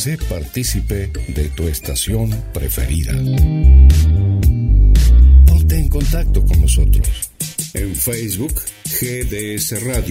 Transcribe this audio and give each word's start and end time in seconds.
Sé 0.00 0.16
partícipe 0.30 1.12
de 1.28 1.50
tu 1.50 1.68
estación 1.68 2.30
preferida. 2.54 3.12
Ponte 5.46 5.76
en 5.76 5.88
contacto 5.88 6.42
con 6.42 6.58
nosotros. 6.62 7.06
En 7.74 7.94
Facebook, 7.94 8.54
gdsradio.biz. 8.86 10.06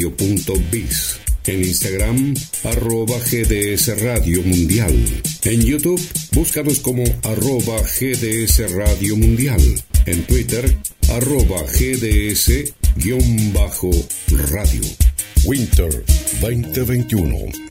En 1.48 1.64
Instagram, 1.64 2.36
arroba 2.66 3.18
GDS 3.18 4.00
Radio 4.04 4.44
Mundial. 4.44 4.94
En 5.46 5.60
YouTube, 5.60 6.00
búscanos 6.34 6.78
como 6.82 7.04
arroba 7.24 7.82
GDS 7.82 8.72
Radio 8.72 9.18
Mundial. 9.18 9.62
En 10.06 10.24
Twitter, 10.28 10.72
arroba 11.10 11.64
GDS-radio. 11.64 12.78
Winter 15.46 16.06
2021. 16.42 17.69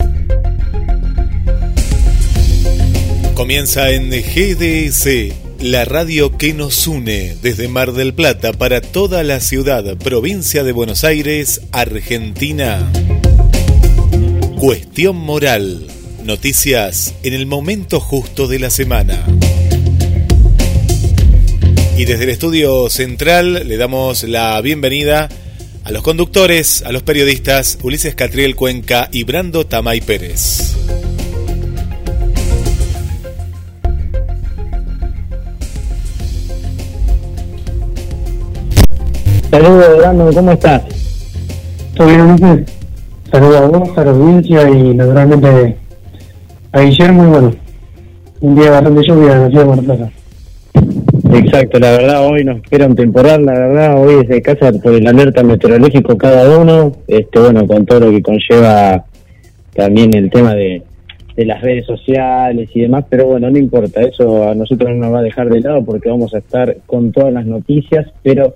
Comienza 3.38 3.92
en 3.92 4.10
GDS, 4.10 5.32
la 5.60 5.84
radio 5.84 6.36
que 6.36 6.52
nos 6.54 6.88
une 6.88 7.36
desde 7.40 7.68
Mar 7.68 7.92
del 7.92 8.12
Plata 8.12 8.52
para 8.52 8.80
toda 8.80 9.22
la 9.22 9.38
ciudad, 9.38 9.96
provincia 9.96 10.64
de 10.64 10.72
Buenos 10.72 11.04
Aires, 11.04 11.60
Argentina. 11.70 12.90
Cuestión 14.58 15.14
moral. 15.14 15.86
Noticias 16.24 17.14
en 17.22 17.32
el 17.32 17.46
momento 17.46 18.00
justo 18.00 18.48
de 18.48 18.58
la 18.58 18.70
semana. 18.70 19.24
Y 21.96 22.06
desde 22.06 22.24
el 22.24 22.30
estudio 22.30 22.90
central 22.90 23.68
le 23.68 23.76
damos 23.76 24.24
la 24.24 24.60
bienvenida 24.60 25.28
a 25.84 25.92
los 25.92 26.02
conductores, 26.02 26.82
a 26.82 26.90
los 26.90 27.04
periodistas 27.04 27.78
Ulises 27.84 28.16
Catriel 28.16 28.56
Cuenca 28.56 29.08
y 29.12 29.22
Brando 29.22 29.64
Tamay 29.64 30.00
Pérez. 30.00 30.74
Saludos, 39.50 39.96
Brando, 39.96 40.30
¿cómo 40.34 40.52
estás? 40.52 40.82
¿Todo 41.96 42.06
bien, 42.06 42.20
Ulises? 42.20 42.70
Saludos 43.32 43.56
a 43.56 43.66
vos, 43.66 43.96
a 43.96 44.04
la 44.04 44.10
audiencia 44.10 44.68
y 44.68 44.94
naturalmente 44.94 45.76
a 46.70 46.80
Guillermo 46.82 47.24
y 47.24 47.26
bueno, 47.28 47.54
un 48.40 48.54
día 48.54 48.70
bastante 48.72 49.08
lluvia 49.08 49.32
en 49.32 49.40
la 49.40 49.48
ciudad 49.48 49.64
de 49.64 49.68
Mar 49.70 49.84
Plata. 49.84 50.10
Exacto, 51.32 51.78
la 51.78 51.92
verdad 51.92 52.26
hoy 52.26 52.44
nos 52.44 52.56
espera 52.58 52.86
un 52.86 52.94
temporal, 52.94 53.46
la 53.46 53.52
verdad 53.52 54.02
hoy 54.02 54.16
desde 54.16 54.42
casa 54.42 54.70
por 54.82 54.92
el 54.92 55.06
alerta 55.06 55.42
meteorológico 55.42 56.18
cada 56.18 56.58
uno, 56.58 56.92
este 57.06 57.38
bueno, 57.38 57.66
con 57.66 57.86
todo 57.86 58.00
lo 58.00 58.10
que 58.10 58.20
conlleva 58.20 59.06
también 59.74 60.14
el 60.14 60.28
tema 60.28 60.54
de, 60.54 60.82
de 61.36 61.44
las 61.46 61.62
redes 61.62 61.86
sociales 61.86 62.68
y 62.74 62.80
demás, 62.82 63.06
pero 63.08 63.26
bueno, 63.26 63.50
no 63.50 63.56
importa, 63.56 64.02
eso 64.02 64.46
a 64.46 64.54
nosotros 64.54 64.90
no 64.90 65.06
nos 65.06 65.14
va 65.14 65.20
a 65.20 65.22
dejar 65.22 65.48
de 65.48 65.62
lado 65.62 65.82
porque 65.86 66.10
vamos 66.10 66.34
a 66.34 66.38
estar 66.38 66.76
con 66.84 67.12
todas 67.12 67.32
las 67.32 67.46
noticias, 67.46 68.06
pero 68.22 68.54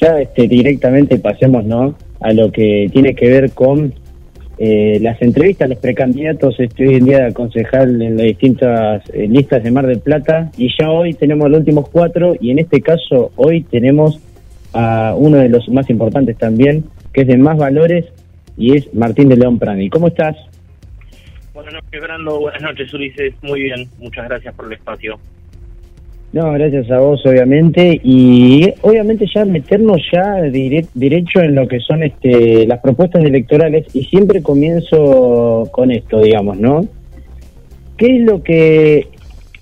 ya 0.00 0.20
este 0.20 0.48
directamente 0.48 1.18
pasemos, 1.18 1.64
¿no? 1.64 1.94
a 2.20 2.32
lo 2.32 2.50
que 2.50 2.88
tiene 2.92 3.14
que 3.14 3.28
ver 3.28 3.52
con 3.52 3.94
eh, 4.58 4.98
las 5.02 5.20
entrevistas 5.20 5.68
los 5.68 5.78
precandidatos 5.78 6.58
hoy 6.58 6.94
en 6.94 7.04
día 7.04 7.24
de 7.24 7.34
concejal 7.34 8.00
en 8.00 8.16
las 8.16 8.26
distintas 8.26 9.02
eh, 9.12 9.28
listas 9.28 9.62
de 9.62 9.70
Mar 9.70 9.86
del 9.86 10.00
Plata 10.00 10.50
y 10.56 10.70
ya 10.78 10.90
hoy 10.90 11.12
tenemos 11.12 11.50
los 11.50 11.58
últimos 11.60 11.88
cuatro 11.90 12.34
y 12.40 12.50
en 12.50 12.60
este 12.60 12.80
caso 12.80 13.32
hoy 13.36 13.64
tenemos 13.64 14.18
a 14.72 15.14
uno 15.16 15.38
de 15.38 15.50
los 15.50 15.68
más 15.68 15.90
importantes 15.90 16.38
también 16.38 16.84
que 17.12 17.22
es 17.22 17.26
de 17.26 17.36
más 17.36 17.58
valores 17.58 18.06
y 18.56 18.76
es 18.76 18.92
Martín 18.94 19.28
de 19.28 19.36
León 19.36 19.58
Prani. 19.58 19.90
¿Cómo 19.90 20.08
estás? 20.08 20.36
Buenas 21.52 21.74
noches, 21.74 22.00
Brando. 22.00 22.40
Buenas 22.40 22.62
noches, 22.62 22.92
Ulises. 22.94 23.34
Muy 23.42 23.62
bien. 23.64 23.88
Muchas 23.98 24.26
gracias 24.26 24.54
por 24.54 24.66
el 24.66 24.72
espacio. 24.72 25.18
No, 26.36 26.52
gracias 26.52 26.90
a 26.90 26.98
vos, 26.98 27.24
obviamente, 27.24 27.98
y 28.04 28.70
obviamente 28.82 29.24
ya 29.34 29.46
meternos 29.46 30.02
ya 30.12 30.42
derecho 30.42 31.40
en 31.40 31.54
lo 31.54 31.66
que 31.66 31.80
son 31.80 32.02
este, 32.02 32.66
las 32.66 32.80
propuestas 32.80 33.24
electorales, 33.24 33.86
y 33.94 34.04
siempre 34.04 34.42
comienzo 34.42 35.66
con 35.72 35.90
esto, 35.90 36.20
digamos, 36.20 36.58
¿no? 36.58 36.86
¿Qué 37.96 38.16
es 38.16 38.20
lo 38.20 38.42
que 38.42 39.06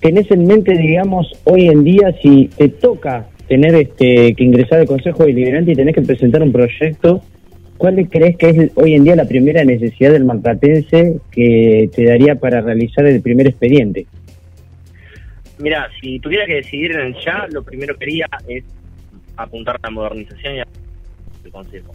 tenés 0.01 0.29
en 0.31 0.45
mente, 0.47 0.77
digamos, 0.77 1.31
hoy 1.45 1.67
en 1.67 1.85
día 1.85 2.13
si 2.21 2.49
te 2.57 2.67
toca 2.67 3.25
tener 3.47 3.73
este, 3.75 4.33
que 4.33 4.43
ingresar 4.43 4.79
al 4.79 4.85
Consejo 4.85 5.23
Deliberante 5.23 5.71
y 5.71 5.75
tenés 5.75 5.95
que 5.95 6.01
presentar 6.01 6.43
un 6.43 6.51
proyecto? 6.51 7.21
¿Cuál 7.77 8.05
crees 8.09 8.35
que 8.35 8.49
es 8.49 8.71
hoy 8.75 8.95
en 8.95 9.05
día 9.05 9.15
la 9.15 9.29
primera 9.29 9.63
necesidad 9.63 10.11
del 10.11 10.25
marplatense 10.25 11.19
que 11.31 11.89
te 11.95 12.03
daría 12.03 12.35
para 12.35 12.59
realizar 12.59 13.05
el 13.05 13.21
primer 13.21 13.47
expediente? 13.47 14.07
Mira, 15.57 15.89
si 16.01 16.19
tuviera 16.19 16.45
que 16.45 16.55
decidir 16.55 16.91
en 16.91 17.07
el 17.07 17.15
ya, 17.15 17.47
lo 17.51 17.63
primero 17.63 17.95
que 17.97 18.05
haría 18.05 18.27
es 18.47 18.63
apuntar 19.37 19.75
a 19.77 19.87
la 19.87 19.89
modernización 19.91 20.55
y 20.55 20.59
al 20.59 20.67
Consejo. 21.51 21.93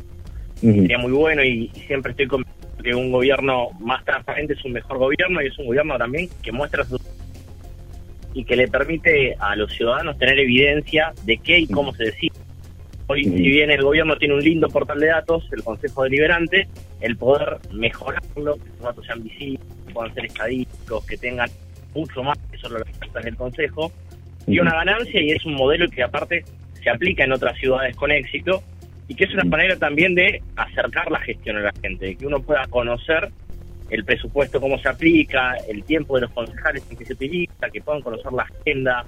Sería 0.55 0.99
muy 0.99 1.13
bueno 1.13 1.43
y, 1.43 1.69
siempre 1.87 2.13
estoy 2.13 2.27
convencido 2.27 2.61
que 2.83 2.95
un 2.95 3.13
gobierno 3.13 3.71
más 3.81 4.05
transparente 4.05 4.55
es 4.55 4.65
un 4.65 4.73
mejor 4.73 4.99
gobierno 4.99 5.43
y 5.43 5.47
es 5.47 5.59
un 5.59 5.67
gobierno 5.67 5.99
también 5.99 6.29
que 6.43 6.53
muestra 6.53 6.85
su 6.85 6.99
y 8.33 8.45
que 8.45 8.57
le 8.57 8.69
permite 8.69 9.35
a 9.39 9.57
los 9.57 9.73
ciudadanos 9.73 10.17
tener 10.19 10.39
evidencia 10.39 11.13
de 11.25 11.37
qué 11.39 11.59
y 11.59 11.67
cómo 11.67 11.93
se 11.95 12.05
decide. 12.05 12.33
Hoy, 13.09 13.25
si 13.25 13.31
bien 13.31 13.71
el 13.71 13.83
gobierno 13.83 14.17
tiene 14.17 14.35
un 14.35 14.43
lindo 14.43 14.69
portal 14.69 15.01
de 15.01 15.09
datos, 15.09 15.49
el 15.51 15.65
Consejo 15.65 16.05
Deliberante, 16.05 16.69
el 17.01 17.17
poder 17.17 17.59
mejorarlo, 17.73 18.55
que 18.55 18.69
los 18.69 18.81
datos 18.81 19.05
sean 19.05 19.25
visibles, 19.25 19.61
que 19.87 19.93
puedan 19.93 20.15
ser 20.15 20.27
estadísticos, 20.27 21.05
que 21.07 21.17
tengan 21.17 21.51
mucho 21.93 22.23
más 22.23 22.39
solo 22.61 22.79
las 22.79 22.89
respuestas 22.89 23.25
del 23.25 23.37
Consejo, 23.37 23.93
y 24.47 24.59
una 24.59 24.73
ganancia 24.73 25.21
y 25.21 25.31
es 25.31 25.45
un 25.45 25.55
modelo 25.55 25.89
que 25.89 26.03
aparte 26.03 26.45
se 26.83 26.91
aplica 26.91 27.25
en 27.25 27.33
otras 27.33 27.57
ciudades 27.59 27.95
con 27.97 28.11
éxito 28.11 28.63
y 29.09 29.15
que 29.15 29.25
es 29.25 29.35
una 29.35 29.45
manera 29.45 29.77
también 29.77 30.15
de 30.15 30.43
acercar 30.57 31.11
la 31.11 31.21
gestión 31.21 31.57
a 31.57 31.61
la 31.61 31.73
gente, 31.83 32.07
de 32.07 32.17
que 32.17 32.27
uno 32.27 32.41
pueda 32.41 32.67
conocer 32.69 33.31
el 33.91 34.05
presupuesto, 34.05 34.61
cómo 34.61 34.79
se 34.79 34.89
aplica, 34.89 35.57
el 35.69 35.83
tiempo 35.83 36.15
de 36.15 36.23
los 36.23 36.31
concejales 36.31 36.87
en 36.91 36.97
que 36.97 37.05
se 37.05 37.13
utiliza, 37.15 37.71
que 37.73 37.81
puedan 37.81 38.03
conocer 38.03 38.33
la 38.33 38.45
agenda, 38.45 39.05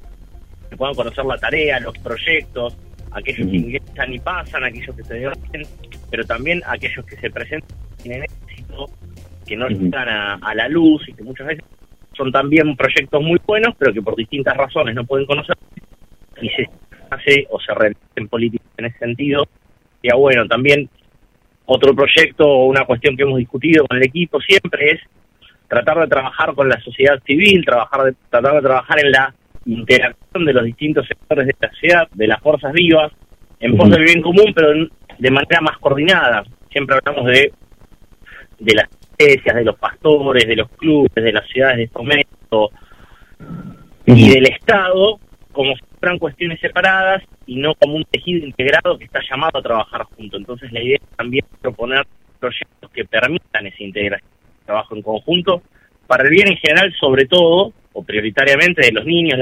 que 0.69 0.77
puedan 0.77 0.95
conocer 0.95 1.25
la 1.25 1.39
tarea, 1.39 1.79
los 1.79 1.97
proyectos, 1.99 2.77
aquellos 3.13 3.49
que 3.49 3.57
ingresan 3.57 4.13
y 4.13 4.19
pasan, 4.19 4.65
aquellos 4.65 4.97
que 4.97 5.05
se 5.05 5.15
divierten, 5.15 5.63
pero 6.11 6.25
también 6.25 6.63
aquellos 6.67 7.07
que 7.07 7.17
se 7.17 7.31
presentan 7.31 7.79
tienen 8.03 8.25
éxito, 8.25 8.87
que 9.47 9.57
no 9.57 9.69
llegan 9.69 10.09
a 10.43 10.55
la 10.55 10.69
luz 10.69 11.09
y 11.09 11.13
que 11.13 11.23
muchas 11.23 11.47
veces 11.47 11.65
son 12.17 12.33
también 12.33 12.77
proyectos 12.77 13.23
muy 13.23 13.41
buenos, 13.47 13.75
pero 13.79 13.93
que 13.93 14.03
por 14.03 14.17
distintas 14.17 14.57
razones 14.57 14.95
no 14.95 15.05
pueden 15.05 15.27
conocer 15.27 15.57
y 16.41 16.49
se 16.51 16.69
hace 17.11 17.47
o 17.51 17.61
se 17.61 17.75
realiza 17.75 18.01
en 18.17 18.29
política 18.29 18.65
en 18.77 18.87
ese 18.87 18.99
sentido. 18.99 19.45
Y 20.03 20.13
bueno, 20.15 20.47
también 20.47 20.89
otro 21.67 21.95
proyecto 21.95 22.49
o 22.49 22.67
una 22.67 22.85
cuestión 22.85 23.17
que 23.17 23.23
hemos 23.23 23.39
discutido 23.39 23.87
con 23.87 23.97
el 23.97 24.05
equipo 24.05 24.41
siempre 24.41 24.93
es 24.93 25.01
tratar 25.69 26.01
de 26.01 26.09
trabajar 26.09 26.55
con 26.55 26.69
la 26.69 26.81
sociedad 26.81 27.23
civil, 27.25 27.65
trabajar 27.65 28.05
de, 28.05 28.15
tratar 28.29 28.55
de 28.55 28.63
trabajar 28.63 29.01
en 29.01 29.11
la 29.11 29.35
interacción 29.65 30.45
de 30.45 30.53
los 30.53 30.65
distintos 30.65 31.07
sectores 31.07 31.47
de 31.47 31.55
la 31.61 31.71
sociedad, 31.71 32.09
de 32.13 32.27
las 32.27 32.41
fuerzas 32.41 32.73
vivas, 32.73 33.13
en 33.61 33.77
pos 33.77 33.89
del 33.91 34.05
bien 34.05 34.21
común, 34.21 34.53
pero 34.55 34.69
de 35.19 35.31
manera 35.31 35.61
más 35.61 35.79
coordinada. 35.79 36.45
Siempre 36.71 36.97
hablamos 36.97 37.27
de, 37.27 37.53
de 38.59 38.75
las 38.75 38.89
de 39.27 39.65
los 39.65 39.77
pastores, 39.79 40.47
de 40.47 40.57
los 40.57 40.69
clubes, 40.71 41.13
de 41.15 41.33
las 41.33 41.47
ciudades 41.49 41.79
de 41.79 41.89
fomento 41.89 42.71
y 44.07 44.31
del 44.31 44.47
Estado 44.47 45.19
como 45.53 45.75
si 45.77 45.83
fueran 46.01 46.19
cuestiones 46.19 46.59
separadas 46.61 47.23
y 47.47 47.57
no 47.57 47.75
como 47.75 47.97
un 47.97 48.05
tejido 48.05 48.45
integrado 48.45 48.99
que 48.99 49.05
está 49.05 49.21
llamado 49.29 49.59
a 49.59 49.63
trabajar 49.63 50.05
junto. 50.17 50.37
Entonces 50.39 50.73
la 50.73 50.83
idea 50.83 50.97
es 51.01 51.17
también 51.17 51.45
proponer 51.61 52.07
proyectos 52.41 52.91
que 52.91 53.05
permitan 53.05 53.67
esa 53.67 53.83
integración, 53.83 54.31
trabajo 54.65 54.97
en 54.97 55.03
conjunto, 55.03 55.63
para 56.07 56.25
el 56.25 56.31
bien 56.31 56.49
en 56.49 56.57
general, 56.57 56.93
sobre 56.99 57.27
todo, 57.27 57.73
o 57.93 58.03
prioritariamente, 58.03 58.83
de 58.83 58.93
los 58.93 59.05
niños 59.05 59.39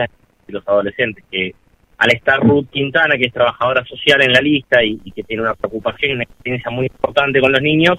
y 0.47 0.53
los 0.53 0.67
adolescentes, 0.69 1.25
que 1.31 1.55
al 1.97 2.13
estar 2.13 2.41
Ruth 2.41 2.69
Quintana, 2.71 3.17
que 3.17 3.27
es 3.27 3.33
trabajadora 3.33 3.85
social 3.85 4.21
en 4.23 4.33
la 4.33 4.41
lista 4.41 4.83
y, 4.83 5.01
y 5.05 5.13
que 5.13 5.23
tiene 5.23 5.43
una 5.43 5.55
preocupación 5.55 6.11
y 6.11 6.15
una 6.15 6.25
experiencia 6.25 6.71
muy 6.71 6.87
importante 6.87 7.41
con 7.41 7.53
los 7.53 7.63
niños, 7.63 7.99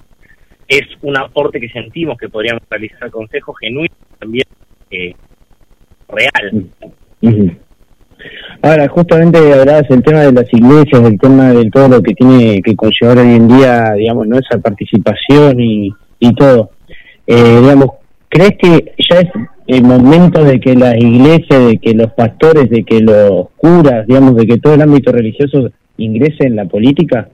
es 0.72 0.88
un 1.02 1.18
aporte 1.18 1.60
que 1.60 1.68
sentimos 1.68 2.18
que 2.18 2.30
podríamos 2.30 2.64
realizar 2.70 3.04
al 3.04 3.12
Consejo 3.12 3.54
genuino 3.54 3.94
también 4.18 4.46
eh, 4.90 5.14
real. 6.08 6.66
Ahora, 8.62 8.88
justamente 8.88 9.38
hablabas 9.38 9.90
del 9.90 10.02
tema 10.02 10.22
de 10.22 10.32
las 10.32 10.54
iglesias, 10.54 11.04
del 11.04 11.20
tema 11.20 11.52
de 11.52 11.70
todo 11.70 11.90
lo 11.90 12.02
que 12.02 12.14
tiene 12.14 12.62
que 12.62 12.74
conllevar 12.78 13.18
hoy 13.18 13.36
en 13.36 13.50
día, 13.50 13.94
digamos, 13.98 14.28
no 14.28 14.38
esa 14.38 14.60
participación 14.60 15.60
y, 15.60 15.90
y 16.20 16.34
todo. 16.36 16.70
Eh, 17.28 17.60
digamos, 17.62 17.88
¿crees 18.30 18.54
que 18.58 18.94
ya 19.10 19.20
es 19.20 19.30
el 19.68 19.84
momento 19.84 20.42
de 20.42 20.62
que 20.62 20.74
las 20.76 20.96
iglesias, 20.96 21.68
de 21.68 21.80
que 21.80 21.94
los 21.94 22.14
pastores, 22.14 22.70
de 22.70 22.84
que 22.84 23.02
los 23.02 23.50
curas, 23.58 24.08
digamos, 24.08 24.38
de 24.38 24.48
que 24.48 24.58
todo 24.58 24.76
el 24.76 24.84
ámbito 24.84 25.12
religioso 25.12 25.70
ingrese 25.98 26.46
en 26.46 26.56
la 26.56 26.64
política? 26.64 27.28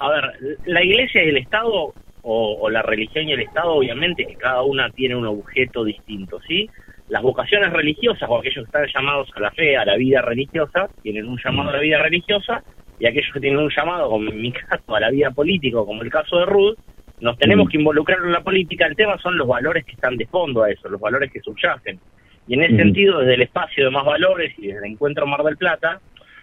A 0.00 0.10
ver, 0.10 0.58
la 0.66 0.82
Iglesia 0.82 1.24
y 1.24 1.28
el 1.28 1.36
Estado 1.38 1.92
o, 2.22 2.70
la 2.70 2.82
religión 2.82 3.28
y 3.28 3.32
el 3.32 3.40
Estado, 3.40 3.72
obviamente 3.72 4.26
que 4.26 4.34
cada 4.34 4.62
una 4.62 4.90
tiene 4.90 5.16
un 5.16 5.26
objeto 5.26 5.84
distinto, 5.84 6.40
¿sí? 6.46 6.68
Las 7.08 7.22
vocaciones 7.22 7.72
religiosas 7.72 8.28
o 8.28 8.38
aquellos 8.38 8.66
que 8.66 8.78
están 8.78 8.86
llamados 8.94 9.30
a 9.34 9.40
la 9.40 9.50
fe, 9.52 9.76
a 9.76 9.84
la 9.86 9.96
vida 9.96 10.20
religiosa, 10.20 10.88
tienen 11.02 11.26
un 11.26 11.38
llamado 11.42 11.70
a 11.70 11.72
la 11.72 11.78
vida 11.80 11.98
religiosa, 12.02 12.62
y 13.00 13.06
aquellos 13.06 13.32
que 13.32 13.40
tienen 13.40 13.60
un 13.60 13.70
llamado, 13.74 14.10
como 14.10 14.30
en 14.30 14.40
mi 14.40 14.52
caso, 14.68 14.94
a 14.94 15.00
la 15.00 15.10
vida 15.10 15.30
política, 15.30 15.78
como 15.78 16.02
el 16.02 16.10
caso 16.10 16.38
de 16.38 16.46
Ruth, 16.46 16.76
nos 17.20 17.38
tenemos 17.38 17.68
que 17.68 17.78
involucrar 17.78 18.18
en 18.22 18.32
la 18.32 18.42
política. 18.42 18.86
El 18.86 18.94
tema 18.94 19.18
son 19.18 19.36
los 19.36 19.48
valores 19.48 19.84
que 19.84 19.92
están 19.92 20.16
de 20.16 20.26
fondo 20.26 20.62
a 20.62 20.70
eso, 20.70 20.88
los 20.88 21.00
valores 21.00 21.32
que 21.32 21.40
subyacen. 21.40 21.98
Y 22.46 22.54
en 22.54 22.62
ese 22.62 22.76
sentido, 22.76 23.20
desde 23.20 23.34
el 23.34 23.42
espacio 23.42 23.84
de 23.84 23.90
más 23.90 24.04
valores 24.04 24.54
y 24.58 24.68
desde 24.68 24.86
el 24.86 24.92
encuentro 24.92 25.26
Mar 25.26 25.42
del 25.42 25.56
Plata, 25.56 26.00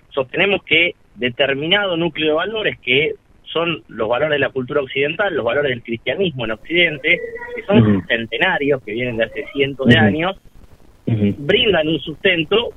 sostenemos 0.09 0.63
que 0.63 0.95
determinado 1.15 1.95
núcleo 1.97 2.29
de 2.29 2.33
valores 2.33 2.79
que 2.79 3.15
son 3.55 3.83
los 3.87 4.09
valores 4.09 4.35
de 4.35 4.39
la 4.39 4.49
cultura 4.49 4.81
occidental, 4.81 5.33
los 5.33 5.45
valores 5.45 5.69
del 5.69 5.81
cristianismo 5.81 6.43
en 6.43 6.51
Occidente, 6.51 7.21
que 7.55 7.63
son 7.63 8.05
centenarios, 8.05 8.83
que 8.83 8.91
vienen 8.91 9.15
de 9.15 9.23
hace 9.23 9.45
cientos 9.53 9.87
de 9.87 9.97
años, 9.97 10.35
brindan 11.05 11.87
un 11.87 12.01
sustento 12.01 12.73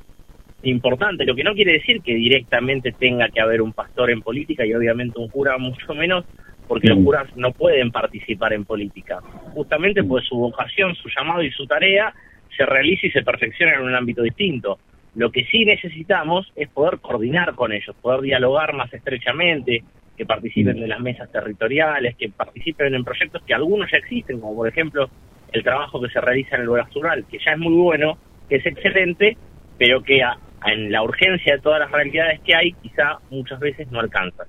importante, 0.63 1.25
lo 1.25 1.35
que 1.35 1.43
no 1.43 1.53
quiere 1.53 1.73
decir 1.73 2.01
que 2.01 2.15
directamente 2.15 2.93
tenga 2.93 3.27
que 3.27 3.41
haber 3.41 3.61
un 3.61 3.73
pastor 3.73 4.09
en 4.09 4.21
política 4.21 4.65
y 4.65 4.73
obviamente 4.73 5.19
un 5.19 5.27
cura 5.27 5.57
mucho 5.57 5.93
menos, 5.93 6.23
porque 6.65 6.87
los 6.87 7.03
curas 7.03 7.27
no 7.35 7.51
pueden 7.51 7.91
participar 7.91 8.53
en 8.53 8.63
política, 8.63 9.19
justamente 9.53 10.01
pues 10.01 10.25
su 10.27 10.37
vocación, 10.37 10.95
su 10.95 11.09
llamado 11.09 11.43
y 11.43 11.51
su 11.51 11.67
tarea 11.67 12.13
se 12.55 12.65
realiza 12.65 13.05
y 13.05 13.11
se 13.11 13.23
perfecciona 13.23 13.73
en 13.73 13.81
un 13.81 13.95
ámbito 13.95 14.21
distinto. 14.21 14.79
Lo 15.15 15.29
que 15.29 15.43
sí 15.45 15.65
necesitamos 15.65 16.49
es 16.55 16.69
poder 16.69 16.99
coordinar 16.99 17.55
con 17.55 17.73
ellos, 17.73 17.93
poder 18.01 18.21
dialogar 18.21 18.73
más 18.73 18.93
estrechamente, 18.93 19.83
que 20.19 20.25
participen 20.25 20.81
de 20.81 20.87
las 20.89 20.99
mesas 20.99 21.31
territoriales, 21.31 22.13
que 22.17 22.27
participen 22.27 22.93
en 22.93 23.05
proyectos 23.05 23.41
que 23.43 23.53
algunos 23.53 23.89
ya 23.89 23.99
existen, 23.99 24.41
como 24.41 24.53
por 24.53 24.67
ejemplo 24.67 25.09
el 25.53 25.63
trabajo 25.63 26.01
que 26.01 26.09
se 26.09 26.19
realiza 26.19 26.57
en 26.57 26.63
el 26.63 26.67
lugar 26.67 26.87
rural, 26.93 27.23
que 27.31 27.37
ya 27.39 27.53
es 27.53 27.57
muy 27.57 27.73
bueno, 27.73 28.17
que 28.49 28.57
es 28.57 28.65
excelente, 28.65 29.37
pero 29.77 30.03
que 30.03 30.21
en 30.65 30.91
la 30.91 31.03
urgencia 31.03 31.55
de 31.55 31.61
todas 31.61 31.79
las 31.79 31.89
realidades 31.89 32.41
que 32.41 32.53
hay, 32.53 32.73
quizá 32.73 33.19
muchas 33.29 33.61
veces 33.61 33.89
no 33.91 34.01
alcanza. 34.01 34.43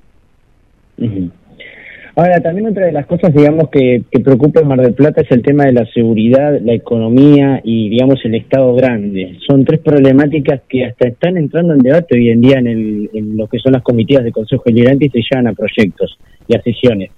Ahora, 2.17 2.41
también 2.41 2.67
otra 2.67 2.87
de 2.87 2.93
las 2.93 3.07
cosas, 3.07 3.33
digamos, 3.33 3.69
que, 3.71 4.03
preocupa 4.23 4.61
en 4.61 4.69
Mar 4.69 4.81
del 4.81 4.95
Plata 4.95 5.23
es 5.23 5.31
el 5.31 5.43
tema 5.43 5.65
de 5.65 5.73
la 5.73 5.87
seguridad, 5.87 6.61
la 6.61 6.75
economía 6.75 7.61
y, 7.63 7.89
digamos, 7.89 8.25
el 8.25 8.35
Estado 8.35 8.75
grande. 8.75 9.39
Son 9.47 9.65
tres 9.65 9.81
problemáticas 9.81 10.61
que 10.69 10.85
hasta 10.85 11.09
están 11.09 11.37
entrando 11.37 11.73
en 11.73 11.79
debate 11.79 12.17
hoy 12.17 12.31
en 12.31 12.41
día 12.41 12.59
en, 12.59 12.67
el, 12.67 13.11
en 13.15 13.37
lo 13.37 13.47
que 13.47 13.59
son 13.59 13.73
las 13.73 13.83
comitivas 13.83 14.25
de 14.25 14.33
Consejo 14.33 14.65
Deliberante 14.67 15.07
y 15.07 15.11
se 15.11 15.21
llevan 15.31 15.47
a 15.47 15.53
proyectos 15.53 16.19
y 16.49 16.57
a 16.57 16.63
sesiones. 16.63 17.11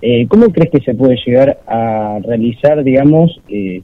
Eh, 0.00 0.26
¿Cómo 0.28 0.50
crees 0.52 0.70
que 0.70 0.80
se 0.80 0.94
puede 0.94 1.16
llegar 1.26 1.58
a 1.66 2.20
realizar, 2.24 2.84
digamos, 2.84 3.40
eh, 3.48 3.82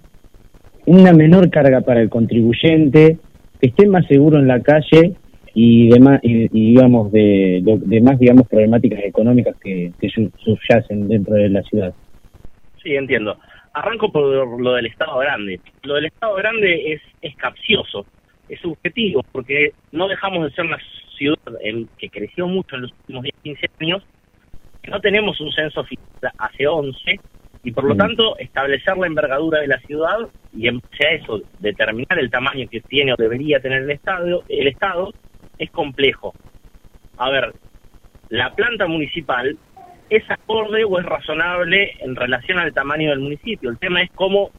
una 0.87 1.12
menor 1.12 1.51
carga 1.51 1.81
para 1.81 2.01
el 2.01 2.09
contribuyente, 2.09 3.19
que 3.61 3.67
esté 3.67 3.87
más 3.87 4.06
seguro 4.06 4.39
en 4.39 4.47
la 4.47 4.61
calle 4.61 5.15
y 5.55 5.89
demás 5.89 6.21
y, 6.23 6.49
digamos 6.49 7.12
de, 7.12 7.62
más 8.03 8.19
digamos 8.19 8.49
problemáticas 8.49 9.01
económicas 9.05 9.56
que, 9.62 9.93
que 10.01 10.09
subyacen 10.09 11.09
dentro 11.09 11.35
de 11.35 11.49
la 11.49 11.62
ciudad. 11.62 11.95
Sí 12.83 12.95
entiendo. 12.97 13.39
Arranco 13.73 14.12
por 14.12 14.61
lo 14.61 14.75
del 14.75 14.87
estado 14.87 15.19
grande. 15.19 15.61
Lo 15.83 15.95
del 15.95 16.06
estado 16.06 16.35
grande 16.37 16.93
es 16.93 17.03
es 17.23 17.35
capcioso 17.37 18.05
es 18.49 18.61
subjetivo 18.61 19.23
porque 19.33 19.73
no 19.93 20.09
dejamos 20.09 20.45
de 20.45 20.55
ser 20.55 20.67
una 20.67 20.79
ciudad 21.17 21.39
en, 21.62 21.89
que 21.99 22.09
creció 22.11 22.47
mucho 22.47 22.77
en 22.77 22.83
los 22.83 22.93
últimos 22.93 23.23
10 23.23 23.35
15 23.43 23.67
años 23.81 24.03
que 24.83 24.91
no 24.91 25.01
tenemos 25.01 25.41
un 25.41 25.53
censo 25.53 25.85
fiscal 25.85 26.33
hace 26.39 26.67
11 26.67 27.21
y 27.62 27.73
por 27.73 27.85
lo 27.85 27.95
mm. 27.95 27.99
tanto 27.99 28.39
establecer 28.39 28.97
la 28.97 29.06
envergadura 29.06 29.61
de 29.61 29.69
la 29.69 29.79
ciudad 29.81 30.19
y 30.55 30.69
en 30.69 30.81
base 30.81 31.06
a 31.06 31.12
eso 31.12 31.41
determinar 31.61 32.19
el 32.19 32.31
tamaño 32.31 32.69
que 32.71 32.81
tiene 32.81 33.12
o 33.12 33.17
debería 33.17 33.61
tener 33.61 33.83
el 33.83 33.91
estado 33.91 34.43
el 34.49 34.67
estado 34.67 35.12
es 35.59 35.71
complejo. 35.71 36.35
A 37.17 37.31
ver, 37.31 37.55
la 38.29 38.55
planta 38.55 38.87
municipal 38.87 39.56
es 40.11 40.31
acorde 40.31 40.85
o 40.85 40.99
es 40.99 41.06
razonable 41.06 41.93
en 42.01 42.17
relación 42.17 42.59
al 42.59 42.73
tamaño 42.73 43.11
del 43.11 43.21
municipio. 43.21 43.71
El 43.71 43.79
tema 43.79 44.03
es 44.03 44.11
cómo 44.15 44.51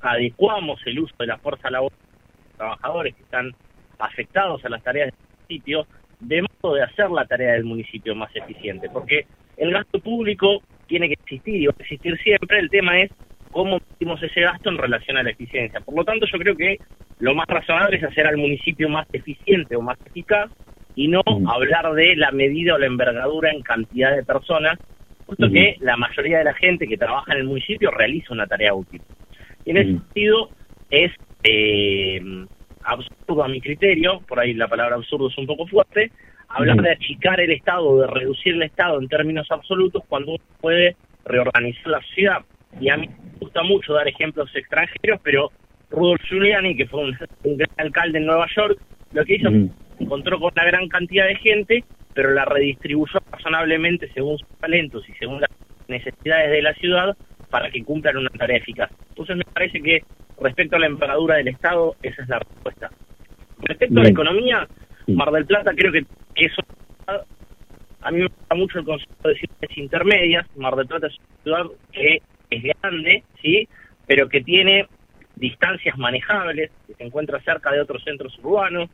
adecuamos 0.00 0.80
el 0.86 1.00
uso 1.00 1.14
de 1.18 1.26
la 1.26 1.38
fuerza 1.38 1.70
laboral 1.70 1.98
de 1.98 2.44
los 2.44 2.56
trabajadores 2.56 3.14
que 3.14 3.22
están 3.22 3.54
afectados 3.98 4.64
a 4.64 4.68
las 4.68 4.82
tareas 4.82 5.06
del 5.06 5.26
municipio, 5.36 5.86
de 6.20 6.42
modo 6.42 6.74
de 6.74 6.82
hacer 6.82 7.10
la 7.10 7.26
tarea 7.26 7.52
del 7.52 7.64
municipio 7.64 8.14
más 8.14 8.34
eficiente. 8.34 8.88
Porque 8.88 9.26
el 9.56 9.72
gasto 9.72 10.00
público 10.00 10.62
tiene 10.86 11.08
que 11.08 11.14
existir 11.14 11.56
y 11.56 11.66
va 11.66 11.74
a 11.78 11.82
existir 11.82 12.18
siempre. 12.18 12.58
El 12.58 12.70
tema 12.70 13.00
es 13.00 13.10
cómo 13.50 13.80
medimos 13.90 14.22
ese 14.22 14.40
gasto 14.40 14.70
en 14.70 14.78
relación 14.78 15.16
a 15.16 15.22
la 15.22 15.30
eficiencia. 15.30 15.80
Por 15.80 15.94
lo 15.96 16.04
tanto, 16.04 16.26
yo 16.26 16.38
creo 16.38 16.56
que 16.56 16.78
lo 17.18 17.34
más 17.34 17.46
razonable 17.46 17.96
es 17.96 18.04
hacer 18.04 18.26
al 18.26 18.36
municipio 18.36 18.88
más 18.88 19.06
eficiente 19.12 19.76
o 19.76 19.82
más 19.82 19.98
eficaz 20.06 20.50
y 20.94 21.08
no 21.08 21.22
hablar 21.48 21.92
de 21.94 22.16
la 22.16 22.30
medida 22.30 22.74
o 22.74 22.78
la 22.78 22.86
envergadura 22.86 23.50
en 23.50 23.62
cantidad 23.62 24.14
de 24.14 24.24
personas, 24.24 24.78
puesto 25.26 25.50
que 25.50 25.76
la 25.80 25.96
mayoría 25.96 26.38
de 26.38 26.44
la 26.44 26.54
gente 26.54 26.86
que 26.86 26.96
trabaja 26.96 27.32
en 27.32 27.38
el 27.38 27.44
municipio 27.44 27.90
realiza 27.90 28.32
una 28.32 28.46
tarea 28.46 28.74
útil. 28.74 29.00
Y 29.64 29.70
en 29.70 29.76
ese 29.76 29.90
sentido 29.92 30.50
es 30.90 31.12
eh, 31.44 32.20
absurdo 32.82 33.44
a 33.44 33.48
mi 33.48 33.60
criterio, 33.60 34.20
por 34.26 34.40
ahí 34.40 34.54
la 34.54 34.68
palabra 34.68 34.96
absurdo 34.96 35.28
es 35.28 35.38
un 35.38 35.46
poco 35.46 35.66
fuerte, 35.66 36.10
hablar 36.48 36.76
de 36.82 36.90
achicar 36.90 37.40
el 37.40 37.52
Estado, 37.52 38.00
de 38.00 38.06
reducir 38.08 38.54
el 38.54 38.62
Estado 38.62 39.00
en 39.00 39.08
términos 39.08 39.46
absolutos 39.50 40.02
cuando 40.08 40.32
uno 40.32 40.44
puede 40.60 40.96
reorganizar 41.24 41.86
la 41.86 42.02
sociedad. 42.02 42.38
Y 42.78 42.88
a 42.90 42.96
mí 42.96 43.08
me 43.08 43.38
gusta 43.40 43.62
mucho 43.62 43.94
dar 43.94 44.06
ejemplos 44.06 44.54
extranjeros, 44.54 45.20
pero 45.22 45.50
Rudolf 45.90 46.22
Giuliani, 46.28 46.76
que 46.76 46.86
fue 46.86 47.00
un, 47.00 47.56
gran 47.56 47.70
alcalde 47.78 48.18
en 48.18 48.26
Nueva 48.26 48.46
York, 48.54 48.78
lo 49.12 49.24
que 49.24 49.34
hizo 49.34 49.48
encontró 49.98 50.38
con 50.38 50.52
una 50.56 50.64
gran 50.64 50.88
cantidad 50.88 51.26
de 51.26 51.36
gente, 51.36 51.84
pero 52.14 52.32
la 52.32 52.44
redistribuyó 52.44 53.18
razonablemente 53.30 54.10
según 54.12 54.38
sus 54.38 54.48
talentos 54.58 55.06
y 55.08 55.12
según 55.14 55.40
las 55.40 55.50
necesidades 55.88 56.50
de 56.50 56.62
la 56.62 56.74
ciudad 56.74 57.16
para 57.50 57.70
que 57.70 57.84
cumplan 57.84 58.16
una 58.16 58.30
tarea 58.30 58.58
eficaz. 58.58 58.90
Entonces 59.10 59.36
me 59.36 59.44
parece 59.44 59.80
que 59.82 60.02
respecto 60.40 60.76
a 60.76 60.78
la 60.78 60.86
envergadura 60.86 61.36
del 61.36 61.48
Estado, 61.48 61.96
esa 62.02 62.22
es 62.22 62.28
la 62.28 62.38
respuesta. 62.38 62.90
Respecto 63.62 64.00
a 64.00 64.02
la 64.04 64.08
economía, 64.08 64.68
Mar 65.08 65.30
del 65.30 65.46
Plata 65.46 65.72
creo 65.74 65.92
que, 65.92 66.04
eso... 66.36 66.62
A 68.02 68.10
mí 68.10 68.20
me 68.20 68.28
gusta 68.28 68.54
mucho 68.54 68.78
el 68.78 68.84
concepto 68.86 69.28
de 69.28 69.34
ciudades 69.34 69.76
intermedias. 69.76 70.46
Mar 70.56 70.74
del 70.74 70.86
Plata 70.86 71.08
es 71.08 71.16
una 71.18 71.42
ciudad 71.42 71.64
que 71.92 72.22
es 72.50 72.62
grande, 72.62 73.24
¿sí? 73.40 73.68
Pero 74.06 74.28
que 74.28 74.40
tiene 74.42 74.86
distancias 75.36 75.96
manejables, 75.96 76.70
que 76.86 76.94
se 76.94 77.04
encuentra 77.04 77.40
cerca 77.40 77.72
de 77.72 77.80
otros 77.80 78.02
centros 78.04 78.38
urbanos 78.42 78.90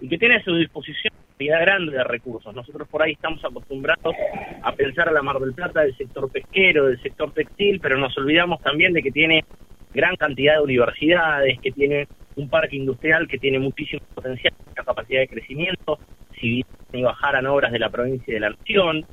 y 0.00 0.08
que 0.08 0.18
tiene 0.18 0.36
a 0.36 0.42
su 0.42 0.54
disposición 0.54 1.12
una 1.12 1.26
cantidad 1.28 1.60
grande 1.60 1.92
de 1.92 2.04
recursos. 2.04 2.54
Nosotros 2.54 2.88
por 2.88 3.02
ahí 3.02 3.12
estamos 3.12 3.44
acostumbrados 3.44 4.14
a 4.62 4.72
pensar 4.72 5.08
a 5.08 5.12
la 5.12 5.22
Mar 5.22 5.38
del 5.38 5.52
Plata 5.52 5.80
del 5.82 5.96
sector 5.96 6.30
pesquero, 6.30 6.86
del 6.86 7.02
sector 7.02 7.32
textil, 7.32 7.80
pero 7.80 7.98
nos 7.98 8.16
olvidamos 8.16 8.60
también 8.62 8.92
de 8.92 9.02
que 9.02 9.10
tiene 9.10 9.44
gran 9.92 10.16
cantidad 10.16 10.54
de 10.54 10.62
universidades, 10.62 11.58
que 11.60 11.72
tiene 11.72 12.06
un 12.36 12.48
parque 12.48 12.76
industrial 12.76 13.28
que 13.28 13.38
tiene 13.38 13.58
muchísimo 13.58 14.02
potencial, 14.14 14.54
capacidad 14.74 15.20
de 15.20 15.28
crecimiento, 15.28 15.98
si 16.40 16.64
bajaran 16.92 17.46
obras 17.46 17.72
de 17.72 17.78
la 17.78 17.90
provincia 17.90 18.30
y 18.30 18.34
de 18.34 18.40
la 18.40 18.50
nación, 18.50 19.04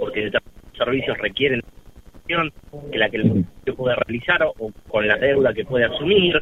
porque 0.00 0.30
los 0.30 0.42
servicios 0.76 1.16
requieren 1.18 1.62
que 2.26 2.98
la 2.98 3.08
que 3.08 3.16
el 3.16 3.24
municipio 3.24 3.76
puede 3.76 3.96
realizar 3.96 4.42
o, 4.42 4.72
con 4.88 5.06
la 5.06 5.16
deuda 5.16 5.54
que 5.54 5.64
puede 5.64 5.84
asumir. 5.84 6.40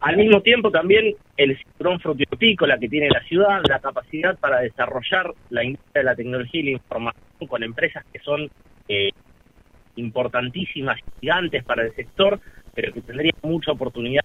Al 0.00 0.16
mismo 0.16 0.40
tiempo 0.42 0.70
también 0.70 1.14
el 1.36 1.56
cinturón 1.56 2.00
frutícola 2.00 2.78
que 2.78 2.88
tiene 2.88 3.08
la 3.08 3.22
ciudad, 3.24 3.62
la 3.68 3.80
capacidad 3.80 4.38
para 4.38 4.60
desarrollar 4.60 5.32
la 5.50 5.64
industria 5.64 6.00
de 6.00 6.04
la 6.04 6.14
tecnología 6.14 6.60
y 6.60 6.64
la 6.64 6.70
información 6.72 7.48
con 7.48 7.62
empresas 7.62 8.04
que 8.12 8.18
son 8.20 8.50
eh, 8.88 9.10
importantísimas, 9.96 10.98
gigantes 11.20 11.64
para 11.64 11.84
el 11.84 11.94
sector, 11.94 12.38
pero 12.74 12.92
que 12.92 13.00
tendrían 13.00 13.36
mucha 13.42 13.72
oportunidad 13.72 14.24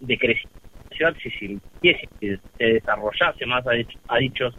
de 0.00 0.18
crecer 0.18 0.50
la 0.90 0.96
ciudad 0.96 1.16
si, 1.22 1.60
se 1.78 2.64
desarrollase 2.64 3.46
más 3.46 3.64
a, 3.66 4.18
dichos 4.18 4.54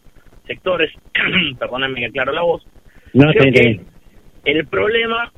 sectores. 0.47 0.91
Perdónenme 1.59 1.99
que 1.99 2.05
aclaro 2.07 2.31
la 2.31 2.41
voz. 2.41 2.65
No, 3.13 3.31
te, 3.31 3.79
el 4.45 4.67
problema, 4.67 5.31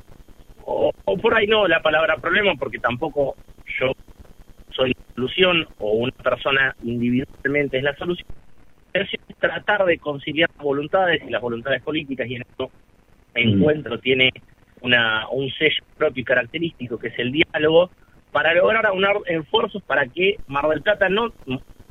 o, 0.64 0.92
por 1.20 1.34
ahí 1.34 1.46
no 1.46 1.66
la 1.66 1.80
palabra 1.80 2.16
problema, 2.18 2.54
porque 2.58 2.78
tampoco 2.78 3.36
yo 3.80 3.92
soy 4.70 4.90
la 4.90 5.14
solución 5.14 5.66
o 5.78 5.92
una 5.92 6.12
persona 6.12 6.76
individualmente 6.84 7.78
es 7.78 7.82
la 7.82 7.96
solución, 7.96 8.28
es 8.92 9.08
tratar 9.38 9.84
de 9.84 9.98
conciliar 9.98 10.50
las 10.54 10.64
voluntades 10.64 11.22
y 11.26 11.30
las 11.30 11.42
voluntades 11.42 11.82
políticas 11.82 12.28
y 12.28 12.36
en 12.36 12.42
esto 12.42 12.70
el 13.34 13.46
mm. 13.46 13.58
encuentro 13.58 13.98
tiene 13.98 14.30
una, 14.82 15.28
un 15.30 15.50
sello 15.50 15.84
propio 15.96 16.22
y 16.22 16.24
característico 16.24 16.98
que 16.98 17.08
es 17.08 17.18
el 17.18 17.32
diálogo 17.32 17.90
para 18.32 18.54
lograr 18.54 18.86
aunar 18.86 19.16
esfuerzos 19.26 19.82
para 19.82 20.06
que 20.06 20.36
Mar 20.46 20.68
del 20.68 20.82
Plata 20.82 21.08
no 21.08 21.32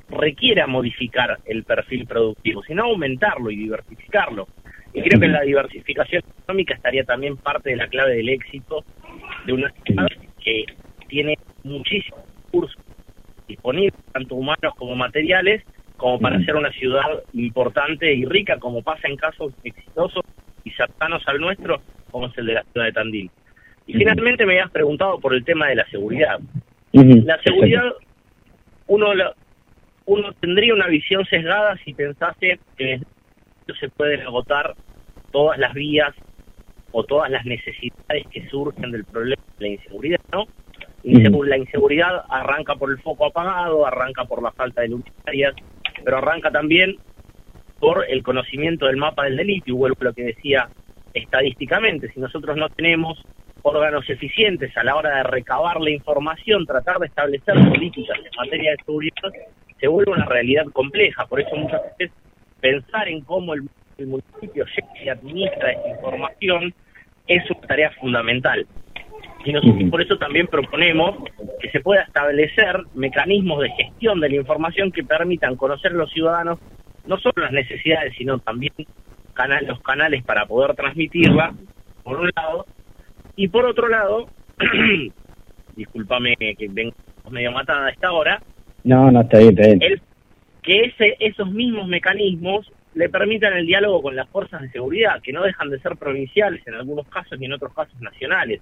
requiera 0.10 0.68
modificar 0.68 1.40
el 1.46 1.64
perfil 1.64 2.06
productivo, 2.06 2.64
sino 2.64 2.84
aumentarlo 2.84 3.50
y 3.52 3.58
diversificarlo. 3.58 4.48
Y 4.94 5.02
creo 5.02 5.20
que 5.20 5.28
la 5.28 5.42
diversificación 5.42 6.24
económica 6.44 6.74
estaría 6.74 7.04
también 7.04 7.38
parte 7.38 7.70
de 7.72 7.76
la 7.76 7.88
clave 7.88 8.16
del 8.16 8.30
éxito 8.30 8.84
de 9.46 9.54
una 9.54 9.72
ciudad 9.86 10.08
que 10.44 10.66
tiene 11.08 11.38
muchísimos 11.64 12.22
recursos 12.46 12.82
disponibles, 13.48 13.94
tanto 14.12 14.36
humanos 14.36 14.74
como 14.78 14.96
materiales, 14.96 15.64
como 15.98 16.20
para 16.20 16.40
ser 16.44 16.56
una 16.56 16.72
ciudad 16.72 17.24
importante 17.34 18.14
y 18.14 18.26
rica, 18.26 18.58
como 18.60 18.82
pasa 18.82 19.08
en 19.08 19.16
casos 19.16 19.54
exitosos 19.64 20.24
y 20.64 20.72
cercanos 20.72 21.24
al 21.28 21.40
nuestro, 21.40 21.82
como 22.12 22.28
es 22.28 22.38
el 22.38 22.46
de 22.48 22.54
la 22.54 22.64
ciudad 22.64 22.86
de 22.86 22.92
Tandil. 22.92 23.32
Y 23.88 23.94
finalmente 23.94 24.46
me 24.46 24.54
habías 24.54 24.72
preguntado 24.72 25.20
por 25.20 25.34
el 25.34 25.44
tema 25.44 25.68
de 25.68 25.76
la 25.76 25.86
seguridad. 25.90 26.40
La 26.92 27.42
seguridad, 27.42 27.84
uno, 28.88 29.08
uno 30.06 30.34
tendría 30.34 30.74
una 30.74 30.88
visión 30.88 31.26
sesgada 31.26 31.78
si 31.84 31.94
pensase 31.94 32.60
que 32.78 33.00
se 33.76 33.90
pueden 33.90 34.22
agotar 34.22 34.76
todas 35.32 35.58
las 35.58 35.74
vías 35.74 36.14
o 36.92 37.04
todas 37.04 37.30
las 37.30 37.46
necesidades 37.46 38.26
que 38.32 38.48
surgen 38.50 38.92
del 38.92 39.06
problema 39.06 39.42
de 39.60 39.68
la 39.68 39.74
inseguridad, 39.74 40.22
¿no? 40.32 40.46
La 41.04 41.58
inseguridad 41.58 42.24
arranca 42.30 42.76
por 42.76 42.92
el 42.92 43.00
foco 43.00 43.28
apagado, 43.28 43.86
arranca 43.86 44.26
por 44.26 44.42
la 44.42 44.52
falta 44.52 44.82
de 44.82 44.90
luminarias, 44.90 45.54
pero 46.04 46.18
arranca 46.18 46.52
también 46.52 46.98
por 47.80 48.06
el 48.10 48.24
conocimiento 48.24 48.88
del 48.88 48.98
mapa 48.98 49.26
del 49.26 49.38
delito, 49.38 49.66
y 49.68 49.74
vuelvo 49.74 49.98
a 50.02 50.06
lo 50.06 50.14
que 50.14 50.24
decía 50.24 50.70
estadísticamente, 51.14 52.12
si 52.12 52.20
nosotros 52.20 52.58
no 52.58 52.70
tenemos 52.70 53.24
órganos 53.62 54.10
eficientes 54.10 54.76
a 54.78 54.84
la 54.84 54.96
hora 54.96 55.18
de 55.18 55.24
recabar 55.24 55.80
la 55.82 55.92
información, 55.92 56.66
tratar 56.66 57.00
de 57.00 57.08
establecer 57.08 57.56
políticas 57.70 58.18
en 58.18 58.32
materia 58.38 58.72
de 58.72 58.78
seguridad, 58.86 59.32
se 59.80 59.88
vuelve 59.88 60.12
una 60.12 60.26
realidad 60.26 60.66
compleja. 60.74 61.26
Por 61.26 61.40
eso 61.42 61.56
muchas 61.56 61.82
veces 61.98 62.16
pensar 62.60 63.08
en 63.08 63.22
cómo 63.22 63.54
el, 63.54 63.64
municipio 64.00 64.64
se 64.68 65.10
administra 65.10 65.72
esta 65.72 65.90
información 65.90 66.74
es 67.28 67.50
una 67.50 67.62
tarea 67.62 67.92
fundamental. 68.00 68.66
Y 69.44 69.54
nosotros 69.54 69.90
por 69.90 70.02
eso 70.02 70.18
también 70.18 70.46
proponemos 70.48 71.18
que 71.60 71.70
se 71.72 71.80
pueda 71.80 72.04
establecer 72.04 72.84
mecanismos 72.94 73.62
de 73.62 73.70
gestión 73.72 74.20
de 74.20 74.30
la 74.30 74.36
información 74.36 74.92
que 74.92 75.04
permitan 75.04 75.56
conocer 75.56 75.94
a 75.94 75.96
los 75.96 76.12
ciudadanos 76.12 76.60
no 77.08 77.18
solo 77.18 77.34
las 77.38 77.52
necesidades, 77.52 78.14
sino 78.18 78.38
también 78.40 78.74
los 79.66 79.82
canales 79.82 80.24
para 80.24 80.46
poder 80.46 80.76
transmitirla, 80.76 81.54
por 82.04 82.20
un 82.20 82.30
lado, 82.36 82.66
y 83.36 83.48
por 83.48 83.66
otro 83.66 83.88
lado, 83.88 84.28
discúlpame 85.76 86.36
que 86.38 86.68
vengo 86.70 86.96
medio 87.30 87.52
matada 87.52 87.88
a 87.88 87.90
esta 87.90 88.12
hora, 88.12 88.42
no, 88.84 89.12
no, 89.12 89.22
está 89.22 89.40
bien, 89.40 89.56
que 90.68 90.82
ese, 90.82 91.16
esos 91.22 91.50
mismos 91.50 91.88
mecanismos 91.88 92.70
le 92.94 93.08
permitan 93.08 93.54
el 93.54 93.66
diálogo 93.66 94.02
con 94.02 94.18
las 94.18 94.28
fuerzas 94.28 94.62
de 94.62 94.70
seguridad, 94.70 95.22
que 95.22 95.32
no 95.32 95.42
dejan 95.44 95.70
de 95.70 95.80
ser 95.80 95.96
provinciales 95.96 96.62
en 96.68 96.74
algunos 96.74 97.08
casos 97.08 97.40
y 97.40 97.46
en 97.46 97.54
otros 97.54 97.74
casos 97.74 97.98
nacionales. 98.02 98.60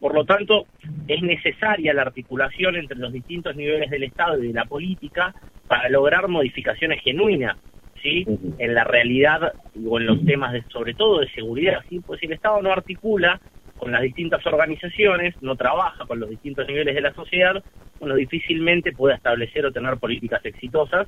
Por 0.00 0.14
lo 0.14 0.24
tanto, 0.24 0.66
es 1.06 1.22
necesaria 1.22 1.94
la 1.94 2.02
articulación 2.02 2.74
entre 2.74 2.98
los 2.98 3.12
distintos 3.12 3.54
niveles 3.54 3.88
del 3.88 4.02
Estado 4.02 4.42
y 4.42 4.48
de 4.48 4.52
la 4.52 4.64
política 4.64 5.32
para 5.68 5.88
lograr 5.90 6.26
modificaciones 6.26 7.00
genuinas 7.04 7.56
¿sí? 8.02 8.26
en 8.58 8.74
la 8.74 8.82
realidad 8.82 9.52
o 9.86 10.00
en 10.00 10.06
los 10.06 10.24
temas 10.24 10.54
de, 10.54 10.64
sobre 10.72 10.94
todo 10.94 11.20
de 11.20 11.30
seguridad. 11.30 11.84
¿sí? 11.88 12.00
Pues 12.04 12.18
si 12.18 12.26
el 12.26 12.32
Estado 12.32 12.60
no 12.62 12.72
articula 12.72 13.40
con 13.76 13.92
las 13.92 14.02
distintas 14.02 14.44
organizaciones, 14.44 15.40
no 15.40 15.54
trabaja 15.54 16.04
con 16.04 16.18
los 16.18 16.30
distintos 16.30 16.66
niveles 16.66 16.96
de 16.96 17.00
la 17.00 17.14
sociedad, 17.14 17.62
uno 18.00 18.16
difícilmente 18.16 18.90
puede 18.90 19.14
establecer 19.14 19.64
o 19.66 19.72
tener 19.72 19.98
políticas 19.98 20.44
exitosas 20.44 21.06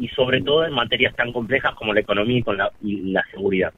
y 0.00 0.08
sobre 0.08 0.40
todo 0.40 0.66
en 0.66 0.72
materias 0.72 1.14
tan 1.14 1.32
complejas 1.32 1.74
como 1.74 1.94
la 1.94 2.00
economía 2.00 2.38
y, 2.38 2.42
con 2.42 2.56
la, 2.56 2.72
y 2.82 3.12
la 3.12 3.22
seguridad. 3.30 3.72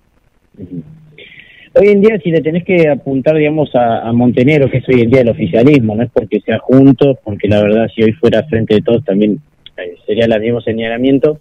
Hoy 1.74 1.88
en 1.88 2.00
día, 2.00 2.18
si 2.22 2.30
le 2.30 2.40
tenés 2.40 2.64
que 2.64 2.88
apuntar, 2.88 3.36
digamos, 3.36 3.74
a, 3.74 4.08
a, 4.08 4.12
Montenegro, 4.12 4.70
que 4.70 4.78
es 4.78 4.88
hoy 4.88 5.00
en 5.00 5.10
día 5.10 5.22
el 5.22 5.30
oficialismo, 5.30 5.94
no 5.94 6.02
es 6.02 6.10
porque 6.10 6.40
sea 6.40 6.58
juntos, 6.58 7.18
porque 7.24 7.48
la 7.48 7.62
verdad, 7.62 7.88
si 7.94 8.02
hoy 8.02 8.12
fuera 8.12 8.42
frente 8.44 8.76
de 8.76 8.82
todos, 8.82 9.04
también 9.04 9.40
eh, 9.76 9.96
sería 10.06 10.26
el 10.26 10.40
mismo 10.40 10.60
señalamiento, 10.60 11.40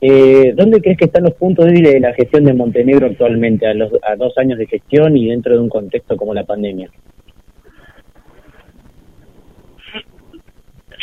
eh, 0.00 0.52
¿Dónde 0.54 0.82
crees 0.82 0.98
que 0.98 1.06
están 1.06 1.24
los 1.24 1.34
puntos 1.34 1.64
débiles 1.64 1.94
de 1.94 2.00
la 2.00 2.12
gestión 2.12 2.44
de 2.44 2.52
Montenegro 2.52 3.06
actualmente, 3.06 3.66
a, 3.66 3.72
los, 3.72 3.90
a 4.02 4.14
dos 4.16 4.36
años 4.36 4.58
de 4.58 4.66
gestión 4.66 5.16
y 5.16 5.30
dentro 5.30 5.54
de 5.54 5.60
un 5.60 5.70
contexto 5.70 6.16
como 6.16 6.34
la 6.34 6.44
pandemia? 6.44 6.90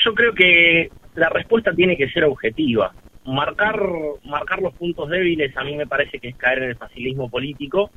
Yo 0.05 0.13
creo 0.13 0.33
que 0.33 0.91
la 1.15 1.29
respuesta 1.29 1.74
tiene 1.74 1.98
que 1.98 2.10
ser 2.10 2.24
objetiva. 2.25 2.93
Marcar, 3.25 3.79
marcar 4.25 4.62
los 4.62 4.74
puntos 4.74 5.10
débiles 5.10 5.55
a 5.55 5.63
mí 5.63 5.75
me 5.75 5.88
parece 5.88 6.20
que 6.20 6.29
es 6.29 6.36
caer 6.36 6.60
en 6.60 6.70
el 6.70 6.75
facilismo 6.75 7.29
político, 7.29 7.89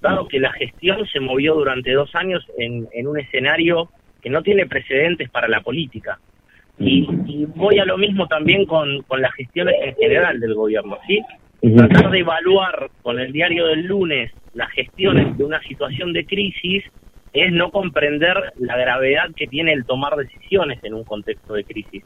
dado 0.00 0.26
que 0.28 0.40
la 0.40 0.52
gestión 0.52 1.06
se 1.06 1.20
movió 1.20 1.54
durante 1.54 1.92
dos 1.92 2.14
años 2.14 2.44
en, 2.58 2.88
en 2.92 3.06
un 3.06 3.18
escenario 3.18 3.90
que 4.22 4.30
no 4.30 4.42
tiene 4.42 4.66
precedentes 4.66 5.28
para 5.30 5.48
la 5.48 5.60
política. 5.60 6.18
Y, 6.78 7.06
voy 7.54 7.78
a 7.78 7.84
lo 7.84 7.96
mismo 7.98 8.26
también 8.26 8.66
con, 8.66 9.02
con 9.02 9.20
las 9.20 9.32
gestiones 9.34 9.74
en 9.80 9.94
general 9.96 10.40
del 10.40 10.54
gobierno, 10.54 10.98
¿sí? 11.06 11.20
Tratar 11.76 12.10
de 12.10 12.18
evaluar 12.18 12.90
con 13.02 13.18
el 13.20 13.32
diario 13.32 13.66
del 13.66 13.86
lunes 13.86 14.32
las 14.54 14.70
gestiones 14.70 15.36
de 15.38 15.44
una 15.44 15.62
situación 15.62 16.12
de 16.12 16.26
crisis 16.26 16.84
es 17.32 17.52
no 17.52 17.70
comprender 17.70 18.36
la 18.58 18.76
gravedad 18.76 19.30
que 19.34 19.46
tiene 19.46 19.72
el 19.72 19.84
tomar 19.84 20.16
decisiones 20.16 20.78
en 20.84 20.94
un 20.94 21.04
contexto 21.04 21.54
de 21.54 21.64
crisis. 21.64 22.04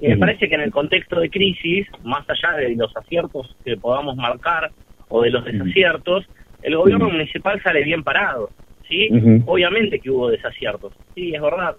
Y 0.00 0.08
me 0.08 0.16
parece 0.16 0.48
que 0.48 0.54
en 0.54 0.60
el 0.60 0.70
contexto 0.70 1.18
de 1.18 1.28
crisis, 1.28 1.86
más 2.04 2.24
allá 2.28 2.56
de 2.56 2.76
los 2.76 2.96
aciertos 2.96 3.56
que 3.64 3.76
podamos 3.76 4.16
marcar 4.16 4.70
o 5.08 5.22
de 5.22 5.30
los 5.30 5.44
desaciertos, 5.44 6.24
el 6.62 6.76
gobierno 6.76 7.08
municipal 7.10 7.60
sale 7.62 7.82
bien 7.82 8.04
parado, 8.04 8.50
¿sí? 8.88 9.08
Obviamente 9.46 9.98
que 9.98 10.10
hubo 10.10 10.28
desaciertos, 10.28 10.92
sí, 11.14 11.34
es 11.34 11.42
verdad, 11.42 11.76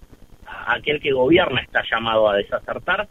aquel 0.66 1.00
que 1.00 1.12
gobierna 1.12 1.60
está 1.62 1.82
llamado 1.90 2.28
a 2.28 2.36
desacertar, 2.36 3.08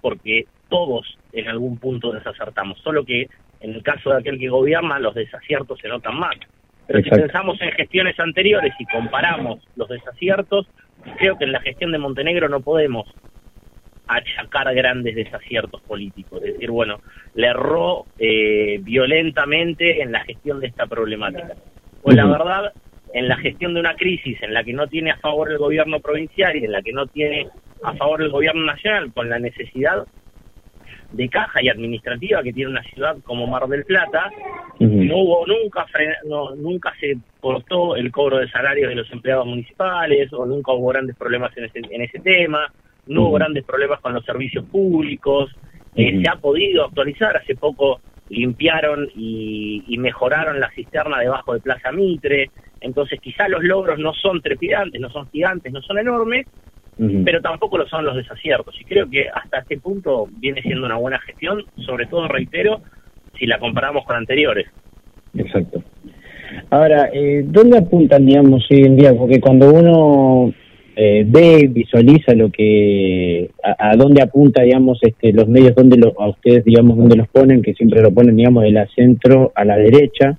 porque 0.00 0.44
todos 0.68 1.18
en 1.32 1.48
algún 1.48 1.78
punto 1.78 2.12
desacertamos, 2.12 2.78
solo 2.80 3.04
que 3.04 3.28
en 3.60 3.74
el 3.74 3.82
caso 3.82 4.10
de 4.10 4.18
aquel 4.18 4.38
que 4.38 4.48
gobierna 4.48 4.98
los 4.98 5.14
desaciertos 5.14 5.78
se 5.80 5.88
notan 5.88 6.18
más. 6.18 6.34
Pero 6.86 7.02
si 7.02 7.08
pensamos 7.08 7.58
en 7.62 7.72
gestiones 7.72 8.18
anteriores 8.20 8.74
y 8.78 8.84
comparamos 8.84 9.66
los 9.76 9.88
desaciertos, 9.88 10.66
creo 11.18 11.38
que 11.38 11.44
en 11.44 11.52
la 11.52 11.60
gestión 11.60 11.92
de 11.92 11.98
Montenegro 11.98 12.50
no 12.50 12.60
podemos 12.60 13.06
achacar 14.06 14.74
grandes 14.74 15.14
desaciertos 15.14 15.80
políticos, 15.82 16.42
es 16.44 16.54
decir, 16.54 16.70
bueno, 16.70 17.00
le 17.34 17.48
erró 17.48 18.06
eh, 18.18 18.78
violentamente 18.82 20.02
en 20.02 20.12
la 20.12 20.20
gestión 20.24 20.60
de 20.60 20.66
esta 20.66 20.86
problemática. 20.86 21.54
Pues 22.02 22.16
la 22.16 22.26
verdad 22.26 22.72
en 23.14 23.28
la 23.28 23.36
gestión 23.36 23.74
de 23.74 23.80
una 23.80 23.94
crisis 23.94 24.42
en 24.42 24.52
la 24.52 24.64
que 24.64 24.72
no 24.72 24.88
tiene 24.88 25.12
a 25.12 25.16
favor 25.18 25.50
el 25.50 25.58
gobierno 25.58 26.00
provincial 26.00 26.56
y 26.56 26.64
en 26.64 26.72
la 26.72 26.82
que 26.82 26.92
no 26.92 27.06
tiene 27.06 27.48
a 27.82 27.94
favor 27.94 28.20
el 28.20 28.30
gobierno 28.30 28.64
nacional, 28.64 29.12
con 29.12 29.30
la 29.30 29.38
necesidad 29.38 30.04
de 31.12 31.28
caja 31.28 31.62
y 31.62 31.68
administrativa 31.68 32.42
que 32.42 32.52
tiene 32.52 32.72
una 32.72 32.82
ciudad 32.82 33.16
como 33.22 33.46
Mar 33.46 33.68
del 33.68 33.84
Plata, 33.84 34.30
no 34.80 35.16
hubo 35.16 35.46
nunca 35.46 35.86
no, 36.24 36.56
nunca 36.56 36.92
se 36.98 37.16
cortó 37.40 37.94
el 37.94 38.10
cobro 38.10 38.38
de 38.38 38.50
salarios 38.50 38.88
de 38.88 38.96
los 38.96 39.12
empleados 39.12 39.46
municipales 39.46 40.32
o 40.32 40.44
nunca 40.44 40.72
hubo 40.72 40.88
grandes 40.88 41.14
problemas 41.14 41.56
en 41.56 41.66
ese, 41.66 41.82
en 41.88 42.02
ese 42.02 42.18
tema, 42.18 42.66
no 43.06 43.22
hubo 43.22 43.32
grandes 43.32 43.64
problemas 43.64 44.00
con 44.00 44.14
los 44.14 44.24
servicios 44.24 44.64
públicos, 44.64 45.50
eh, 45.94 46.20
se 46.22 46.28
ha 46.28 46.36
podido 46.36 46.84
actualizar, 46.84 47.36
hace 47.36 47.54
poco 47.54 48.00
limpiaron 48.28 49.08
y, 49.14 49.84
y 49.86 49.98
mejoraron 49.98 50.58
la 50.58 50.70
cisterna 50.70 51.20
debajo 51.20 51.54
de 51.54 51.60
Plaza 51.60 51.92
Mitre, 51.92 52.50
entonces 52.80 53.20
quizá 53.20 53.48
los 53.48 53.62
logros 53.62 53.98
no 53.98 54.12
son 54.12 54.40
trepidantes, 54.42 55.00
no 55.00 55.10
son 55.10 55.28
gigantes, 55.30 55.72
no 55.72 55.80
son 55.82 55.98
enormes, 55.98 56.46
pero 57.24 57.40
tampoco 57.40 57.78
lo 57.78 57.88
son 57.88 58.04
los 58.04 58.14
desaciertos. 58.14 58.78
Y 58.80 58.84
creo 58.84 59.08
que 59.08 59.26
hasta 59.28 59.60
este 59.60 59.78
punto 59.78 60.28
viene 60.38 60.62
siendo 60.62 60.86
una 60.86 60.96
buena 60.96 61.18
gestión, 61.20 61.64
sobre 61.84 62.06
todo, 62.06 62.28
reitero, 62.28 62.82
si 63.38 63.46
la 63.46 63.58
comparamos 63.58 64.04
con 64.04 64.16
anteriores. 64.16 64.66
Exacto. 65.34 65.82
Ahora, 66.70 67.10
eh, 67.12 67.42
¿dónde 67.46 67.78
apuntan, 67.78 68.26
digamos, 68.26 68.64
hoy 68.70 68.82
en 68.82 68.96
día? 68.96 69.12
Porque 69.14 69.40
cuando 69.40 69.72
uno 69.72 70.52
eh, 70.96 71.24
ve, 71.26 71.68
visualiza 71.70 72.34
lo 72.34 72.50
que, 72.50 73.50
a, 73.62 73.96
dónde 73.96 74.22
apunta, 74.22 74.62
digamos, 74.62 74.98
este, 75.02 75.32
los 75.32 75.48
medios, 75.48 75.74
dónde 75.74 75.96
lo, 75.96 76.14
a 76.20 76.28
ustedes, 76.28 76.64
digamos, 76.64 76.96
dónde 76.96 77.16
los 77.16 77.28
ponen, 77.28 77.62
que 77.62 77.74
siempre 77.74 78.02
lo 78.02 78.12
ponen, 78.12 78.36
digamos, 78.36 78.62
de 78.62 78.70
la 78.70 78.86
centro 78.94 79.52
a 79.54 79.64
la 79.64 79.76
derecha, 79.76 80.38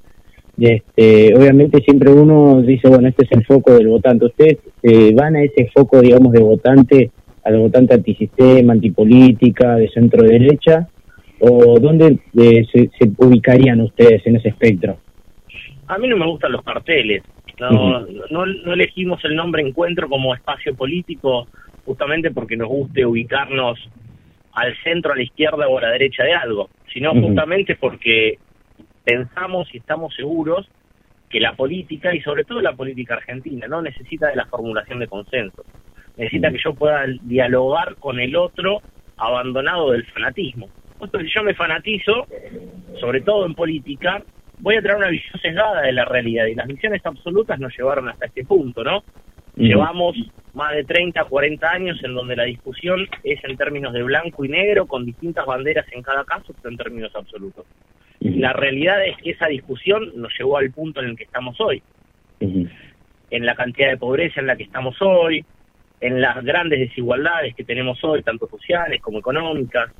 este, 0.57 1.35
obviamente 1.35 1.81
siempre 1.81 2.11
uno 2.11 2.61
dice, 2.61 2.87
bueno, 2.87 3.07
este 3.09 3.25
es 3.25 3.31
el 3.33 3.45
foco 3.45 3.73
del 3.73 3.87
votante. 3.87 4.25
¿Ustedes 4.25 4.59
eh, 4.83 5.13
van 5.13 5.35
a 5.35 5.43
ese 5.43 5.69
foco, 5.73 6.01
digamos, 6.01 6.31
de 6.31 6.41
votante, 6.41 7.11
al 7.43 7.59
votante 7.59 7.93
antisistema, 7.93 8.73
antipolítica, 8.73 9.75
de 9.75 9.89
centro 9.89 10.23
derecha? 10.23 10.87
¿O 11.39 11.77
dónde 11.79 12.19
eh, 12.37 12.65
se, 12.71 12.89
ubicarían 13.17 13.81
ustedes 13.81 14.25
en 14.25 14.37
ese 14.37 14.49
espectro? 14.49 14.97
A 15.87 15.97
mí 15.97 16.07
no 16.07 16.17
me 16.17 16.25
gustan 16.25 16.53
los 16.53 16.63
carteles. 16.63 17.21
No, 17.59 18.01
no, 18.29 18.45
no 18.45 18.73
elegimos 18.73 19.23
el 19.23 19.35
nombre 19.35 19.61
encuentro 19.61 20.09
como 20.09 20.35
espacio 20.35 20.75
político 20.75 21.47
justamente 21.85 22.31
porque 22.31 22.57
nos 22.57 22.67
guste 22.67 23.05
ubicarnos 23.05 23.79
al 24.53 24.75
centro, 24.83 25.13
a 25.13 25.15
la 25.15 25.23
izquierda 25.23 25.67
o 25.67 25.77
a 25.77 25.81
la 25.81 25.89
derecha 25.91 26.23
de 26.23 26.33
algo, 26.33 26.69
sino 26.91 27.13
justamente 27.13 27.75
porque 27.75 28.39
pensamos 29.03 29.73
y 29.73 29.77
estamos 29.77 30.13
seguros 30.15 30.67
que 31.29 31.39
la 31.39 31.53
política, 31.53 32.13
y 32.15 32.21
sobre 32.21 32.45
todo 32.45 32.61
la 32.61 32.73
política 32.73 33.15
argentina, 33.15 33.67
no 33.67 33.81
necesita 33.81 34.27
de 34.27 34.35
la 34.35 34.45
formulación 34.45 34.99
de 34.99 35.07
consenso. 35.07 35.63
Necesita 36.17 36.51
que 36.51 36.59
yo 36.63 36.73
pueda 36.73 37.05
dialogar 37.23 37.95
con 37.95 38.19
el 38.19 38.35
otro 38.35 38.81
abandonado 39.17 39.91
del 39.91 40.05
fanatismo. 40.05 40.69
Entonces, 41.01 41.29
si 41.29 41.35
yo 41.35 41.43
me 41.43 41.53
fanatizo, 41.53 42.25
sobre 42.99 43.21
todo 43.21 43.45
en 43.45 43.53
política, 43.53 44.23
voy 44.59 44.75
a 44.75 44.81
traer 44.81 44.97
una 44.97 45.09
visión 45.09 45.39
sesgada 45.41 45.81
de 45.81 45.91
la 45.91 46.05
realidad 46.05 46.45
y 46.45 46.55
las 46.55 46.67
visiones 46.67 47.05
absolutas 47.05 47.59
nos 47.59 47.75
llevaron 47.77 48.09
hasta 48.09 48.25
este 48.25 48.43
punto, 48.45 48.83
¿no? 48.83 49.03
Llevamos 49.55 50.15
más 50.53 50.73
de 50.73 50.83
30, 50.83 51.23
40 51.25 51.69
años 51.69 52.03
en 52.03 52.13
donde 52.13 52.35
la 52.35 52.43
discusión 52.43 53.07
es 53.23 53.41
en 53.43 53.55
términos 53.55 53.93
de 53.93 54.03
blanco 54.03 54.43
y 54.43 54.49
negro, 54.49 54.85
con 54.85 55.05
distintas 55.05 55.45
banderas 55.45 55.85
en 55.91 56.01
cada 56.01 56.25
caso, 56.25 56.53
pero 56.61 56.71
en 56.71 56.77
términos 56.77 57.11
absolutos. 57.15 57.65
La 58.19 58.53
realidad 58.53 59.05
es 59.05 59.17
que 59.17 59.31
esa 59.31 59.47
discusión 59.47 60.11
nos 60.15 60.33
llevó 60.37 60.57
al 60.57 60.71
punto 60.71 61.01
en 61.01 61.09
el 61.09 61.17
que 61.17 61.23
estamos 61.23 61.59
hoy. 61.61 61.81
En 62.39 63.45
la 63.45 63.55
cantidad 63.55 63.89
de 63.89 63.97
pobreza 63.97 64.39
en 64.39 64.47
la 64.47 64.55
que 64.55 64.63
estamos 64.63 64.95
hoy, 65.01 65.45
en 66.01 66.21
las 66.21 66.43
grandes 66.43 66.79
desigualdades 66.79 67.55
que 67.55 67.63
tenemos 67.63 68.03
hoy, 68.03 68.23
tanto 68.23 68.47
sociales 68.47 69.01
como 69.01 69.19
económicas, 69.19 69.91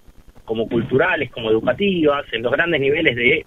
como 0.43 0.67
culturales, 0.67 1.31
como 1.31 1.49
educativas, 1.49 2.25
en 2.31 2.43
los 2.43 2.51
grandes 2.51 2.81
niveles 2.81 3.15
de 3.15 3.45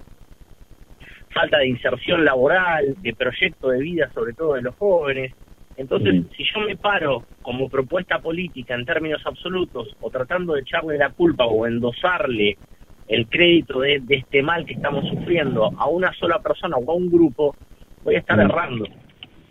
falta 1.32 1.58
de 1.58 1.68
inserción 1.68 2.24
laboral, 2.24 2.96
de 3.00 3.14
proyecto 3.14 3.68
de 3.68 3.80
vida, 3.80 4.10
sobre 4.14 4.32
todo 4.32 4.54
de 4.54 4.62
los 4.62 4.74
jóvenes. 4.76 5.32
Entonces, 5.76 6.24
si 6.36 6.44
yo 6.44 6.60
me 6.60 6.76
paro 6.76 7.24
como 7.42 7.68
propuesta 7.68 8.18
política 8.18 8.74
en 8.74 8.84
términos 8.84 9.22
absolutos 9.24 9.88
o 10.00 10.10
tratando 10.10 10.54
de 10.54 10.62
echarle 10.62 10.98
la 10.98 11.10
culpa 11.10 11.44
o 11.46 11.66
endosarle 11.66 12.58
el 13.06 13.26
crédito 13.28 13.80
de, 13.80 14.02
este 14.08 14.42
mal 14.42 14.66
que 14.66 14.74
estamos 14.74 15.08
sufriendo 15.08 15.70
a 15.78 15.88
una 15.88 16.12
sola 16.14 16.40
persona 16.40 16.76
o 16.76 16.90
a 16.90 16.94
un 16.94 17.10
grupo, 17.10 17.56
voy 18.04 18.16
a 18.16 18.18
estar 18.18 18.38
errando. 18.38 18.86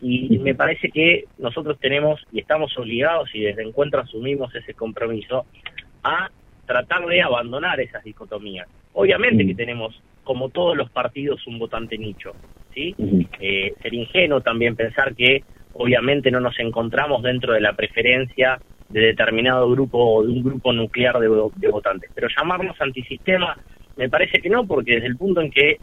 Y 0.02 0.38
me 0.40 0.54
parece 0.54 0.90
que 0.90 1.26
nosotros 1.40 1.80
tenemos 1.80 2.22
y 2.32 2.40
estamos 2.40 2.78
obligados, 2.78 3.34
y 3.34 3.42
desde 3.42 3.64
Encuentro 3.64 4.02
asumimos 4.02 4.54
ese 4.54 4.74
compromiso, 4.76 5.46
a 6.04 6.30
tratar 6.68 7.06
de 7.08 7.22
abandonar 7.22 7.80
esas 7.80 8.04
dicotomías. 8.04 8.68
Obviamente 8.94 9.46
que 9.46 9.56
tenemos 9.56 10.00
como 10.28 10.50
todos 10.50 10.76
los 10.76 10.90
partidos, 10.90 11.48
un 11.48 11.58
votante 11.58 11.98
nicho. 11.98 12.34
¿sí? 12.74 12.94
Eh, 13.40 13.74
ser 13.82 13.94
ingenuo 13.94 14.42
también 14.42 14.76
pensar 14.76 15.16
que 15.16 15.42
obviamente 15.72 16.30
no 16.32 16.42
nos 16.42 16.60
encontramos 16.60 17.24
dentro 17.24 17.54
de 17.54 17.62
la 17.62 17.72
preferencia 17.72 18.60
de 18.90 19.00
determinado 19.00 19.72
grupo 19.72 19.98
o 19.98 20.24
de 20.24 20.34
un 20.34 20.44
grupo 20.44 20.74
nuclear 20.74 21.18
de, 21.20 21.30
votantes. 21.70 22.12
Pero 22.14 22.28
llamarnos 22.28 22.76
antisistema 22.82 23.58
me 23.96 24.10
parece 24.10 24.42
que 24.42 24.50
no, 24.50 24.68
porque 24.68 24.96
desde 24.96 25.08
el 25.08 25.16
punto 25.16 25.40
en 25.40 25.50
que 25.50 25.78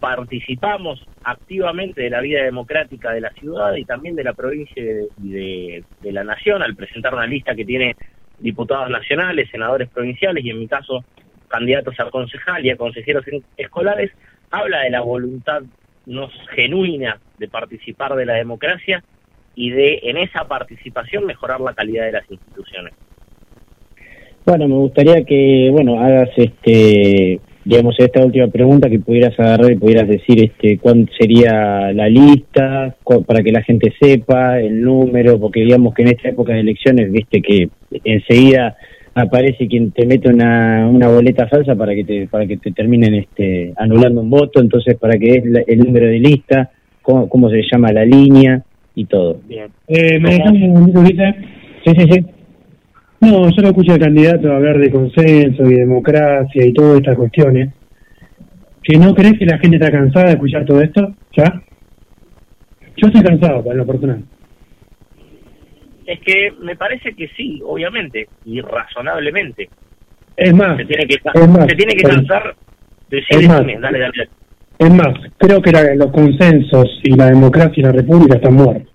participamos 0.00 1.02
activamente 1.24 2.02
de 2.02 2.10
la 2.10 2.20
vida 2.20 2.42
democrática 2.42 3.12
de 3.12 3.22
la 3.22 3.30
ciudad 3.30 3.74
y 3.74 3.86
también 3.86 4.14
de 4.16 4.24
la 4.24 4.34
provincia 4.34 4.82
y 5.22 5.28
de, 5.30 5.84
de, 6.02 6.12
la 6.12 6.24
nación 6.24 6.62
al 6.62 6.76
presentar 6.76 7.14
una 7.14 7.26
lista 7.26 7.54
que 7.54 7.64
tiene 7.64 7.96
diputados 8.38 8.90
nacionales, 8.90 9.48
senadores 9.50 9.88
provinciales 9.88 10.44
y 10.44 10.50
en 10.50 10.58
mi 10.58 10.68
caso 10.68 11.04
candidatos 11.48 11.98
a 11.98 12.10
concejal 12.10 12.64
y 12.64 12.70
a 12.70 12.76
consejeros 12.76 13.24
escolares, 13.56 14.10
habla 14.50 14.80
de 14.80 14.90
la 14.90 15.00
voluntad 15.00 15.62
no 16.06 16.28
genuina 16.54 17.18
de 17.38 17.48
participar 17.48 18.14
de 18.14 18.26
la 18.26 18.34
democracia 18.34 19.02
y 19.54 19.70
de 19.70 20.00
en 20.04 20.16
esa 20.16 20.46
participación 20.46 21.26
mejorar 21.26 21.60
la 21.60 21.74
calidad 21.74 22.06
de 22.06 22.12
las 22.12 22.30
instituciones. 22.30 22.94
Bueno, 24.46 24.66
me 24.66 24.76
gustaría 24.76 25.24
que, 25.24 25.68
bueno, 25.70 26.00
hagas 26.00 26.30
este, 26.36 27.38
digamos, 27.68 27.96
esta 27.98 28.24
última 28.24 28.46
pregunta 28.48 28.88
que 28.88 28.98
pudieras 28.98 29.38
agarrar 29.38 29.70
y 29.70 29.76
pudieras 29.76 30.08
decir 30.08 30.42
este, 30.42 30.78
cuál 30.78 31.06
sería 31.18 31.92
la 31.92 32.08
lista 32.08 32.96
para 33.26 33.42
que 33.42 33.52
la 33.52 33.62
gente 33.62 33.92
sepa 34.00 34.58
el 34.58 34.80
número, 34.80 35.38
porque 35.38 35.60
digamos 35.60 35.92
que 35.92 36.00
en 36.00 36.08
esta 36.08 36.30
época 36.30 36.54
de 36.54 36.60
elecciones, 36.60 37.12
viste 37.12 37.42
que 37.42 37.68
enseguida 38.04 38.74
aparece 39.18 39.66
quien 39.66 39.90
te 39.90 40.06
mete 40.06 40.28
una, 40.28 40.88
una 40.88 41.08
boleta 41.08 41.46
falsa 41.48 41.74
para 41.74 41.94
que 41.94 42.04
te 42.04 42.28
para 42.28 42.46
que 42.46 42.56
te 42.56 42.72
terminen 42.72 43.14
este 43.14 43.72
anulando 43.76 44.20
un 44.20 44.30
voto, 44.30 44.60
entonces 44.60 44.96
para 44.96 45.18
que 45.18 45.34
es 45.34 45.44
el 45.66 45.78
número 45.78 46.06
de 46.06 46.18
lista, 46.18 46.70
cómo, 47.02 47.28
cómo 47.28 47.50
se 47.50 47.62
llama 47.70 47.92
la 47.92 48.04
línea 48.04 48.62
y 48.94 49.04
todo. 49.04 49.38
Bien. 49.46 49.68
Eh, 49.86 50.18
¿Me 50.18 50.30
dejas 50.30 50.52
un 50.52 50.92
Sí, 51.84 51.92
sí, 51.96 52.06
sí. 52.10 52.24
No, 53.20 53.50
yo 53.50 53.62
no 53.62 53.68
escucho 53.68 53.92
al 53.92 53.98
candidato 53.98 54.52
hablar 54.52 54.78
de 54.78 54.90
consenso 54.90 55.62
y 55.64 55.74
democracia 55.74 56.64
y 56.64 56.72
todas 56.72 56.98
estas 56.98 57.16
cuestiones. 57.16 57.70
¿Que 58.82 58.96
no 58.96 59.14
crees 59.14 59.38
que 59.38 59.46
la 59.46 59.58
gente 59.58 59.76
está 59.76 59.90
cansada 59.90 60.26
de 60.26 60.32
escuchar 60.32 60.64
todo 60.64 60.80
esto? 60.80 61.14
¿Ya? 61.36 61.62
Yo 62.96 63.06
estoy 63.08 63.22
cansado, 63.22 63.62
para 63.62 63.76
lo 63.76 63.86
personal. 63.86 64.22
Es 66.08 66.20
que 66.20 66.54
me 66.62 66.74
parece 66.74 67.12
que 67.12 67.28
sí, 67.36 67.60
obviamente, 67.62 68.28
y 68.46 68.62
razonablemente. 68.62 69.68
Es 70.38 70.54
más, 70.54 70.78
se 70.78 70.86
tiene 70.86 71.06
que, 71.06 71.16
se 71.16 71.76
tiene 71.76 71.94
que 71.94 72.02
cansar 72.02 72.56
de 73.10 73.18
es 73.28 73.46
más, 73.46 73.60
dale, 73.60 73.98
dale. 73.98 74.28
Es 74.78 74.90
más, 74.90 75.08
creo 75.36 75.60
que 75.60 75.70
los 75.96 76.10
consensos 76.10 76.86
y 77.02 77.14
la 77.14 77.26
democracia 77.26 77.74
y 77.76 77.82
la 77.82 77.92
república 77.92 78.36
están 78.36 78.54
muertos. 78.54 78.90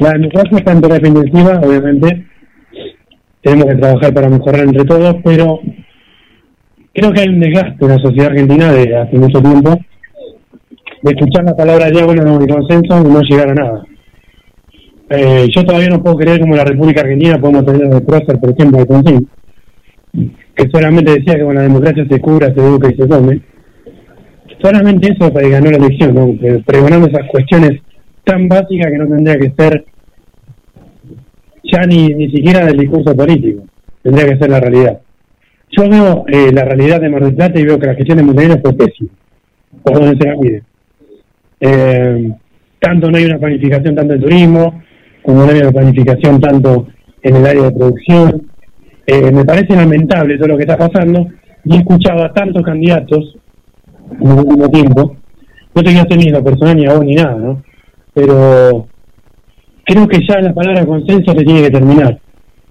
La 0.00 0.12
democracia 0.12 0.56
está 0.56 0.72
en 0.72 0.80
defensiva, 0.80 1.60
obviamente. 1.62 2.26
Tenemos 3.42 3.66
que 3.66 3.74
trabajar 3.74 4.14
para 4.14 4.30
mejorar 4.30 4.60
entre 4.62 4.84
todos, 4.86 5.16
pero 5.22 5.60
creo 6.94 7.12
que 7.12 7.20
hay 7.20 7.28
un 7.28 7.40
desgaste 7.40 7.84
en 7.84 7.90
la 7.90 7.98
sociedad 7.98 8.30
argentina 8.30 8.72
de 8.72 8.96
hace 8.96 9.18
mucho 9.18 9.42
tiempo 9.42 9.78
de 11.02 11.10
escuchar 11.10 11.44
la 11.44 11.54
palabra 11.54 11.90
bueno 12.06 12.24
no, 12.24 12.46
consenso 12.46 12.98
y 13.02 13.12
no 13.12 13.20
llegar 13.20 13.50
a 13.50 13.54
nada. 13.54 13.84
Eh, 15.10 15.48
yo 15.54 15.64
todavía 15.64 15.88
no 15.88 16.02
puedo 16.02 16.16
creer 16.16 16.40
como 16.40 16.56
la 16.56 16.64
República 16.64 17.02
Argentina 17.02 17.38
podemos 17.38 17.66
tener 17.66 17.88
de 17.88 18.00
Prócer, 18.00 18.38
por 18.38 18.50
ejemplo, 18.50 18.78
de 18.78 18.86
Concín, 18.86 19.28
que 20.54 20.70
solamente 20.70 21.12
decía 21.12 21.34
que 21.34 21.44
con 21.44 21.54
la 21.54 21.62
democracia 21.62 22.06
se 22.08 22.20
cura, 22.20 22.52
se 22.54 22.60
educa 22.60 22.90
y 22.90 22.96
se 22.96 23.08
come. 23.08 23.40
Solamente 24.62 25.12
eso 25.12 25.32
para 25.32 25.48
ganó 25.48 25.70
la 25.70 25.76
elección, 25.76 26.14
¿no? 26.14 26.34
pregonando 26.64 27.08
esas 27.08 27.28
cuestiones 27.30 27.82
tan 28.24 28.48
básicas 28.48 28.90
que 28.90 28.98
no 28.98 29.06
tendría 29.06 29.36
que 29.38 29.52
ser 29.58 29.84
ya 31.64 31.86
ni, 31.86 32.08
ni 32.14 32.30
siquiera 32.30 32.64
del 32.64 32.78
discurso 32.78 33.14
político, 33.14 33.64
tendría 34.02 34.28
que 34.28 34.38
ser 34.38 34.50
la 34.50 34.60
realidad. 34.60 35.00
Yo 35.76 35.88
veo 35.88 36.24
eh, 36.28 36.50
la 36.52 36.64
realidad 36.64 37.00
de 37.00 37.08
Mar 37.08 37.24
del 37.24 37.34
Plata 37.34 37.58
y 37.58 37.64
veo 37.64 37.78
que 37.78 37.86
la 37.86 37.94
gestión 37.94 38.18
de 38.18 38.24
Montenegro 38.24 38.60
fue 38.62 38.74
pésima, 38.74 39.10
por 39.82 39.94
donde 39.94 40.16
se 40.16 40.28
la 40.28 40.36
mide. 40.36 40.62
Eh, 41.60 42.30
tanto 42.78 43.10
no 43.10 43.16
hay 43.16 43.24
una 43.24 43.38
planificación 43.38 43.94
tanto 43.94 44.14
en 44.14 44.20
turismo, 44.20 44.82
como 45.24 45.44
no 45.44 45.50
hay 45.50 45.58
una 45.58 45.72
planificación 45.72 46.40
tanto 46.40 46.86
en 47.22 47.36
el 47.36 47.46
área 47.46 47.62
de 47.64 47.72
producción. 47.72 48.42
Eh, 49.06 49.32
me 49.32 49.44
parece 49.44 49.74
lamentable 49.74 50.36
todo 50.36 50.48
lo 50.48 50.56
que 50.56 50.64
está 50.64 50.76
pasando 50.76 51.26
y 51.64 51.74
he 51.74 51.78
escuchado 51.78 52.24
a 52.24 52.32
tantos 52.32 52.62
candidatos 52.62 53.36
en 54.20 54.30
el 54.30 54.38
último 54.38 54.70
tiempo. 54.70 55.16
No 55.74 55.82
te 55.82 55.90
quiero 55.90 56.16
ni 56.16 56.30
la 56.30 56.42
personal 56.42 56.76
ni 56.76 56.86
a 56.86 56.94
vos 56.94 57.04
ni 57.04 57.14
nada, 57.14 57.36
¿no? 57.36 57.62
Pero 58.12 58.86
creo 59.84 60.06
que 60.06 60.20
ya 60.26 60.40
la 60.40 60.54
palabra 60.54 60.86
consenso 60.86 61.32
se 61.32 61.44
tiene 61.44 61.62
que 61.62 61.70
terminar 61.70 62.20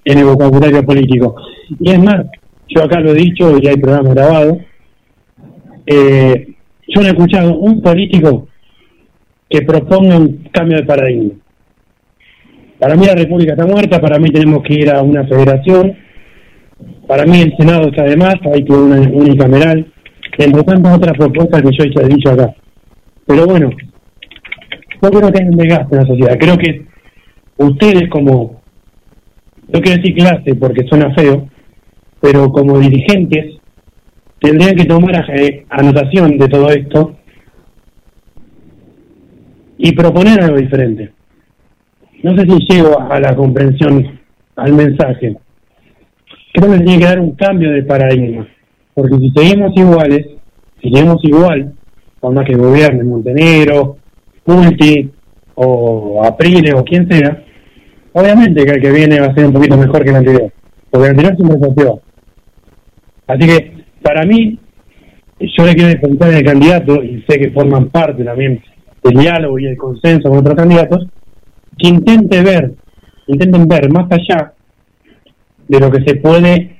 en 0.05 0.17
el 0.17 0.25
vocabulario 0.25 0.83
político. 0.83 1.35
Y 1.79 1.91
es 1.91 1.99
más, 1.99 2.25
yo 2.69 2.83
acá 2.83 2.99
lo 2.99 3.11
he 3.11 3.15
dicho 3.15 3.57
y 3.61 3.67
hay 3.67 3.77
programas 3.77 4.13
grabados, 4.13 4.57
eh, 5.85 6.53
yo 6.87 7.01
no 7.01 7.07
he 7.07 7.11
escuchado 7.11 7.57
un 7.57 7.81
político 7.81 8.47
que 9.49 9.61
proponga 9.63 10.17
un 10.17 10.49
cambio 10.51 10.77
de 10.77 10.83
paradigma. 10.83 11.42
Para 12.83 12.97
mí 12.97 13.05
la 13.05 13.15
República 13.15 13.53
está 13.53 13.65
muerta, 13.65 14.01
para 14.01 14.19
mí 14.19 14.29
tenemos 14.29 14.61
que 14.61 14.73
ir 14.73 14.89
a 14.89 15.01
una 15.01 15.25
federación, 15.25 15.95
para 17.07 17.23
mí 17.23 17.39
el 17.39 17.55
Senado 17.55 17.87
está 17.87 18.03
de 18.03 18.17
más, 18.17 18.35
hay 18.53 18.65
que 18.65 18.73
una 18.73 18.99
unicameral, 18.99 19.89
entre 20.37 20.63
tantas 20.63 20.97
otras 20.97 21.17
propuestas 21.17 21.61
que 21.61 21.69
yo 21.71 22.01
he 22.01 22.09
dicho 22.09 22.31
acá. 22.31 22.53
Pero 23.25 23.45
bueno, 23.45 23.69
yo 25.01 25.09
creo 25.09 25.31
que 25.31 25.41
hay 25.41 25.47
un 25.47 25.55
desgaste 25.55 25.95
en 25.95 26.01
la 26.01 26.07
sociedad. 26.07 26.37
Creo 26.37 26.57
que 26.57 26.85
ustedes 27.55 28.09
como, 28.09 28.61
no 29.69 29.79
quiero 29.79 30.01
decir 30.01 30.15
clase 30.15 30.53
porque 30.55 30.85
suena 30.85 31.13
feo, 31.13 31.47
pero 32.19 32.51
como 32.51 32.79
dirigentes 32.79 33.61
tendrían 34.41 34.75
que 34.75 34.83
tomar 34.83 35.25
eh, 35.29 35.65
anotación 35.69 36.37
de 36.37 36.49
todo 36.49 36.67
esto 36.69 37.15
y 39.77 39.93
proponer 39.93 40.41
algo 40.41 40.57
diferente. 40.57 41.13
No 42.23 42.37
sé 42.37 42.45
si 42.45 42.57
llego 42.69 42.99
a 43.01 43.19
la 43.19 43.35
comprensión, 43.35 44.19
al 44.55 44.73
mensaje. 44.73 45.35
Creo 46.53 46.71
que 46.71 46.79
tiene 46.79 46.99
que 46.99 47.05
dar 47.05 47.19
un 47.19 47.31
cambio 47.35 47.71
de 47.71 47.83
paradigma, 47.83 48.47
porque 48.93 49.17
si 49.17 49.29
seguimos 49.31 49.75
iguales, 49.75 50.27
si 50.81 50.89
seguimos 50.89 51.17
igual, 51.23 51.73
por 52.21 52.33
más 52.33 52.45
que 52.45 52.55
gobierne 52.55 53.03
Montenegro, 53.03 53.97
Multi 54.45 55.11
o 55.55 56.23
Aprile 56.23 56.73
o 56.73 56.83
quien 56.85 57.09
sea, 57.09 57.43
obviamente 58.13 58.63
que 58.63 58.71
el 58.71 58.81
que 58.81 58.91
viene 58.91 59.19
va 59.19 59.27
a 59.27 59.35
ser 59.35 59.45
un 59.45 59.53
poquito 59.53 59.77
mejor 59.77 60.03
que 60.03 60.09
el 60.11 60.15
anterior, 60.15 60.53
porque 60.89 61.05
el 61.05 61.11
anterior 61.11 61.35
siempre 61.35 61.57
fue 61.59 61.75
peor. 61.75 62.01
Así 63.27 63.47
que, 63.47 63.83
para 64.01 64.25
mí, 64.25 64.57
yo 65.39 65.65
le 65.65 65.73
quiero 65.73 65.89
defender 65.89 66.35
al 66.35 66.43
candidato, 66.43 67.03
y 67.03 67.21
sé 67.27 67.37
que 67.37 67.51
forman 67.51 67.89
parte 67.89 68.23
también 68.23 68.61
del 69.03 69.17
diálogo 69.17 69.59
y 69.59 69.65
el 69.65 69.75
consenso 69.75 70.29
con 70.29 70.37
otros 70.37 70.55
candidatos, 70.55 71.07
intente 71.87 72.41
ver, 72.41 72.73
intenten 73.27 73.67
ver 73.67 73.91
más 73.91 74.09
allá 74.09 74.53
de 75.67 75.79
lo 75.79 75.91
que 75.91 76.03
se 76.03 76.15
puede 76.15 76.77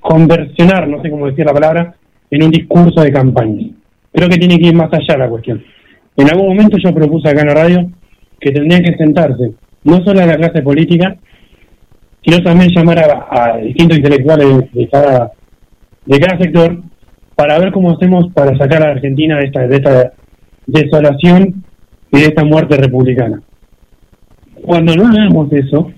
conversionar, 0.00 0.88
no 0.88 1.00
sé 1.00 1.10
cómo 1.10 1.26
decir 1.26 1.46
la 1.46 1.54
palabra, 1.54 1.94
en 2.30 2.42
un 2.42 2.50
discurso 2.50 3.00
de 3.00 3.12
campaña. 3.12 3.68
Creo 4.12 4.28
que 4.28 4.38
tiene 4.38 4.58
que 4.58 4.66
ir 4.66 4.74
más 4.74 4.92
allá 4.92 5.16
la 5.16 5.28
cuestión. 5.28 5.62
En 6.16 6.28
algún 6.28 6.48
momento 6.48 6.76
yo 6.82 6.92
propuse 6.92 7.28
acá 7.28 7.42
en 7.42 7.48
la 7.48 7.54
radio 7.54 7.90
que 8.40 8.50
tendrían 8.50 8.82
que 8.82 8.96
sentarse 8.96 9.52
no 9.84 10.04
solo 10.04 10.20
a 10.20 10.26
la 10.26 10.36
clase 10.36 10.60
política, 10.62 11.16
sino 12.24 12.42
también 12.42 12.70
llamar 12.74 12.98
a, 12.98 13.56
distintos 13.58 13.98
intelectuales 13.98 14.72
de 14.72 14.88
cada, 14.88 15.32
de 16.04 16.18
cada 16.18 16.38
sector 16.38 16.82
para 17.36 17.58
ver 17.60 17.70
cómo 17.70 17.92
hacemos 17.92 18.32
para 18.32 18.58
sacar 18.58 18.82
a 18.82 18.90
Argentina 18.90 19.38
de 19.38 19.46
esta, 19.46 19.66
de 19.68 19.76
esta 19.76 20.12
desolación 20.66 21.64
de 22.10 22.22
esta 22.22 22.44
muerte 22.44 22.76
republicana. 22.76 23.40
Cuando 24.62 24.94
no 24.94 25.06
hagamos 25.06 25.52
eso, 25.52 25.92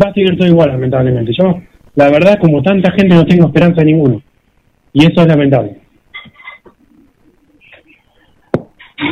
va 0.00 0.10
a 0.10 0.14
seguir 0.14 0.36
todo 0.36 0.48
igual, 0.48 0.70
lamentablemente. 0.70 1.32
Yo, 1.36 1.60
la 1.94 2.10
verdad, 2.10 2.38
como 2.40 2.62
tanta 2.62 2.90
gente, 2.92 3.14
no 3.14 3.26
tengo 3.26 3.46
esperanza 3.46 3.82
ninguno. 3.82 4.22
Y 4.92 5.04
eso 5.04 5.20
es 5.20 5.26
lamentable. 5.26 5.76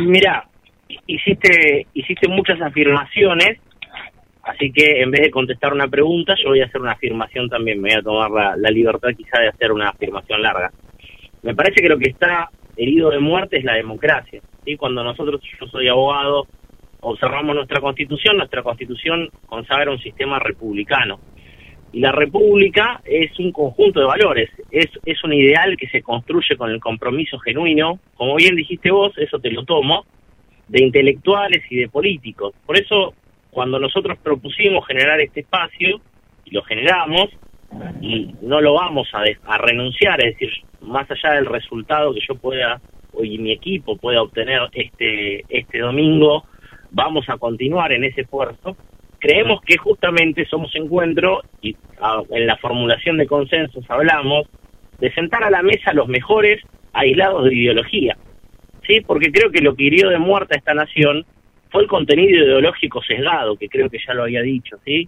Mira, 0.01 0.47
hiciste, 1.07 1.87
hiciste 1.93 2.27
muchas 2.27 2.61
afirmaciones, 2.61 3.59
así 4.43 4.71
que 4.71 5.01
en 5.01 5.11
vez 5.11 5.21
de 5.21 5.31
contestar 5.31 5.73
una 5.73 5.87
pregunta, 5.87 6.35
yo 6.41 6.49
voy 6.49 6.61
a 6.61 6.65
hacer 6.65 6.81
una 6.81 6.91
afirmación 6.91 7.49
también. 7.49 7.81
Me 7.81 7.89
voy 7.89 7.99
a 7.99 8.03
tomar 8.03 8.57
la, 8.57 8.71
libertad 8.71 9.09
quizá 9.17 9.39
de 9.39 9.49
hacer 9.49 9.71
una 9.71 9.89
afirmación 9.89 10.41
larga. 10.41 10.71
Me 11.41 11.55
parece 11.55 11.81
que 11.81 11.89
lo 11.89 11.97
que 11.97 12.09
está 12.09 12.49
herido 12.77 13.09
de 13.09 13.19
muerte 13.19 13.57
es 13.57 13.63
la 13.63 13.75
democracia. 13.75 14.41
¿Sí? 14.65 14.75
Cuando 14.77 15.03
nosotros, 15.03 15.41
yo 15.59 15.67
soy 15.67 15.87
abogado, 15.87 16.47
observamos 17.01 17.55
nuestra 17.55 17.81
constitución, 17.81 18.37
nuestra 18.37 18.63
constitución 18.63 19.29
consagra 19.45 19.91
un 19.91 19.99
sistema 19.99 20.39
republicano. 20.39 21.19
Y 21.91 22.01
la 22.01 22.11
república 22.11 23.01
es 23.03 23.37
un 23.39 23.51
conjunto 23.51 23.99
de 23.99 24.05
valores, 24.05 24.49
es, 24.69 24.87
es 25.05 25.23
un 25.23 25.33
ideal 25.33 25.75
que 25.75 25.87
se 25.87 26.03
construye 26.03 26.55
con 26.55 26.69
el 26.69 26.79
compromiso 26.79 27.39
genuino, 27.39 27.99
como 28.15 28.35
bien 28.35 28.55
dijiste 28.55 28.91
vos, 28.91 29.17
eso 29.17 29.39
te 29.39 29.49
lo 29.49 29.63
tomo, 29.65 30.05
de 30.67 30.83
intelectuales 30.83 31.63
y 31.69 31.77
de 31.77 31.89
políticos. 31.89 32.53
Por 32.65 32.77
eso, 32.77 33.15
cuando 33.49 33.79
nosotros 33.79 34.17
propusimos 34.21 34.85
generar 34.85 35.19
este 35.19 35.41
espacio, 35.41 35.99
y 36.45 36.51
lo 36.51 36.61
generamos, 36.63 37.29
y 38.01 38.33
no 38.41 38.61
lo 38.61 38.73
vamos 38.73 39.07
a, 39.13 39.57
renunciar, 39.57 40.23
es 40.25 40.37
decir, 40.37 40.51
más 40.81 41.09
allá 41.11 41.35
del 41.35 41.45
resultado 41.45 42.13
que 42.13 42.21
yo 42.27 42.35
pueda, 42.35 42.81
y 43.23 43.37
mi 43.37 43.51
equipo 43.51 43.97
pueda 43.97 44.21
obtener 44.21 44.61
este, 44.73 45.43
este 45.49 45.79
domingo, 45.79 46.45
vamos 46.91 47.27
a 47.29 47.37
continuar 47.37 47.91
en 47.91 48.03
ese 48.03 48.21
esfuerzo. 48.21 48.75
Creemos 49.19 49.61
que 49.61 49.77
justamente 49.77 50.45
somos 50.45 50.73
encuentro 50.75 51.41
y 51.61 51.75
en 52.29 52.47
la 52.47 52.57
formulación 52.57 53.17
de 53.17 53.27
consensos 53.27 53.83
hablamos 53.89 54.47
de 54.99 55.11
sentar 55.13 55.43
a 55.43 55.49
la 55.49 55.61
mesa 55.61 55.93
los 55.93 56.07
mejores 56.07 56.61
aislados 56.93 57.45
de 57.45 57.55
ideología. 57.55 58.17
¿Sí? 58.87 59.01
Porque 59.01 59.31
creo 59.31 59.51
que 59.51 59.61
lo 59.61 59.75
que 59.75 59.83
hirió 59.83 60.09
de 60.09 60.17
muerte 60.17 60.55
a 60.55 60.57
esta 60.57 60.73
nación 60.73 61.25
fue 61.69 61.83
el 61.83 61.87
contenido 61.87 62.43
ideológico 62.43 63.01
sesgado, 63.03 63.55
que 63.55 63.69
creo 63.69 63.89
que 63.89 63.99
ya 64.05 64.13
lo 64.13 64.23
había 64.23 64.41
dicho, 64.41 64.77
¿sí? 64.83 65.07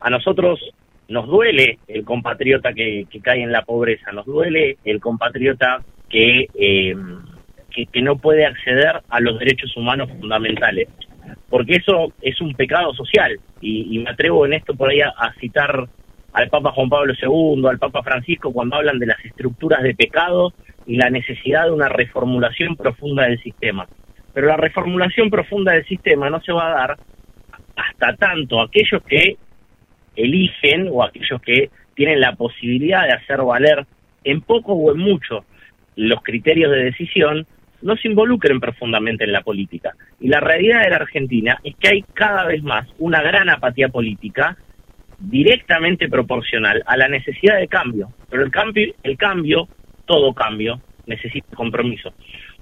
A 0.00 0.10
nosotros 0.10 0.60
nos 1.08 1.26
duele 1.26 1.78
el 1.86 2.04
compatriota 2.04 2.72
que, 2.72 3.06
cae 3.22 3.42
en 3.42 3.52
la 3.52 3.62
pobreza, 3.62 4.10
nos 4.12 4.26
duele 4.26 4.78
el 4.84 5.00
compatriota 5.00 5.82
que, 6.08 6.48
eh, 6.54 6.96
que, 7.74 8.02
no 8.02 8.16
puede 8.16 8.46
acceder 8.46 9.02
a 9.08 9.20
los 9.20 9.38
derechos 9.38 9.76
humanos 9.76 10.10
fundamentales 10.20 10.88
porque 11.48 11.76
eso 11.76 12.12
es 12.20 12.40
un 12.40 12.54
pecado 12.54 12.92
social. 12.94 13.38
Y, 13.60 13.98
me 14.00 14.10
atrevo 14.10 14.44
en 14.44 14.54
esto 14.54 14.74
por 14.74 14.90
ahí 14.90 15.00
a, 15.00 15.32
citar 15.40 15.88
al 16.32 16.48
Papa 16.48 16.72
Juan 16.72 16.88
Pablo 16.88 17.14
II, 17.14 17.66
al 17.68 17.78
Papa 17.78 18.02
Francisco, 18.02 18.52
cuando 18.52 18.76
hablan 18.76 18.98
de 18.98 19.06
las 19.06 19.24
estructuras 19.24 19.82
de 19.82 19.94
pecado 19.94 20.52
y 20.86 20.96
la 20.96 21.10
necesidad 21.10 21.66
de 21.66 21.70
una 21.70 21.88
reformulación 21.88 22.76
profunda 22.76 23.24
del 23.24 23.40
sistema. 23.40 23.86
Pero 24.32 24.48
la 24.48 24.56
reformulación 24.56 25.30
profunda 25.30 25.72
del 25.72 25.86
sistema 25.86 26.28
no 26.28 26.40
se 26.40 26.52
va 26.52 26.72
a 26.72 26.74
dar 26.74 26.98
hasta 27.76 28.16
tanto 28.16 28.60
aquellos 28.60 29.02
que 29.04 29.36
eligen 30.16 30.88
o 30.90 31.04
aquellos 31.04 31.40
que 31.40 31.70
tienen 31.94 32.20
la 32.20 32.34
posibilidad 32.34 33.04
de 33.04 33.12
hacer 33.12 33.42
valer 33.42 33.86
en 34.24 34.40
poco 34.40 34.72
o 34.72 34.92
en 34.92 34.98
mucho 34.98 35.44
los 35.96 36.20
criterios 36.22 36.72
de 36.72 36.84
decisión, 36.84 37.46
no 37.84 37.96
se 37.96 38.08
involucren 38.08 38.58
profundamente 38.60 39.24
en 39.24 39.32
la 39.32 39.42
política. 39.42 39.92
Y 40.18 40.28
la 40.28 40.40
realidad 40.40 40.82
de 40.82 40.90
la 40.90 40.96
Argentina 40.96 41.60
es 41.62 41.76
que 41.76 41.88
hay 41.88 42.02
cada 42.14 42.46
vez 42.46 42.62
más 42.62 42.88
una 42.98 43.22
gran 43.22 43.50
apatía 43.50 43.90
política 43.90 44.56
directamente 45.18 46.08
proporcional 46.08 46.82
a 46.86 46.96
la 46.96 47.08
necesidad 47.08 47.58
de 47.58 47.68
cambio. 47.68 48.08
Pero 48.30 48.42
el 48.42 48.50
cambio, 48.50 48.94
el 49.02 49.18
cambio, 49.18 49.68
todo 50.06 50.32
cambio, 50.32 50.80
necesita 51.06 51.54
compromiso. 51.54 52.14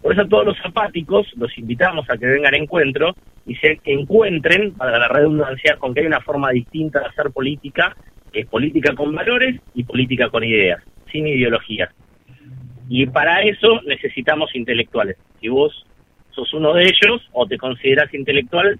Por 0.03 0.13
eso 0.13 0.23
a 0.23 0.29
todos 0.29 0.47
los 0.47 0.57
apáticos 0.65 1.29
los 1.37 1.57
invitamos 1.57 2.11
a 2.11 2.19
que 2.19 2.27
vengan 2.27 2.55
a 2.55 2.59
encuentro 2.59 3.15
y 3.47 3.55
se 3.55 3.81
encuentren, 3.85 4.73
para 4.73 4.99
la 4.99 5.07
redundancia, 5.07 5.77
con 5.77 5.95
que 5.95 6.01
hay 6.01 6.07
una 6.07 6.21
forma 6.21 6.51
distinta 6.51 6.99
de 6.99 7.07
hacer 7.07 7.31
política, 7.31 7.97
que 8.33 8.41
es 8.41 8.47
política 8.47 8.93
con 8.97 9.15
valores 9.15 9.61
y 9.75 9.85
política 9.85 10.31
con 10.31 10.43
ideas, 10.43 10.83
sin 11.13 11.29
ideologías. 11.29 11.91
Y 12.89 13.07
para 13.07 13.43
eso 13.43 13.81
necesitamos 13.87 14.55
intelectuales. 14.55 15.17
Si 15.41 15.49
vos 15.49 15.87
sos 16.31 16.53
uno 16.55 16.75
de 16.75 16.85
ellos 16.85 17.29
o 17.33 17.47
te 17.47 17.59
consideras 17.59 18.13
intelectual, 18.15 18.79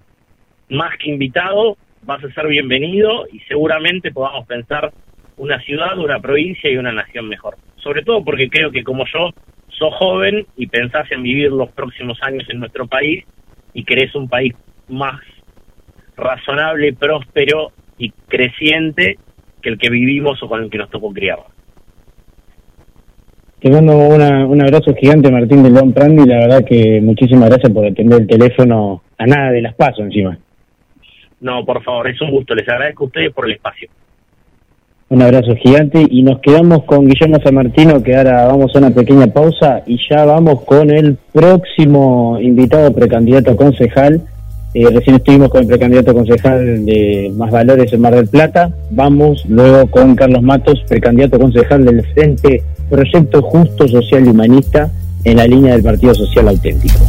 más 0.69 0.97
que 0.97 1.09
invitado, 1.09 1.77
vas 2.03 2.23
a 2.23 2.31
ser 2.33 2.47
bienvenido 2.47 3.27
y 3.31 3.39
seguramente 3.41 4.11
podamos 4.11 4.45
pensar 4.47 4.91
una 5.37 5.59
ciudad, 5.61 5.97
una 5.97 6.19
provincia 6.19 6.69
y 6.69 6.77
una 6.77 6.91
nación 6.91 7.27
mejor. 7.27 7.57
Sobre 7.77 8.03
todo 8.03 8.23
porque 8.23 8.49
creo 8.49 8.71
que 8.71 8.83
como 8.83 9.05
yo, 9.05 9.31
sos 9.69 9.93
joven 9.95 10.45
y 10.55 10.67
pensás 10.67 11.11
en 11.11 11.23
vivir 11.23 11.51
los 11.51 11.71
próximos 11.71 12.17
años 12.21 12.47
en 12.49 12.59
nuestro 12.59 12.87
país 12.87 13.25
y 13.73 13.83
querés 13.83 14.13
un 14.15 14.29
país 14.29 14.53
más 14.87 15.19
razonable, 16.15 16.93
próspero 16.93 17.71
y 17.97 18.11
creciente 18.27 19.17
que 19.61 19.69
el 19.69 19.77
que 19.77 19.89
vivimos 19.89 20.41
o 20.43 20.47
con 20.47 20.63
el 20.63 20.69
que 20.69 20.77
nos 20.77 20.89
tocó 20.89 21.11
criar. 21.11 21.39
Te 23.63 23.69
mando 23.69 23.95
un 23.97 24.61
abrazo 24.61 24.93
gigante, 24.93 25.31
Martín 25.31 25.63
de 25.63 25.69
León 25.69 25.93
Prandi. 25.93 26.25
La 26.25 26.39
verdad 26.39 26.65
que 26.65 26.99
muchísimas 27.01 27.47
gracias 27.47 27.71
por 27.71 27.85
atender 27.85 28.19
el 28.19 28.27
teléfono 28.27 29.01
a 29.17 29.25
nada 29.25 29.51
de 29.51 29.61
las 29.61 29.73
paso 29.73 30.01
encima. 30.01 30.37
No, 31.39 31.63
por 31.63 31.81
favor, 31.81 32.09
es 32.09 32.19
un 32.19 32.31
gusto. 32.31 32.53
Les 32.55 32.67
agradezco 32.67 33.05
a 33.05 33.07
ustedes 33.07 33.31
por 33.31 33.45
el 33.45 33.53
espacio. 33.53 33.87
Un 35.07 35.21
abrazo 35.21 35.55
gigante 35.55 36.05
y 36.09 36.23
nos 36.23 36.41
quedamos 36.41 36.83
con 36.83 37.07
Guillermo 37.07 37.37
San 37.41 37.55
Martino, 37.55 38.03
que 38.03 38.17
ahora 38.17 38.47
vamos 38.47 38.75
a 38.75 38.79
una 38.79 38.89
pequeña 38.89 39.27
pausa 39.27 39.81
y 39.87 39.97
ya 40.09 40.25
vamos 40.25 40.65
con 40.65 40.89
el 40.91 41.15
próximo 41.31 42.37
invitado 42.41 42.93
precandidato 42.93 43.51
a 43.51 43.55
concejal. 43.55 44.23
Eh, 44.73 44.89
recién 44.89 45.17
estuvimos 45.17 45.49
con 45.49 45.61
el 45.61 45.67
precandidato 45.67 46.13
concejal 46.15 46.83
de 46.85 47.31
Más 47.35 47.51
Valores 47.51 47.93
en 47.93 48.01
Mar 48.01 48.15
del 48.15 48.27
Plata. 48.27 48.71
Vamos 48.89 49.45
luego 49.47 49.85
con 49.91 50.15
Carlos 50.15 50.41
Matos, 50.41 50.83
precandidato 50.87 51.39
concejal 51.39 51.85
del 51.85 52.03
Frente 52.13 52.63
Proyecto 52.89 53.41
Justo, 53.43 53.87
Social 53.87 54.25
y 54.25 54.29
Humanista 54.29 54.91
en 55.23 55.37
la 55.37 55.45
línea 55.45 55.73
del 55.73 55.83
Partido 55.83 56.15
Social 56.15 56.47
Auténtico. 56.47 56.99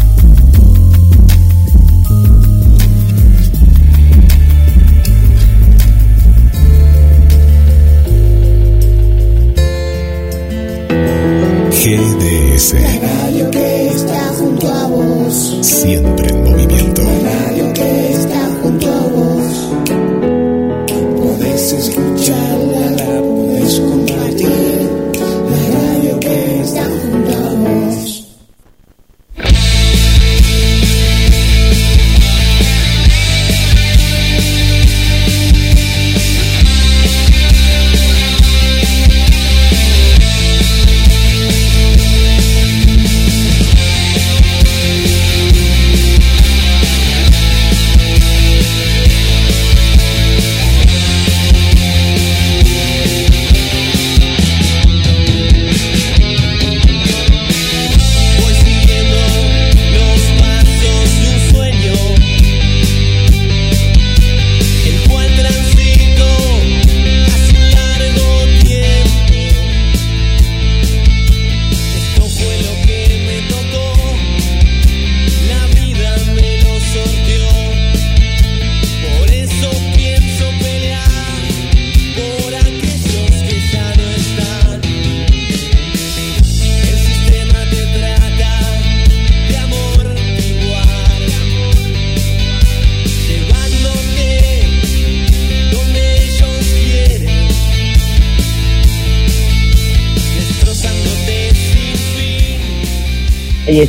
GDS. 11.70 12.74
La 12.74 13.24
radio 13.24 13.50
que 13.50 13.87
está 13.88 14.29
junto 14.38 14.68
a 14.68 14.87
vos. 14.87 15.59
Siempre 15.61 16.29
en 16.29 16.44
movimiento. 16.44 17.03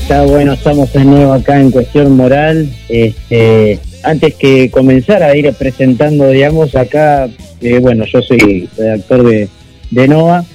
Está, 0.05 0.21
bueno, 0.21 0.53
estamos 0.53 0.93
de 0.93 1.03
nuevo 1.03 1.33
acá 1.33 1.59
en 1.59 1.71
Cuestión 1.71 2.15
Moral. 2.15 2.69
Este, 2.89 3.79
antes 4.03 4.35
que 4.35 4.69
comenzar 4.69 5.23
a 5.23 5.35
ir 5.35 5.51
presentando, 5.53 6.29
digamos, 6.29 6.75
acá, 6.75 7.27
eh, 7.59 7.79
bueno, 7.79 8.05
yo 8.05 8.21
soy 8.21 8.69
redactor 8.77 9.23
de, 9.23 9.49
de 9.89 10.07
NOVA 10.07 10.45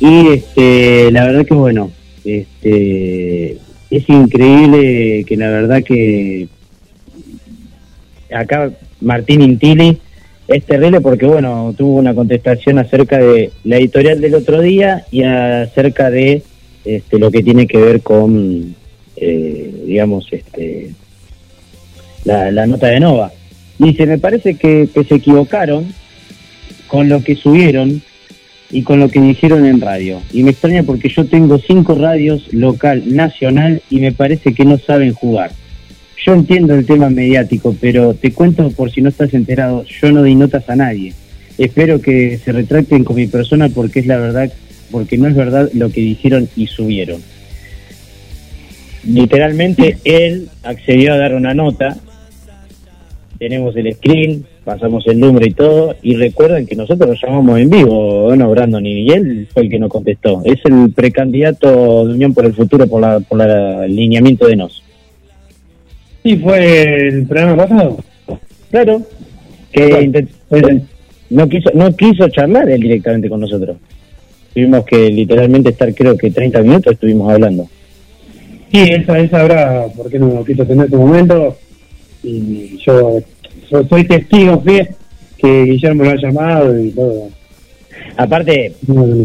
y 0.00 0.26
este, 0.30 1.12
la 1.12 1.24
verdad 1.24 1.46
que, 1.46 1.54
bueno, 1.54 1.92
este, 2.24 3.58
es 3.92 4.08
increíble 4.08 5.22
que 5.24 5.36
la 5.36 5.50
verdad 5.50 5.84
que 5.84 6.48
acá 8.34 8.72
Martín 9.00 9.40
Intili 9.40 9.98
es 10.48 10.64
terrible 10.64 11.00
porque, 11.00 11.26
bueno, 11.26 11.72
tuvo 11.78 11.94
una 11.94 12.12
contestación 12.12 12.80
acerca 12.80 13.18
de 13.18 13.52
la 13.62 13.76
editorial 13.76 14.20
del 14.20 14.34
otro 14.34 14.60
día 14.60 15.04
y 15.12 15.22
acerca 15.22 16.10
de 16.10 16.42
este, 16.84 17.20
lo 17.20 17.30
que 17.30 17.44
tiene 17.44 17.68
que 17.68 17.78
ver 17.78 18.00
con, 18.00 18.74
eh, 19.16 19.82
digamos, 19.86 20.28
este, 20.30 20.90
la, 22.24 22.66
nota 22.66 22.88
de 22.88 23.00
Nova. 23.00 23.32
Dice, 23.78 24.06
me 24.06 24.18
parece 24.18 24.54
que, 24.54 24.88
se 25.08 25.14
equivocaron 25.14 25.86
con 26.86 27.08
lo 27.08 27.22
que 27.22 27.36
subieron 27.36 28.02
y 28.70 28.82
con 28.82 29.00
lo 29.00 29.08
que 29.08 29.20
dijeron 29.20 29.64
en 29.64 29.80
radio. 29.80 30.20
Y 30.32 30.42
me 30.42 30.50
extraña 30.50 30.82
porque 30.82 31.08
yo 31.08 31.26
tengo 31.26 31.58
cinco 31.58 31.94
radios 31.94 32.52
local, 32.52 33.02
nacional, 33.14 33.82
y 33.90 34.00
me 34.00 34.12
parece 34.12 34.54
que 34.54 34.64
no 34.64 34.78
saben 34.78 35.12
jugar. 35.12 35.52
Yo 36.24 36.32
entiendo 36.32 36.74
el 36.74 36.86
tema 36.86 37.08
mediático, 37.08 37.76
pero 37.80 38.14
te 38.14 38.32
cuento 38.32 38.70
por 38.70 38.90
si 38.90 39.00
no 39.00 39.10
estás 39.10 39.32
enterado, 39.34 39.84
yo 39.84 40.10
no 40.10 40.22
di 40.22 40.34
notas 40.34 40.68
a 40.68 40.76
nadie. 40.76 41.12
Espero 41.58 42.00
que 42.00 42.38
se 42.38 42.52
retracten 42.52 43.04
con 43.04 43.16
mi 43.16 43.28
persona 43.28 43.68
porque 43.68 44.00
es 44.00 44.06
la 44.06 44.18
verdad 44.18 44.52
porque 44.90 45.18
no 45.18 45.28
es 45.28 45.34
verdad 45.34 45.70
lo 45.72 45.90
que 45.90 46.00
dijeron 46.00 46.48
y 46.56 46.66
subieron. 46.66 47.22
Literalmente 49.06 49.98
él 50.04 50.48
accedió 50.62 51.12
a 51.12 51.18
dar 51.18 51.34
una 51.34 51.54
nota, 51.54 51.96
tenemos 53.38 53.76
el 53.76 53.94
screen, 53.94 54.44
pasamos 54.64 55.06
el 55.06 55.20
número 55.20 55.46
y 55.46 55.52
todo, 55.52 55.94
y 56.02 56.16
recuerden 56.16 56.66
que 56.66 56.74
nosotros 56.76 57.10
lo 57.10 57.14
llamamos 57.14 57.60
en 57.60 57.70
vivo, 57.70 58.34
no 58.34 58.50
Brandon 58.50 58.84
y 58.84 59.08
él 59.10 59.48
fue 59.52 59.64
el 59.64 59.70
que 59.70 59.78
nos 59.78 59.90
contestó. 59.90 60.42
Es 60.44 60.58
el 60.64 60.92
precandidato 60.92 62.06
de 62.06 62.14
Unión 62.14 62.34
por 62.34 62.46
el 62.46 62.54
Futuro 62.54 62.86
por, 62.86 63.00
la, 63.00 63.20
por 63.20 63.40
el 63.40 63.50
alineamiento 63.50 64.46
de 64.46 64.56
NOS. 64.56 64.82
Sí, 66.22 66.36
fue 66.38 67.08
el 67.08 67.26
programa 67.26 67.56
pasado. 67.56 67.98
Claro, 68.70 69.02
que 69.70 70.26
no 71.28 71.48
quiso 71.48 71.70
no 71.74 71.94
quiso 71.94 72.28
charlar 72.28 72.68
él 72.70 72.80
directamente 72.80 73.28
con 73.28 73.40
nosotros 73.40 73.76
tuvimos 74.56 74.86
que 74.86 75.10
literalmente 75.10 75.68
estar 75.68 75.94
creo 75.94 76.16
que 76.16 76.30
30 76.30 76.62
minutos 76.62 76.94
estuvimos 76.94 77.30
hablando. 77.30 77.68
Sí, 78.76 78.82
esa, 78.90 79.18
esa 79.18 79.40
habrá, 79.40 79.86
porque 79.96 80.18
no 80.18 80.26
lo 80.26 80.44
quiso 80.44 80.66
tener 80.66 80.84
este 80.84 80.98
momento, 80.98 81.56
y 82.22 82.76
yo, 82.84 83.20
soy 83.88 84.04
testigo, 84.04 84.60
fe 84.60 84.90
que 85.38 85.62
Guillermo 85.64 86.04
lo 86.04 86.10
ha 86.10 86.16
llamado 86.16 86.78
y 86.78 86.90
todo. 86.90 87.30
Aparte, 88.18 88.74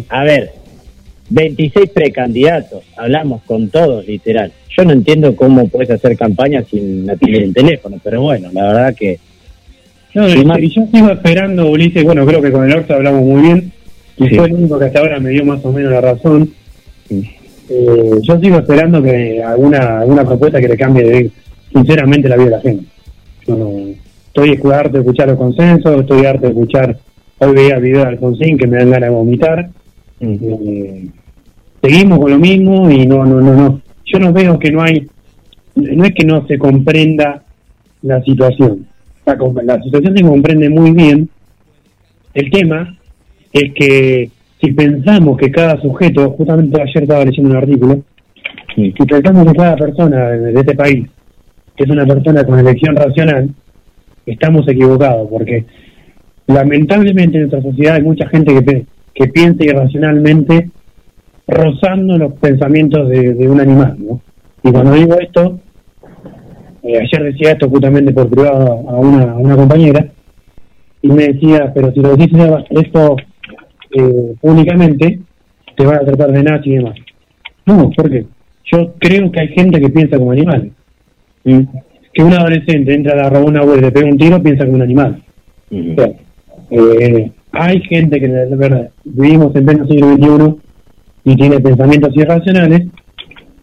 a 0.08 0.24
ver, 0.24 0.54
26 1.32 1.90
precandidatos, 1.90 2.82
hablamos 2.96 3.42
con 3.42 3.68
todos, 3.70 4.08
literal. 4.08 4.54
Yo 4.70 4.86
no 4.86 4.94
entiendo 4.94 5.36
cómo 5.36 5.68
puedes 5.68 5.92
hacer 5.92 6.16
campaña 6.16 6.64
sin 6.64 7.10
atender 7.10 7.44
el 7.44 7.54
teléfono, 7.54 8.00
pero 8.02 8.22
bueno, 8.22 8.50
la 8.54 8.64
verdad 8.68 8.96
que... 8.96 9.20
No, 10.14 10.30
y, 10.30 10.70
yo 10.70 10.88
sigo 10.94 11.10
esperando, 11.10 11.70
Ulises, 11.70 12.06
bueno, 12.06 12.26
creo 12.26 12.42
que 12.42 12.54
con 12.54 12.64
el 12.64 12.78
Orto 12.78 12.94
hablamos 12.94 13.24
muy 13.24 13.42
bien, 13.42 13.74
y 14.16 14.30
fue 14.30 14.46
el 14.46 14.54
único 14.54 14.80
que 14.80 14.86
hasta 14.86 15.00
ahora 15.00 15.20
me 15.20 15.32
dio 15.32 15.44
más 15.44 15.60
o 15.66 15.74
menos 15.74 15.92
la 15.92 16.00
razón. 16.00 16.54
Eh, 17.74 18.20
yo 18.22 18.38
sigo 18.38 18.58
esperando 18.58 19.02
que 19.02 19.42
alguna 19.42 20.00
alguna 20.00 20.26
propuesta 20.26 20.60
que 20.60 20.68
le 20.68 20.76
cambie 20.76 21.04
de, 21.04 21.32
sinceramente 21.74 22.28
la 22.28 22.36
vida 22.36 22.46
de 22.46 22.52
la 22.52 22.60
gente. 22.60 22.86
estoy 24.28 24.60
harto 24.74 24.98
de 24.98 25.00
escuchar 25.00 25.30
los 25.30 25.38
consensos, 25.38 26.02
estoy 26.02 26.26
harto 26.26 26.48
de 26.48 26.50
escuchar, 26.50 26.98
hoy 27.38 27.54
veía 27.54 27.80
video 27.80 28.02
de 28.02 28.08
Alfonsín 28.08 28.58
que 28.58 28.68
me 28.68 28.78
dan 28.78 28.92
ganas 28.92 29.10
de 29.10 29.16
vomitar. 29.16 29.70
Eh, 30.20 31.08
seguimos 31.82 32.20
con 32.20 32.32
lo 32.32 32.40
mismo 32.40 32.92
y 32.92 33.06
no, 33.08 33.26
no, 33.26 33.40
no, 33.40 33.54
no. 33.56 33.82
Yo 34.06 34.20
no 34.20 34.34
veo 34.34 34.60
que 34.60 34.70
no 34.70 34.82
hay, 34.82 35.08
no 35.76 36.04
es 36.04 36.14
que 36.14 36.26
no 36.26 36.46
se 36.48 36.58
comprenda 36.58 37.42
la 38.02 38.22
situación. 38.24 38.86
La, 39.26 39.38
la 39.64 39.82
situación 39.82 40.18
se 40.18 40.24
comprende 40.24 40.70
muy 40.70 40.92
bien. 40.92 41.30
El 42.34 42.52
tema 42.52 42.98
es 43.54 43.74
que 43.74 44.30
si 44.62 44.72
pensamos 44.74 45.38
que 45.38 45.52
cada 45.52 45.82
sujeto, 45.82 46.32
justamente 46.32 46.82
ayer 46.82 47.04
estaba 47.04 47.26
leyendo 47.26 47.50
un 47.50 47.58
artículo, 47.58 48.02
si 48.76 48.92
pensamos 48.92 49.48
que 49.48 49.58
cada 49.58 49.76
persona 49.76 50.30
de 50.30 50.60
este 50.60 50.76
país 50.76 51.08
es 51.78 51.90
una 51.90 52.06
persona 52.06 52.44
con 52.44 52.60
elección 52.60 52.96
racional, 52.96 53.50
estamos 54.26 54.68
equivocados, 54.68 55.28
porque 55.30 55.66
lamentablemente 56.48 57.38
en 57.38 57.50
nuestra 57.50 57.62
sociedad 57.62 57.96
hay 57.96 58.04
mucha 58.04 58.28
gente 58.30 58.54
que, 58.64 58.86
que 59.16 59.28
piensa 59.30 59.64
irracionalmente 59.64 60.70
rozando 61.48 62.18
los 62.18 62.34
pensamientos 62.34 63.10
de, 63.10 63.50
un 63.50 63.60
animal, 63.60 63.96
¿no? 64.00 64.22
Y 64.64 64.72
cuando 64.72 64.94
digo 64.94 65.16
esto, 65.20 65.60
eh, 66.84 67.00
ayer 67.00 67.34
decía 67.34 67.54
esto 67.54 67.68
justamente 67.68 68.14
por 68.14 68.30
privado 68.30 68.88
a 68.88 68.96
una, 68.96 69.32
a 69.32 69.38
una 69.38 69.56
compañera, 69.56 70.06
y 71.02 71.08
me 71.08 71.30
decía, 71.30 71.72
pero 71.74 71.92
si 71.94 72.00
lo 72.00 72.16
dices 72.16 72.40
esto 72.70 73.16
eh, 73.94 74.36
públicamente, 74.42 75.20
te 75.76 75.86
van 75.86 75.96
a 75.96 76.06
tratar 76.06 76.32
de 76.32 76.44
nazi 76.44 76.70
y 76.72 76.76
demás. 76.76 76.96
No, 77.66 77.90
porque 77.96 78.26
yo 78.72 78.94
creo 79.00 79.32
que 79.32 79.42
hay 79.42 79.48
gente 79.50 79.80
que 79.80 79.90
piensa 79.90 80.18
como 80.18 80.32
animal. 80.32 80.72
Que 81.44 82.24
un 82.24 82.34
adolescente 82.34 82.94
entra 82.94 83.14
a 83.14 83.24
la 83.24 83.30
rabona 83.30 83.64
web 83.64 83.80
y 83.80 83.82
le 83.82 83.92
pega 83.92 84.08
un 84.08 84.18
tiro, 84.18 84.42
piensa 84.42 84.66
como 84.66 84.76
un 84.76 84.82
animal. 84.84 85.24
Eh, 85.70 87.32
hay 87.52 87.82
gente 87.82 88.20
que, 88.20 88.28
de 88.28 88.56
verdad, 88.56 88.90
vivimos 89.04 89.56
en 89.56 89.66
pleno 89.66 89.88
siglo 89.88 90.14
XXI 90.14 90.72
y 91.24 91.36
tiene 91.36 91.60
pensamientos 91.60 92.16
irracionales, 92.16 92.88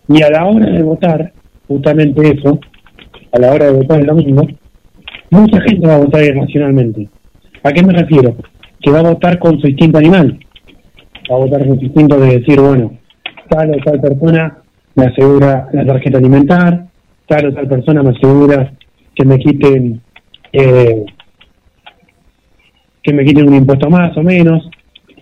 y 0.08 0.22
a 0.22 0.30
la 0.30 0.46
hora 0.46 0.66
de 0.66 0.82
votar, 0.82 1.32
justamente 1.66 2.32
eso, 2.32 2.58
a 3.32 3.38
la 3.38 3.52
hora 3.52 3.66
de 3.66 3.72
votar 3.72 4.00
el 4.00 4.06
domingo, 4.06 4.46
mucha 5.30 5.60
gente 5.60 5.86
va 5.86 5.96
a 5.96 5.98
votar 5.98 6.24
irracionalmente. 6.24 7.08
¿A 7.62 7.72
qué 7.72 7.82
me 7.82 7.92
refiero? 7.92 8.36
Que 8.80 8.90
va 8.90 9.00
a 9.00 9.10
votar 9.10 9.38
con 9.38 9.60
su 9.60 9.66
instinto 9.66 9.98
animal. 9.98 10.38
Va 11.30 11.36
a 11.36 11.38
votar 11.38 11.66
con 11.66 11.78
su 11.78 11.84
instinto 11.84 12.18
de 12.18 12.38
decir, 12.38 12.60
bueno, 12.60 12.92
tal 13.48 13.74
o 13.74 13.78
tal 13.84 14.00
persona 14.00 14.58
me 14.94 15.04
asegura 15.04 15.68
la 15.72 15.86
tarjeta 15.86 16.18
alimentar, 16.18 16.86
tal 17.26 17.46
o 17.46 17.54
tal 17.54 17.68
persona 17.68 18.02
me 18.02 18.10
asegura 18.10 18.72
que 19.14 19.24
me 19.24 19.38
quiten 19.38 20.00
eh, 20.52 21.04
que 23.02 23.12
me 23.12 23.24
quiten 23.24 23.48
un 23.48 23.54
impuesto 23.54 23.88
más 23.88 24.16
o 24.16 24.22
menos, 24.22 24.68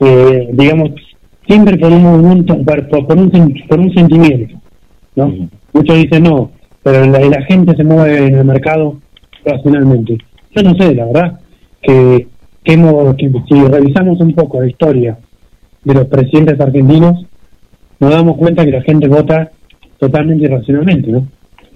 eh, 0.01 0.49
digamos, 0.53 0.91
siempre 1.47 1.77
por 1.79 1.93
un 1.93 2.03
movimiento, 2.03 2.57
por, 2.65 3.19
un, 3.19 3.65
por 3.69 3.81
un 3.81 3.95
sentimiento, 3.95 4.61
¿no? 5.15 5.33
Muchos 5.73 5.97
dicen 5.97 6.25
no, 6.25 6.51
pero 6.83 7.07
la, 7.07 7.21
la 7.21 7.43
gente 7.43 7.77
se 7.77 7.85
mueve 7.85 8.27
en 8.27 8.37
el 8.37 8.45
mercado 8.45 8.99
racionalmente. 9.45 10.19
Yo 10.55 10.63
no 10.63 10.75
sé, 10.75 10.95
la 10.95 11.05
verdad, 11.05 11.41
que 11.83 12.27
que, 12.67 13.33
si 13.49 13.65
revisamos 13.65 14.21
un 14.21 14.33
poco 14.35 14.61
la 14.61 14.67
historia 14.67 15.19
de 15.85 15.95
los 15.95 16.07
presidentes 16.07 16.61
argentinos, 16.61 17.25
nos 18.01 18.11
damos 18.11 18.37
cuenta 18.37 18.65
que 18.65 18.73
la 18.73 18.83
gente 18.83 19.07
vota 19.07 19.53
totalmente 19.99 20.45
irracionalmente, 20.45 21.13
¿no? 21.13 21.29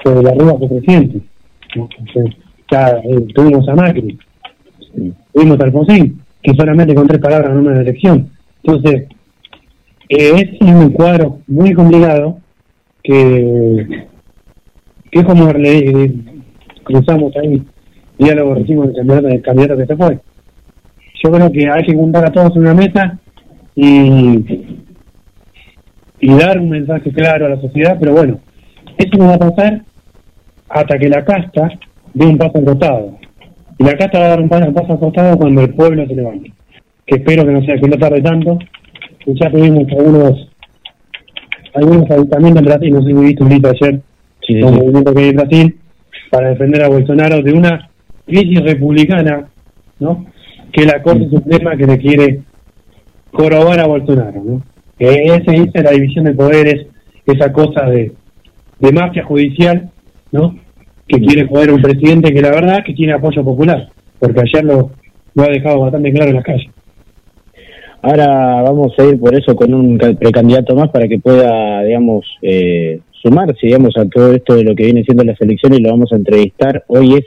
Porque 0.03 0.22
la 0.22 0.35
Rúa 0.35 0.59
fue 0.59 0.68
presidente. 0.68 1.20
ya 2.70 2.88
eh, 3.05 3.26
tuvimos 3.35 3.68
a 3.68 3.74
Macri, 3.76 4.18
tuvimos 5.33 5.61
a 5.61 5.64
Alfonsín, 5.64 6.20
que 6.42 6.55
solamente 6.55 6.94
con 6.94 7.07
tres 7.07 7.20
palabras 7.20 7.55
no 7.55 7.61
una 7.61 7.81
elección. 7.81 8.29
Entonces, 8.64 9.07
eh, 10.09 10.33
es 10.35 10.61
un 10.61 10.90
cuadro 10.90 11.38
muy 11.46 11.72
complicado 11.72 12.38
que, 13.03 14.07
que 15.11 15.18
es 15.20 15.24
como 15.24 15.53
le, 15.53 16.12
cruzamos 16.83 17.35
ahí 17.37 17.62
diálogo 18.18 18.55
recibo 18.55 18.87
del 18.87 18.96
candidato, 18.96 19.26
del 19.29 19.42
candidato 19.42 19.76
que 19.76 19.87
se 19.87 19.96
fue 19.96 20.20
yo 21.22 21.30
creo 21.30 21.52
que 21.52 21.68
hay 21.68 21.83
que 21.85 21.94
juntar 21.94 22.26
a 22.26 22.33
todos 22.33 22.54
en 22.56 22.62
una 22.62 22.74
mesa 22.74 23.18
y, 23.74 24.76
y 26.20 26.35
dar 26.35 26.59
un 26.59 26.70
mensaje 26.70 27.11
claro 27.12 27.46
a 27.46 27.50
la 27.50 27.61
sociedad, 27.61 27.96
pero 27.98 28.12
bueno, 28.12 28.40
eso 28.96 29.16
no 29.18 29.28
va 29.28 29.35
a 29.35 29.38
pasar 29.38 29.83
hasta 30.68 30.98
que 30.98 31.09
la 31.09 31.24
casta 31.24 31.70
dé 32.14 32.26
un 32.26 32.38
paso 32.38 32.59
al 32.59 32.64
costado. 32.64 33.18
Y 33.78 33.85
la 33.85 33.96
casta 33.96 34.18
va 34.18 34.26
a 34.26 34.28
dar 34.28 34.40
un 34.40 34.48
paso, 34.48 34.92
al 34.92 34.98
costado 34.98 35.38
cuando 35.38 35.62
el 35.62 35.74
pueblo 35.74 36.06
se 36.06 36.14
levante. 36.14 36.52
Que 37.06 37.16
espero 37.16 37.44
que 37.44 37.52
no 37.52 37.64
sea 37.64 37.78
que 37.78 37.88
no 37.88 37.96
tarde 37.96 38.20
tanto. 38.20 38.59
ya 39.26 39.50
tuvimos 39.50 39.90
algunos 39.92 40.50
algunos 41.74 42.11
avistamientos 42.11 42.62
en 42.62 42.66
Brasil, 42.66 42.90
no 42.92 43.02
sé 43.02 43.06
si 43.06 43.14
viste 43.14 43.42
un 43.44 43.48
grito 43.48 43.68
ayer, 43.68 44.00
sí, 44.46 44.62
un 44.62 44.74
movimiento 44.74 45.14
que 45.14 45.22
hay 45.22 45.28
en 45.28 45.37
Brasil, 45.37 45.76
para 46.30 46.48
defender 46.48 46.83
a 46.83 46.88
Bolsonaro 46.88 47.42
de 47.42 47.52
una 47.52 47.90
crisis 48.26 48.62
republicana, 48.62 49.48
¿no? 49.98 50.26
Que 50.72 50.85
la 50.85 51.02
Corte 51.02 51.28
Suprema 51.28 51.76
que 51.76 51.87
le 51.87 51.98
quiere 51.98 52.40
corobar 53.33 53.80
a 53.80 53.87
Bolsonaro, 53.87 54.42
¿no? 54.42 54.62
Que 54.98 55.40
dice 55.46 55.83
la 55.83 55.92
división 55.92 56.24
de 56.24 56.35
poderes, 56.35 56.87
esa 57.26 57.52
cosa 57.52 57.87
de, 57.87 58.12
mafia 58.92 59.24
judicial, 59.24 59.90
¿no? 60.33 60.56
Que 61.06 61.20
quiere 61.20 61.46
poder 61.46 61.72
un 61.72 61.83
presidente 61.83 62.33
que 62.33 62.42
la 62.42 62.50
verdad 62.50 62.85
que 62.85 62.94
tiene 62.94 63.14
apoyo 63.14 63.42
popular, 63.44 63.88
porque 64.18 64.40
ayer 64.40 64.64
lo, 64.64 64.90
lo 65.35 65.42
ha 65.42 65.48
dejado 65.48 65.80
bastante 65.80 66.12
claro 66.12 66.30
en 66.30 66.37
las 66.37 66.44
calles. 66.44 66.70
Ahora 68.02 68.62
vamos 68.62 68.92
a 68.98 69.04
ir 69.04 69.20
por 69.20 69.35
eso 69.35 69.54
con 69.54 69.74
un 69.74 69.98
precandidato 69.98 70.74
más 70.74 70.88
para 70.88 71.06
que 71.06 71.18
pueda, 71.18 71.83
digamos, 71.83 72.24
eh, 72.40 73.00
sumarse, 73.22 73.59
digamos, 73.66 73.94
a 73.98 74.06
todo 74.06 74.33
esto 74.33 74.56
de 74.56 74.64
lo 74.64 74.74
que 74.74 74.85
viene 74.85 75.04
siendo 75.04 75.22
las 75.22 75.40
elecciones 75.40 75.80
y 75.80 75.83
lo 75.83 75.90
vamos 75.90 76.11
a 76.12 76.16
entrevistar. 76.16 76.83
Hoy 76.88 77.14
es 77.14 77.24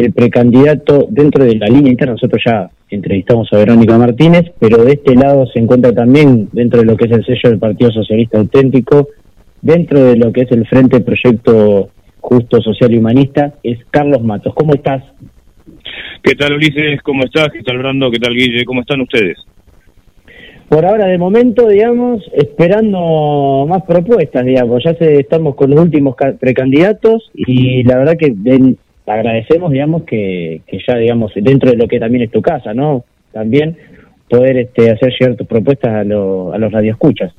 el 0.00 0.12
precandidato 0.12 1.06
dentro 1.10 1.44
de 1.44 1.56
la 1.56 1.66
línea 1.66 1.92
interna. 1.92 2.14
Nosotros 2.14 2.42
ya 2.44 2.70
entrevistamos 2.88 3.48
a 3.52 3.58
Verónica 3.58 3.98
Martínez, 3.98 4.52
pero 4.58 4.84
de 4.84 4.92
este 4.92 5.14
lado 5.14 5.46
se 5.46 5.58
encuentra 5.58 5.92
también 5.92 6.48
dentro 6.52 6.80
de 6.80 6.86
lo 6.86 6.96
que 6.96 7.06
es 7.06 7.12
el 7.12 7.24
sello 7.24 7.50
del 7.50 7.58
Partido 7.58 7.90
Socialista 7.92 8.38
Auténtico, 8.38 9.08
dentro 9.60 10.02
de 10.04 10.16
lo 10.16 10.32
que 10.32 10.42
es 10.42 10.52
el 10.52 10.66
Frente 10.66 11.00
Proyecto 11.00 11.90
Justo, 12.20 12.60
Social 12.60 12.92
y 12.92 12.98
Humanista, 12.98 13.54
es 13.62 13.78
Carlos 13.90 14.22
Matos. 14.22 14.54
¿Cómo 14.54 14.74
estás? 14.74 15.02
¿Qué 16.22 16.34
tal 16.34 16.54
Ulises? 16.54 17.00
¿Cómo 17.02 17.24
estás? 17.24 17.48
¿Qué 17.52 17.62
tal 17.62 17.78
Brando? 17.78 18.10
¿Qué 18.10 18.18
tal 18.18 18.34
Guille? 18.34 18.64
¿Cómo 18.64 18.80
están 18.80 19.00
ustedes? 19.00 19.38
Por 20.68 20.86
ahora, 20.86 21.06
de 21.06 21.18
momento, 21.18 21.66
digamos, 21.66 22.22
esperando 22.32 23.66
más 23.68 23.82
propuestas, 23.82 24.44
digamos. 24.44 24.84
Ya 24.84 24.94
se, 24.94 25.18
estamos 25.18 25.56
con 25.56 25.70
los 25.70 25.80
últimos 25.80 26.14
precandidatos 26.38 27.30
y 27.34 27.82
la 27.82 27.98
verdad 27.98 28.16
que 28.16 28.32
agradecemos, 29.12 29.72
digamos, 29.72 30.04
que, 30.04 30.62
que 30.66 30.78
ya, 30.86 30.96
digamos, 30.96 31.32
dentro 31.34 31.70
de 31.70 31.76
lo 31.76 31.86
que 31.88 31.98
también 31.98 32.24
es 32.24 32.30
tu 32.30 32.42
casa, 32.42 32.72
¿no? 32.74 33.04
También 33.32 33.76
poder 34.28 34.58
este, 34.58 34.90
hacer 34.90 35.12
ciertas 35.16 35.46
propuestas 35.46 35.92
a, 35.92 36.04
lo, 36.04 36.52
a 36.52 36.58
los 36.58 36.70
radioescuchas. 36.70 37.32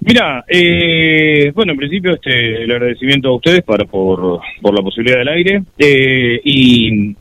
Mira, 0.00 0.44
eh, 0.48 1.52
bueno, 1.54 1.72
en 1.72 1.78
principio 1.78 2.14
este, 2.14 2.62
el 2.62 2.70
agradecimiento 2.70 3.28
a 3.28 3.36
ustedes 3.36 3.62
para 3.62 3.84
por, 3.84 4.40
la 4.62 4.82
posibilidad 4.82 5.18
del 5.18 5.28
aire 5.28 5.62
eh, 5.76 6.40
y, 6.42 7.14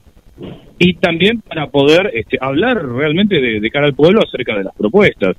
y 0.78 0.94
también 0.94 1.42
para 1.42 1.68
poder 1.68 2.10
este, 2.14 2.38
hablar 2.40 2.82
realmente 2.86 3.42
de, 3.42 3.70
cara 3.70 3.88
al 3.88 3.96
pueblo 3.96 4.22
acerca 4.22 4.58
de 4.58 4.64
las 4.64 4.76
propuestas. 4.76 5.36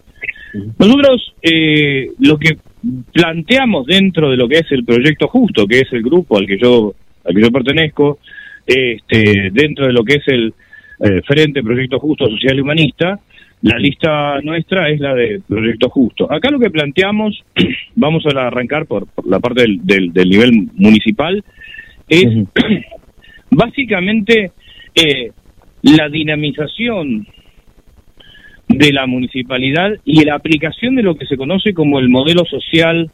Nosotros 0.78 1.34
eh, 1.40 2.08
lo 2.18 2.36
que 2.36 2.58
planteamos 3.12 3.86
dentro 3.86 4.30
de 4.30 4.36
lo 4.36 4.46
que 4.46 4.58
es 4.58 4.72
el 4.72 4.84
proyecto 4.84 5.28
justo, 5.28 5.66
que 5.66 5.80
es 5.80 5.92
el 5.92 6.02
grupo 6.02 6.36
al 6.36 6.46
que 6.46 6.58
yo 6.58 6.94
al 7.30 7.36
que 7.36 7.42
yo 7.42 7.50
pertenezco, 7.50 8.18
este, 8.66 9.50
dentro 9.52 9.86
de 9.86 9.92
lo 9.92 10.04
que 10.04 10.14
es 10.14 10.28
el 10.28 10.52
eh, 11.00 11.22
Frente 11.26 11.62
Proyecto 11.62 11.98
Justo 11.98 12.28
Social 12.28 12.58
y 12.58 12.60
Humanista, 12.60 13.18
la 13.62 13.78
lista 13.78 14.40
nuestra 14.42 14.88
es 14.88 15.00
la 15.00 15.14
de 15.14 15.40
Proyecto 15.46 15.88
Justo. 15.90 16.30
Acá 16.30 16.50
lo 16.50 16.58
que 16.58 16.70
planteamos, 16.70 17.42
vamos 17.94 18.24
a 18.26 18.46
arrancar 18.46 18.86
por, 18.86 19.06
la 19.24 19.38
parte 19.38 19.62
del, 19.62 20.12
del, 20.12 20.28
nivel 20.28 20.68
municipal, 20.74 21.42
es 22.08 22.26
básicamente 23.50 24.52
eh, 24.94 25.30
la 25.82 26.08
dinamización 26.08 27.26
de 28.68 28.92
la 28.92 29.06
municipalidad 29.06 29.90
y 30.04 30.24
la 30.24 30.36
aplicación 30.36 30.94
de 30.94 31.02
lo 31.02 31.16
que 31.16 31.26
se 31.26 31.36
conoce 31.36 31.74
como 31.74 31.98
el 31.98 32.08
modelo 32.08 32.44
social 32.44 33.10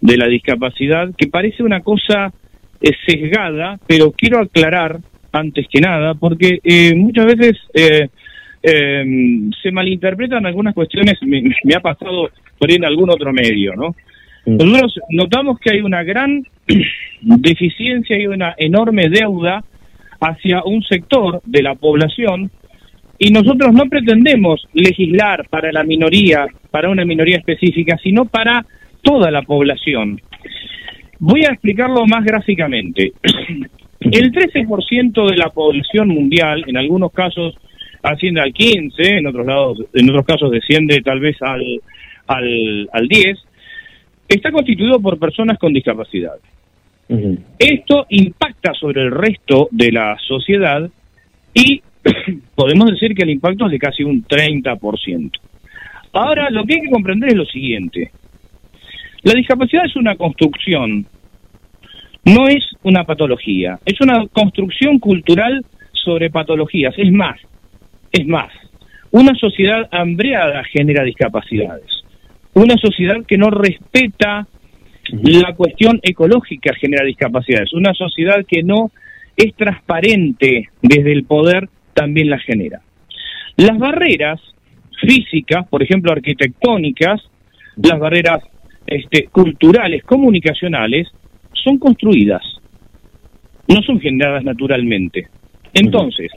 de 0.00 0.16
la 0.16 0.26
discapacidad, 0.26 1.10
que 1.16 1.28
parece 1.28 1.62
una 1.62 1.80
cosa 1.80 2.32
eh, 2.80 2.92
sesgada, 3.06 3.78
pero 3.86 4.12
quiero 4.12 4.40
aclarar 4.40 4.98
antes 5.32 5.66
que 5.70 5.80
nada, 5.80 6.14
porque 6.14 6.60
eh, 6.64 6.94
muchas 6.94 7.26
veces 7.26 7.58
eh, 7.74 8.08
em, 8.62 9.50
se 9.62 9.70
malinterpretan 9.70 10.46
algunas 10.46 10.74
cuestiones, 10.74 11.14
me, 11.22 11.74
ha 11.74 11.80
pasado 11.80 12.30
por 12.58 12.70
ahí 12.70 12.76
en 12.76 12.84
algún 12.84 13.10
otro 13.10 13.32
medio, 13.32 13.74
¿no? 13.74 13.94
Nosotros 14.46 15.00
notamos 15.10 15.58
que 15.58 15.72
hay 15.72 15.80
una 15.80 16.04
gran 16.04 16.44
deficiencia 17.20 18.16
y 18.16 18.28
una 18.28 18.54
enorme 18.56 19.08
deuda 19.08 19.64
hacia 20.20 20.62
un 20.64 20.82
sector 20.84 21.42
de 21.44 21.62
la 21.62 21.74
población 21.74 22.50
y 23.18 23.30
nosotros 23.30 23.72
no 23.72 23.86
pretendemos 23.86 24.66
legislar 24.72 25.48
para 25.48 25.72
la 25.72 25.82
minoría, 25.82 26.46
para 26.70 26.90
una 26.90 27.04
minoría 27.04 27.38
específica, 27.38 27.96
sino 28.02 28.26
para 28.26 28.64
toda 29.02 29.30
la 29.30 29.42
población. 29.42 30.20
Voy 31.18 31.44
a 31.44 31.52
explicarlo 31.52 32.06
más 32.06 32.24
gráficamente. 32.24 33.12
El 34.00 34.32
13% 34.32 35.30
de 35.30 35.36
la 35.36 35.50
población 35.50 36.08
mundial, 36.08 36.64
en 36.66 36.76
algunos 36.76 37.12
casos 37.12 37.54
asciende 38.02 38.40
al 38.40 38.52
15, 38.52 39.18
en 39.18 39.26
otros 39.26 39.46
lados, 39.46 39.78
en 39.92 40.08
otros 40.10 40.26
casos 40.26 40.50
desciende 40.50 41.00
tal 41.00 41.18
vez 41.18 41.36
al 41.40 41.80
al, 42.26 42.88
al 42.92 43.08
10, 43.08 43.38
está 44.28 44.50
constituido 44.50 45.00
por 45.00 45.18
personas 45.18 45.58
con 45.58 45.72
discapacidad. 45.72 46.36
Esto 47.58 48.06
impacta 48.08 48.74
sobre 48.74 49.02
el 49.02 49.12
resto 49.12 49.68
de 49.70 49.92
la 49.92 50.16
sociedad 50.26 50.90
y 51.54 51.80
podemos 52.54 52.90
decir 52.90 53.14
que 53.14 53.22
el 53.22 53.30
impacto 53.30 53.66
es 53.66 53.72
de 53.72 53.78
casi 53.78 54.02
un 54.02 54.24
30%. 54.24 55.30
Ahora, 56.12 56.50
lo 56.50 56.64
que 56.64 56.74
hay 56.74 56.80
que 56.80 56.90
comprender 56.90 57.30
es 57.30 57.36
lo 57.36 57.44
siguiente. 57.44 58.10
La 59.26 59.34
discapacidad 59.34 59.84
es 59.84 59.96
una 59.96 60.14
construcción, 60.14 61.04
no 62.26 62.46
es 62.46 62.64
una 62.84 63.02
patología, 63.02 63.76
es 63.84 64.00
una 64.00 64.24
construcción 64.28 65.00
cultural 65.00 65.64
sobre 65.92 66.30
patologías. 66.30 66.94
Es 66.96 67.10
más, 67.10 67.36
es 68.12 68.24
más, 68.28 68.52
una 69.10 69.34
sociedad 69.34 69.88
hambreada 69.90 70.62
genera 70.72 71.02
discapacidades. 71.02 72.04
Una 72.54 72.76
sociedad 72.76 73.26
que 73.26 73.36
no 73.36 73.50
respeta 73.50 74.46
la 75.10 75.54
cuestión 75.56 75.98
ecológica 76.04 76.72
genera 76.80 77.04
discapacidades. 77.04 77.72
Una 77.72 77.94
sociedad 77.94 78.46
que 78.46 78.62
no 78.62 78.92
es 79.36 79.52
transparente 79.56 80.68
desde 80.82 81.10
el 81.10 81.24
poder 81.24 81.68
también 81.94 82.30
la 82.30 82.38
genera. 82.38 82.80
Las 83.56 83.76
barreras 83.76 84.40
físicas, 85.00 85.66
por 85.66 85.82
ejemplo 85.82 86.12
arquitectónicas, 86.12 87.22
las 87.74 87.98
barreras 87.98 88.44
este, 88.86 89.24
culturales, 89.24 90.04
comunicacionales, 90.04 91.08
son 91.52 91.78
construidas, 91.78 92.42
no 93.68 93.82
son 93.82 94.00
generadas 94.00 94.44
naturalmente. 94.44 95.28
Entonces, 95.74 96.30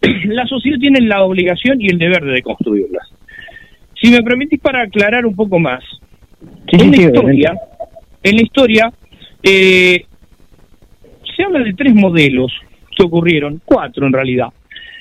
la 0.24 0.46
sociedad 0.46 0.78
tiene 0.78 1.00
la 1.02 1.22
obligación 1.22 1.80
y 1.80 1.88
el 1.88 1.98
deber 1.98 2.24
de 2.24 2.42
construirlas. 2.42 3.08
Si 4.00 4.10
me 4.10 4.22
permitís 4.22 4.60
para 4.60 4.82
aclarar 4.82 5.24
un 5.24 5.36
poco 5.36 5.58
más, 5.58 5.82
en, 6.66 6.90
la 6.90 6.96
historia, 6.96 7.54
en 8.22 8.36
la 8.36 8.42
historia, 8.42 8.92
eh, 9.42 10.04
se 11.36 11.42
habla 11.42 11.60
de 11.60 11.74
tres 11.74 11.94
modelos 11.94 12.52
que 12.96 13.04
ocurrieron, 13.04 13.60
cuatro 13.64 14.06
en 14.06 14.12
realidad. 14.12 14.48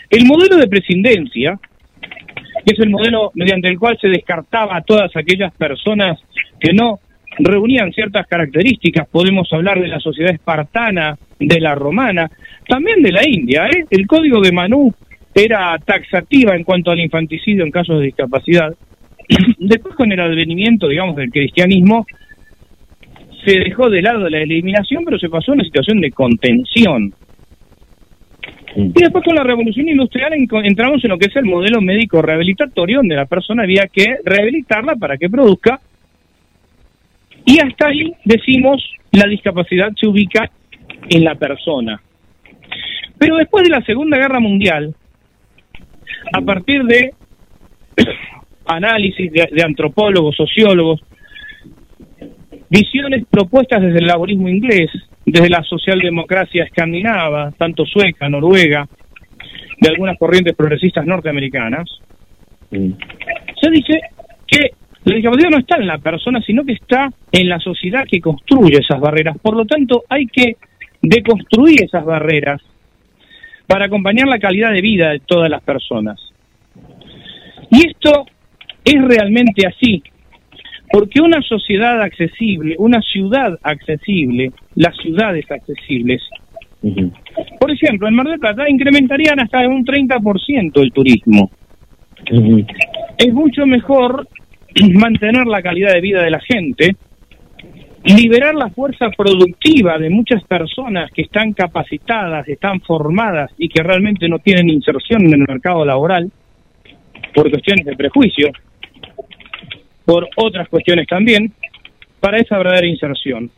El 0.09 0.25
modelo 0.25 0.57
de 0.57 0.67
presidencia, 0.67 1.59
que 1.59 1.72
es 2.65 2.79
el 2.79 2.89
modelo 2.89 3.31
mediante 3.35 3.67
el 3.67 3.77
cual 3.77 3.97
se 3.99 4.07
descartaba 4.07 4.77
a 4.77 4.81
todas 4.81 5.15
aquellas 5.15 5.53
personas 5.53 6.19
que 6.59 6.73
no 6.73 6.99
reunían 7.39 7.91
ciertas 7.91 8.27
características, 8.27 9.07
podemos 9.09 9.51
hablar 9.51 9.81
de 9.81 9.87
la 9.87 9.99
sociedad 9.99 10.33
espartana, 10.33 11.17
de 11.39 11.59
la 11.59 11.75
romana, 11.75 12.29
también 12.67 13.01
de 13.01 13.11
la 13.11 13.27
India. 13.27 13.65
¿eh? 13.67 13.85
El 13.89 14.07
código 14.07 14.39
de 14.39 14.51
Manú 14.51 14.93
era 15.33 15.77
taxativa 15.79 16.55
en 16.55 16.63
cuanto 16.63 16.91
al 16.91 16.99
infanticidio 16.99 17.63
en 17.63 17.71
casos 17.71 17.99
de 17.99 18.05
discapacidad. 18.05 18.73
Después 19.57 19.95
con 19.95 20.11
el 20.11 20.19
advenimiento, 20.19 20.87
digamos, 20.87 21.15
del 21.15 21.31
cristianismo, 21.31 22.05
se 23.45 23.59
dejó 23.59 23.89
de 23.89 24.01
lado 24.01 24.29
la 24.29 24.41
eliminación, 24.41 25.03
pero 25.03 25.19
se 25.19 25.29
pasó 25.29 25.51
a 25.51 25.55
una 25.55 25.63
situación 25.63 25.99
de 25.99 26.11
contención. 26.11 27.13
Y 28.75 29.01
después 29.01 29.23
con 29.23 29.35
la 29.35 29.43
revolución 29.43 29.87
industrial 29.87 30.33
entramos 30.33 31.03
en 31.03 31.09
lo 31.11 31.17
que 31.17 31.27
es 31.27 31.35
el 31.35 31.45
modelo 31.45 31.79
médico 31.81 32.21
rehabilitatorio, 32.21 32.97
donde 32.97 33.15
la 33.15 33.25
persona 33.25 33.63
había 33.63 33.87
que 33.87 34.17
rehabilitarla 34.23 34.95
para 34.95 35.17
que 35.17 35.29
produzca. 35.29 35.79
Y 37.45 37.59
hasta 37.59 37.87
ahí 37.87 38.13
decimos 38.25 38.83
la 39.11 39.27
discapacidad 39.27 39.91
se 39.99 40.07
ubica 40.07 40.49
en 41.09 41.23
la 41.23 41.35
persona. 41.35 42.01
Pero 43.17 43.35
después 43.37 43.63
de 43.63 43.69
la 43.69 43.81
Segunda 43.81 44.17
Guerra 44.17 44.39
Mundial, 44.39 44.95
a 46.33 46.41
partir 46.41 46.83
de 46.83 47.13
análisis 48.65 49.31
de, 49.31 49.63
antropólogos, 49.63 50.35
sociólogos, 50.35 51.01
visiones 52.69 53.25
propuestas 53.29 53.81
desde 53.81 53.99
el 53.99 54.07
laborismo 54.07 54.49
inglés, 54.49 54.89
desde 55.25 55.49
la 55.49 55.63
socialdemocracia 55.63 56.65
escandinava, 56.65 57.51
tanto 57.57 57.85
sueca, 57.85 58.29
noruega, 58.29 58.87
de 59.79 59.89
algunas 59.89 60.17
corrientes 60.17 60.55
progresistas 60.55 61.05
norteamericanas, 61.05 61.89
mm. 62.71 62.91
se 63.61 63.69
dice 63.71 63.99
que 64.47 64.71
la 65.05 65.15
discapacidad 65.15 65.49
no 65.49 65.57
está 65.57 65.77
en 65.77 65.87
la 65.87 65.97
persona, 65.97 66.41
sino 66.41 66.63
que 66.63 66.73
está 66.73 67.09
en 67.31 67.49
la 67.49 67.59
sociedad 67.59 68.05
que 68.09 68.21
construye 68.21 68.77
esas 68.77 68.99
barreras. 68.99 69.37
Por 69.41 69.55
lo 69.55 69.65
tanto, 69.65 70.03
hay 70.07 70.27
que 70.27 70.55
deconstruir 71.01 71.83
esas 71.83 72.05
barreras 72.05 72.61
para 73.67 73.85
acompañar 73.85 74.27
la 74.27 74.39
calidad 74.39 74.71
de 74.71 74.81
vida 74.81 75.09
de 75.09 75.19
todas 75.19 75.49
las 75.49 75.61
personas. 75.61 76.19
Y 77.69 77.87
esto 77.89 78.25
es 78.85 79.01
realmente 79.01 79.67
así, 79.67 80.01
Porque 80.93 81.21
una 81.21 81.41
sociedad 81.41 81.99
accesible, 82.03 82.75
una 82.77 83.01
ciudad 83.01 83.57
accesible, 83.63 84.51
las 84.75 84.95
ciudades 84.97 85.43
accesibles, 85.49 86.21
por 87.59 87.71
ejemplo, 87.71 88.07
en 88.07 88.13
Mar 88.13 88.27
del 88.27 88.39
Plata 88.39 88.69
incrementarían 88.69 89.39
hasta 89.39 89.67
un 89.67 89.83
30% 89.83 90.79
el 90.83 90.91
turismo. 90.91 91.49
Es 93.17 93.33
mucho 93.33 93.65
mejor 93.65 94.27
mantener 94.93 95.47
la 95.47 95.63
calidad 95.63 95.93
de 95.93 96.01
vida 96.01 96.21
de 96.21 96.29
la 96.29 96.41
gente, 96.41 96.95
liberar 98.03 98.53
la 98.53 98.69
fuerza 98.69 99.09
productiva 99.17 99.97
de 99.97 100.11
muchas 100.11 100.43
personas 100.43 101.09
que 101.11 101.23
están 101.23 101.53
capacitadas, 101.53 102.47
están 102.47 102.81
formadas 102.81 103.49
y 103.57 103.67
que 103.67 103.81
realmente 103.81 104.29
no 104.29 104.37
tienen 104.37 104.69
inserción 104.69 105.25
en 105.25 105.33
el 105.33 105.45
mercado 105.47 105.83
laboral 105.83 106.31
por 107.33 107.49
cuestiones 107.49 107.83
de 107.83 107.95
prejuicio, 107.95 108.51
por 110.05 110.27
otras 110.35 110.67
cuestiones 110.69 111.07
también, 111.07 111.51
para 112.19 112.37
esa 112.37 112.57
verdadera 112.57 112.87
inserción. 112.87 113.49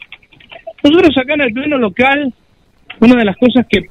Nosotros 0.84 1.18
acá 1.18 1.34
en 1.34 1.42
el 1.42 1.54
pleno 1.54 1.78
local, 1.78 2.34
una 3.00 3.16
de 3.16 3.26
las 3.26 3.38
cosas 3.38 3.66
que 3.70 3.86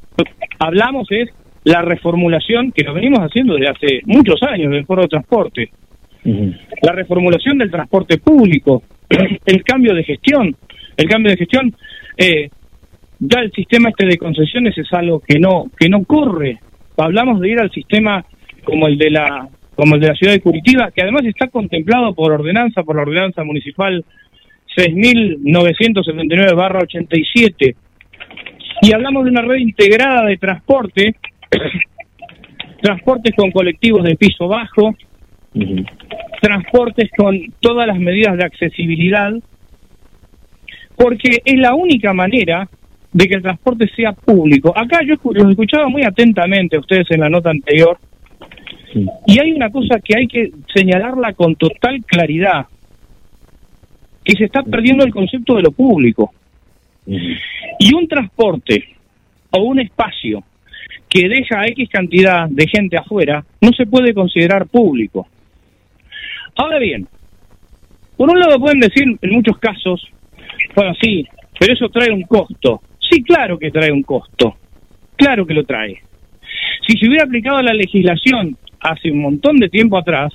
hablamos 0.58 1.06
es 1.10 1.28
la 1.64 1.82
reformulación, 1.82 2.72
que 2.72 2.84
lo 2.84 2.94
venimos 2.94 3.20
haciendo 3.20 3.54
desde 3.54 3.70
hace 3.70 4.00
muchos 4.04 4.42
años 4.42 4.70
del 4.70 4.86
foro 4.86 5.02
de 5.02 5.08
transporte, 5.08 5.70
la 6.24 6.92
reformulación 6.92 7.58
del 7.58 7.70
transporte 7.70 8.18
público, 8.18 8.82
el 9.46 9.64
cambio 9.64 9.94
de 9.94 10.04
gestión, 10.04 10.54
el 10.96 11.08
cambio 11.08 11.32
de 11.32 11.36
gestión, 11.36 11.74
eh, 12.16 12.48
ya 13.18 13.40
el 13.40 13.52
sistema 13.52 13.90
este 13.90 14.06
de 14.06 14.18
concesiones 14.18 14.76
es 14.76 14.92
algo 14.92 15.20
que 15.20 15.38
no 15.38 15.70
que 15.78 15.88
no 15.88 16.04
corre. 16.04 16.58
Hablamos 16.96 17.40
de 17.40 17.50
ir 17.50 17.58
al 17.58 17.70
sistema 17.70 18.24
como 18.64 18.86
el 18.86 18.98
de 18.98 19.10
la 19.10 19.48
como 19.74 19.96
el 19.96 20.00
de 20.00 20.08
la 20.08 20.14
ciudad 20.14 20.32
de 20.32 20.40
Curitiba, 20.40 20.90
que 20.90 21.02
además 21.02 21.24
está 21.24 21.48
contemplado 21.48 22.14
por 22.14 22.32
ordenanza, 22.32 22.82
por 22.82 22.96
la 22.96 23.02
ordenanza 23.02 23.44
municipal 23.44 24.02
6.979-87. 24.76 27.76
Y 28.82 28.92
hablamos 28.92 29.24
de 29.24 29.30
una 29.30 29.42
red 29.42 29.58
integrada 29.58 30.26
de 30.26 30.36
transporte, 30.36 31.14
transportes 32.82 33.34
con 33.36 33.50
colectivos 33.50 34.04
de 34.04 34.16
piso 34.16 34.48
bajo, 34.48 34.94
transportes 36.40 37.10
con 37.16 37.38
todas 37.60 37.86
las 37.86 37.98
medidas 37.98 38.36
de 38.36 38.44
accesibilidad, 38.44 39.32
porque 40.96 41.40
es 41.44 41.58
la 41.58 41.74
única 41.74 42.12
manera 42.12 42.68
de 43.12 43.28
que 43.28 43.36
el 43.36 43.42
transporte 43.42 43.88
sea 43.94 44.12
público. 44.12 44.76
Acá 44.76 45.00
yo 45.06 45.14
los 45.32 45.50
escuchaba 45.50 45.88
muy 45.88 46.02
atentamente 46.02 46.76
a 46.76 46.80
ustedes 46.80 47.08
en 47.10 47.20
la 47.20 47.30
nota 47.30 47.50
anterior, 47.50 47.96
y 49.26 49.40
hay 49.40 49.52
una 49.52 49.70
cosa 49.70 50.00
que 50.02 50.16
hay 50.16 50.26
que 50.26 50.50
señalarla 50.72 51.32
con 51.32 51.56
total 51.56 52.04
claridad, 52.04 52.66
que 54.24 54.34
se 54.36 54.44
está 54.44 54.62
perdiendo 54.62 55.04
el 55.04 55.12
concepto 55.12 55.56
de 55.56 55.62
lo 55.62 55.72
público. 55.72 56.32
Y 57.06 57.94
un 57.94 58.08
transporte 58.08 58.84
o 59.50 59.62
un 59.62 59.80
espacio 59.80 60.42
que 61.08 61.28
deja 61.28 61.66
X 61.66 61.88
cantidad 61.90 62.48
de 62.48 62.66
gente 62.66 62.96
afuera 62.96 63.44
no 63.60 63.70
se 63.72 63.86
puede 63.86 64.14
considerar 64.14 64.66
público. 64.66 65.28
Ahora 66.56 66.78
bien, 66.78 67.06
por 68.16 68.30
un 68.30 68.38
lado 68.38 68.58
pueden 68.58 68.80
decir 68.80 69.04
en 69.20 69.30
muchos 69.30 69.58
casos, 69.58 70.08
bueno, 70.74 70.92
sí, 71.00 71.26
pero 71.58 71.74
eso 71.74 71.88
trae 71.88 72.10
un 72.10 72.22
costo. 72.22 72.82
Sí, 72.98 73.22
claro 73.22 73.58
que 73.58 73.70
trae 73.70 73.92
un 73.92 74.02
costo. 74.02 74.56
Claro 75.16 75.46
que 75.46 75.54
lo 75.54 75.64
trae. 75.64 76.00
Si 76.86 76.98
se 76.98 77.08
hubiera 77.08 77.24
aplicado 77.24 77.62
la 77.62 77.74
legislación 77.74 78.56
hace 78.84 79.10
un 79.10 79.22
montón 79.22 79.56
de 79.56 79.68
tiempo 79.68 79.98
atrás, 79.98 80.32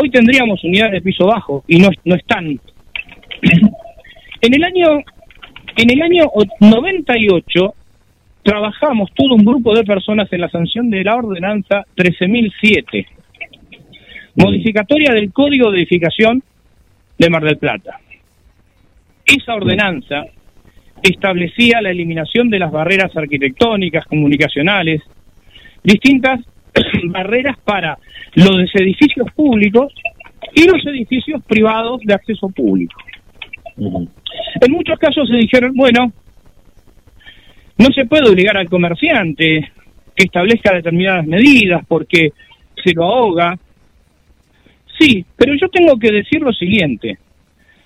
hoy 0.00 0.10
tendríamos 0.10 0.62
unidades 0.64 0.92
de 0.92 1.02
piso 1.02 1.26
bajo 1.26 1.64
y 1.66 1.78
no, 1.78 1.90
no 2.04 2.14
están. 2.14 2.58
En 4.40 4.54
el 4.54 4.62
año 4.62 5.02
en 5.76 5.90
el 5.90 6.00
año 6.00 6.30
98 6.60 7.74
trabajamos 8.42 9.10
todo 9.14 9.34
un 9.34 9.44
grupo 9.44 9.74
de 9.74 9.82
personas 9.82 10.32
en 10.32 10.40
la 10.40 10.48
sanción 10.48 10.90
de 10.90 11.02
la 11.02 11.16
ordenanza 11.16 11.84
13007 11.96 13.06
modificatoria 14.36 15.12
del 15.12 15.32
Código 15.32 15.70
de 15.70 15.78
Edificación 15.78 16.42
de 17.18 17.30
Mar 17.30 17.42
del 17.42 17.58
Plata. 17.58 17.98
Esa 19.26 19.54
ordenanza 19.54 20.24
establecía 21.02 21.82
la 21.82 21.90
eliminación 21.90 22.48
de 22.48 22.60
las 22.60 22.70
barreras 22.70 23.14
arquitectónicas, 23.16 24.06
comunicacionales, 24.06 25.02
distintas 25.82 26.40
barreras 27.04 27.56
para 27.64 27.98
los 28.34 28.70
edificios 28.74 29.30
públicos 29.32 29.92
y 30.54 30.64
los 30.66 30.84
edificios 30.86 31.42
privados 31.44 32.00
de 32.04 32.14
acceso 32.14 32.48
público. 32.48 33.00
En 33.76 34.72
muchos 34.72 34.98
casos 34.98 35.28
se 35.28 35.36
dijeron, 35.36 35.72
bueno, 35.74 36.12
no 37.78 37.86
se 37.94 38.06
puede 38.06 38.28
obligar 38.28 38.56
al 38.56 38.68
comerciante 38.68 39.70
que 40.14 40.24
establezca 40.24 40.74
determinadas 40.74 41.26
medidas 41.26 41.84
porque 41.86 42.32
se 42.82 42.92
lo 42.92 43.04
ahoga, 43.04 43.56
Sí, 44.98 45.24
pero 45.36 45.54
yo 45.54 45.68
tengo 45.68 45.96
que 45.98 46.10
decir 46.10 46.40
lo 46.40 46.52
siguiente. 46.52 47.18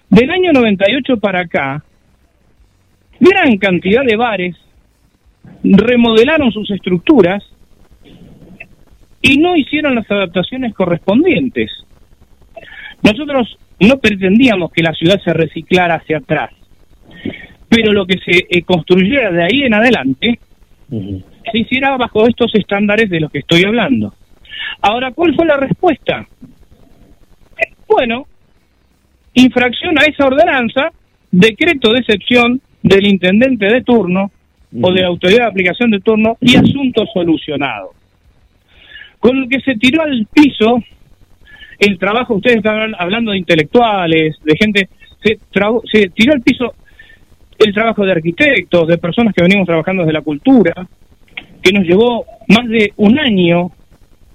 Del 0.08 0.30
año 0.30 0.52
98 0.52 1.18
para 1.18 1.40
acá, 1.40 1.84
gran 3.20 3.56
cantidad 3.58 4.02
de 4.04 4.16
bares 4.16 4.56
remodelaron 5.62 6.50
sus 6.52 6.70
estructuras 6.70 7.44
y 9.22 9.38
no 9.38 9.56
hicieron 9.56 9.94
las 9.94 10.10
adaptaciones 10.10 10.74
correspondientes. 10.74 11.70
Nosotros 13.02 13.56
no 13.80 13.98
pretendíamos 13.98 14.70
que 14.72 14.82
la 14.82 14.92
ciudad 14.92 15.20
se 15.24 15.32
reciclara 15.32 15.94
hacia 15.94 16.18
atrás, 16.18 16.50
pero 17.68 17.92
lo 17.92 18.04
que 18.04 18.18
se 18.18 18.46
eh, 18.48 18.62
construyera 18.62 19.30
de 19.30 19.44
ahí 19.44 19.62
en 19.62 19.74
adelante 19.74 20.38
se 20.90 21.58
hiciera 21.58 21.96
bajo 21.96 22.26
estos 22.26 22.54
estándares 22.54 23.08
de 23.08 23.20
los 23.20 23.30
que 23.30 23.38
estoy 23.38 23.64
hablando. 23.64 24.14
Ahora, 24.82 25.12
¿cuál 25.12 25.34
fue 25.34 25.46
la 25.46 25.56
respuesta? 25.56 26.26
Bueno, 27.88 28.26
infracción 29.34 29.98
a 29.98 30.02
esa 30.02 30.26
ordenanza, 30.26 30.90
decreto 31.30 31.92
de 31.92 32.00
excepción 32.00 32.60
del 32.82 33.06
intendente 33.06 33.66
de 33.66 33.82
turno 33.82 34.30
o 34.80 34.92
de 34.92 35.02
la 35.02 35.08
autoridad 35.08 35.44
de 35.44 35.50
aplicación 35.50 35.90
de 35.90 36.00
turno 36.00 36.36
y 36.40 36.56
asunto 36.56 37.04
solucionado. 37.12 38.01
Con 39.22 39.40
lo 39.40 39.48
que 39.48 39.60
se 39.60 39.76
tiró 39.76 40.02
al 40.02 40.26
piso 40.32 40.82
el 41.78 41.96
trabajo, 41.96 42.34
ustedes 42.34 42.56
están 42.56 42.92
hablando 42.98 43.30
de 43.30 43.38
intelectuales, 43.38 44.34
de 44.42 44.56
gente, 44.56 44.88
se, 45.22 45.38
se 45.92 46.08
tiró 46.08 46.32
al 46.32 46.42
piso 46.42 46.74
el 47.56 47.72
trabajo 47.72 48.04
de 48.04 48.10
arquitectos, 48.10 48.88
de 48.88 48.98
personas 48.98 49.32
que 49.32 49.44
venimos 49.44 49.64
trabajando 49.64 50.02
desde 50.02 50.14
la 50.14 50.22
cultura, 50.22 50.72
que 51.62 51.72
nos 51.72 51.84
llevó 51.84 52.24
más 52.48 52.68
de 52.68 52.92
un 52.96 53.16
año 53.16 53.70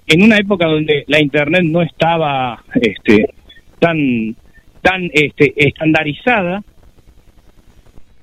en 0.06 0.22
una 0.22 0.38
época 0.38 0.66
donde 0.66 1.04
la 1.06 1.20
internet 1.20 1.64
no 1.64 1.82
estaba 1.82 2.64
este, 2.80 3.28
tan, 3.78 4.34
tan 4.80 5.10
este, 5.12 5.52
estandarizada, 5.54 6.62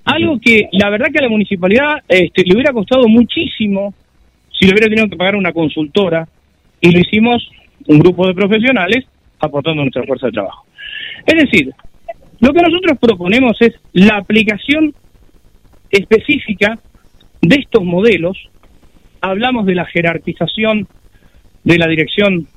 algo 0.05 0.39
que 0.39 0.68
la 0.72 0.89
verdad 0.89 1.11
que 1.13 1.20
a 1.20 1.26
la 1.26 1.30
municipalidad 1.30 1.97
este, 2.07 2.43
le 2.43 2.55
hubiera 2.55 2.74
costado 2.74 3.07
muchísimo 3.07 3.93
si 4.51 4.66
le 4.66 4.72
hubiera 4.72 4.89
tenido 4.89 5.07
que 5.07 5.16
pagar 5.16 5.36
una 5.36 5.53
consultora 5.53 6.28
y 6.82 6.91
lo 6.91 6.99
hicimos 6.99 7.47
un 7.88 7.99
grupo 7.99 8.28
de 8.28 8.34
profesionales 8.34 9.05
aportando 9.39 9.82
nuestra 9.82 10.03
fuerza 10.03 10.28
de 10.28 10.34
trabajo. 10.34 10.65
Es 11.26 11.36
decir, 11.36 11.73
lo 12.39 12.53
que 12.53 12.61
nosotros 12.61 12.97
proponemos 12.99 13.57
es 13.61 13.73
la 13.93 14.17
aplicación 14.17 14.93
específica 15.89 16.78
de 17.41 17.55
estos 17.55 17.84
modelos. 17.84 18.38
Hablamos 19.21 19.65
de 19.65 19.76
la 19.76 19.86
jerarquización 19.86 20.88
de 21.63 21.78
la 21.78 21.88
dirección 21.88 22.47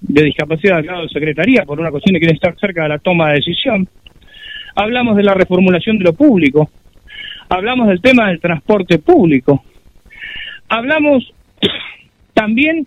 de 0.00 0.22
discapacidad 0.24 0.78
al 0.78 0.86
lado 0.86 1.02
de 1.02 1.08
Secretaría 1.08 1.64
por 1.64 1.80
una 1.80 1.90
cuestión 1.90 2.14
de 2.14 2.20
que 2.20 2.32
estar 2.32 2.58
cerca 2.58 2.82
de 2.82 2.88
la 2.90 2.98
toma 2.98 3.28
de 3.28 3.34
decisión. 3.36 3.88
Hablamos 4.74 5.16
de 5.16 5.22
la 5.22 5.34
reformulación 5.34 5.98
de 5.98 6.04
lo 6.04 6.12
público. 6.12 6.70
Hablamos 7.48 7.88
del 7.88 8.00
tema 8.00 8.28
del 8.28 8.40
transporte 8.40 8.98
público. 8.98 9.64
Hablamos 10.68 11.32
también 12.34 12.86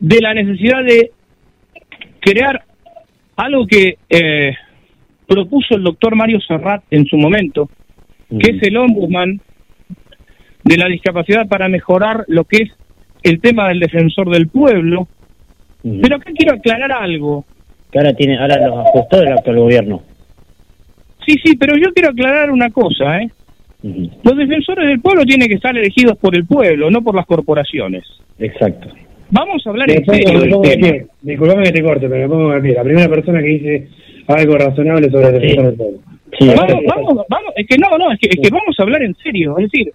de 0.00 0.20
la 0.20 0.34
necesidad 0.34 0.82
de 0.82 1.12
crear 2.20 2.64
algo 3.36 3.66
que 3.66 3.98
eh, 4.08 4.54
propuso 5.26 5.76
el 5.76 5.82
doctor 5.82 6.16
Mario 6.16 6.40
Serrat 6.40 6.82
en 6.90 7.06
su 7.06 7.16
momento, 7.16 7.70
que 8.28 8.56
es 8.56 8.62
el 8.62 8.76
ombudsman 8.76 9.40
de 10.64 10.76
la 10.76 10.88
discapacidad 10.88 11.48
para 11.48 11.68
mejorar 11.68 12.24
lo 12.28 12.44
que 12.44 12.64
es 12.64 12.70
el 13.22 13.40
tema 13.40 13.68
del 13.68 13.80
defensor 13.80 14.30
del 14.30 14.48
pueblo. 14.48 15.08
Pero 15.82 16.16
acá 16.16 16.30
quiero 16.36 16.54
aclarar 16.54 16.92
algo. 16.92 17.44
Que 17.90 17.98
ahora, 17.98 18.12
tiene, 18.14 18.38
ahora 18.38 18.68
los 18.68 18.86
ajustó 18.86 19.22
el 19.22 19.32
actual 19.32 19.56
gobierno. 19.56 20.02
Sí, 21.26 21.36
sí, 21.44 21.56
pero 21.56 21.76
yo 21.76 21.92
quiero 21.92 22.10
aclarar 22.10 22.50
una 22.50 22.70
cosa, 22.70 23.18
¿eh? 23.18 23.30
Los 23.82 24.36
defensores 24.36 24.88
del 24.88 25.00
pueblo 25.00 25.24
tienen 25.24 25.48
que 25.48 25.54
estar 25.54 25.76
elegidos 25.76 26.18
por 26.18 26.36
el 26.36 26.44
pueblo, 26.44 26.90
no 26.90 27.02
por 27.02 27.14
las 27.14 27.24
corporaciones. 27.24 28.04
Exacto. 28.38 28.88
Vamos 29.30 29.66
a 29.66 29.70
hablar 29.70 29.90
en 29.90 30.04
serio 30.04 30.40
del 30.40 30.78
tema. 30.78 31.06
Disculpame 31.22 31.62
que 31.64 31.72
te 31.72 31.82
corte, 31.82 32.08
pero 32.08 32.28
me 32.28 32.28
pongo 32.28 32.52
a 32.52 32.60
pie. 32.60 32.74
La 32.74 32.84
primera 32.84 33.08
persona 33.08 33.40
que 33.40 33.46
dice 33.46 33.88
algo 34.26 34.56
razonable 34.56 35.10
sobre 35.10 35.28
el 35.28 35.32
defensor 35.34 35.64
del 35.66 35.74
pueblo. 35.76 36.00
vamos, 36.56 36.82
vamos, 36.86 37.24
vamos, 37.28 37.52
es 37.56 37.66
que 37.66 37.78
no, 37.78 37.98
no, 37.98 38.12
es 38.12 38.18
que, 38.20 38.28
es 38.28 38.36
que 38.36 38.50
vamos 38.50 38.76
a 38.78 38.82
hablar 38.82 39.02
en 39.02 39.14
serio. 39.16 39.58
Es 39.58 39.70
decir, 39.70 39.92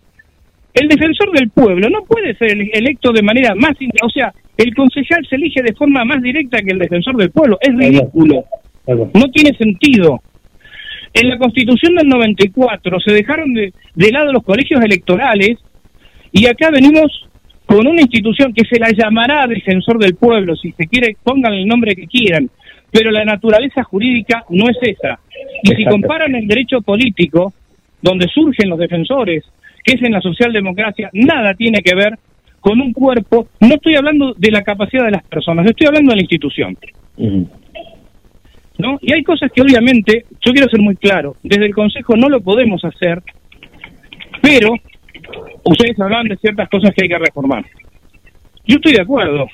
el 0.73 0.87
defensor 0.87 1.31
del 1.31 1.49
pueblo 1.49 1.89
no 1.89 2.03
puede 2.03 2.35
ser 2.35 2.51
electo 2.73 3.11
de 3.11 3.23
manera 3.23 3.55
más, 3.55 3.71
o 4.03 4.09
sea, 4.09 4.33
el 4.57 4.73
concejal 4.75 5.25
se 5.29 5.35
elige 5.35 5.61
de 5.61 5.73
forma 5.73 6.03
más 6.03 6.21
directa 6.21 6.61
que 6.61 6.71
el 6.71 6.79
defensor 6.79 7.15
del 7.15 7.31
pueblo. 7.31 7.57
Es 7.61 7.75
ridículo. 7.75 8.43
No 8.87 9.31
tiene 9.31 9.57
sentido. 9.57 10.21
En 11.13 11.29
la 11.29 11.37
Constitución 11.37 11.95
del 11.95 12.09
94 12.09 12.99
se 12.99 13.13
dejaron 13.13 13.53
de, 13.53 13.73
de 13.95 14.11
lado 14.11 14.33
los 14.33 14.43
colegios 14.43 14.83
electorales 14.83 15.57
y 16.33 16.45
acá 16.47 16.69
venimos 16.71 17.25
con 17.65 17.87
una 17.87 18.01
institución 18.01 18.53
que 18.53 18.65
se 18.65 18.79
la 18.79 18.89
llamará 18.91 19.47
defensor 19.47 19.97
del 19.97 20.15
pueblo, 20.15 20.55
si 20.55 20.71
se 20.73 20.87
quiere, 20.87 21.17
pongan 21.23 21.53
el 21.53 21.67
nombre 21.67 21.95
que 21.95 22.07
quieran, 22.07 22.49
pero 22.91 23.11
la 23.11 23.25
naturaleza 23.25 23.83
jurídica 23.83 24.45
no 24.49 24.65
es 24.69 24.77
esa. 24.81 25.19
Y 25.63 25.75
si 25.75 25.85
comparan 25.85 26.35
el 26.35 26.47
derecho 26.47 26.81
político, 26.81 27.53
donde 28.01 28.27
surgen 28.27 28.69
los 28.69 28.79
defensores, 28.79 29.43
que 29.83 29.95
es 29.95 30.01
en 30.03 30.13
la 30.13 30.21
socialdemocracia, 30.21 31.09
nada 31.13 31.53
tiene 31.55 31.81
que 31.81 31.95
ver 31.95 32.17
con 32.59 32.81
un 32.81 32.93
cuerpo, 32.93 33.47
no 33.59 33.75
estoy 33.75 33.95
hablando 33.95 34.33
de 34.33 34.51
la 34.51 34.63
capacidad 34.63 35.05
de 35.05 35.11
las 35.11 35.23
personas, 35.23 35.65
estoy 35.67 35.87
hablando 35.87 36.11
de 36.11 36.15
la 36.15 36.21
institución. 36.21 36.77
¿No? 38.77 38.97
Y 39.01 39.13
hay 39.13 39.23
cosas 39.23 39.51
que 39.51 39.61
obviamente, 39.61 40.25
yo 40.43 40.51
quiero 40.51 40.69
ser 40.69 40.81
muy 40.81 40.95
claro, 40.95 41.35
desde 41.43 41.65
el 41.65 41.73
Consejo 41.73 42.15
no 42.15 42.27
lo 42.27 42.41
podemos 42.41 42.83
hacer, 42.83 43.21
pero 44.41 44.73
ustedes 45.63 45.99
hablan 45.99 46.27
de 46.27 46.37
ciertas 46.37 46.69
cosas 46.69 46.91
que 46.93 47.03
hay 47.03 47.09
que 47.09 47.17
reformar. 47.17 47.65
Yo 48.65 48.77
estoy 48.77 48.93
de 48.93 49.01
acuerdo. 49.01 49.47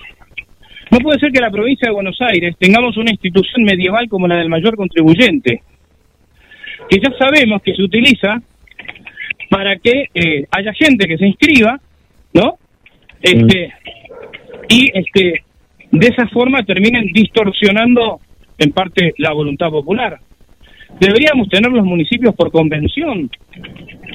No 0.92 1.00
puede 1.00 1.20
ser 1.20 1.32
que 1.32 1.40
la 1.40 1.52
provincia 1.52 1.88
de 1.88 1.94
Buenos 1.94 2.20
Aires 2.22 2.56
tengamos 2.60 2.98
una 2.98 3.12
institución 3.12 3.64
medieval 3.64 4.10
como 4.10 4.28
la 4.28 4.36
del 4.36 4.50
mayor 4.50 4.76
contribuyente, 4.76 5.62
que 6.90 7.00
ya 7.00 7.12
sabemos 7.18 7.62
que 7.62 7.74
se 7.74 7.82
utiliza 7.82 8.42
para 9.50 9.78
que 9.78 10.10
eh, 10.14 10.46
haya 10.52 10.74
gente 10.74 11.08
que 11.08 11.18
se 11.18 11.28
inscriba, 11.28 11.80
¿no? 12.34 12.58
Este, 13.22 13.74
y 14.70 14.90
este, 14.94 15.44
de 15.92 16.08
esa 16.08 16.28
forma 16.28 16.64
terminen 16.64 17.06
distorsionando 17.14 18.20
en 18.58 18.72
parte 18.72 19.14
la 19.18 19.34
voluntad 19.34 19.70
popular. 19.70 20.20
Deberíamos 21.00 21.50
tener 21.50 21.72
los 21.72 21.86
municipios 21.86 22.36
por 22.36 22.52
convención, 22.52 23.30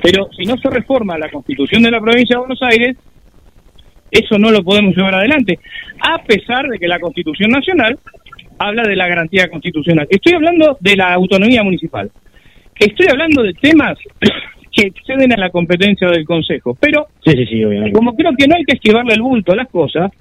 pero 0.03 0.29
si 0.37 0.45
no 0.45 0.57
se 0.57 0.71
reforma 0.71 1.19
la 1.19 1.29
constitución 1.31 1.83
de 1.83 1.91
la 1.91 2.01
provincia 2.01 2.37
de 2.37 2.41
Buenos 2.41 2.63
Aires, 2.63 2.97
eso 4.11 4.39
no 4.39 4.51
lo 4.51 4.63
podemos 4.63 4.97
llevar 4.97 5.15
adelante, 5.15 5.59
a 6.01 6.23
pesar 6.23 6.69
de 6.69 6.79
que 6.79 6.87
la 6.87 7.01
constitución 7.01 7.51
nacional 7.51 7.99
habla 8.59 8.83
de 8.85 8.97
la 8.97 9.09
garantía 9.09 9.49
constitucional. 9.49 10.07
Estoy 10.09 10.35
hablando 10.35 10.77
de 10.81 10.97
la 10.97 11.13
autonomía 11.13 11.63
municipal. 11.63 12.11
Estoy 12.79 13.07
hablando 13.11 13.43
de 13.43 13.55
temas 13.55 13.99
que 14.73 14.87
exceden 14.87 15.33
a 15.33 15.37
la 15.37 15.51
competencia 15.51 16.09
del 16.09 16.25
Consejo. 16.25 16.77
Pero, 16.81 17.07
como 17.93 18.15
creo 18.15 18.33
que 18.37 18.47
no 18.47 18.57
hay 18.57 18.65
que 18.65 18.77
esquivarle 18.77 19.15
el 19.15 19.23
bulto 19.23 19.53
a 19.53 19.57
las 19.57 19.69
cosas, 19.69 20.13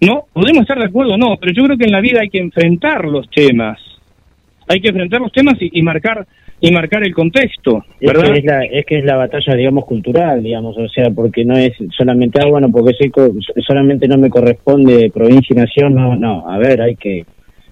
no, 0.00 0.26
podemos 0.32 0.62
estar 0.62 0.78
de 0.78 0.86
acuerdo 0.86 1.14
o 1.14 1.18
no, 1.18 1.36
pero 1.40 1.52
yo 1.52 1.64
creo 1.64 1.76
que 1.76 1.86
en 1.86 1.92
la 1.92 2.00
vida 2.00 2.20
hay 2.20 2.28
que 2.28 2.38
enfrentar 2.38 3.04
los 3.04 3.28
temas. 3.30 3.78
Hay 4.68 4.80
que 4.80 4.88
enfrentar 4.88 5.20
los 5.20 5.32
temas 5.32 5.54
y, 5.60 5.82
marcar 5.82 6.26
y 6.60 6.70
marcar 6.70 7.02
el 7.02 7.14
contexto, 7.14 7.84
¿verdad? 8.00 8.24
Es 8.24 8.30
que 8.32 8.38
es, 8.38 8.44
la, 8.44 8.64
es 8.64 8.86
que 8.86 8.98
es 8.98 9.04
la 9.04 9.16
batalla, 9.16 9.54
digamos, 9.54 9.84
cultural, 9.84 10.42
digamos, 10.42 10.76
o 10.76 10.88
sea, 10.88 11.10
porque 11.10 11.44
no 11.44 11.56
es 11.56 11.72
solamente, 11.96 12.38
ah, 12.42 12.46
bueno, 12.46 12.70
porque 12.70 12.92
solamente 13.66 14.06
no 14.08 14.18
me 14.18 14.28
corresponde 14.28 15.10
provincia 15.10 15.54
y 15.54 15.56
nación, 15.56 15.94
no, 15.94 16.16
no, 16.16 16.48
a 16.48 16.58
ver, 16.58 16.82
hay 16.82 16.96
que 16.96 17.24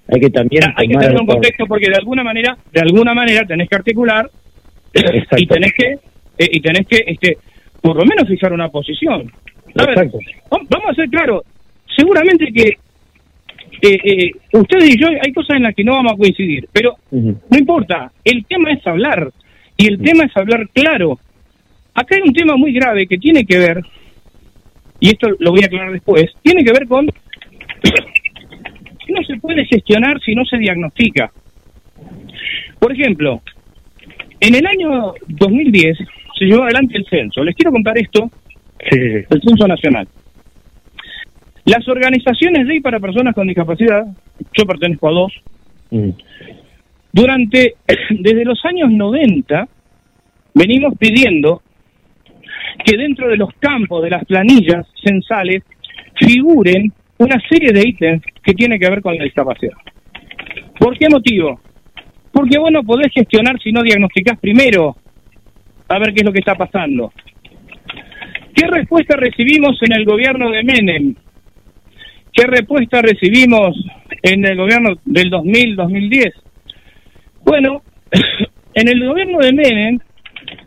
hay 0.09 0.20
que 0.20 0.30
también 0.30 0.62
hay 0.76 0.86
que 0.86 0.94
tener 0.94 1.20
un 1.20 1.26
contexto 1.26 1.66
porque 1.66 1.90
de 1.90 1.97
alguna 1.97 2.22
manera, 2.22 2.57
de 2.72 2.80
alguna 2.80 3.12
manera 3.12 3.44
tenés 3.44 3.68
que 3.68 3.76
articular 3.76 4.30
y 5.36 5.47
tenés 5.47 5.72
que 5.72 5.92
eh, 6.38 6.49
y 6.53 6.61
tenés 6.61 6.86
que 6.86 7.03
este 7.07 7.38
por 7.80 7.97
lo 7.97 8.05
menos 8.05 8.28
fijar 8.28 8.53
una 8.53 8.68
posición. 8.68 9.30
vamos 9.74 10.90
a 10.90 10.94
ser 10.94 11.09
claros, 11.09 11.42
seguramente 11.97 12.47
que 12.53 12.78
eh, 13.83 13.99
eh, 14.05 14.31
ustedes 14.53 14.95
y 14.95 15.01
yo 15.01 15.09
hay 15.09 15.33
cosas 15.33 15.57
en 15.57 15.64
las 15.64 15.74
que 15.74 15.85
no 15.85 15.93
vamos 15.93 16.12
a 16.12 16.16
coincidir, 16.16 16.68
pero 16.72 16.97
no 17.11 17.59
importa, 17.59 18.11
el 18.24 18.45
tema 18.47 18.72
es 18.72 18.87
hablar 18.87 19.31
y 19.77 19.87
el 19.87 19.99
tema 19.99 20.24
es 20.24 20.37
hablar 20.37 20.68
claro. 20.72 21.18
Acá 21.95 22.16
hay 22.16 22.22
un 22.27 22.35
tema 22.35 22.57
muy 22.57 22.72
grave 22.72 23.07
que 23.07 23.18
tiene 23.18 23.45
que 23.45 23.59
ver, 23.59 23.81
y 25.01 25.09
esto 25.09 25.29
lo 25.39 25.51
voy 25.51 25.61
a 25.62 25.66
aclarar 25.66 25.93
después, 25.93 26.27
tiene 26.43 26.64
que 26.64 26.72
ver 26.72 26.87
con 26.87 27.07
que 27.07 29.12
no 29.12 29.22
se 29.24 29.37
puede 29.37 29.64
gestionar 29.66 30.20
si 30.20 30.35
no 30.35 30.45
se 30.45 30.59
diagnostica. 30.59 31.31
Por 32.79 32.93
ejemplo, 32.93 33.43
en 34.41 34.55
el 34.55 34.66
año 34.66 35.14
2010 35.27 35.99
se 36.39 36.45
llevó 36.45 36.64
adelante 36.64 36.97
el 36.97 37.07
censo. 37.07 37.43
Les 37.43 37.55
quiero 37.55 37.72
contar 37.72 37.97
esto, 37.99 38.31
el 38.91 39.43
censo 39.43 39.66
nacional. 39.66 40.07
Las 41.67 41.87
organizaciones 41.89 42.67
de 42.67 42.77
y 42.77 42.81
para 42.81 43.01
personas 43.01 43.35
con 43.35 43.49
discapacidad, 43.49 44.07
yo 44.57 44.64
pertenezco 44.67 45.09
a 45.09 45.12
dos, 45.12 45.33
mm. 45.91 46.11
durante, 47.12 47.75
desde 48.11 48.45
los 48.45 48.64
años 48.64 48.91
90, 48.91 49.69
venimos 50.55 50.95
pidiendo 50.97 51.62
que 52.85 52.97
dentro 52.97 53.29
de 53.29 53.37
los 53.37 53.51
campos 53.59 54.03
de 54.05 54.11
las 54.11 54.25
planillas 54.25 54.87
censales 55.05 55.64
figuren 56.14 56.93
una 57.19 57.37
serie 57.49 57.73
de 57.73 57.89
ítems 57.89 58.23
que 58.43 58.55
tienen 58.55 58.79
que 58.79 58.89
ver 58.89 59.03
con 59.03 59.17
la 59.17 59.25
discapacidad. 59.25 59.77
¿Por 60.79 60.97
qué 60.97 61.09
motivo? 61.09 61.61
Porque 62.31 62.59
vos 62.59 62.71
no 62.71 62.85
podés 62.85 63.12
gestionar 63.12 63.59
si 63.61 63.73
no 63.73 63.83
diagnosticás 63.83 64.39
primero 64.39 64.95
a 65.89 65.99
ver 65.99 66.12
qué 66.12 66.21
es 66.21 66.25
lo 66.27 66.33
que 66.33 66.41
está 66.41 66.55
pasando. 66.55 67.12
¿Qué 68.55 68.67
respuesta 68.69 69.17
recibimos 69.17 69.79
en 69.83 69.95
el 69.95 70.05
gobierno 70.05 70.51
de 70.51 70.62
Menem? 70.62 71.14
¿Qué 72.37 72.47
respuesta 72.47 73.01
recibimos 73.01 73.74
en 74.22 74.45
el 74.45 74.59
gobierno 74.59 74.91
del 75.07 75.30
2000-2010? 75.30 76.34
Bueno, 77.43 77.80
en 78.74 78.89
el 78.89 79.07
gobierno 79.09 79.39
de 79.39 79.55
Menem, 79.55 79.99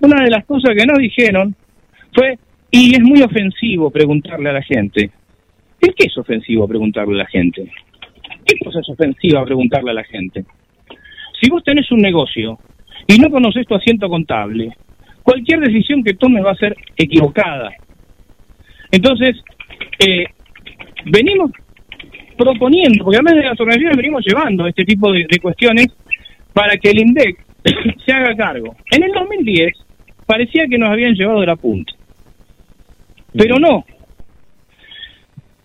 una 0.02 0.24
de 0.24 0.32
las 0.32 0.46
cosas 0.46 0.72
que 0.76 0.88
nos 0.88 0.98
dijeron 0.98 1.56
fue, 2.12 2.40
y 2.72 2.96
es 2.96 3.02
muy 3.02 3.22
ofensivo 3.22 3.92
preguntarle 3.92 4.50
a 4.50 4.54
la 4.54 4.64
gente. 4.64 5.12
¿Qué 5.80 5.94
es 6.08 6.18
ofensivo 6.18 6.68
preguntarle 6.68 7.14
a 7.14 7.24
la 7.24 7.28
gente? 7.28 7.72
¿Qué 8.46 8.58
cosa 8.66 8.80
es 8.80 8.90
ofensiva 8.90 9.46
preguntarle 9.46 9.92
a 9.92 9.94
la 9.94 10.04
gente? 10.04 10.46
Si 11.40 11.52
vos 11.52 11.64
tenés 11.64 11.92
un 11.92 12.00
negocio 12.00 12.58
y 13.06 13.20
no 13.20 13.30
conoces 13.30 13.68
tu 13.68 13.76
asiento 13.76 14.10
contable, 14.10 14.76
cualquier 15.22 15.60
decisión 15.60 16.04
que 16.04 16.16
tomes 16.16 16.44
va 16.44 16.52
a 16.52 16.56
ser 16.56 16.76
equivocada. 16.98 17.72
Entonces, 18.92 19.36
eh, 20.00 20.26
venimos 21.06 21.52
proponiendo, 22.38 23.04
porque 23.04 23.18
además 23.18 23.36
de 23.36 23.50
las 23.50 23.60
organizaciones 23.60 23.98
venimos 23.98 24.24
llevando 24.26 24.68
este 24.68 24.86
tipo 24.86 25.12
de, 25.12 25.28
cuestiones 25.42 25.88
para 26.54 26.78
que 26.78 26.90
el 26.92 27.02
INDEC 27.02 27.46
se 28.06 28.14
haga 28.14 28.36
cargo. 28.36 28.76
En 28.92 29.04
el 29.04 29.12
2010 29.12 29.74
parecía 30.26 30.68
que 30.68 30.78
nos 30.78 30.90
habían 30.90 31.14
llevado 31.14 31.42
de 31.42 31.48
la 31.48 31.56
punta, 31.56 31.94
pero 33.34 33.58
no. 33.60 33.86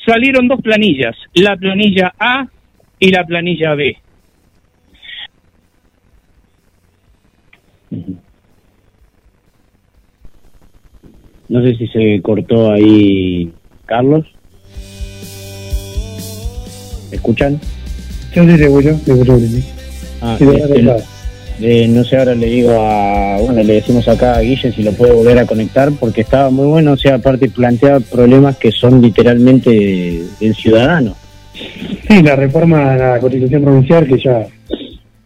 Salieron 0.04 0.48
dos 0.48 0.60
planillas, 0.60 1.16
la 1.34 1.56
planilla 1.56 2.12
A 2.18 2.46
y 2.98 3.10
la 3.10 3.24
planilla 3.24 3.74
B. 3.74 3.96
No 11.48 11.62
sé 11.62 11.76
si 11.76 11.86
se 11.86 12.20
cortó 12.20 12.72
ahí 12.72 13.52
Carlos. 13.86 14.33
Escuchan? 17.14 17.60
Sí, 18.32 18.40
sí, 18.40 18.58
se 18.58 18.64
escucha, 18.64 18.96
Ah, 20.20 20.38
este, 20.40 21.88
no 21.88 22.02
sé, 22.02 22.16
ahora 22.16 22.34
le 22.34 22.46
digo 22.46 22.72
a, 22.72 23.38
bueno, 23.40 23.62
le 23.62 23.74
decimos 23.74 24.08
acá 24.08 24.36
a 24.36 24.40
Guille 24.40 24.72
si 24.72 24.82
lo 24.82 24.92
puede 24.92 25.12
volver 25.12 25.38
a 25.38 25.46
conectar 25.46 25.92
porque 26.00 26.22
estaba 26.22 26.50
muy 26.50 26.66
bueno, 26.66 26.92
o 26.92 26.96
sea, 26.96 27.16
aparte 27.16 27.48
plantea 27.48 28.00
problemas 28.00 28.56
que 28.56 28.72
son 28.72 29.00
literalmente 29.00 29.70
del 30.40 30.54
ciudadano. 30.54 31.14
Sí, 32.08 32.22
la 32.22 32.34
reforma 32.34 32.94
a 32.94 32.96
la 32.96 33.20
constitución 33.20 33.62
provincial 33.62 34.06
que 34.06 34.18
ya 34.18 34.46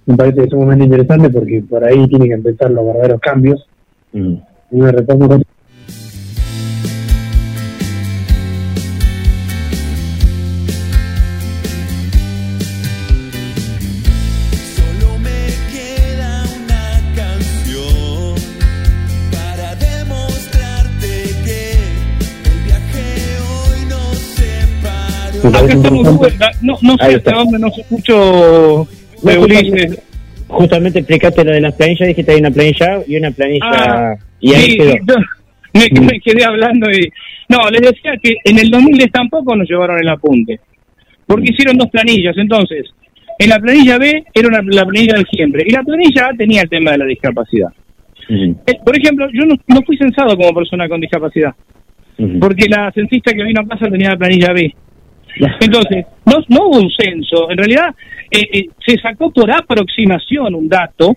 me 0.05 0.17
parece 0.17 0.39
que 0.39 0.45
es 0.45 0.53
un 0.53 0.61
momento 0.61 0.85
interesante 0.85 1.31
porque 1.31 1.63
por 1.69 1.85
ahí 1.85 2.07
tienen 2.09 2.29
que 2.29 2.35
empezar 2.35 2.71
los 2.71 2.87
verdaderos 2.87 3.21
cambios. 3.21 3.67
Mm. 4.13 4.35
Una 4.71 4.93
reforma 4.93 5.41
No, 26.63 26.79
no 26.83 26.97
sé 26.97 27.15
hasta 27.15 27.33
dónde 27.33 27.59
no, 27.59 27.69
Ulises. 29.23 30.03
Justamente 30.49 31.01
explicaste 31.01 31.45
lo 31.45 31.53
de 31.53 31.61
las 31.61 31.75
planillas, 31.75 32.09
dijiste 32.09 32.33
hay 32.33 32.41
una 32.41 32.51
planilla 32.51 33.01
y 33.07 33.17
una 33.17 33.31
planilla... 33.31 33.67
Ah, 33.71 34.15
y 34.41 34.55
ahí 34.55 34.71
sí, 34.71 34.79
me, 35.75 36.01
me, 36.01 36.21
quedé 36.21 36.45
hablando 36.45 36.91
y... 36.91 37.11
No, 37.51 37.69
les 37.71 37.83
decía 37.83 38.13
que 38.23 38.37
en 38.45 38.59
el 38.59 38.71
2010 38.71 39.13
tampoco 39.13 39.55
nos 39.55 39.69
llevaron 39.69 39.99
el 39.99 40.09
apunte, 40.09 40.59
porque 41.27 41.51
hicieron 41.51 41.77
dos 41.77 41.91
planillas, 41.91 42.37
entonces, 42.39 42.87
en 43.39 43.51
la 43.51 43.59
planilla 43.59 43.99
B 43.99 44.25
era 44.35 44.49
una, 44.49 44.63
la 44.63 44.87
planilla 44.87 45.15
del 45.15 45.27
siempre, 45.27 45.65
y 45.67 45.71
la 45.71 45.83
planilla 45.83 46.29
A 46.29 46.37
tenía 46.37 46.63
el 46.63 46.69
tema 46.69 46.93
de 46.93 46.99
la 46.99 47.05
discapacidad. 47.05 47.69
Eh, 48.31 48.79
por 48.85 48.99
ejemplo, 48.99 49.27
yo 49.33 49.45
no, 49.47 49.55
no, 49.67 49.83
fui 49.83 49.97
censado 49.97 50.37
como 50.37 50.53
persona 50.53 50.89
con 50.89 51.01
discapacidad, 51.01 51.55
porque 52.41 52.69
la 52.69 52.91
censista 52.93 53.33
que 53.33 53.45
vino 53.45 53.61
a 53.61 53.69
casa 53.69 53.91
tenía 53.91 54.11
la 54.11 54.17
planilla 54.17 54.53
B. 54.53 54.75
Entonces, 55.61 56.07
no, 56.27 56.35
no 56.49 56.69
hubo 56.69 56.79
un 56.79 56.91
censo, 56.91 57.51
en 57.51 57.59
realidad 57.59 57.95
eh, 58.31 58.49
eh, 58.53 58.69
se 58.85 58.99
sacó 58.99 59.31
por 59.31 59.51
aproximación 59.51 60.55
un 60.55 60.69
dato, 60.69 61.17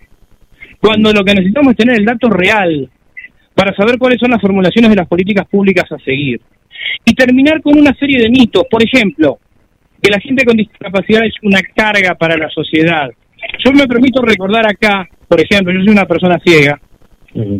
cuando 0.80 1.12
lo 1.12 1.24
que 1.24 1.34
necesitamos 1.34 1.72
es 1.72 1.78
tener 1.78 2.00
el 2.00 2.06
dato 2.06 2.30
real 2.30 2.90
para 3.54 3.76
saber 3.76 3.98
cuáles 3.98 4.20
son 4.20 4.32
las 4.32 4.42
formulaciones 4.42 4.90
de 4.90 4.96
las 4.96 5.08
políticas 5.08 5.48
públicas 5.48 5.86
a 5.92 5.98
seguir. 6.00 6.42
Y 7.06 7.14
terminar 7.14 7.62
con 7.62 7.78
una 7.78 7.94
serie 7.94 8.20
de 8.20 8.30
mitos, 8.30 8.64
por 8.70 8.84
ejemplo, 8.84 9.38
que 10.02 10.10
la 10.10 10.20
gente 10.20 10.44
con 10.46 10.58
discapacidad 10.58 11.24
es 11.26 11.36
una 11.44 11.60
carga 11.76 12.16
para 12.16 12.36
la 12.38 12.50
sociedad. 12.50 13.10
Yo 13.64 13.72
me 13.72 13.88
permito 13.88 14.22
recordar 14.22 14.66
acá, 14.66 15.08
por 15.28 15.40
ejemplo, 15.40 15.74
yo 15.74 15.82
soy 15.82 15.94
una 15.94 16.06
persona 16.06 16.40
ciega, 16.44 16.80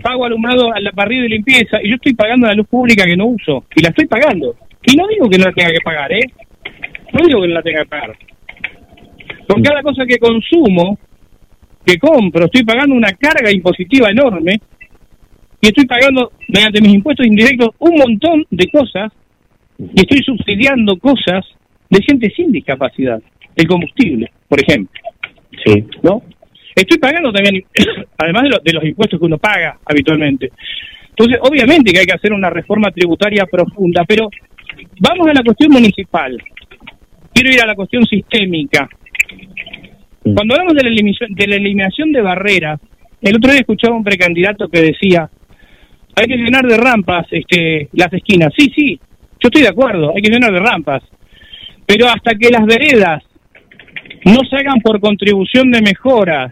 pago 0.02 0.26
alumbrado 0.26 0.74
a 0.74 0.80
la 0.80 0.92
barrido 0.94 1.26
y 1.26 1.30
limpieza 1.30 1.78
y 1.82 1.90
yo 1.90 1.96
estoy 1.96 2.14
pagando 2.14 2.48
la 2.48 2.54
luz 2.54 2.68
pública 2.68 3.06
que 3.06 3.16
no 3.16 3.28
uso 3.28 3.66
y 3.76 3.82
la 3.82 3.90
estoy 3.90 4.06
pagando. 4.06 4.56
Y 4.84 4.96
no 4.96 5.08
digo 5.08 5.30
que 5.30 5.38
no 5.38 5.46
la 5.46 5.54
tenga 5.54 5.72
que 5.72 5.82
pagar, 5.84 6.12
¿eh? 6.12 6.32
No 7.14 7.26
digo 7.26 7.42
que 7.42 7.48
no 7.48 7.54
la 7.54 7.62
tenga 7.62 7.84
que 7.84 7.90
pagar. 7.90 8.18
Por 9.48 9.62
cada 9.62 9.82
cosa 9.82 10.06
que 10.06 10.18
consumo, 10.18 10.98
que 11.86 11.98
compro, 11.98 12.46
estoy 12.46 12.64
pagando 12.64 12.96
una 12.96 13.12
carga 13.14 13.52
impositiva 13.52 14.10
enorme 14.10 14.62
y 15.62 15.68
estoy 15.68 15.86
pagando 15.86 16.32
mediante 16.48 16.82
mis 16.82 16.94
impuestos 16.94 17.26
indirectos 17.26 17.70
un 17.80 17.96
montón 17.96 18.46
de 18.50 18.68
cosas 18.72 19.12
y 19.78 20.02
estoy 20.02 20.20
subsidiando 20.24 20.98
cosas 20.98 21.46
de 21.90 22.00
gente 22.04 22.32
sin 22.36 22.52
discapacidad, 22.52 23.22
el 23.56 23.68
combustible, 23.68 24.32
por 24.48 24.60
ejemplo. 24.62 25.00
Sí. 25.66 25.86
¿No? 26.02 26.24
Estoy 26.76 26.98
pagando 26.98 27.32
también, 27.32 27.64
además 28.18 28.44
de, 28.44 28.50
de 28.64 28.74
los 28.74 28.84
impuestos 28.86 29.20
que 29.20 29.26
uno 29.26 29.38
paga 29.38 29.78
habitualmente. 29.86 30.52
Entonces, 31.10 31.40
obviamente 31.42 31.92
que 31.92 32.00
hay 32.00 32.06
que 32.06 32.16
hacer 32.16 32.32
una 32.32 32.50
reforma 32.50 32.90
tributaria 32.92 33.46
profunda, 33.46 34.06
pero 34.08 34.30
vamos 35.00 35.28
a 35.28 35.34
la 35.34 35.44
cuestión 35.44 35.72
municipal. 35.72 36.38
Quiero 37.34 37.52
ir 37.52 37.62
a 37.62 37.68
la 37.68 37.76
cuestión 37.76 38.06
sistémica. 38.06 38.90
Cuando 40.24 40.54
hablamos 40.54 40.76
de 40.76 40.84
la 40.84 40.90
eliminación 40.90 41.34
de, 41.34 41.48
la 41.48 41.56
eliminación 41.56 42.12
de 42.12 42.22
barreras, 42.22 42.80
el 43.22 43.36
otro 43.36 43.52
día 43.52 43.62
escuchaba 43.62 43.96
un 43.96 44.04
precandidato 44.04 44.68
que 44.68 44.82
decía, 44.82 45.30
hay 46.16 46.26
que 46.26 46.38
llenar 46.38 46.66
de 46.66 46.78
rampas 46.78 47.26
este, 47.32 47.90
las 47.94 48.12
esquinas. 48.14 48.54
Sí, 48.58 48.72
sí, 48.76 49.00
yo 49.40 49.48
estoy 49.48 49.64
de 49.64 49.70
acuerdo, 49.70 50.14
hay 50.16 50.22
que 50.22 50.32
llenar 50.32 50.52
de 50.52 50.60
rampas. 50.60 51.04
Pero 51.86 52.08
hasta 52.08 52.36
que 52.36 52.50
las 52.50 52.66
veredas 52.66 53.24
no 54.26 54.40
se 54.50 54.58
hagan 54.58 54.80
por 54.82 55.00
contribución 55.00 55.72
de 55.72 55.82
mejora 55.82 56.52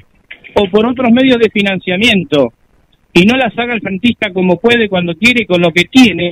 o 0.56 0.70
por 0.70 0.88
otros 0.88 1.12
medios 1.12 1.38
de 1.38 1.50
financiamiento 1.50 2.54
y 3.14 3.26
no 3.26 3.38
las 3.38 3.58
haga 3.58 3.74
el 3.74 3.82
frentista 3.82 4.32
como 4.32 4.60
puede, 4.60 4.90
cuando 4.90 5.16
quiere 5.16 5.46
con 5.46 5.62
lo 5.62 5.72
que 5.72 5.86
tiene, 5.86 6.32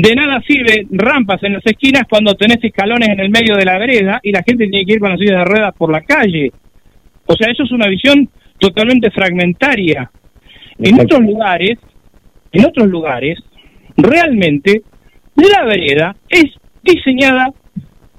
de 0.00 0.14
nada 0.16 0.42
sirve 0.44 0.88
rampas 0.90 1.40
en 1.44 1.52
las 1.52 1.64
esquinas 1.64 2.02
cuando 2.10 2.34
tenés 2.34 2.58
escalones 2.62 3.10
en 3.10 3.20
el 3.20 3.30
medio 3.30 3.54
de 3.54 3.64
la 3.64 3.78
vereda 3.78 4.18
y 4.24 4.32
la 4.32 4.42
gente 4.42 4.66
tiene 4.66 4.84
que 4.84 4.94
ir 4.94 4.98
con 4.98 5.10
las 5.10 5.20
silla 5.20 5.38
de 5.38 5.44
ruedas 5.44 5.72
por 5.76 5.92
la 5.92 6.00
calle. 6.00 6.50
O 7.26 7.34
sea, 7.36 7.48
eso 7.50 7.62
es 7.62 7.70
una 7.70 7.86
visión 7.86 8.28
totalmente 8.58 9.12
fragmentaria. 9.12 10.10
En 10.78 11.00
otros 11.00 11.20
lugares, 11.20 11.78
en 12.50 12.64
otros 12.64 12.88
lugares, 12.88 13.38
realmente 13.96 14.82
la 15.36 15.64
vereda 15.64 16.16
es 16.28 16.46
diseñada 16.82 17.52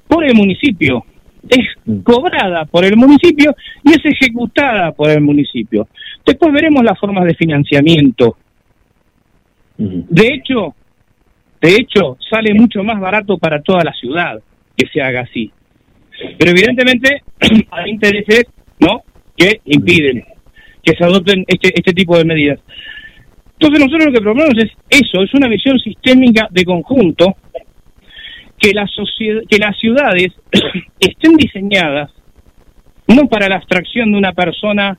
por 0.08 0.24
el 0.24 0.34
municipio, 0.34 1.04
es 1.46 1.66
mm. 1.84 1.98
cobrada 1.98 2.64
por 2.64 2.86
el 2.86 2.96
municipio 2.96 3.54
y 3.84 3.90
es 3.90 4.00
ejecutada 4.02 4.92
por 4.92 5.10
el 5.10 5.20
municipio. 5.20 5.88
Después 6.24 6.54
veremos 6.54 6.82
las 6.82 6.98
formas 6.98 7.26
de 7.26 7.34
financiamiento. 7.34 8.38
De 9.78 10.28
hecho, 10.28 10.74
de 11.60 11.74
hecho, 11.74 12.16
sale 12.30 12.54
mucho 12.54 12.82
más 12.82 13.00
barato 13.00 13.38
para 13.38 13.62
toda 13.62 13.82
la 13.84 13.92
ciudad 13.92 14.40
que 14.76 14.86
se 14.88 15.00
haga 15.00 15.20
así. 15.20 15.50
Pero 16.38 16.50
evidentemente 16.50 17.22
hay 17.70 17.90
intereses, 17.90 18.46
¿no? 18.78 19.02
Que 19.36 19.60
impiden 19.64 20.24
que 20.86 20.96
se 20.96 21.04
adopten 21.04 21.44
este, 21.48 21.72
este 21.74 21.92
tipo 21.92 22.16
de 22.16 22.24
medidas. 22.24 22.60
Entonces 23.58 23.80
nosotros 23.80 24.06
lo 24.06 24.12
que 24.12 24.20
proponemos 24.20 24.54
es 24.58 24.70
eso, 24.88 25.22
es 25.22 25.34
una 25.34 25.48
visión 25.48 25.78
sistémica 25.78 26.46
de 26.50 26.64
conjunto, 26.64 27.36
que, 28.58 28.72
la 28.72 28.86
que 29.48 29.58
las 29.58 29.76
ciudades 29.78 30.32
estén 31.00 31.36
diseñadas 31.36 32.12
no 33.08 33.28
para 33.28 33.48
la 33.48 33.56
abstracción 33.56 34.12
de 34.12 34.18
una 34.18 34.32
persona 34.32 34.96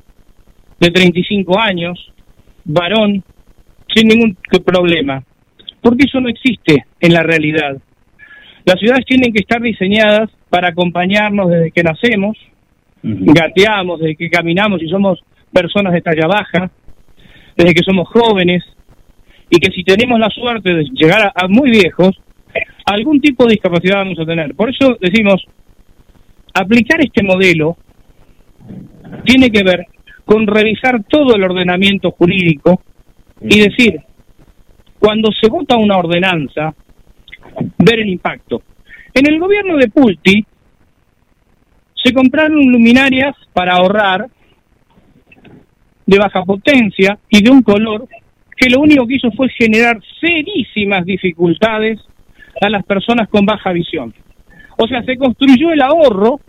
de 0.80 0.91
35 0.91 1.60
años, 1.60 2.12
varón, 2.66 3.24
sin 3.93 4.08
ningún 4.08 4.38
problema, 4.66 5.24
porque 5.88 6.04
eso 6.06 6.20
no 6.20 6.28
existe 6.28 6.86
en 7.00 7.14
la 7.14 7.24
realidad. 7.24 7.78
Las 8.66 8.78
ciudades 8.78 9.06
tienen 9.06 9.32
que 9.32 9.40
estar 9.40 9.62
diseñadas 9.62 10.30
para 10.50 10.68
acompañarnos 10.68 11.50
desde 11.50 11.72
que 11.72 11.82
nacemos, 11.82 12.38
gateamos, 13.02 14.02
desde 14.02 14.18
que 14.18 14.30
caminamos 14.30 14.84
y 14.84 14.90
somos 14.90 15.24
personas 15.50 15.94
de 15.94 16.02
talla 16.02 16.28
baja, 16.28 16.70
desde 17.56 17.74
que 17.74 17.84
somos 17.86 18.10
jóvenes, 18.10 18.66
y 19.50 19.60
que 19.60 19.72
si 19.72 19.86
tenemos 19.86 20.20
la 20.20 20.30
suerte 20.30 20.74
de 20.74 20.84
llegar 20.92 21.32
a, 21.34 21.48
muy 21.48 21.72
viejos, 21.72 22.20
algún 22.86 23.22
tipo 23.22 23.46
de 23.46 23.54
discapacidad 23.54 24.00
vamos 24.00 24.20
a 24.20 24.26
tener. 24.26 24.56
Por 24.56 24.70
eso 24.70 24.98
decimos, 25.00 25.42
aplicar 26.54 27.00
este 27.00 27.24
modelo 27.24 27.78
tiene 29.24 29.50
que 29.50 29.64
ver 29.64 29.86
con 30.26 30.48
revisar 30.48 31.06
todo 31.06 31.34
el 31.34 31.44
ordenamiento 31.46 32.12
jurídico 32.12 32.82
y 33.40 33.62
decir, 33.62 34.02
cuando 35.00 35.30
se 35.32 35.50
vota 35.50 35.78
una 35.78 35.98
ordenanza, 35.98 36.74
ver 37.78 38.00
el 38.00 38.10
impacto. 38.10 38.62
En 39.14 39.28
el 39.28 39.39
gobierno 39.39 39.78
de 39.78 39.89
Pulti 39.89 40.45
se 41.95 42.14
compraron 42.14 42.72
luminarias 42.72 43.36
para 43.54 43.74
ahorrar 43.74 44.28
de 46.06 46.18
baja 46.18 46.43
potencia 46.43 47.18
y 47.30 47.43
de 47.43 47.50
un 47.50 47.62
color 47.62 48.08
que 48.56 48.70
lo 48.70 48.82
único 48.82 49.06
que 49.06 49.16
hizo 49.16 49.32
fue 49.32 49.50
generar 49.50 50.00
serísimas 50.20 51.06
dificultades 51.06 52.00
a 52.62 52.70
las 52.70 52.84
personas 52.86 53.28
con 53.30 53.45
baja 53.45 53.72
visión. 53.72 54.14
O 54.78 54.88
sea, 54.88 55.04
se 55.04 55.18
construyó 55.18 55.72
el 55.72 55.82
ahorro 55.82 56.39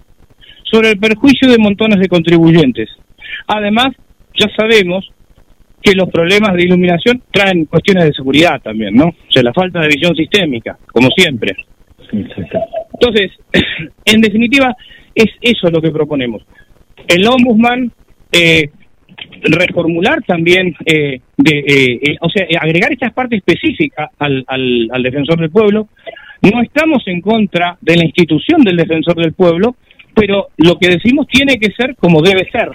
sobre 0.64 0.90
el 0.90 0.99
perjuicio 0.99 1.51
de 1.51 1.59
montones 1.59 1.99
de 1.99 2.09
contribuyentes. 2.09 2.88
Además, 3.46 3.88
ya 4.38 4.46
sabemos 4.57 5.11
que 5.83 5.95
los 5.95 6.09
problemas 6.11 6.55
de 6.55 6.64
iluminación 6.64 7.22
traen 7.31 7.66
cuestiones 7.66 8.05
de 8.05 8.12
seguridad 8.12 8.61
también, 8.61 8.95
¿no? 8.95 9.07
O 9.07 9.31
sea, 9.31 9.43
la 9.43 9.53
falta 9.53 9.81
de 9.81 9.89
visión 9.89 10.14
sistémica, 10.14 10.76
como 10.93 11.09
siempre. 11.16 11.55
Entonces, 12.12 13.33
en 14.05 14.20
definitiva, 14.20 14.74
es 15.14 15.26
eso 15.41 15.70
lo 15.70 15.81
que 15.81 15.91
proponemos. 15.91 16.43
El 17.07 17.26
ombudsman, 17.26 17.93
eh, 18.33 18.70
reformular 19.43 20.22
también, 20.26 20.74
eh, 20.85 21.20
de, 21.37 21.59
eh, 21.59 22.16
o 22.20 22.29
sea, 22.29 22.47
agregar 22.61 22.93
esta 22.93 23.11
parte 23.11 23.37
específica 23.37 24.11
al, 24.18 24.45
al, 24.47 24.89
al 24.93 25.03
defensor 25.03 25.39
del 25.39 25.51
pueblo. 25.51 25.89
No 26.43 26.62
estamos 26.62 27.03
en 27.07 27.20
contra 27.20 27.76
de 27.81 27.97
la 27.97 28.05
institución 28.05 28.62
del 28.62 28.76
defensor 28.76 29.16
del 29.16 29.33
pueblo, 29.33 29.76
pero 30.14 30.49
lo 30.57 30.79
que 30.79 30.89
decimos 30.89 31.26
tiene 31.29 31.59
que 31.59 31.72
ser 31.72 31.97
como 31.97 32.22
debe 32.22 32.49
ser, 32.51 32.70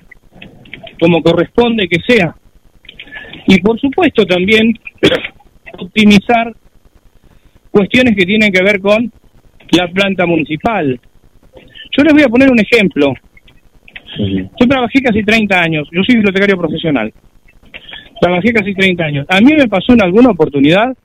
como 0.99 1.21
corresponde 1.21 1.87
que 1.87 1.99
sea. 2.07 2.35
Y 3.47 3.59
por 3.61 3.79
supuesto 3.79 4.25
también 4.25 4.73
optimizar 5.79 6.53
cuestiones 7.71 8.15
que 8.15 8.25
tienen 8.25 8.51
que 8.51 8.63
ver 8.63 8.79
con 8.79 9.11
la 9.71 9.87
planta 9.87 10.25
municipal. 10.25 10.99
Yo 11.97 12.03
les 12.03 12.13
voy 12.13 12.23
a 12.23 12.29
poner 12.29 12.51
un 12.51 12.59
ejemplo. 12.59 13.13
Yo 14.17 14.67
trabajé 14.67 15.01
casi 15.01 15.23
30 15.23 15.59
años, 15.59 15.87
yo 15.91 16.01
soy 16.03 16.15
bibliotecario 16.15 16.57
profesional. 16.57 17.11
Trabajé 18.21 18.53
casi 18.53 18.73
30 18.73 19.03
años. 19.03 19.25
A 19.29 19.41
mí 19.41 19.53
me 19.53 19.67
pasó 19.67 19.93
en 19.93 20.03
alguna 20.03 20.29
oportunidad 20.29 20.95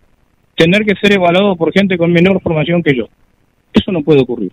tener 0.55 0.85
que 0.85 0.95
ser 1.01 1.13
evaluado 1.13 1.57
por 1.57 1.73
gente 1.73 1.97
con 1.97 2.13
menor 2.13 2.41
formación 2.43 2.83
que 2.83 2.95
yo. 2.95 3.09
Eso 3.73 3.93
no 3.93 4.03
puede 4.03 4.21
ocurrir. 4.21 4.53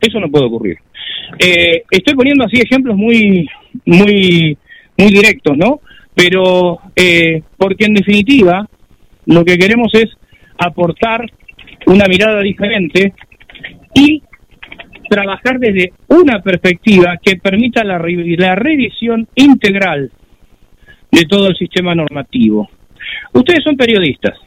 Eso 0.00 0.20
no 0.20 0.30
puede 0.30 0.46
ocurrir. 0.46 0.78
Eh, 1.38 1.82
estoy 1.90 2.14
poniendo 2.14 2.44
así 2.44 2.60
ejemplos 2.60 2.96
muy, 2.96 3.46
muy, 3.84 4.56
muy 4.96 5.08
directos, 5.08 5.56
¿no? 5.56 5.80
Pero 6.20 6.78
eh, 6.94 7.42
porque 7.56 7.86
en 7.86 7.94
definitiva 7.94 8.68
lo 9.24 9.42
que 9.42 9.56
queremos 9.56 9.90
es 9.94 10.10
aportar 10.58 11.24
una 11.86 12.04
mirada 12.08 12.42
diferente 12.42 13.14
y 13.94 14.22
trabajar 15.08 15.58
desde 15.58 15.94
una 16.08 16.42
perspectiva 16.42 17.16
que 17.22 17.36
permita 17.36 17.82
la, 17.84 17.98
la 17.98 18.54
revisión 18.54 19.28
integral 19.34 20.12
de 21.10 21.24
todo 21.24 21.48
el 21.48 21.56
sistema 21.56 21.94
normativo. 21.94 22.68
Ustedes 23.32 23.64
son 23.64 23.76
periodistas. 23.76 24.38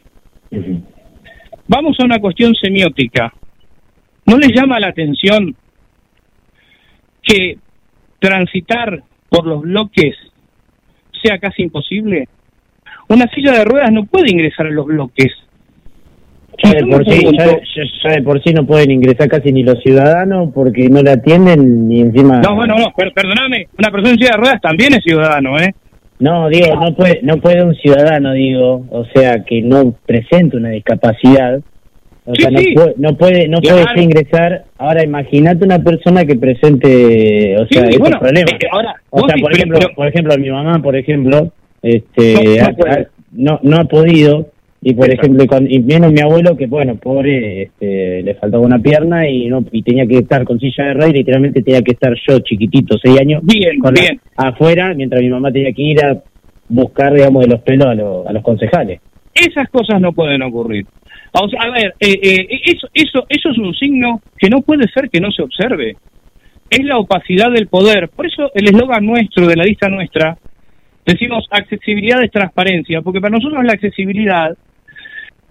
Vamos 1.67 1.97
a 1.99 2.05
una 2.05 2.19
cuestión 2.19 2.53
semiótica. 2.53 3.33
¿No 4.27 4.37
les 4.37 4.51
llama 4.53 4.79
la 4.79 4.89
atención 4.89 5.55
que 7.23 7.57
transitar 8.19 9.01
por 9.27 9.47
los 9.47 9.61
bloques 9.61 10.15
sea 11.23 11.39
casi 11.39 11.63
imposible? 11.63 12.27
Una 13.09 13.27
silla 13.33 13.53
de 13.53 13.65
ruedas 13.65 13.91
no 13.91 14.05
puede 14.05 14.31
ingresar 14.31 14.67
a 14.67 14.71
los 14.71 14.85
bloques. 14.85 15.31
Ya 16.63 16.71
de, 16.71 16.85
por 16.85 17.03
sí, 17.09 17.27
ya, 17.37 18.11
de 18.11 18.21
por 18.21 18.41
sí 18.43 18.53
no 18.53 18.65
pueden 18.65 18.91
ingresar 18.91 19.27
casi 19.27 19.51
ni 19.51 19.63
los 19.63 19.81
ciudadanos 19.81 20.51
porque 20.53 20.87
no 20.87 21.01
la 21.01 21.13
atienden 21.13 21.87
ni 21.87 22.01
encima... 22.01 22.41
No, 22.41 22.55
bueno, 22.55 22.75
no, 22.77 22.93
perdóname, 22.93 23.67
una 23.77 23.89
persona 23.89 24.11
en 24.11 24.17
silla 24.17 24.31
de 24.33 24.37
ruedas 24.37 24.61
también 24.61 24.93
es 24.93 25.03
ciudadano, 25.03 25.57
¿eh? 25.59 25.73
No, 26.19 26.47
digo, 26.49 26.75
no 26.75 26.95
puede, 26.95 27.19
no 27.23 27.37
puede 27.37 27.63
un 27.63 27.75
ciudadano, 27.75 28.33
digo, 28.33 28.85
o 28.91 29.03
sea, 29.13 29.43
que 29.43 29.61
no 29.61 29.93
presente 30.05 30.55
una 30.55 30.69
discapacidad, 30.69 31.59
o 32.25 32.35
sea, 32.35 32.49
no, 32.49 32.59
Puede, 32.73 32.93
no 32.97 33.17
puede, 33.17 33.47
no 33.47 33.61
puede 33.61 34.01
ingresar. 34.01 34.65
Ahora, 34.77 35.03
imagínate 35.03 35.65
una 35.65 35.79
persona 35.79 36.25
que 36.25 36.35
presente, 36.35 37.57
o 37.57 37.67
sea, 37.67 37.83
estos 37.83 38.17
problemas. 38.17 38.53
ahora, 38.71 38.95
o 39.09 39.27
sea, 39.27 39.35
por 39.41 39.53
ejemplo, 39.53 39.79
por 39.95 40.07
ejemplo, 40.07 40.37
mi 40.37 40.49
mamá, 40.49 40.81
por 40.81 40.95
ejemplo, 40.95 41.51
este, 41.81 42.61
no, 43.33 43.59
no 43.61 43.77
ha 43.77 43.83
podido 43.85 44.47
y 44.85 44.93
por 44.93 45.09
ejemplo, 45.09 45.45
con, 45.47 45.69
y 45.71 45.79
menos 45.79 46.11
mi 46.11 46.19
abuelo 46.19 46.57
que, 46.57 46.67
bueno, 46.67 46.95
pobre, 46.95 47.63
este, 47.63 48.21
le 48.21 48.35
faltaba 48.35 48.65
una 48.65 48.79
pierna 48.79 49.29
y 49.29 49.47
no 49.47 49.63
y 49.71 49.81
tenía 49.81 50.05
que 50.05 50.17
estar 50.17 50.43
con 50.43 50.59
silla 50.59 50.85
de 50.85 50.93
ruedas, 50.93 51.13
literalmente 51.13 51.61
tenía 51.61 51.81
que 51.81 51.93
estar 51.93 52.13
yo 52.27 52.39
chiquitito, 52.39 52.97
seis 53.01 53.19
años, 53.19 53.41
bien, 53.43 53.79
bien. 53.93 54.19
afuera, 54.35 54.93
mientras 54.93 55.21
mi 55.21 55.29
mamá 55.29 55.51
tenía 55.53 55.71
que 55.71 55.81
ir 55.81 56.03
a 56.03 56.21
buscar, 56.67 57.13
digamos, 57.13 57.43
de 57.45 57.51
los 57.51 57.61
pelos 57.61 57.87
a, 57.87 57.91
a 57.91 58.33
los 58.33 58.43
concejales. 58.43 58.99
Esas 59.33 59.69
cosas 59.69 60.01
no 60.01 60.11
pueden 60.11 60.41
ocurrir. 60.41 60.85
A 61.33 61.69
ver, 61.71 61.95
eh, 61.99 62.19
eh, 62.21 62.61
eso, 62.65 62.87
eso, 62.93 63.25
eso 63.27 63.49
es 63.49 63.57
un 63.57 63.73
signo 63.73 64.21
que 64.37 64.49
no 64.49 64.61
puede 64.61 64.87
ser 64.89 65.09
que 65.09 65.19
no 65.19 65.31
se 65.31 65.41
observe. 65.41 65.95
Es 66.69 66.83
la 66.85 66.97
opacidad 66.97 67.51
del 67.51 67.67
poder. 67.67 68.09
Por 68.09 68.25
eso 68.27 68.51
el 68.53 68.65
eslogan 68.65 69.05
nuestro, 69.05 69.47
de 69.47 69.55
la 69.55 69.63
lista 69.63 69.89
nuestra, 69.89 70.37
decimos 71.05 71.45
accesibilidad 71.49 72.23
es 72.23 72.31
transparencia, 72.31 73.01
porque 73.01 73.19
para 73.19 73.37
nosotros 73.37 73.63
la 73.63 73.73
accesibilidad 73.73 74.55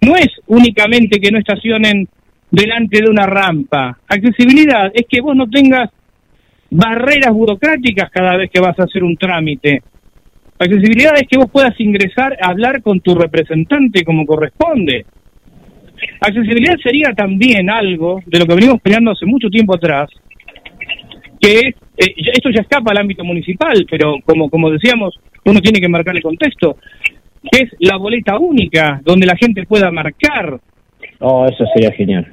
no 0.01 0.15
es 0.15 0.29
únicamente 0.47 1.19
que 1.19 1.31
no 1.31 1.39
estacionen 1.39 2.07
delante 2.49 3.01
de 3.01 3.09
una 3.09 3.25
rampa. 3.25 3.97
Accesibilidad 4.07 4.91
es 4.93 5.05
que 5.09 5.21
vos 5.21 5.35
no 5.35 5.49
tengas 5.49 5.89
barreras 6.69 7.31
burocráticas 7.31 8.09
cada 8.09 8.37
vez 8.37 8.49
que 8.51 8.59
vas 8.59 8.77
a 8.79 8.83
hacer 8.83 9.03
un 9.03 9.15
trámite. 9.15 9.81
Accesibilidad 10.59 11.15
es 11.15 11.27
que 11.27 11.37
vos 11.37 11.49
puedas 11.51 11.79
ingresar 11.79 12.37
a 12.41 12.49
hablar 12.49 12.81
con 12.81 12.99
tu 13.01 13.15
representante 13.15 14.03
como 14.03 14.25
corresponde. 14.25 15.05
Accesibilidad 16.19 16.77
sería 16.81 17.13
también 17.13 17.69
algo 17.69 18.21
de 18.25 18.39
lo 18.39 18.45
que 18.45 18.55
venimos 18.55 18.81
peleando 18.81 19.11
hace 19.11 19.25
mucho 19.25 19.49
tiempo 19.49 19.75
atrás, 19.75 20.09
que 21.39 21.53
es, 21.53 21.75
eh, 21.97 22.15
esto 22.33 22.49
ya 22.49 22.61
escapa 22.61 22.91
al 22.91 22.99
ámbito 22.99 23.23
municipal, 23.23 23.85
pero 23.89 24.15
como, 24.25 24.49
como 24.49 24.69
decíamos, 24.69 25.19
uno 25.45 25.59
tiene 25.59 25.79
que 25.79 25.89
marcar 25.89 26.15
el 26.15 26.23
contexto 26.23 26.77
que 27.51 27.63
es 27.63 27.69
la 27.79 27.97
boleta 27.97 28.37
única, 28.37 29.01
donde 29.03 29.25
la 29.25 29.35
gente 29.35 29.65
pueda 29.65 29.91
marcar. 29.91 30.59
Oh, 31.19 31.45
eso 31.45 31.65
sería 31.73 31.91
genial. 31.91 32.25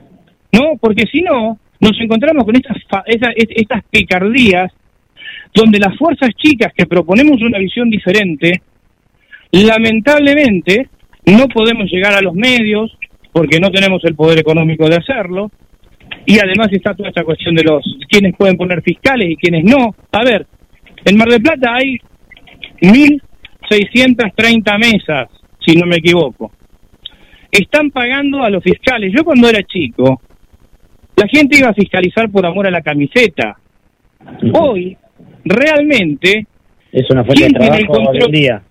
No, 0.53 0.77
porque 0.81 1.05
si 1.11 1.21
no, 1.23 1.59
nos 1.81 2.01
encontramos 2.01 2.45
con 2.45 2.55
estas, 2.57 2.77
estas 3.07 3.85
picardías 3.91 4.73
donde 5.55 5.79
las 5.79 5.97
fuerzas 5.97 6.31
chicas 6.37 6.73
que 6.77 6.87
proponemos 6.87 7.43
una 7.43 7.59
visión 7.59 7.91
diferente, 7.91 8.63
lamentablemente 9.51 10.89
no 11.27 11.49
podemos 11.49 11.91
llegar 11.91 12.15
a 12.15 12.21
los 12.21 12.35
medios 12.35 12.97
porque 13.33 13.59
no 13.61 13.71
tenemos 13.71 14.03
el 14.05 14.15
poder 14.15 14.39
económico 14.39 14.89
de 14.89 14.97
hacerlo 14.97 15.51
y 16.27 16.39
además 16.39 16.69
está 16.73 16.95
toda 16.95 17.09
esta 17.09 17.25
cuestión 17.25 17.55
de 17.55 17.65
los 17.65 17.83
quienes 18.09 18.37
pueden 18.37 18.57
poner 18.57 18.83
fiscales 18.83 19.31
y 19.31 19.37
quienes 19.37 19.65
no. 19.65 19.95
A 20.13 20.25
ver, 20.25 20.47
en 21.05 21.17
Mar 21.17 21.29
del 21.29 21.43
Plata 21.43 21.75
hay 21.75 21.99
mil 22.83 23.23
630 23.69 24.79
mesas, 24.79 25.29
si 25.65 25.77
no 25.77 25.87
me 25.87 25.97
equivoco. 25.97 26.53
Están 27.51 27.91
pagando 27.91 28.43
a 28.43 28.51
los 28.51 28.63
fiscales. 28.63 29.13
Yo 29.17 29.25
cuando 29.25 29.49
era 29.49 29.63
chico, 29.63 30.21
la 31.17 31.27
gente 31.29 31.59
iba 31.59 31.69
a 31.69 31.75
fiscalizar 31.75 32.31
por 32.31 32.47
amor 32.47 32.67
a 32.67 32.71
la 32.71 32.81
camiseta. 32.81 33.57
Hoy, 34.53 34.97
realmente... 35.45 36.47
Es 36.93 37.09
una 37.11 37.25
fuente 37.25 37.45
de 37.45 37.53
trabajo 37.53 38.29
día. 38.31 38.63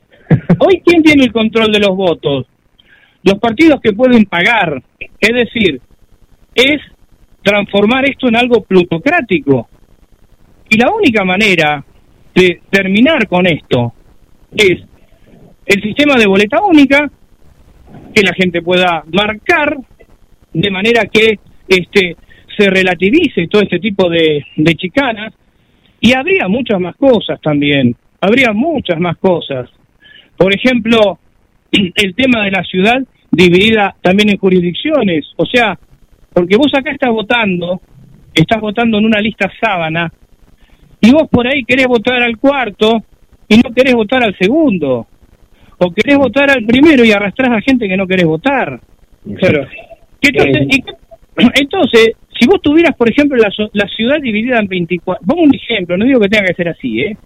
Hoy, 0.60 0.82
¿quién 0.86 1.01
tiene 1.01 1.24
el 1.24 1.32
control 1.32 1.72
de 1.72 1.80
los 1.80 1.95
votos? 1.95 2.45
Los 3.24 3.40
partidos 3.40 3.82
que 3.82 3.94
pueden 3.94 4.26
pagar. 4.26 4.82
Es 5.20 5.34
decir, 5.34 5.82
es 6.56 6.82
transformar 7.44 8.10
esto 8.10 8.28
en 8.28 8.36
algo 8.36 8.64
plutocrático. 8.64 9.68
Y 10.70 10.78
la 10.78 10.92
única 10.92 11.24
manera 11.24 11.84
de 12.36 12.62
terminar 12.70 13.28
con 13.28 13.48
esto 13.48 13.94
es 14.56 14.82
el 15.66 15.82
sistema 15.82 16.16
de 16.16 16.28
boleta 16.28 16.62
única, 16.64 17.10
que 18.14 18.22
la 18.22 18.34
gente 18.34 18.62
pueda 18.62 19.04
marcar 19.12 19.78
de 20.54 20.72
manera 20.72 21.06
que 21.06 21.40
este 21.68 22.16
se 22.58 22.70
relativice 22.70 23.48
todo 23.48 23.62
este 23.62 23.80
tipo 23.80 24.10
de, 24.10 24.44
de 24.58 24.76
chicanas 24.76 25.34
y 26.02 26.14
habría 26.14 26.48
muchas 26.48 26.80
más 26.80 26.96
cosas 26.96 27.40
también, 27.42 27.96
habría 28.20 28.52
muchas 28.54 29.00
más 29.00 29.18
cosas. 29.18 29.70
Por 30.36 30.54
ejemplo, 30.54 31.19
el 31.72 32.16
tema 32.16 32.44
de 32.46 32.52
la 32.52 32.64
ciudad 32.64 33.02
dividida 33.32 33.96
también 34.02 34.30
en 34.30 34.38
jurisdicciones, 34.38 35.26
o 35.36 35.46
sea, 35.46 35.78
porque 36.34 36.58
vos 36.58 36.72
acá 36.74 36.92
estás 36.92 37.12
votando, 37.12 37.82
estás 38.34 38.60
votando 38.62 38.98
en 38.98 39.06
una 39.06 39.22
lista 39.22 39.52
sábana, 39.62 40.12
y 41.02 41.12
vos 41.12 41.24
por 41.30 41.48
ahí 41.48 41.64
querés 41.64 41.88
votar 41.88 42.22
al 42.22 42.38
cuarto 42.38 43.04
y 43.48 43.58
no 43.58 43.74
querés 43.74 43.94
votar 43.94 44.24
al 44.24 44.38
segundo 44.38 45.08
o 45.78 45.92
querés 45.92 46.18
votar 46.18 46.52
al 46.52 46.66
primero 46.66 47.06
y 47.06 47.12
arrastrás 47.12 47.52
a 47.52 47.62
gente 47.62 47.88
que 47.88 47.96
no 47.96 48.06
querés 48.06 48.26
votar. 48.26 48.82
Claro. 49.38 49.66
Entonces, 50.22 50.68
entonces, 51.56 52.12
si 52.38 52.48
vos 52.48 52.62
tuvieras, 52.62 52.96
por 52.96 53.10
ejemplo, 53.10 53.38
la, 53.38 53.50
la 53.72 53.88
ciudad 53.88 54.20
dividida 54.22 54.60
en 54.60 54.68
24, 54.68 55.24
vamos 55.26 55.46
un 55.48 55.56
ejemplo, 55.56 55.98
no 55.98 56.06
digo 56.06 56.20
que 56.20 56.28
tenga 56.28 56.48
que 56.48 56.54
ser 56.54 56.70
así, 56.70 57.02
¿eh? 57.02 57.18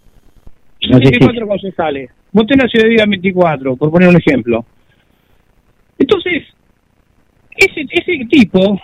24 0.89 1.47
concejales, 1.47 2.11
vos 2.31 2.45
tenés 2.45 2.65
la 2.65 2.69
ciudad 2.69 3.03
en 3.03 3.09
24, 3.11 3.75
por 3.75 3.91
poner 3.91 4.09
un 4.09 4.17
ejemplo. 4.17 4.65
Entonces, 5.97 6.43
ese, 7.55 7.85
ese 7.89 8.25
tipo, 8.29 8.79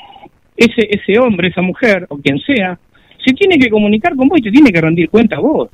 ese, 0.55 0.87
ese 0.89 1.19
hombre, 1.19 1.49
esa 1.49 1.61
mujer, 1.61 2.05
o 2.09 2.17
quien 2.17 2.39
sea, 2.39 2.77
se 3.25 3.33
tiene 3.33 3.57
que 3.57 3.69
comunicar 3.69 4.15
con 4.15 4.27
vos 4.27 4.39
y 4.39 4.43
te 4.43 4.51
tiene 4.51 4.71
que 4.71 4.81
rendir 4.81 5.09
cuenta 5.09 5.37
a 5.37 5.41
vos. 5.41 5.69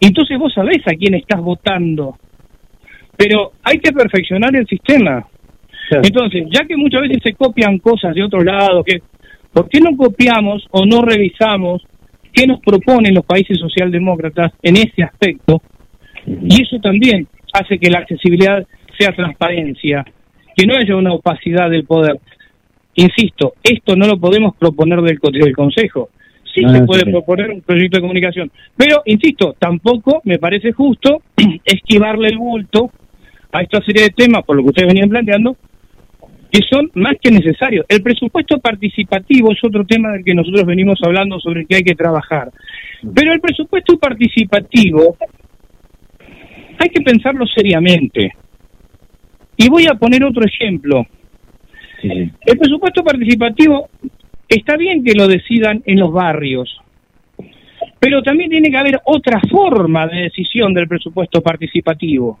Entonces 0.00 0.38
vos 0.38 0.52
sabés 0.54 0.78
a 0.86 0.94
quién 0.96 1.14
estás 1.14 1.40
votando 1.40 2.16
pero 3.20 3.52
hay 3.62 3.76
que 3.78 3.92
perfeccionar 3.92 4.56
el 4.56 4.66
sistema. 4.66 5.26
Entonces, 5.90 6.46
ya 6.50 6.64
que 6.66 6.74
muchas 6.74 7.02
veces 7.02 7.18
se 7.22 7.34
copian 7.34 7.78
cosas 7.78 8.14
de 8.14 8.22
otro 8.22 8.42
lado, 8.42 8.82
que, 8.82 9.02
¿por 9.52 9.68
qué 9.68 9.78
no 9.78 9.94
copiamos 9.94 10.66
o 10.70 10.86
no 10.86 11.02
revisamos 11.02 11.82
qué 12.32 12.46
nos 12.46 12.60
proponen 12.60 13.14
los 13.14 13.24
países 13.24 13.58
socialdemócratas 13.58 14.52
en 14.62 14.76
ese 14.76 15.02
aspecto? 15.02 15.62
Y 16.26 16.62
eso 16.62 16.78
también 16.80 17.26
hace 17.52 17.78
que 17.78 17.90
la 17.90 17.98
accesibilidad 17.98 18.66
sea 18.98 19.12
transparencia, 19.12 20.04
que 20.56 20.66
no 20.66 20.74
haya 20.74 20.96
una 20.96 21.12
opacidad 21.12 21.70
del 21.70 21.84
poder. 21.84 22.18
Insisto, 22.94 23.54
esto 23.62 23.96
no 23.96 24.06
lo 24.06 24.18
podemos 24.18 24.54
proponer 24.56 25.00
del, 25.00 25.18
del 25.32 25.56
Consejo. 25.56 26.10
Sí 26.54 26.62
se 26.68 26.82
puede 26.82 27.04
proponer 27.04 27.50
un 27.50 27.60
proyecto 27.60 27.98
de 27.98 28.02
comunicación, 28.02 28.50
pero, 28.76 29.02
insisto, 29.04 29.54
tampoco 29.58 30.20
me 30.24 30.38
parece 30.38 30.72
justo 30.72 31.22
esquivarle 31.64 32.28
el 32.28 32.38
bulto 32.38 32.90
a 33.52 33.62
esta 33.62 33.80
serie 33.82 34.04
de 34.04 34.10
temas, 34.10 34.44
por 34.44 34.56
lo 34.56 34.62
que 34.62 34.70
ustedes 34.70 34.88
venían 34.88 35.08
planteando, 35.08 35.56
que 36.50 36.60
son 36.68 36.90
más 36.94 37.14
que 37.22 37.30
necesarios. 37.30 37.86
El 37.88 38.02
presupuesto 38.02 38.58
participativo 38.58 39.52
es 39.52 39.58
otro 39.62 39.84
tema 39.86 40.12
del 40.12 40.24
que 40.24 40.34
nosotros 40.34 40.64
venimos 40.64 40.98
hablando 41.02 41.38
sobre 41.38 41.60
el 41.60 41.66
que 41.66 41.76
hay 41.76 41.82
que 41.82 41.94
trabajar. 41.94 42.50
Pero 43.14 43.32
el 43.32 43.40
presupuesto 43.40 43.98
participativo 43.98 45.16
hay 46.78 46.88
que 46.88 47.02
pensarlo 47.02 47.46
seriamente. 47.46 48.32
Y 49.56 49.68
voy 49.68 49.86
a 49.86 49.94
poner 49.94 50.24
otro 50.24 50.44
ejemplo. 50.44 51.06
El 52.02 52.58
presupuesto 52.58 53.04
participativo 53.04 53.90
está 54.48 54.76
bien 54.76 55.04
que 55.04 55.12
lo 55.14 55.28
decidan 55.28 55.82
en 55.84 56.00
los 56.00 56.10
barrios, 56.10 56.74
pero 57.98 58.22
también 58.22 58.50
tiene 58.50 58.70
que 58.70 58.78
haber 58.78 59.00
otra 59.04 59.38
forma 59.50 60.06
de 60.06 60.22
decisión 60.22 60.72
del 60.72 60.88
presupuesto 60.88 61.42
participativo. 61.42 62.38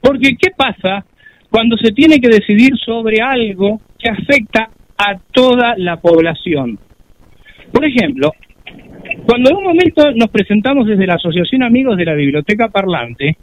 Porque 0.00 0.36
¿qué 0.40 0.50
pasa 0.56 1.04
cuando 1.50 1.76
se 1.76 1.92
tiene 1.92 2.20
que 2.20 2.28
decidir 2.28 2.76
sobre 2.84 3.20
algo 3.20 3.80
que 3.98 4.08
afecta 4.08 4.70
a 4.98 5.18
toda 5.32 5.74
la 5.76 5.98
población. 5.98 6.78
Por 7.72 7.84
ejemplo, 7.84 8.32
cuando 9.26 9.50
en 9.50 9.56
un 9.56 9.64
momento 9.64 10.10
nos 10.12 10.30
presentamos 10.30 10.86
desde 10.86 11.06
la 11.06 11.14
Asociación 11.14 11.62
Amigos 11.62 11.96
de 11.96 12.04
la 12.04 12.14
Biblioteca 12.14 12.68
Parlante, 12.68 13.36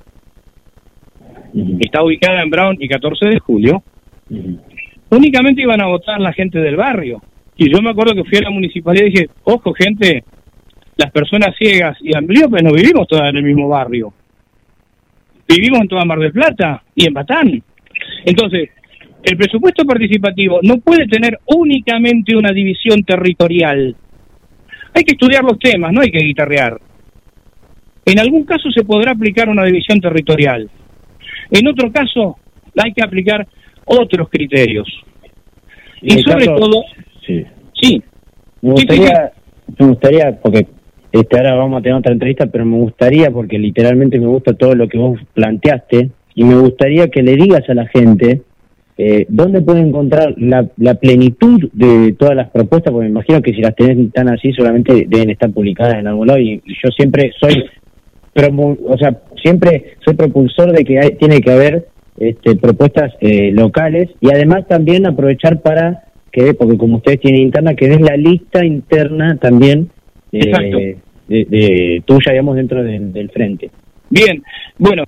que 1.54 1.86
está 1.86 2.04
ubicada 2.04 2.42
en 2.42 2.50
Brown 2.50 2.78
y 2.80 2.88
14 2.88 3.28
de 3.28 3.40
julio, 3.40 3.84
únicamente 5.10 5.62
iban 5.62 5.82
a 5.82 5.88
votar 5.88 6.20
la 6.20 6.34
gente 6.34 6.60
del 6.60 6.76
barrio. 6.76 7.22
Y 7.56 7.72
yo 7.72 7.82
me 7.82 7.92
acuerdo 7.92 8.16
que 8.16 8.24
fui 8.24 8.40
a 8.40 8.42
la 8.42 8.50
municipalidad 8.50 9.06
y 9.06 9.12
dije, 9.12 9.30
ojo 9.44 9.74
gente, 9.74 10.24
las 10.98 11.12
personas 11.12 11.56
ciegas 11.58 11.98
y 12.02 12.16
ambliopes 12.16 12.64
no 12.64 12.72
vivimos 12.72 13.08
todas 13.08 13.30
en 13.30 13.38
el 13.38 13.44
mismo 13.44 13.68
barrio. 13.68 14.14
Vivimos 15.48 15.82
en 15.82 15.88
toda 15.88 16.06
Mar 16.06 16.20
del 16.20 16.32
Plata 16.32 16.84
y 16.96 17.08
en 17.08 17.14
Batán. 17.14 17.64
Entonces, 18.26 18.70
el 19.24 19.38
presupuesto 19.38 19.86
participativo 19.86 20.60
no 20.64 20.78
puede 20.80 21.08
tener 21.08 21.40
únicamente 21.46 22.36
una 22.36 22.52
división 22.52 23.04
territorial. 23.04 23.96
Hay 24.94 25.04
que 25.04 25.14
estudiar 25.14 25.44
los 25.44 25.58
temas, 25.60 25.92
no 25.92 26.02
hay 26.02 26.12
que 26.12 26.24
guitarrear. 26.26 26.80
En 28.06 28.20
algún 28.20 28.44
caso 28.44 28.70
se 28.72 28.84
podrá 28.84 29.12
aplicar 29.12 29.48
una 29.50 29.64
división 29.64 30.00
territorial. 30.00 30.70
En 31.52 31.68
otro 31.68 31.92
caso 31.92 32.38
hay 32.78 32.92
que 32.94 33.04
aplicar 33.04 33.48
otros 33.86 34.30
criterios. 34.30 34.88
Y 36.02 36.20
sobre 36.22 36.46
todo... 36.46 36.84
Sí. 37.26 37.46
Sí. 37.82 38.04
Me 38.62 38.72
gustaría, 38.72 39.32
me 39.80 39.88
gustaría, 39.88 40.40
porque 40.42 40.68
este, 41.12 41.38
ahora 41.38 41.56
vamos 41.56 41.80
a 41.80 41.82
tener 41.82 41.98
otra 41.98 42.14
entrevista, 42.14 42.46
pero 42.48 42.66
me 42.66 42.78
gustaría, 42.78 43.30
porque 43.32 43.58
literalmente 43.58 44.20
me 44.20 44.28
gusta 44.28 44.54
todo 44.54 44.74
lo 44.76 44.88
que 44.88 44.98
vos 44.98 45.20
planteaste, 45.34 46.10
y 46.36 46.44
me 46.44 46.56
gustaría 46.56 47.08
que 47.08 47.22
le 47.22 47.36
digas 47.36 47.70
a 47.70 47.74
la 47.74 47.88
gente 47.88 48.42
eh, 48.98 49.26
dónde 49.28 49.62
puede 49.62 49.80
encontrar 49.80 50.36
la, 50.38 50.68
la, 50.78 50.94
plenitud 50.96 51.70
de 51.74 52.14
todas 52.14 52.36
las 52.36 52.52
propuestas, 52.52 52.92
porque 52.92 53.06
me 53.06 53.12
imagino 53.12 53.42
que 53.42 53.52
si 53.52 53.62
las 53.62 53.76
tenés 53.76 54.14
tan 54.14 54.30
así, 54.30 54.52
solamente 54.54 55.06
deben 55.08 55.32
estar 55.32 55.52
publicadas 55.52 55.96
en 55.96 56.08
algún 56.08 56.28
lado, 56.28 56.40
y 56.40 56.62
yo 56.68 56.90
siempre 56.96 57.32
soy, 57.40 57.64
o 58.36 58.98
sea, 59.00 59.20
siempre 59.42 59.96
soy 60.06 60.14
propulsor 60.14 60.72
de 60.72 60.84
que 60.84 61.18
tiene 61.20 61.42
que 61.42 61.52
haber 61.52 61.88
este, 62.20 62.56
propuestas 62.56 63.14
eh, 63.20 63.52
locales, 63.52 64.10
y 64.22 64.32
además 64.32 64.68
también 64.68 65.08
aprovechar 65.08 65.62
para 65.62 66.04
que, 66.32 66.54
porque 66.54 66.78
como 66.78 66.98
ustedes 66.98 67.20
tienen 67.20 67.42
interna, 67.42 67.76
que 67.76 67.86
es 67.86 68.02
la 68.02 68.16
lista 68.16 68.64
interna 68.64 69.38
también 69.38 69.90
eh, 70.32 70.98
de, 71.28 71.46
de, 71.46 72.04
tuya, 72.06 72.32
digamos, 72.32 72.56
dentro 72.56 72.84
del, 72.84 73.30
frente. 73.32 73.72
Bien, 74.14 74.42
bueno, 74.78 75.06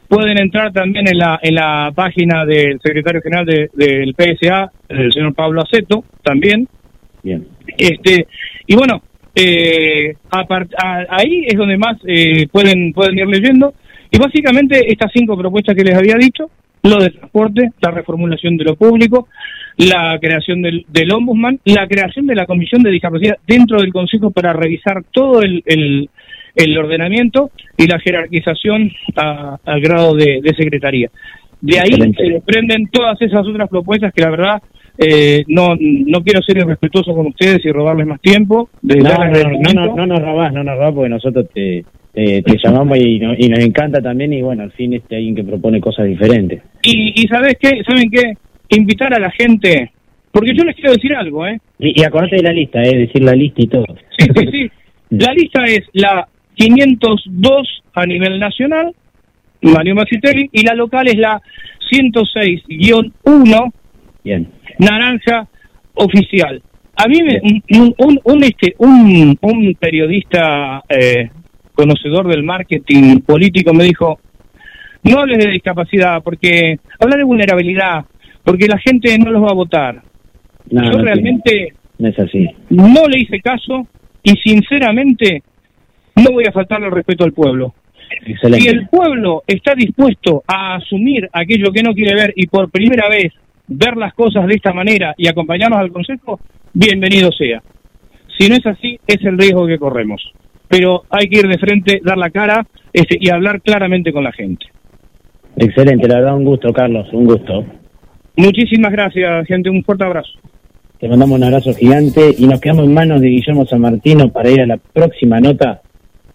pueden 0.07 0.37
entrar 0.39 0.71
también 0.73 1.09
en 1.09 1.17
la, 1.17 1.39
en 1.41 1.55
la 1.55 1.93
página 1.95 2.45
del 2.45 2.79
secretario 2.83 3.23
general 3.23 3.47
del 3.47 4.15
PSA, 4.15 4.71
el 4.89 5.11
señor 5.13 5.35
Pablo 5.35 5.63
Aceto, 5.63 6.05
también. 6.23 6.69
Bien. 7.23 7.47
Este, 7.77 8.27
y 8.67 8.75
bueno, 8.75 9.03
eh, 9.35 10.15
ahí 11.09 11.45
es 11.47 11.57
donde 11.57 11.77
más 11.77 11.97
eh, 12.07 12.47
pueden, 12.51 12.93
pueden 12.93 13.19
ir 13.19 13.27
leyendo. 13.27 13.75
Y 14.11 14.19
básicamente 14.19 14.91
estas 14.91 15.13
cinco 15.15 15.37
propuestas 15.37 15.77
que 15.77 15.85
les 15.85 15.95
había 15.95 16.17
dicho, 16.17 16.51
lo 16.83 16.97
de 16.97 17.11
transporte, 17.11 17.71
la 17.81 17.91
reformulación 17.91 18.57
de 18.57 18.65
lo 18.65 18.77
público, 18.77 19.29
la 19.77 20.19
creación 20.21 20.63
del, 20.63 20.85
del 20.89 21.13
ombudsman, 21.13 21.61
la 21.65 21.87
creación 21.87 22.27
de 22.27 22.35
la 22.35 22.47
comisión 22.47 22.83
de 22.83 22.91
discapacidad 22.91 23.37
dentro 23.47 23.81
del 23.81 23.93
Consejo 23.93 24.31
para 24.31 24.53
revisar 24.53 25.05
todo 25.13 25.43
el, 25.43 25.63
el 26.55 26.79
ordenamiento 26.79 27.51
y 27.77 27.87
la 27.87 27.99
jerarquización 27.99 28.91
al 29.17 29.81
grado 29.81 30.15
de, 30.15 30.41
secretaría. 30.57 31.11
De 31.61 31.79
ahí 31.79 31.93
se 32.17 32.25
desprenden 32.25 32.89
todas 32.91 33.21
esas 33.21 33.47
otras 33.47 33.69
propuestas 33.69 34.13
que 34.15 34.23
la 34.23 34.31
verdad 34.31 34.63
eh, 34.99 35.45
no 35.49 35.77
no 35.79 36.23
quiero 36.23 36.43
ser 36.43 36.59
irrespetuoso 36.59 37.15
con 37.15 37.29
ustedes 37.29 37.65
y 37.65 37.71
robarles 37.73 38.07
más 38.07 38.21
tiempo. 38.21 38.69
no, 38.83 38.97
no, 38.97 39.97
no, 39.97 40.07
nos 40.07 40.21
robás, 40.21 40.53
no 40.53 40.65
nos 40.65 40.77
robás 40.77 40.95
porque 40.95 41.09
nosotros 41.09 41.47
te, 41.55 41.85
te, 42.13 42.43
llamamos 42.63 42.99
y, 42.99 43.17
y, 43.17 43.49
nos 43.49 43.61
encanta 43.61 44.01
también 44.01 44.33
y 44.33 44.43
bueno, 44.43 44.63
al 44.63 44.73
fin 44.73 44.95
este 44.95 45.17
alguien 45.17 45.35
que 45.35 45.45
propone 45.45 45.81
cosas 45.81 46.07
diferentes. 46.07 46.63
Y, 46.83 47.23
y 47.23 47.27
¿sabes 47.29 47.57
qué? 47.61 47.83
¿Saben 47.87 48.11
qué? 48.11 48.35
Invitar 48.77 49.15
a 49.15 49.19
la 49.19 49.31
gente, 49.31 49.91
porque 50.31 50.53
yo 50.55 50.65
les 50.65 50.77
quiero 50.77 50.93
decir 50.93 51.15
algo, 51.15 51.47
¿eh? 51.47 51.59
Y, 51.79 52.01
y 52.01 52.05
acordate 52.05 52.37
de 52.37 52.43
la 52.43 52.53
lista, 52.53 52.83
¿eh? 52.83 52.97
Decir 52.97 53.23
la 53.23 53.35
lista 53.35 53.63
y 53.63 53.67
todo. 53.67 53.87
Sí, 54.19 54.27
sí, 54.37 54.47
sí. 54.51 54.71
La 55.11 55.33
lista 55.33 55.65
es 55.65 55.81
la 55.93 56.29
502 56.55 57.83
a 57.95 58.07
nivel 58.07 58.39
nacional, 58.39 58.95
Mario 59.63 59.95
Maxitelli, 59.95 60.49
y 60.53 60.63
la 60.63 60.75
local 60.75 61.09
es 61.09 61.17
la 61.17 61.41
106-1, 61.91 63.73
Bien. 64.23 64.49
Naranja 64.81 65.49
oficial. 65.95 66.63
A 66.97 67.07
mí 67.09 67.23
me, 67.23 67.41
un, 67.79 68.21
un, 68.25 68.45
este, 68.45 68.75
un, 68.79 69.39
un 69.41 69.75
periodista 69.79 70.83
eh, 70.89 71.31
conocedor 71.75 72.29
del 72.29 72.43
marketing 72.43 73.21
político 73.21 73.73
me 73.73 73.85
dijo, 73.85 74.19
no 75.05 75.21
hables 75.21 75.39
de 75.39 75.51
discapacidad, 75.51 76.23
porque 76.23 76.79
habla 76.99 77.17
de 77.17 77.25
vulnerabilidad, 77.25 78.05
porque 78.45 78.67
la 78.67 78.79
gente 78.79 79.17
no 79.19 79.31
los 79.31 79.43
va 79.43 79.51
a 79.51 79.55
votar. 79.55 80.03
Yo 80.67 80.99
realmente 80.99 81.75
no, 81.99 82.09
es 82.09 82.19
así. 82.19 82.49
no 82.69 83.07
le 83.09 83.21
hice 83.21 83.41
caso 83.41 83.87
y 84.23 84.33
sinceramente 84.37 85.43
no 86.17 86.33
voy 86.33 86.45
a 86.47 86.53
faltarle 86.53 86.87
el 86.87 86.93
respeto 86.93 87.25
al 87.25 87.33
pueblo. 87.33 87.75
Si 88.25 88.69
el 88.69 88.89
pueblo 88.89 89.43
está 89.47 89.75
dispuesto 89.75 90.43
a 90.47 90.77
asumir 90.77 91.29
aquello 91.33 91.73
que 91.73 91.83
no 91.83 91.95
quiere 91.95 92.15
ver 92.15 92.33
y 92.37 92.47
por 92.47 92.71
primera 92.71 93.09
vez 93.09 93.33
ver 93.71 93.97
las 93.97 94.13
cosas 94.15 94.47
de 94.47 94.55
esta 94.55 94.73
manera 94.73 95.15
y 95.17 95.29
acompañarnos 95.29 95.79
al 95.79 95.93
Consejo, 95.93 96.41
bienvenido 96.75 97.31
sea. 97.33 97.63
Si 98.37 98.49
no 98.49 98.57
es 98.57 98.67
así, 98.67 98.99
es 99.07 99.25
el 99.25 99.39
riesgo 99.39 99.67
que 99.67 99.79
corremos. 99.79 100.21
Pero 100.69 101.05
hay 101.09 101.29
que 101.29 101.39
ir 101.39 101.49
de 101.49 101.59
frente, 101.59 102.01
dar 102.05 102.19
la 102.19 102.31
cara 102.31 102.67
este, 102.93 103.17
y 103.19 103.31
hablar 103.31 103.61
claramente 103.63 104.13
con 104.13 104.25
la 104.25 104.33
gente. 104.33 104.67
Excelente, 105.57 106.09
la 106.09 106.17
verdad 106.17 106.37
un 106.37 106.45
gusto, 106.45 106.73
Carlos, 106.73 107.07
un 107.13 107.27
gusto. 107.27 107.65
Muchísimas 108.37 108.93
gracias, 108.93 109.47
gente, 109.47 109.71
un 109.71 109.83
fuerte 109.85 110.05
abrazo. 110.05 110.31
Te 110.99 111.09
mandamos 111.09 111.39
un 111.39 111.45
abrazo 111.45 111.73
gigante 111.73 112.35
y 112.37 112.47
nos 112.47 112.61
quedamos 112.61 112.85
en 112.85 112.95
manos 112.95 113.21
de 113.21 113.29
Guillermo 113.29 113.67
San 113.67 113.81
Martino 113.81 114.31
para 114.31 114.51
ir 114.51 114.61
a 114.61 114.67
la 114.67 114.77
próxima 114.77 115.41
nota 115.41 115.81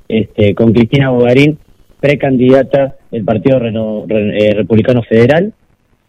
este, 0.07 0.55
con 0.55 0.73
Cristina 0.73 1.09
Bogarín, 1.09 1.57
precandidata 1.99 2.95
del 3.11 3.23
Partido 3.23 3.59
eh, 3.59 4.53
Republicano 4.55 5.03
Federal. 5.03 5.53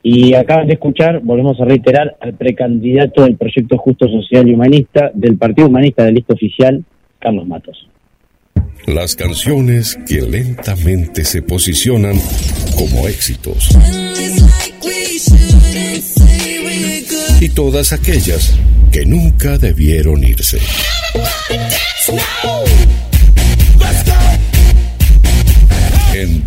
Y 0.09 0.34
acaban 0.34 0.68
de 0.68 0.74
escuchar, 0.74 1.18
volvemos 1.18 1.61
a 1.61 1.64
reiterar, 1.64 2.16
al 2.20 2.32
precandidato 2.34 3.24
del 3.24 3.36
Proyecto 3.36 3.76
Justo 3.76 4.07
Social 4.07 4.48
y 4.48 4.54
Humanista 4.54 5.11
del 5.12 5.36
Partido 5.36 5.66
Humanista 5.66 6.04
de 6.04 6.12
lista 6.12 6.34
oficial, 6.34 6.84
Carlos 7.18 7.44
Matos. 7.48 7.88
Las 8.86 9.16
canciones 9.16 9.98
que 10.07 10.22
lentamente 10.22 11.24
se 11.24 11.42
posicionan 11.42 12.14
como 12.78 13.09
éxitos. 13.09 13.76
Y 17.40 17.48
todas 17.48 17.92
aquellas 17.92 18.57
que 18.92 19.04
nunca 19.04 19.59
debieron 19.59 20.22
irse. 20.22 20.59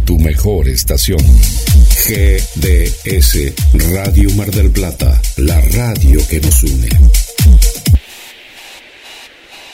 Tu 0.10 0.18
mejor 0.18 0.68
estación. 0.68 1.20
GDS 2.08 3.54
Radio 3.94 4.32
Mar 4.32 4.50
del 4.50 4.72
Plata, 4.72 5.22
la 5.38 5.62
radio 5.62 6.20
que 6.28 6.42
nos 6.42 6.64
une. 6.64 6.90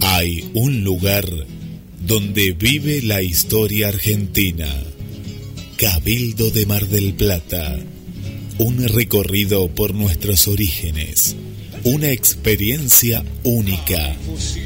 Hay 0.00 0.50
un 0.54 0.84
lugar 0.84 1.26
donde 2.00 2.52
vive 2.52 3.02
la 3.02 3.20
historia 3.20 3.88
argentina. 3.88 4.68
Cabildo 5.76 6.50
de 6.50 6.64
Mar 6.64 6.86
del 6.88 7.12
Plata. 7.12 7.78
Un 8.56 8.88
recorrido 8.88 9.68
por 9.68 9.94
nuestros 9.94 10.48
orígenes. 10.48 11.36
Una 11.84 12.08
experiencia 12.08 13.22
única 13.42 14.16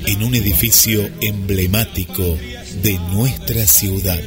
en 0.06 0.22
un 0.22 0.36
edificio 0.36 1.10
emblemático 1.20 2.38
de 2.84 3.00
nuestra 3.12 3.66
ciudad. 3.66 4.22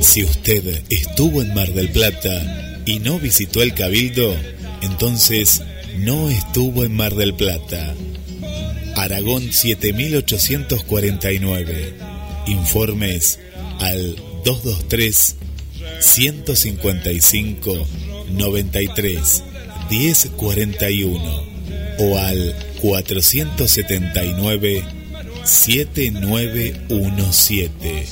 Si 0.00 0.22
usted 0.22 0.84
estuvo 0.88 1.42
en 1.42 1.52
Mar 1.52 1.72
del 1.72 1.90
Plata 1.90 2.69
y 2.86 3.00
no 3.00 3.18
visitó 3.18 3.62
el 3.62 3.74
Cabildo, 3.74 4.34
entonces 4.82 5.62
no 5.98 6.30
estuvo 6.30 6.84
en 6.84 6.94
Mar 6.94 7.14
del 7.14 7.34
Plata. 7.34 7.94
Aragón 8.96 9.52
7849. 9.52 11.94
Informes 12.46 13.38
al 13.78 14.16
223 14.44 15.36
155 16.00 17.86
93 18.30 19.42
1041 19.90 21.44
o 21.98 22.18
al 22.18 22.56
479 22.80 24.82
7917. 25.44 28.06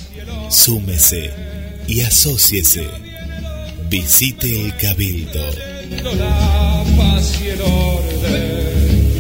Súmese 0.51 1.31
y 1.87 2.01
asóciese. 2.01 3.08
Visite 3.91 4.47
el 4.47 4.77
Cabildo. 4.77 5.41
la 6.19 6.85
paz 6.97 7.41
y 7.43 7.49
el 7.49 7.61
orden. 7.63 9.19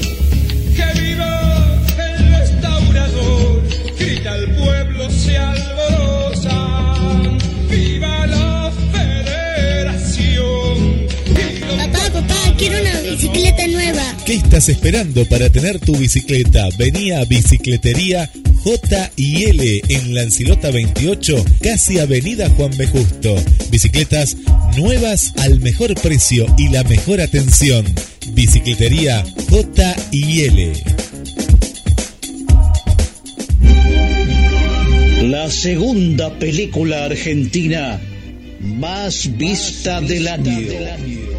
Que 0.76 1.00
viva 1.00 1.82
el 1.98 2.32
restaurador, 2.34 3.62
grita 3.98 4.36
el 4.36 4.54
pueblo, 4.56 5.10
se 5.10 5.38
alborosa. 5.38 6.94
Viva 7.70 8.26
la 8.26 8.70
federación. 8.92 10.76
Papá, 11.78 12.10
papá, 12.12 12.54
quiero 12.58 12.78
una 12.80 13.00
bicicleta 13.00 13.66
nueva. 13.68 14.16
¿Qué 14.26 14.34
estás 14.34 14.68
esperando 14.68 15.24
para 15.26 15.48
tener 15.48 15.78
tu 15.80 15.96
bicicleta? 15.96 16.68
Vení 16.76 17.12
a 17.12 17.24
Bicicletería 17.24 18.30
L 19.16 19.82
en 19.88 20.14
Lancilota 20.14 20.70
28, 20.70 21.42
casi 21.62 21.98
Avenida 22.00 22.50
Juan 22.50 22.70
B. 22.76 22.86
Justo. 22.86 23.34
Bicicletas 23.70 24.36
nuevas 24.76 25.32
al 25.38 25.60
mejor 25.60 25.94
precio 25.94 26.44
y 26.58 26.68
la 26.68 26.84
mejor 26.84 27.22
atención. 27.22 27.86
Bicicletería 28.32 29.24
L. 30.12 30.72
La 35.22 35.50
segunda 35.50 36.38
película 36.38 37.06
argentina 37.06 37.98
más 38.60 39.34
vista 39.38 40.02
del 40.02 40.28
año. 40.28 40.68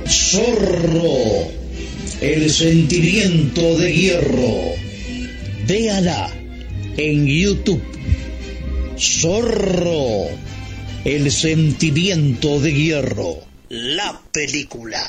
Zorro, 0.08 1.48
el 2.22 2.50
sentimiento 2.50 3.78
de 3.78 3.94
hierro. 3.94 4.74
Véala 5.68 6.39
en 7.00 7.26
YouTube. 7.26 7.82
Zorro, 8.98 10.28
el 11.06 11.32
sentimiento 11.32 12.60
de 12.60 12.74
hierro. 12.74 13.38
La 13.70 14.20
película. 14.32 15.02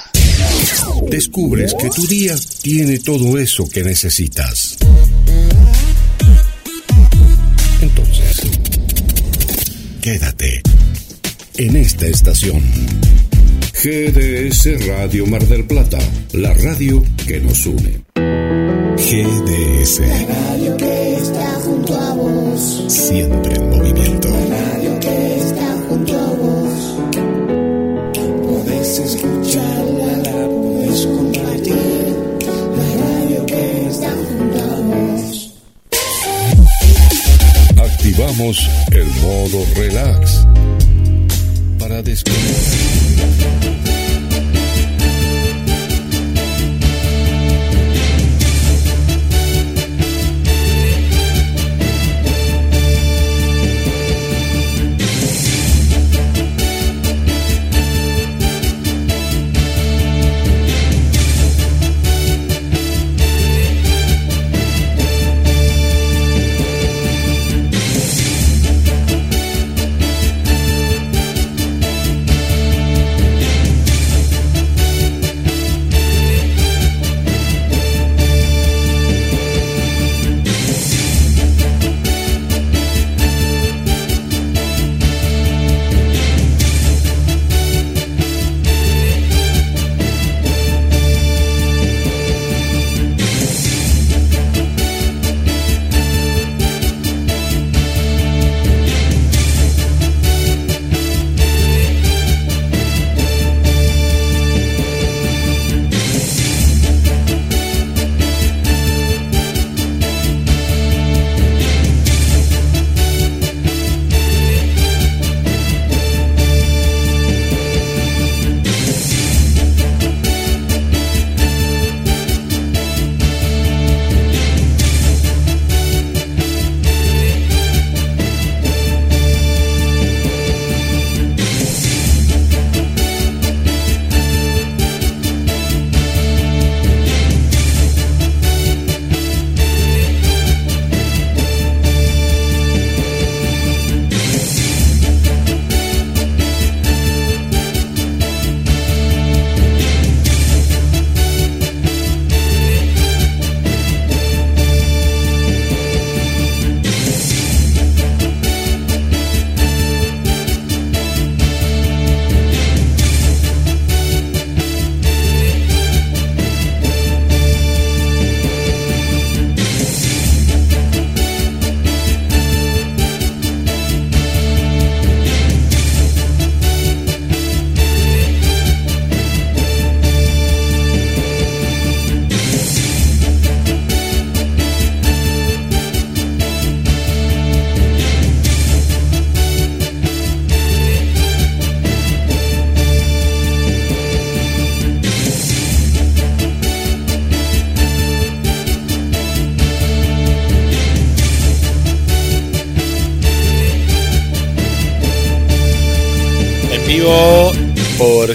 Descubres 1.11 1.75
que 1.75 1.91
tu 1.91 2.07
día 2.07 2.37
tiene 2.63 2.99
todo 2.99 3.39
eso 3.39 3.69
que 3.69 3.83
necesitas. 3.83 4.77
Entonces, 7.81 8.43
quédate 10.01 10.63
en 11.57 11.77
esta 11.77 12.07
estación. 12.07 12.63
GDS 13.83 14.87
Radio 14.87 15.27
Mar 15.27 15.47
del 15.49 15.67
Plata, 15.67 15.99
la 16.33 16.53
radio 16.53 17.03
que 17.27 17.41
nos 17.41 17.65
une. 17.67 18.05
GDS, 19.01 20.01
Radio 20.29 20.77
que 20.77 21.15
está 21.15 21.55
junto. 21.65 21.80
Siempre 22.61 23.55
en 23.55 23.71
movimiento. 23.71 24.29
Radio 24.29 25.01
que 25.01 25.39
está 25.39 25.77
junto 25.89 26.13
a 26.15 26.27
vos. 26.43 26.97
Podés 28.47 28.99
escucharla, 28.99 30.17
la 30.19 30.49
podés 30.49 31.07
compartir. 31.07 32.17
La 32.77 32.89
radio 33.05 33.47
que 33.47 33.87
está 33.89 34.11
junto 34.11 34.59
a 34.59 34.77
vos. 34.91 35.53
Activamos 37.79 38.71
el 38.93 39.07
modo 39.23 39.65
relax 39.77 40.47
para 41.79 42.03
descansar. 42.03 43.90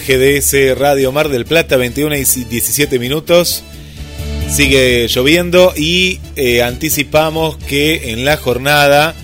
GDS 0.06 0.78
Radio 0.78 1.12
Mar 1.12 1.30
del 1.30 1.46
Plata, 1.46 1.78
21 1.78 2.16
y 2.16 2.24
17 2.24 3.00
minutos. 3.00 3.64
Sigue 4.50 5.08
lloviendo 5.08 5.74
y 5.76 6.20
eh, 6.36 6.62
anticipamos 6.62 7.58
que 7.58 8.12
en 8.12 8.24
la 8.24 8.38
jornada 8.38 9.16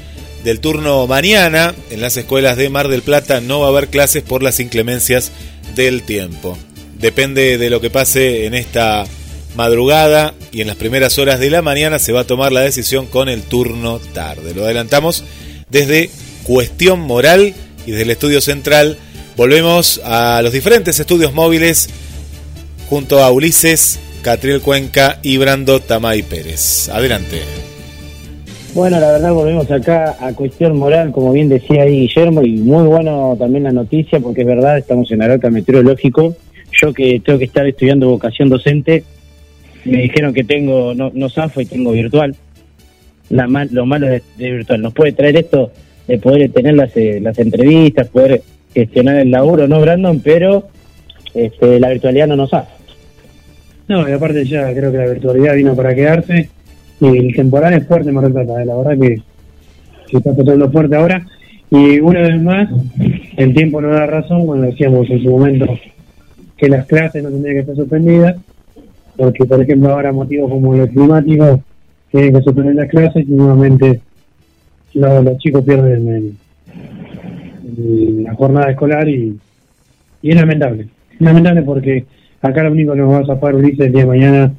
del 0.43 0.59
turno 0.59 1.05
mañana 1.05 1.75
en 1.91 2.01
las 2.01 2.17
escuelas 2.17 2.57
de 2.57 2.69
Mar 2.69 2.87
del 2.87 3.03
Plata 3.03 3.41
no 3.41 3.59
va 3.59 3.67
a 3.67 3.69
haber 3.69 3.89
clases 3.89 4.23
por 4.23 4.41
las 4.41 4.59
inclemencias 4.59 5.31
del 5.75 6.01
tiempo. 6.01 6.57
Depende 6.97 7.59
de 7.59 7.69
lo 7.69 7.79
que 7.79 7.91
pase 7.91 8.45
en 8.47 8.55
esta 8.55 9.05
madrugada 9.55 10.33
y 10.51 10.61
en 10.61 10.67
las 10.67 10.77
primeras 10.77 11.19
horas 11.19 11.39
de 11.39 11.51
la 11.51 11.61
mañana 11.61 11.99
se 11.99 12.11
va 12.11 12.21
a 12.21 12.27
tomar 12.27 12.51
la 12.51 12.61
decisión 12.61 13.05
con 13.05 13.29
el 13.29 13.43
turno 13.43 13.99
tarde. 13.99 14.55
Lo 14.55 14.63
adelantamos 14.63 15.23
desde 15.69 16.09
Cuestión 16.43 16.99
Moral 17.01 17.53
y 17.85 17.91
desde 17.91 18.03
el 18.03 18.11
estudio 18.11 18.41
central 18.41 18.97
volvemos 19.37 20.01
a 20.03 20.41
los 20.41 20.53
diferentes 20.53 20.99
estudios 20.99 21.33
móviles 21.33 21.89
junto 22.89 23.19
a 23.19 23.31
Ulises, 23.31 23.99
Catriel 24.21 24.61
Cuenca 24.61 25.19
y 25.23 25.37
Brando 25.37 25.79
Tamay 25.79 26.23
Pérez. 26.23 26.89
Adelante. 26.89 27.41
Bueno, 28.73 28.99
la 28.99 29.11
verdad 29.11 29.33
volvemos 29.33 29.69
acá 29.69 30.15
a 30.19 30.33
cuestión 30.33 30.77
moral, 30.77 31.11
como 31.11 31.33
bien 31.33 31.49
decía 31.49 31.83
ahí 31.83 32.07
Guillermo, 32.07 32.41
y 32.41 32.53
muy 32.53 32.87
bueno 32.87 33.35
también 33.37 33.65
la 33.65 33.73
noticia, 33.73 34.21
porque 34.21 34.41
es 34.41 34.47
verdad, 34.47 34.77
estamos 34.77 35.11
en 35.11 35.21
alerta 35.21 35.49
meteorológico. 35.49 36.35
Yo 36.71 36.93
que 36.93 37.19
tengo 37.19 37.37
que 37.37 37.45
estar 37.45 37.67
estudiando 37.67 38.07
vocación 38.07 38.47
docente, 38.47 39.03
me 39.83 40.03
dijeron 40.03 40.33
que 40.33 40.45
tengo, 40.45 40.93
no, 40.93 41.11
no 41.13 41.29
zafo 41.29 41.59
y 41.59 41.65
tengo 41.65 41.91
virtual. 41.91 42.35
La 43.29 43.47
lo 43.71 43.85
malo 43.85 44.07
de, 44.07 44.21
virtual, 44.37 44.81
nos 44.81 44.93
puede 44.93 45.11
traer 45.11 45.37
esto 45.37 45.71
de 46.07 46.17
poder 46.17 46.51
tener 46.51 46.75
las, 46.75 46.95
eh, 46.95 47.19
las 47.21 47.37
entrevistas, 47.39 48.07
poder 48.07 48.41
gestionar 48.73 49.17
el 49.17 49.31
laburo, 49.31 49.67
¿no, 49.67 49.81
Brandon? 49.81 50.19
Pero 50.19 50.69
este, 51.33 51.79
la 51.79 51.89
virtualidad 51.89 52.27
no 52.27 52.35
nos 52.35 52.53
hace. 52.53 52.71
No, 53.87 54.07
y 54.07 54.11
aparte 54.11 54.45
ya 54.45 54.73
creo 54.73 54.91
que 54.91 54.97
la 54.97 55.07
virtualidad 55.07 55.55
vino 55.55 55.75
para 55.75 55.93
quedarse 55.93 56.49
y 57.01 57.17
el 57.17 57.35
temporal 57.35 57.73
es 57.73 57.87
fuerte 57.87 58.11
Mar 58.11 58.31
del 58.31 58.47
la 58.47 58.75
verdad 58.75 58.97
que, 58.97 59.21
que 60.07 60.17
está 60.17 60.35
tocando 60.35 60.71
fuerte 60.71 60.95
ahora. 60.95 61.25
Y 61.69 61.99
una 61.99 62.21
vez 62.21 62.41
más, 62.41 62.69
el 63.37 63.53
tiempo 63.53 63.81
no 63.81 63.89
da 63.89 64.05
razón 64.05 64.45
cuando 64.45 64.67
decíamos 64.67 65.09
en 65.09 65.23
su 65.23 65.29
momento 65.29 65.65
que 66.57 66.69
las 66.69 66.85
clases 66.85 67.23
no 67.23 67.29
tendrían 67.29 67.55
que 67.55 67.59
estar 67.61 67.75
suspendidas, 67.75 68.35
porque 69.17 69.45
por 69.45 69.61
ejemplo 69.61 69.89
ahora 69.89 70.11
motivos 70.11 70.51
como 70.51 70.75
el 70.75 70.89
climático 70.89 71.63
tienen 72.11 72.33
que 72.33 72.41
suspender 72.43 72.75
las 72.75 72.89
clases 72.89 73.25
y 73.27 73.31
nuevamente 73.31 74.01
los, 74.93 75.37
chicos 75.37 75.63
pierden 75.63 76.37
la 77.77 78.35
jornada 78.35 78.71
escolar 78.71 79.07
y, 79.07 79.37
y 80.21 80.29
es 80.29 80.35
lamentable. 80.35 80.87
Lamentable 81.19 81.61
porque 81.63 82.05
acá 82.41 82.63
lo 82.63 82.71
único 82.71 82.93
que 82.93 82.99
nos 82.99 83.11
va 83.11 83.19
a 83.19 83.25
zafar 83.25 83.55
Ulises 83.55 83.87
el 83.87 83.93
día 83.93 84.01
de 84.01 84.07
mañana 84.07 84.53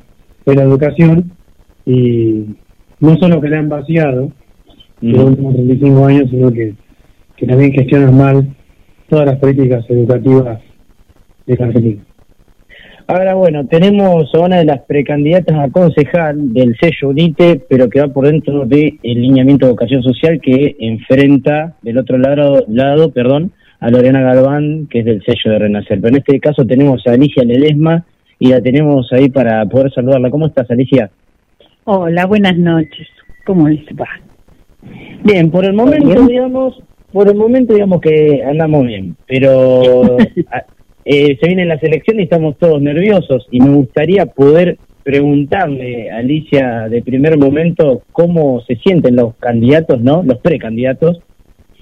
es 0.45 0.57
la 0.57 0.63
educación 0.63 1.33
y 1.85 2.47
no 3.01 3.17
solo 3.17 3.41
que 3.41 3.49
le 3.49 3.57
han 3.57 3.69
vaciado 3.69 4.31
en 5.01 5.13
los 5.13 5.25
últimos 5.25 5.55
35 5.55 6.07
años, 6.07 6.31
sino 6.31 6.53
que, 6.53 6.75
que 7.37 7.47
también 7.47 7.73
gestionan 7.73 8.17
mal 8.17 8.55
todas 9.09 9.27
las 9.27 9.39
políticas 9.39 9.85
educativas 9.89 10.61
de 11.47 11.53
Argentina. 11.53 12.03
Ahora, 13.13 13.35
bueno, 13.35 13.67
tenemos 13.67 14.35
a 14.35 14.41
una 14.41 14.57
de 14.57 14.65
las 14.65 14.81
precandidatas 14.85 15.55
a 15.59 15.71
concejal 15.71 16.55
del 16.55 16.75
sello 16.81 17.11
UNITE, 17.11 17.61
pero 17.69 17.91
que 17.91 18.01
va 18.01 18.09
por 18.09 18.25
dentro 18.27 18.65
del 18.65 18.99
lineamiento 19.03 19.67
de 19.67 19.73
vocación 19.73 20.03
social 20.03 20.41
que 20.41 20.77
enfrenta 20.79 21.75
del 21.83 21.99
otro 21.99 22.17
lado, 22.17 22.65
lado 22.69 23.11
perdón, 23.11 23.53
a 23.81 23.91
Lorena 23.91 24.23
Galván, 24.23 24.87
que 24.89 25.01
es 25.01 25.05
del 25.05 25.23
sello 25.25 25.51
de 25.51 25.59
Renacer. 25.59 26.01
Pero 26.01 26.09
en 26.09 26.23
este 26.23 26.41
caso 26.41 26.65
tenemos 26.65 27.07
a 27.07 27.11
Alicia 27.11 27.45
Ledesma 27.45 28.03
y 28.39 28.49
la 28.49 28.63
tenemos 28.63 29.13
ahí 29.13 29.29
para 29.29 29.67
poder 29.67 29.93
saludarla. 29.93 30.31
¿Cómo 30.31 30.47
estás, 30.47 30.71
Alicia? 30.71 31.11
Hola, 31.85 32.25
buenas 32.25 32.57
noches. 32.57 33.09
¿Cómo 33.45 33.69
les 33.69 33.85
va? 33.89 34.09
Bien, 35.23 35.51
por 35.51 35.67
el 35.67 35.75
momento, 35.75 36.27
digamos, 36.27 36.83
por 37.13 37.29
el 37.29 37.35
momento 37.35 37.75
digamos 37.75 38.01
que 38.01 38.43
andamos 38.43 38.87
bien, 38.87 39.15
pero 39.27 40.17
eh, 41.05 41.37
se 41.41 41.47
vienen 41.47 41.69
las 41.69 41.83
elecciones 41.83 42.21
y 42.21 42.25
estamos 42.25 42.57
todos 42.59 42.81
nerviosos 42.81 43.47
y 43.51 43.61
me 43.61 43.75
gustaría 43.75 44.27
poder 44.27 44.79
preguntarle 45.03 46.11
a 46.11 46.19
Alicia 46.19 46.89
de 46.89 47.03
primer 47.03 47.37
momento 47.37 48.03
cómo 48.13 48.61
se 48.67 48.77
sienten 48.77 49.17
los 49.17 49.35
candidatos, 49.37 50.01
¿no? 50.01 50.23
Los 50.23 50.39
precandidatos 50.39 51.21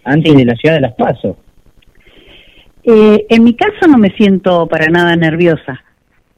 antes 0.05 0.35
de 0.35 0.45
la 0.45 0.55
ciudad 0.55 0.77
de 0.77 0.81
Las 0.81 0.95
Pasos. 0.95 1.37
Eh, 2.83 3.27
en 3.29 3.45
mi 3.45 3.55
caso 3.55 3.87
no 3.89 3.99
me 3.99 4.11
siento 4.17 4.67
para 4.67 4.87
nada 4.87 5.15
nerviosa. 5.17 5.83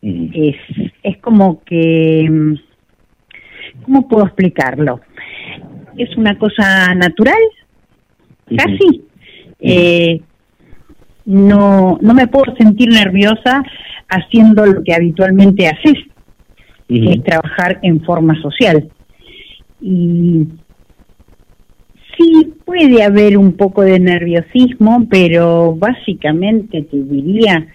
Es, 0.03 0.57
es 1.05 1.19
como 1.19 1.63
que 1.63 2.29
mm, 2.29 2.55
¿cómo 3.85 4.09
puedo 4.09 4.25
explicarlo? 4.25 5.01
Es 5.97 6.17
una 6.17 6.39
cosa 6.39 6.95
natural, 6.95 7.41
casi. 8.57 9.05
Eh, 9.61 10.21
no, 11.25 11.99
no 12.01 12.15
me 12.15 12.27
puedo 12.27 12.55
sentir 12.57 12.89
nerviosa 12.89 13.63
haciendo 14.09 14.67
lo 14.67 14.83
que 14.83 14.95
habitualmente 14.95 15.67
haces, 15.67 15.95
que 16.89 17.13
es 17.13 17.25
trabajar 17.25 17.79
en 17.83 18.03
forma 18.03 18.41
social. 18.41 18.91
Y 19.81 20.47
sí 22.17 22.53
puede 22.65 23.03
haber 23.03 23.39
un 23.39 23.53
poco 23.53 23.83
de 23.83 23.99
nerviosismo, 23.99 25.07
pero 25.09 25.75
básicamente 25.75 26.83
te 26.83 26.97
diría 26.97 27.67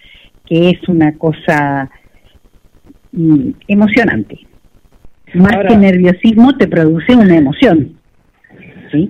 que 0.45 0.69
es 0.69 0.88
una 0.88 1.18
cosa 1.18 1.90
mm, 3.11 3.49
emocionante 3.68 4.48
más 5.34 5.57
que 5.68 5.78
nerviosismo 5.78 6.57
te 6.57 6.68
produce 6.68 7.15
una 7.15 7.38
emoción. 7.38 7.98
¿sí? 8.91 9.10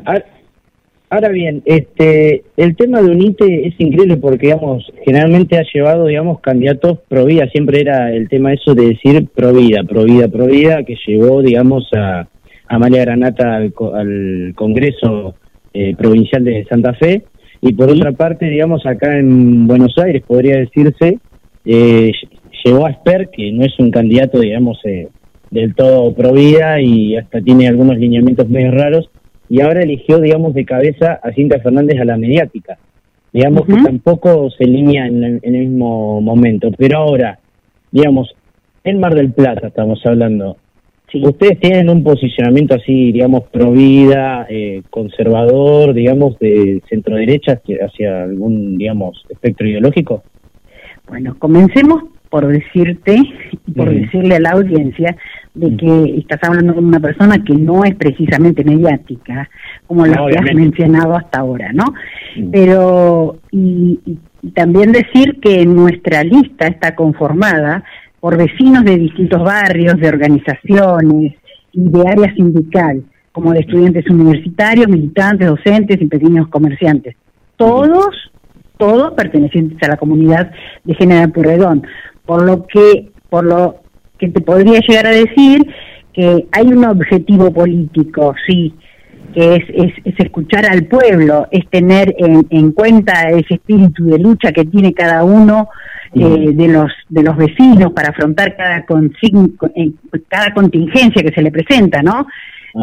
Ahora, 1.10 1.30
bien, 1.30 1.62
este, 1.64 2.44
el 2.58 2.76
tema 2.76 3.02
de 3.02 3.12
UNITE 3.12 3.68
es 3.68 3.76
increíble 3.80 4.18
porque, 4.18 4.48
digamos, 4.48 4.92
generalmente 5.06 5.58
ha 5.58 5.64
llevado, 5.74 6.08
digamos, 6.08 6.42
candidatos 6.42 7.00
pro 7.08 7.24
vida, 7.24 7.48
siempre 7.50 7.80
era 7.80 8.12
el 8.12 8.28
tema 8.28 8.52
eso 8.52 8.76
de 8.76 8.90
decir 8.90 9.26
pro 9.34 9.54
vida, 9.54 9.84
pro 9.88 10.04
vida, 10.04 10.28
pro 10.28 10.48
vida, 10.48 10.84
que 10.84 10.98
llevó, 11.08 11.42
digamos, 11.42 11.88
a, 11.96 12.28
Amalia 12.68 13.06
Granata 13.06 13.56
al, 13.56 14.54
Congreso 14.56 15.36
eh, 15.74 15.96
Provincial 15.98 16.44
de 16.44 16.66
Santa 16.66 16.94
Fe, 16.96 17.24
y 17.62 17.72
por 17.74 17.90
otra 17.90 18.12
parte, 18.12 18.50
digamos, 18.50 18.86
acá 18.86 19.18
en 19.18 19.66
Buenos 19.66 19.98
Aires, 19.98 20.24
podría 20.28 20.58
decirse, 20.58 21.20
eh, 21.64 22.12
llevó 22.66 22.86
a 22.86 22.92
Sper, 22.92 23.30
que 23.30 23.54
no 23.54 23.64
es 23.64 23.80
un 23.80 23.92
candidato, 23.92 24.42
digamos, 24.42 24.78
eh, 24.84 25.08
del 25.52 25.74
todo 25.74 26.14
pro 26.14 26.34
vida 26.34 26.82
y 26.82 27.16
hasta 27.16 27.42
tiene 27.42 27.70
algunos 27.70 27.98
lineamientos 27.98 28.50
medio 28.50 28.72
raros, 28.72 29.10
y 29.50 29.62
ahora 29.62 29.82
eligió, 29.82 30.20
digamos, 30.20 30.54
de 30.54 30.66
cabeza 30.66 31.20
a 31.24 31.32
Cinta 31.32 31.60
Fernández 31.60 32.00
a 32.00 32.06
la 32.06 32.18
mediática. 32.18 32.78
Digamos 33.32 33.66
que 33.66 33.74
tampoco 33.74 34.50
se 34.50 34.66
línea 34.66 35.06
en 35.06 35.40
el, 35.44 35.52
mismo 35.52 36.22
momento, 36.22 36.72
pero 36.78 37.00
ahora, 37.00 37.40
digamos, 37.92 38.34
en 38.84 39.00
Mar 39.00 39.16
del 39.16 39.32
Plata 39.32 39.68
estamos 39.68 40.04
hablando. 40.06 40.58
Ustedes 41.14 41.60
tienen 41.60 41.90
un 41.90 42.04
posicionamiento 42.04 42.76
así, 42.76 43.12
digamos, 43.12 43.44
pro 43.50 43.72
vida, 43.72 44.46
eh, 44.50 44.82
conservador, 44.90 45.94
digamos, 45.94 46.38
de 46.40 46.82
centro 46.90 47.16
derecha 47.16 47.62
hacia 47.82 48.24
algún, 48.24 48.78
digamos, 48.78 49.26
espectro 49.30 49.68
ideológico. 49.68 50.24
Bueno, 51.08 51.36
comencemos 51.40 52.04
por 52.38 52.50
decirte, 52.50 53.20
por 53.76 53.90
decirle 53.90 54.36
a 54.36 54.40
la 54.40 54.52
audiencia, 54.52 55.18
de 55.56 55.76
que 55.76 56.20
estás 56.20 56.40
hablando 56.44 56.76
con 56.76 56.86
una 56.86 57.00
persona 57.00 57.44
que 57.44 57.56
no 57.56 57.84
es 57.84 57.96
precisamente 57.96 58.64
mediática, 58.64 59.50
como 59.88 60.06
la 60.06 60.24
que 60.28 60.38
has 60.38 60.54
mencionado 60.54 61.16
hasta 61.16 61.40
ahora, 61.40 61.74
¿no? 61.74 61.96
Pero, 62.52 63.40
y, 63.50 64.20
también 64.54 64.92
decir 64.92 65.40
que 65.42 65.66
nuestra 65.66 66.24
lista 66.24 66.68
está 66.68 66.94
conformada 66.94 67.84
por 68.20 68.38
vecinos 68.38 68.86
de 68.86 68.98
distintos 69.00 69.42
barrios, 69.42 70.00
de 70.00 70.08
organizaciones 70.08 71.34
y 71.72 71.90
de 71.90 72.02
área 72.08 72.36
sindical, 72.36 73.02
como 73.32 73.52
de 73.52 73.62
estudiantes 73.62 74.08
universitarios, 74.12 74.88
militantes, 74.88 75.48
docentes 75.48 76.00
y 76.00 76.06
pequeños 76.06 76.50
comerciantes. 76.50 77.16
Todos, 77.56 78.32
todos 78.78 79.14
pertenecientes 79.14 79.82
a 79.82 79.88
la 79.94 79.98
comunidad 79.98 80.52
de 80.84 80.94
General 80.94 81.32
Purredón 81.32 81.82
por 82.28 82.44
lo 82.44 82.68
que, 82.68 83.10
por 83.30 83.44
lo 83.46 83.78
que 84.20 84.28
te 84.28 84.42
podría 84.42 84.80
llegar 84.82 85.08
a 85.08 85.12
decir 85.12 85.66
que 86.14 86.46
hay 86.52 86.68
un 86.68 86.86
objetivo 86.86 87.52
político, 87.52 88.36
sí, 88.46 88.74
que 89.34 89.56
es, 89.56 89.64
es, 90.04 90.20
escuchar 90.20 90.66
al 90.66 90.86
pueblo, 90.86 91.48
es 91.52 91.68
tener 91.70 92.14
en, 92.18 92.46
en, 92.50 92.72
cuenta 92.72 93.30
ese 93.30 93.56
espíritu 93.56 94.06
de 94.06 94.20
lucha 94.20 94.52
que 94.52 94.66
tiene 94.66 94.94
cada 94.94 95.24
uno 95.24 95.70
eh, 96.14 96.52
de 96.54 96.68
los 96.68 96.92
de 97.10 97.22
los 97.22 97.36
vecinos 97.38 97.92
para 97.92 98.10
afrontar 98.10 98.56
cada 98.56 98.78
eh, 98.80 99.92
cada 100.28 100.54
contingencia 100.54 101.22
que 101.22 101.34
se 101.34 101.42
le 101.42 101.52
presenta, 101.52 102.02
¿no? 102.02 102.28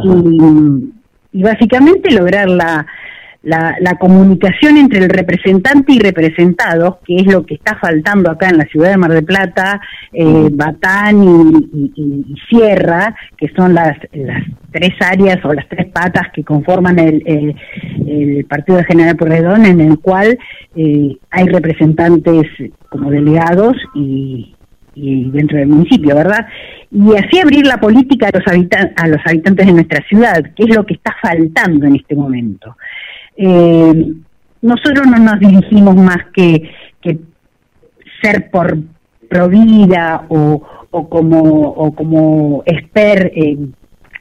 Y, 0.04 1.38
y, 1.38 1.42
básicamente 1.42 2.14
lograr 2.14 2.48
la 2.48 2.86
la, 3.44 3.76
la, 3.80 3.94
comunicación 3.96 4.78
entre 4.78 5.00
el 5.00 5.10
representante 5.10 5.92
y 5.92 5.98
representado, 5.98 6.98
que 7.04 7.16
es 7.16 7.26
lo 7.26 7.44
que 7.44 7.54
está 7.54 7.76
faltando 7.78 8.30
acá 8.30 8.48
en 8.48 8.58
la 8.58 8.64
ciudad 8.64 8.90
de 8.90 8.96
Mar 8.96 9.12
del 9.12 9.24
Plata, 9.24 9.80
eh, 10.12 10.48
Batán 10.50 11.22
y, 11.22 11.92
y, 11.94 12.34
Sierra, 12.48 13.14
que 13.36 13.48
son 13.54 13.74
las, 13.74 13.96
las 14.12 14.42
tres 14.72 14.94
áreas 15.00 15.44
o 15.44 15.52
las 15.52 15.68
tres 15.68 15.86
patas 15.92 16.28
que 16.34 16.42
conforman 16.42 16.98
el, 16.98 17.22
el, 17.26 18.44
Partido 18.46 18.78
de 18.78 18.84
General 18.84 19.16
Porredón, 19.16 19.64
en 19.66 19.80
el 19.80 19.98
cual 19.98 20.38
eh, 20.76 21.16
hay 21.30 21.46
representantes 21.46 22.46
como 22.88 23.10
delegados 23.10 23.76
y, 23.94 24.54
y 24.94 25.30
dentro 25.30 25.58
del 25.58 25.68
municipio, 25.68 26.14
¿verdad? 26.14 26.46
Y 26.90 27.16
así 27.16 27.40
abrir 27.40 27.66
la 27.66 27.78
política 27.78 28.28
a 28.28 28.38
los, 28.38 28.46
a 28.96 29.08
los 29.08 29.20
habitantes 29.26 29.66
de 29.66 29.72
nuestra 29.72 30.04
ciudad, 30.08 30.42
que 30.54 30.64
es 30.64 30.74
lo 30.74 30.86
que 30.86 30.94
está 30.94 31.14
faltando 31.20 31.86
en 31.86 31.96
este 31.96 32.14
momento. 32.14 32.76
Eh, 33.36 34.12
nosotros 34.62 35.06
no 35.06 35.18
nos 35.18 35.38
dirigimos 35.40 35.96
más 35.96 36.18
que, 36.32 36.70
ser 38.22 38.50
por 38.50 38.78
provida 39.28 40.24
o, 40.28 40.62
o 40.90 41.08
como 41.10 41.42
o 41.42 41.94
como 41.94 42.62
expert 42.64 43.30
eh, 43.34 43.58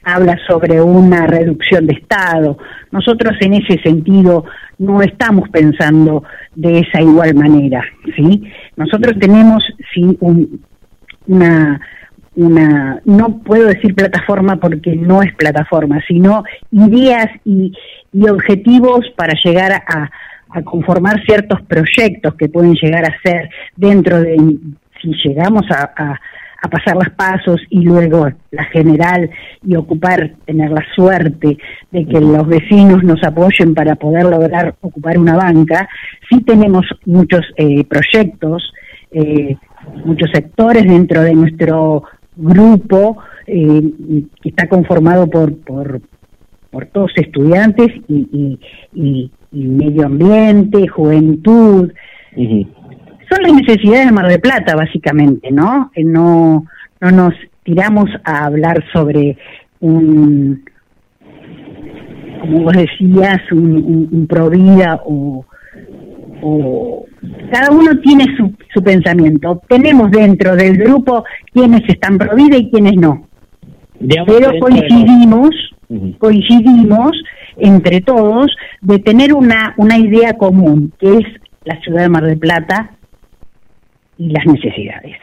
habla 0.04 0.36
sobre 0.46 0.80
una 0.80 1.26
reducción 1.26 1.86
de 1.86 1.94
Estado. 1.94 2.58
Nosotros 2.90 3.34
en 3.40 3.54
ese 3.54 3.80
sentido 3.82 4.44
no 4.78 5.02
estamos 5.02 5.48
pensando 5.48 6.22
de 6.54 6.80
esa 6.80 7.00
igual 7.00 7.34
manera, 7.34 7.82
¿sí? 8.16 8.42
Nosotros 8.76 9.14
tenemos 9.18 9.62
sí 9.94 10.16
un, 10.20 10.60
una 11.26 11.80
una, 12.36 13.00
no 13.04 13.38
puedo 13.38 13.68
decir 13.68 13.94
plataforma 13.94 14.56
porque 14.56 14.96
no 14.96 15.22
es 15.22 15.34
plataforma, 15.34 16.00
sino 16.06 16.44
ideas 16.70 17.28
y, 17.44 17.72
y 18.12 18.28
objetivos 18.28 19.06
para 19.16 19.34
llegar 19.44 19.72
a, 19.72 20.10
a, 20.48 20.62
conformar 20.62 21.22
ciertos 21.24 21.62
proyectos 21.62 22.34
que 22.34 22.48
pueden 22.48 22.74
llegar 22.74 23.04
a 23.04 23.20
ser 23.22 23.48
dentro 23.76 24.20
de, 24.20 24.36
si 25.00 25.12
llegamos 25.24 25.64
a, 25.70 25.92
a, 25.96 26.20
a 26.64 26.68
pasar 26.68 26.96
los 26.96 27.10
pasos 27.10 27.60
y 27.68 27.82
luego 27.82 28.30
la 28.50 28.64
general 28.64 29.30
y 29.62 29.76
ocupar, 29.76 30.32
tener 30.46 30.70
la 30.70 30.82
suerte 30.94 31.58
de 31.90 32.06
que 32.06 32.20
los 32.20 32.46
vecinos 32.46 33.04
nos 33.04 33.22
apoyen 33.22 33.74
para 33.74 33.96
poder 33.96 34.24
lograr 34.24 34.74
ocupar 34.80 35.18
una 35.18 35.36
banca, 35.36 35.86
sí 36.30 36.42
tenemos 36.42 36.86
muchos 37.04 37.42
eh, 37.56 37.84
proyectos, 37.84 38.72
eh, 39.12 39.56
muchos 40.06 40.30
sectores 40.32 40.84
dentro 40.84 41.20
de 41.20 41.34
nuestro 41.34 42.04
grupo 42.36 43.18
eh, 43.46 43.82
que 44.42 44.48
está 44.48 44.68
conformado 44.68 45.28
por, 45.28 45.56
por, 45.58 46.00
por 46.70 46.86
todos 46.86 47.12
estudiantes 47.16 47.88
y, 48.08 48.58
y, 48.94 49.30
medio 49.52 50.06
ambiente, 50.06 50.88
juventud. 50.88 51.92
Son 52.34 53.42
las 53.42 53.52
necesidades 53.52 54.06
de 54.06 54.12
Mar 54.12 54.28
de 54.28 54.40
Plata, 54.40 54.74
básicamente, 54.74 55.52
¿no? 55.52 55.90
Eh, 55.94 56.02
no, 56.02 56.66
no 57.00 57.10
nos 57.10 57.34
tiramos 57.62 58.10
a 58.24 58.46
hablar 58.46 58.84
sobre 58.92 59.38
un, 59.80 60.64
como 62.40 62.64
vos 62.64 62.76
decías, 62.76 63.40
un, 63.52 63.76
un, 63.76 64.08
un 64.10 64.26
Provida 64.26 65.00
o, 65.06 65.46
o 66.46 67.06
cada 67.50 67.70
uno 67.72 67.98
tiene 68.00 68.24
su, 68.36 68.52
su 68.72 68.82
pensamiento. 68.82 69.62
Tenemos 69.66 70.10
dentro 70.10 70.54
del 70.54 70.76
grupo 70.76 71.24
quienes 71.52 71.82
están 71.88 72.18
pro 72.18 72.36
vida 72.36 72.58
y 72.58 72.70
quienes 72.70 72.96
no. 72.96 73.26
Pero 74.26 74.58
coincidimos, 74.60 75.50
coincidimos 76.18 77.12
entre 77.56 78.02
todos 78.02 78.54
de 78.82 78.98
tener 78.98 79.32
una, 79.32 79.74
una 79.78 79.96
idea 79.96 80.34
común, 80.34 80.92
que 80.98 81.14
es 81.14 81.24
la 81.64 81.80
ciudad 81.80 82.02
de 82.02 82.08
Mar 82.10 82.24
del 82.24 82.38
Plata 82.38 82.90
y 84.18 84.28
las 84.28 84.44
necesidades. 84.44 85.16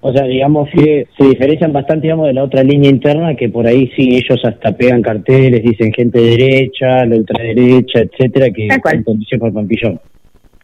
O 0.00 0.12
sea, 0.12 0.24
digamos 0.24 0.70
que 0.70 1.08
se 1.18 1.24
diferencian 1.24 1.72
bastante, 1.72 2.02
digamos, 2.02 2.28
de 2.28 2.32
la 2.32 2.44
otra 2.44 2.62
línea 2.62 2.88
interna, 2.88 3.34
que 3.34 3.48
por 3.48 3.66
ahí 3.66 3.90
sí 3.96 4.14
ellos 4.14 4.40
hasta 4.44 4.72
pegan 4.76 5.02
carteles, 5.02 5.62
dicen 5.62 5.92
gente 5.92 6.20
derecha, 6.20 7.04
la 7.04 7.16
ultraderecha, 7.16 8.00
etcétera, 8.00 8.50
que 8.50 8.68
en 8.68 9.02
condición 9.02 9.40
por 9.40 9.52
Pampillón. 9.52 10.00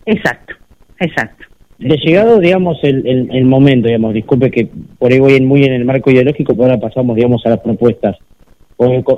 Exacto, 0.06 0.54
exacto. 0.98 1.46
De 1.78 1.96
llegado, 1.96 2.38
digamos, 2.38 2.78
el, 2.84 3.28
el, 3.32 3.44
momento, 3.44 3.88
digamos, 3.88 4.14
disculpe 4.14 4.52
que 4.52 4.68
por 4.98 5.10
ahí 5.10 5.18
voy 5.18 5.40
muy 5.40 5.64
en 5.64 5.72
el 5.72 5.84
marco 5.84 6.10
ideológico, 6.12 6.52
pero 6.54 6.64
ahora 6.64 6.80
pasamos, 6.80 7.16
digamos, 7.16 7.44
a 7.44 7.50
las 7.50 7.60
propuestas. 7.60 8.16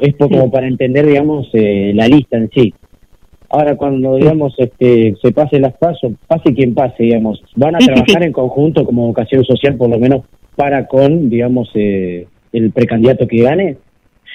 Es 0.01 0.17
como 0.17 0.51
para 0.51 0.67
entender, 0.67 1.07
digamos, 1.07 1.49
eh, 1.53 1.93
la 1.95 2.07
lista 2.07 2.37
en 2.37 2.51
sí. 2.51 2.75
Ahora, 3.51 3.77
cuando, 3.77 4.17
digamos, 4.17 4.55
este, 4.59 5.15
se 5.23 5.33
pase 5.33 5.61
las 5.61 5.75
pasos, 5.75 6.13
pase 6.27 6.55
quien 6.55 6.75
pase, 6.75 7.05
digamos, 7.05 7.43
¿van 7.55 7.77
a 7.77 7.79
trabajar 7.79 8.23
en 8.23 8.33
conjunto 8.33 8.85
como 8.85 9.07
vocación 9.07 9.45
social, 9.45 9.77
por 9.77 9.91
lo 9.91 9.99
menos, 9.99 10.25
para 10.57 10.87
con, 10.87 11.29
digamos, 11.31 11.71
eh, 11.75 12.27
el 12.53 12.73
precandidato 12.73 13.29
que 13.29 13.43
gane? 13.43 13.77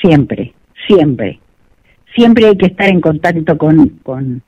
Siempre, 0.01 0.53
siempre. 0.88 1.39
Siempre 2.15 2.45
hay 2.45 2.57
que 2.57 2.67
estar 2.67 2.89
en 2.89 3.01
contacto 3.01 3.57
con, 3.57 3.89
con 4.03 4.41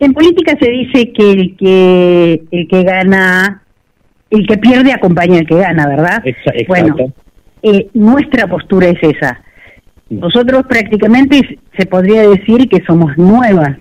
en 0.00 0.12
política 0.12 0.56
se 0.60 0.70
dice 0.70 1.12
que 1.12 1.32
el 1.32 1.56
que 1.56 2.42
el 2.50 2.68
que 2.68 2.82
gana, 2.84 3.62
el 4.30 4.46
que 4.46 4.58
pierde 4.58 4.92
acompaña 4.92 5.38
al 5.38 5.46
que 5.46 5.56
gana, 5.56 5.86
¿verdad? 5.88 6.22
Exacto. 6.24 6.64
Bueno, 6.68 6.96
eh, 7.62 7.88
nuestra 7.94 8.46
postura 8.46 8.88
es 8.88 8.98
esa. 9.02 9.40
Nosotros 10.08 10.64
prácticamente 10.68 11.58
se 11.76 11.86
podría 11.86 12.28
decir 12.28 12.68
que 12.68 12.82
somos 12.86 13.16
nuevas, 13.18 13.76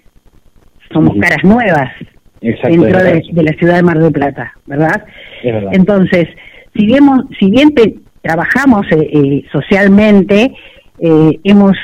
somos 0.91 1.15
caras 1.19 1.43
nuevas 1.43 1.91
dentro 2.41 3.03
de, 3.03 3.23
la 3.43 3.53
ciudad 3.53 3.75
de 3.75 3.83
Mar 3.83 3.99
del 3.99 4.11
Plata, 4.11 4.53
¿verdad? 4.65 5.05
Entonces, 5.71 6.27
si 6.75 6.85
bien, 6.85 7.03
si 7.39 7.49
bien 7.49 7.73
trabajamos 8.21 8.85
eh, 8.91 9.09
eh, 9.13 9.45
socialmente, 9.51 10.53
hemos, 10.99 11.77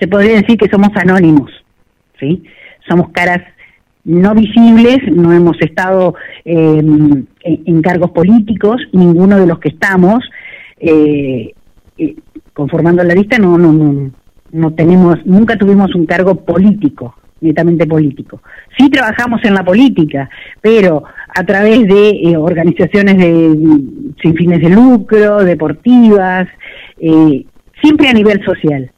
se 0.00 0.08
podría 0.08 0.40
decir 0.40 0.56
que 0.56 0.68
somos 0.68 0.90
anónimos, 0.96 1.50
¿sí? 2.18 2.42
Somos 2.88 3.10
caras 3.10 3.42
no 4.08 4.34
visibles, 4.34 4.98
no 5.12 5.32
hemos 5.32 5.60
estado 5.60 6.14
eh, 6.44 6.80
en, 7.44 7.82
cargos 7.82 8.10
políticos, 8.12 8.80
ninguno 8.92 9.38
de 9.38 9.46
los 9.46 9.58
que 9.58 9.68
estamos 9.68 10.24
eh, 10.80 11.52
eh, 11.98 12.16
conformando 12.54 13.04
la 13.04 13.14
lista 13.14 13.38
no, 13.38 13.58
no, 13.58 13.70
no, 13.72 14.10
no 14.52 14.72
tenemos, 14.72 15.18
nunca 15.26 15.56
tuvimos 15.56 15.94
un 15.94 16.06
cargo 16.06 16.36
político, 16.36 17.16
netamente 17.42 17.86
político. 17.86 18.40
Sí 18.78 18.88
trabajamos 18.88 19.44
en 19.44 19.54
la 19.54 19.64
política, 19.64 20.30
pero 20.62 21.04
a 21.28 21.44
través 21.44 21.86
de 21.86 22.34
organizaciones 22.38 23.18
de, 23.18 24.14
sin 24.22 24.34
fines 24.34 24.60
de 24.60 24.70
lucro, 24.70 25.44
deportivas, 25.44 26.48
siempre 26.98 28.08
a 28.08 28.14
nivel 28.14 28.42
social. 28.42 28.90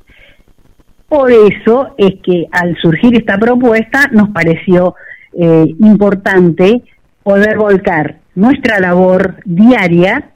Por 1.10 1.32
eso 1.32 1.92
es 1.98 2.20
que 2.22 2.46
al 2.52 2.76
surgir 2.76 3.16
esta 3.16 3.36
propuesta 3.36 4.08
nos 4.12 4.28
pareció 4.28 4.94
eh, 5.32 5.74
importante 5.80 6.84
poder 7.24 7.58
volcar 7.58 8.20
nuestra 8.36 8.78
labor 8.78 9.38
diaria 9.44 10.30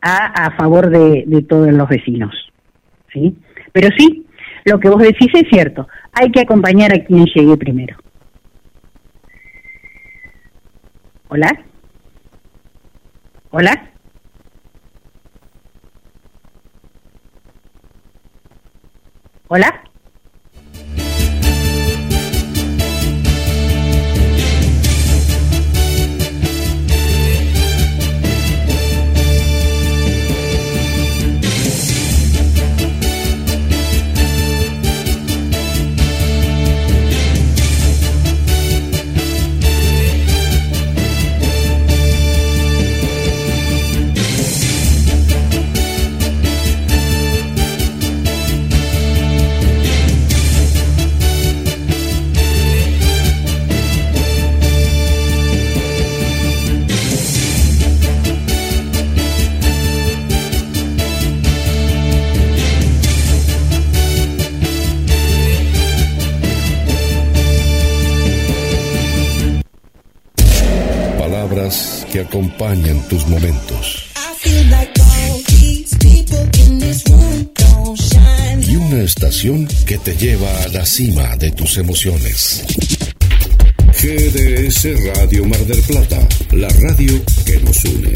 a, 0.00 0.46
a 0.46 0.56
favor 0.56 0.90
de, 0.90 1.22
de, 1.28 1.42
todos 1.42 1.70
los 1.70 1.88
vecinos. 1.88 2.34
¿sí? 3.12 3.38
Pero 3.70 3.90
sí, 3.96 4.26
lo 4.64 4.80
que 4.80 4.88
vos 4.88 5.00
decís 5.00 5.30
es 5.32 5.44
cierto, 5.48 5.86
hay 6.12 6.32
que 6.32 6.40
acompañar 6.40 6.92
a 6.92 7.04
quien 7.04 7.24
llegue 7.26 7.56
primero. 7.56 7.96
¿Hola? 11.28 11.50
¿Hola? 13.50 13.90
Hola. 19.48 19.85
Acompañan 72.36 73.00
tus 73.08 73.26
momentos. 73.28 74.10
Y 78.60 78.76
una 78.76 79.02
estación 79.02 79.66
que 79.86 79.96
te 79.96 80.14
lleva 80.16 80.50
a 80.64 80.68
la 80.68 80.84
cima 80.84 81.34
de 81.38 81.50
tus 81.52 81.78
emociones. 81.78 82.62
GDS 84.02 85.16
Radio 85.16 85.46
Mar 85.46 85.64
del 85.64 85.80
Plata, 85.80 86.28
la 86.50 86.68
radio 86.68 87.14
que 87.46 87.58
nos 87.60 87.82
une. 87.86 88.12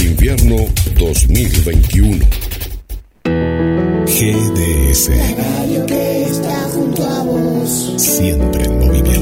Invierno 0.00 0.56
2021. 0.98 2.26
GDS. 4.04 5.08
La 5.08 5.34
radio 5.44 5.86
que 5.86 6.24
está 6.24 6.60
junto 6.74 7.04
a 7.08 7.22
vos. 7.22 7.94
Siempre 7.96 8.64
en 8.64 8.78
movimiento. 8.78 9.21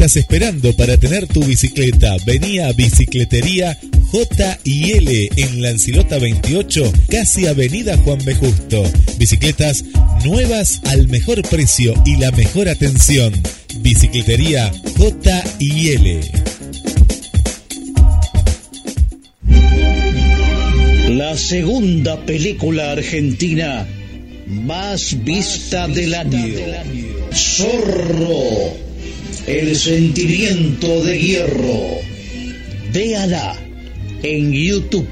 Estás 0.00 0.16
esperando 0.16 0.72
para 0.76 0.96
tener 0.96 1.26
tu 1.26 1.44
bicicleta? 1.44 2.16
Vení 2.24 2.58
a 2.58 2.72
Bicicletería 2.72 3.78
J 4.10 4.58
y 4.64 4.92
L 4.92 5.28
en 5.36 5.60
Lancilota 5.60 6.18
28, 6.18 6.90
casi 7.10 7.46
Avenida 7.46 7.98
Juan 7.98 8.18
B. 8.24 8.34
Justo. 8.34 8.82
Bicicletas 9.18 9.84
nuevas 10.24 10.80
al 10.86 11.08
mejor 11.08 11.42
precio 11.42 11.92
y 12.06 12.16
la 12.16 12.30
mejor 12.30 12.70
atención. 12.70 13.34
Bicicletería 13.80 14.72
J 14.96 15.44
y 15.58 15.90
L. 15.90 16.20
La 21.10 21.36
segunda 21.36 22.24
película 22.24 22.92
argentina 22.92 23.86
más 24.46 25.22
vista 25.22 25.86
del 25.88 26.14
año. 26.14 26.54
Zorro. 27.34 28.89
El 29.46 29.74
sentimiento 29.76 31.02
de 31.02 31.18
hierro. 31.18 32.00
Véala 32.92 33.56
en 34.22 34.52
YouTube. 34.52 35.08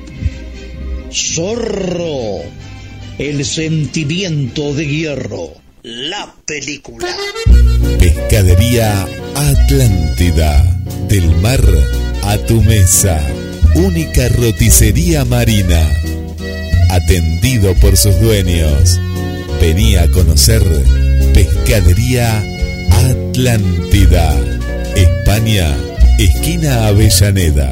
Zorro. 1.12 2.42
El 3.18 3.44
sentimiento 3.44 4.74
de 4.74 4.86
hierro. 4.86 5.52
La 5.82 6.34
película. 6.44 7.08
Pescadería 7.98 9.06
Atlántida. 9.34 10.80
Del 11.08 11.34
mar 11.36 11.64
a 12.22 12.36
tu 12.38 12.62
mesa. 12.62 13.26
Única 13.74 14.28
roticería 14.28 15.24
marina. 15.24 15.90
Atendido 16.90 17.74
por 17.76 17.96
sus 17.96 18.20
dueños. 18.20 18.98
Vení 19.60 19.96
a 19.96 20.10
conocer 20.10 20.62
Pescadería 21.32 22.38
Atlántida. 22.90 23.17
España, 24.96 25.72
esquina 26.18 26.88
Avellaneda. 26.88 27.70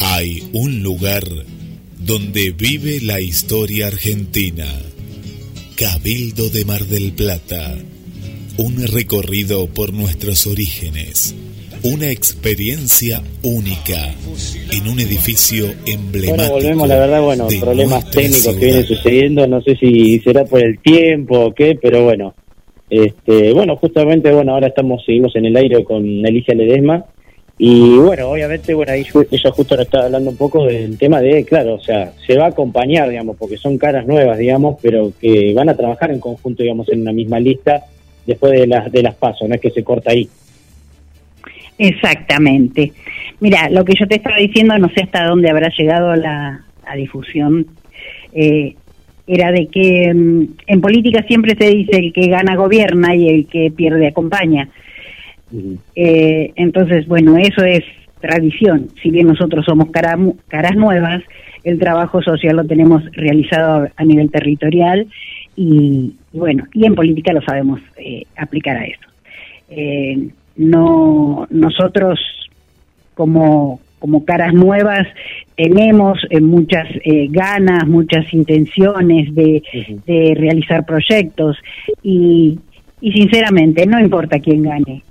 Hay 0.00 0.48
un 0.54 0.82
lugar 0.82 1.24
donde 1.98 2.52
vive 2.52 3.00
la 3.02 3.20
historia 3.20 3.88
argentina. 3.88 4.64
Cabildo 5.78 6.48
de 6.48 6.64
Mar 6.64 6.80
del 6.86 7.12
Plata. 7.12 7.76
Un 8.56 8.84
recorrido 8.88 9.68
por 9.68 9.92
nuestros 9.92 10.48
orígenes. 10.48 11.36
Una 11.84 12.10
experiencia 12.10 13.22
única 13.44 14.12
en 14.72 14.88
un 14.88 14.98
edificio 14.98 15.66
emblemático. 15.86 16.34
Bueno, 16.34 16.50
volvemos, 16.50 16.88
la 16.88 16.98
verdad, 16.98 17.22
bueno, 17.22 17.46
de 17.46 17.60
problemas 17.60 18.10
técnicos 18.10 18.56
que 18.56 18.64
vienen 18.64 18.86
sucediendo, 18.86 19.46
no 19.46 19.62
sé 19.62 19.76
si 19.76 20.18
será 20.18 20.44
por 20.46 20.64
el 20.64 20.80
tiempo 20.80 21.38
o 21.38 21.54
qué, 21.54 21.78
pero 21.80 22.02
bueno. 22.02 22.34
Este, 22.90 23.52
bueno, 23.52 23.76
justamente, 23.76 24.32
bueno, 24.32 24.54
ahora 24.54 24.66
estamos, 24.66 25.04
seguimos 25.06 25.36
en 25.36 25.44
el 25.46 25.56
aire 25.56 25.84
con 25.84 26.02
Alicia 26.26 26.56
Ledesma, 26.56 27.04
y 27.58 27.96
bueno, 27.98 28.30
obviamente, 28.30 28.72
bueno, 28.72 28.92
ahí 28.92 29.04
ella 29.30 29.50
justo 29.50 29.74
ahora 29.74 29.82
estaba 29.82 30.04
hablando 30.04 30.30
un 30.30 30.36
poco 30.36 30.64
del 30.64 30.96
tema 30.96 31.20
de, 31.20 31.44
claro, 31.44 31.74
o 31.74 31.80
sea, 31.80 32.12
se 32.24 32.36
va 32.36 32.46
a 32.46 32.48
acompañar, 32.50 33.08
digamos, 33.08 33.36
porque 33.36 33.56
son 33.56 33.76
caras 33.76 34.06
nuevas, 34.06 34.38
digamos, 34.38 34.78
pero 34.80 35.12
que 35.20 35.52
van 35.54 35.68
a 35.68 35.76
trabajar 35.76 36.12
en 36.12 36.20
conjunto, 36.20 36.62
digamos, 36.62 36.88
en 36.88 37.00
una 37.00 37.12
misma 37.12 37.40
lista 37.40 37.84
después 38.24 38.52
de 38.52 38.66
las, 38.68 38.92
de 38.92 39.02
las 39.02 39.16
pasos, 39.16 39.48
no 39.48 39.56
es 39.56 39.60
que 39.60 39.70
se 39.70 39.82
corta 39.82 40.12
ahí. 40.12 40.28
Exactamente. 41.78 42.92
Mira, 43.40 43.68
lo 43.70 43.84
que 43.84 43.94
yo 43.98 44.06
te 44.06 44.16
estaba 44.16 44.36
diciendo, 44.36 44.78
no 44.78 44.88
sé 44.90 45.02
hasta 45.02 45.24
dónde 45.24 45.50
habrá 45.50 45.68
llegado 45.76 46.14
la, 46.14 46.64
la 46.84 46.94
difusión, 46.94 47.66
eh, 48.32 48.76
era 49.26 49.50
de 49.50 49.66
que 49.66 50.12
mm, 50.14 50.44
en 50.66 50.80
política 50.80 51.22
siempre 51.24 51.56
se 51.58 51.70
dice 51.70 51.98
el 51.98 52.12
que 52.12 52.28
gana 52.28 52.56
gobierna 52.56 53.16
y 53.16 53.28
el 53.28 53.46
que 53.46 53.72
pierde 53.74 54.06
acompaña. 54.06 54.68
Eh, 55.94 56.52
entonces, 56.56 57.06
bueno, 57.06 57.36
eso 57.36 57.64
es 57.64 57.84
tradición. 58.20 58.88
Si 59.02 59.10
bien 59.10 59.26
nosotros 59.28 59.64
somos 59.64 59.90
cara- 59.90 60.18
caras 60.48 60.76
nuevas, 60.76 61.22
el 61.64 61.78
trabajo 61.78 62.22
social 62.22 62.56
lo 62.56 62.64
tenemos 62.64 63.02
realizado 63.12 63.88
a, 63.96 64.04
nivel 64.04 64.30
territorial 64.30 65.06
y, 65.56 66.14
bueno, 66.32 66.64
y 66.72 66.86
en 66.86 66.94
política 66.94 67.32
lo 67.32 67.42
sabemos 67.42 67.80
eh, 67.96 68.24
aplicar 68.36 68.76
a 68.76 68.84
eso. 68.84 69.08
Eh, 69.70 70.28
no, 70.56 71.46
nosotros 71.50 72.18
como, 73.14 73.80
como 73.98 74.24
caras 74.24 74.54
nuevas 74.54 75.06
tenemos 75.56 76.18
eh, 76.30 76.40
muchas 76.40 76.86
eh, 77.04 77.26
ganas, 77.30 77.86
muchas 77.86 78.32
intenciones 78.32 79.34
de, 79.34 79.62
de 80.06 80.34
realizar 80.36 80.86
proyectos 80.86 81.56
y, 82.02 82.58
y 83.00 83.12
sinceramente 83.12 83.86
no 83.86 83.98
importa 84.00 84.38
quién 84.38 84.62
gane. 84.62 85.02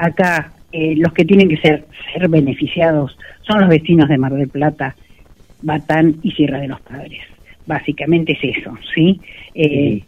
Acá 0.00 0.52
eh, 0.72 0.94
los 0.96 1.12
que 1.12 1.24
tienen 1.24 1.48
que 1.48 1.56
ser, 1.58 1.84
ser 2.12 2.28
beneficiados 2.28 3.16
son 3.42 3.60
los 3.60 3.68
vecinos 3.68 4.08
de 4.08 4.16
Mar 4.18 4.32
del 4.32 4.48
Plata, 4.48 4.96
Batán 5.62 6.16
y 6.22 6.30
Sierra 6.32 6.60
de 6.60 6.68
los 6.68 6.80
Padres. 6.80 7.20
Básicamente 7.66 8.32
es 8.32 8.56
eso, 8.56 8.72
¿sí? 8.94 9.20
Eh, 9.54 10.02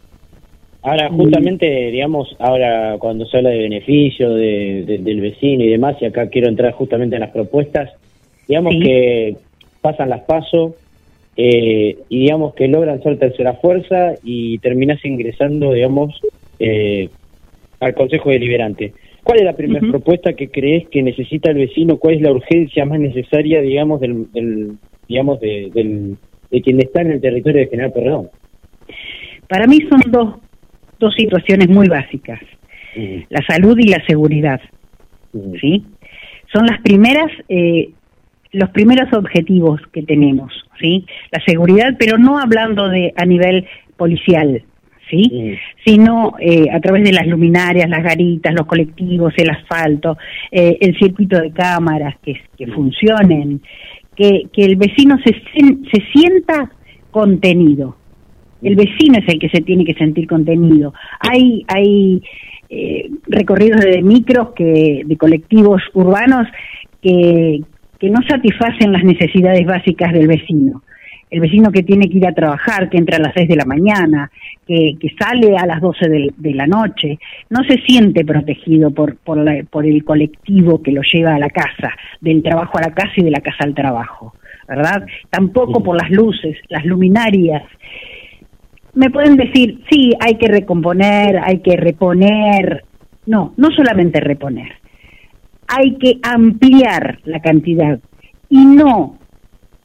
Ahora, 0.85 1.07
justamente, 1.09 1.91
digamos, 1.91 2.35
ahora 2.39 2.97
cuando 2.99 3.25
se 3.25 3.37
habla 3.37 3.51
de 3.51 3.59
beneficio 3.59 4.33
de, 4.33 4.83
de- 4.85 4.97
del 4.97 5.21
vecino 5.21 5.63
y 5.63 5.69
demás, 5.69 5.95
y 6.01 6.05
acá 6.05 6.27
quiero 6.27 6.49
entrar 6.49 6.73
justamente 6.73 7.15
en 7.15 7.21
las 7.21 7.29
propuestas, 7.31 7.89
digamos 8.49 8.73
Sí. 8.73 8.79
que 8.81 9.35
pasan 9.81 10.09
las 10.09 10.23
pasos 10.23 10.73
eh, 11.37 11.97
y 12.09 12.19
digamos 12.23 12.53
que 12.55 12.67
logran 12.67 13.01
ser 13.01 13.17
tercera 13.17 13.53
fuerza 13.53 14.15
y 14.23 14.57
terminas 14.59 15.03
ingresando, 15.05 15.71
digamos, 15.71 16.19
eh, 16.59 17.07
al 17.79 17.93
Consejo 17.93 18.31
Deliberante. 18.31 18.93
¿Cuál 19.23 19.39
es 19.39 19.45
la 19.45 19.55
primera 19.55 19.79
propuesta 19.87 20.33
que 20.33 20.49
crees 20.49 20.87
que 20.89 21.01
necesita 21.01 21.51
el 21.51 21.57
vecino? 21.57 21.97
¿Cuál 21.97 22.15
es 22.15 22.21
la 22.21 22.31
urgencia 22.31 22.85
más 22.85 22.99
necesaria, 22.99 23.61
digamos, 23.61 24.01
del, 24.01 24.31
del- 24.33 24.73
digamos, 25.07 25.39
de, 25.39 25.71
del, 25.73 26.17
de 26.51 26.61
quien 26.61 26.79
está 26.79 27.01
en 27.01 27.11
el 27.11 27.21
territorio 27.21 27.61
de 27.61 27.67
General 27.67 27.91
Perdón? 27.93 28.29
para 29.47 29.67
mí 29.67 29.79
son 29.89 29.99
dos, 30.11 30.35
dos 30.99 31.13
situaciones 31.15 31.69
muy 31.69 31.87
básicas, 31.87 32.39
la 33.29 33.41
salud 33.47 33.77
y 33.79 33.87
la 33.89 34.03
seguridad, 34.05 34.59
¿sí? 35.61 35.85
Son 36.51 36.65
las 36.65 36.81
primeras, 36.81 37.27
eh, 37.49 37.89
los 38.51 38.69
primeros 38.69 39.11
objetivos 39.13 39.81
que 39.91 40.03
tenemos, 40.03 40.51
¿sí? 40.79 41.05
La 41.31 41.41
seguridad, 41.45 41.95
pero 41.99 42.17
no 42.17 42.39
hablando 42.39 42.89
de 42.89 43.13
a 43.15 43.25
nivel 43.25 43.65
policial, 43.97 44.63
¿sí? 45.09 45.57
Sino 45.85 46.33
eh, 46.39 46.67
a 46.71 46.79
través 46.79 47.03
de 47.03 47.11
las 47.11 47.27
luminarias, 47.27 47.89
las 47.89 48.03
garitas, 48.03 48.53
los 48.53 48.65
colectivos, 48.65 49.33
el 49.37 49.49
asfalto, 49.49 50.17
eh, 50.51 50.77
el 50.79 50.97
circuito 50.97 51.39
de 51.39 51.51
cámaras 51.51 52.15
que, 52.23 52.39
que 52.57 52.67
funcionen, 52.67 53.61
que, 54.15 54.43
que 54.53 54.65
el 54.65 54.75
vecino 54.75 55.17
se, 55.23 55.33
se 55.33 56.03
sienta 56.11 56.71
contenido. 57.11 57.97
El 58.61 58.75
vecino 58.75 59.19
es 59.19 59.27
el 59.27 59.39
que 59.39 59.49
se 59.49 59.61
tiene 59.61 59.83
que 59.83 59.93
sentir 59.93 60.25
contenido. 60.27 60.93
Hay, 61.19 61.65
hay 61.67 62.21
eh, 62.69 63.09
recorridos 63.27 63.81
de 63.81 64.01
micros 64.01 64.49
que, 64.55 65.03
de 65.05 65.17
colectivos 65.17 65.81
urbanos 65.93 66.47
que, 67.01 67.61
que 67.99 68.09
no 68.09 68.19
satisfacen 68.27 68.93
las 68.93 69.03
necesidades 69.03 69.65
básicas 69.65 70.13
del 70.13 70.27
vecino. 70.27 70.81
El 71.33 71.39
vecino 71.39 71.71
que 71.71 71.81
tiene 71.81 72.07
que 72.07 72.19
ir 72.19 72.27
a 72.27 72.31
trabajar, 72.31 72.91
que 72.91 72.97
entra 72.99 73.17
a 73.17 73.19
las 73.19 73.33
6 73.35 73.49
de 73.49 73.55
la 73.55 73.65
mañana, 73.65 74.29
que, 74.67 74.95
que 74.99 75.09
sale 75.19 75.57
a 75.57 75.65
las 75.65 75.81
12 75.81 76.07
de, 76.07 76.53
la 76.53 76.67
noche, 76.67 77.17
no 77.49 77.63
se 77.63 77.81
siente 77.87 78.23
protegido 78.23 78.91
por, 78.91 79.17
por, 79.17 79.43
por 79.69 79.83
el 79.87 80.03
colectivo 80.03 80.83
que 80.83 80.91
lo 80.91 81.01
lleva 81.01 81.33
a 81.33 81.39
la 81.39 81.49
casa, 81.49 81.91
del 82.21 82.43
trabajo 82.43 82.77
a 82.77 82.81
la 82.81 82.93
casa 82.93 83.13
y 83.17 83.23
de 83.23 83.31
la 83.31 83.41
casa 83.41 83.63
al 83.63 83.73
trabajo, 83.73 84.35
¿verdad? 84.67 85.07
Tampoco 85.31 85.81
por 85.81 85.99
las 85.99 86.11
luces, 86.11 86.55
las 86.69 86.85
luminarias. 86.85 87.63
Me 88.93 89.09
pueden 89.09 89.35
decir, 89.35 89.81
sí, 89.89 90.11
hay 90.19 90.35
que 90.35 90.49
recomponer, 90.49 91.39
hay 91.43 91.61
que 91.61 91.75
reponer. 91.77 92.83
No, 93.25 93.55
no 93.57 93.71
solamente 93.71 94.19
reponer. 94.19 94.73
Hay 95.67 95.95
que 95.95 96.19
ampliar 96.21 97.17
la 97.23 97.39
cantidad 97.39 97.99
y 98.49 98.63
no 98.65 99.17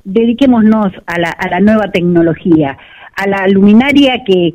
dediquémonos 0.08 0.92
a 1.06 1.18
la, 1.18 1.30
a 1.30 1.48
la 1.50 1.60
nueva 1.60 1.90
tecnología, 1.92 2.76
a 3.14 3.28
la 3.28 3.46
luminaria 3.48 4.22
que, 4.24 4.52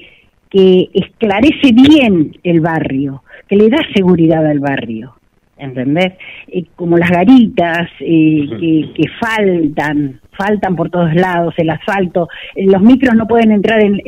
que 0.50 0.90
esclarece 0.94 1.72
bien 1.74 2.36
el 2.44 2.60
barrio, 2.60 3.24
que 3.48 3.56
le 3.56 3.70
da 3.70 3.78
seguridad 3.96 4.46
al 4.46 4.60
barrio, 4.60 5.16
¿entendés? 5.58 6.14
Eh, 6.48 6.66
como 6.76 6.98
las 6.98 7.10
garitas 7.10 7.88
eh, 8.00 8.48
que, 8.60 8.94
que, 8.96 9.10
faltan, 9.20 10.20
faltan 10.32 10.76
por 10.76 10.90
todos 10.90 11.14
lados, 11.14 11.54
el 11.58 11.70
asfalto, 11.70 12.30
eh, 12.56 12.66
los 12.66 12.82
micros 12.82 13.16
no 13.16 13.28
pueden 13.28 13.52
entrar 13.52 13.80
en 13.84 14.02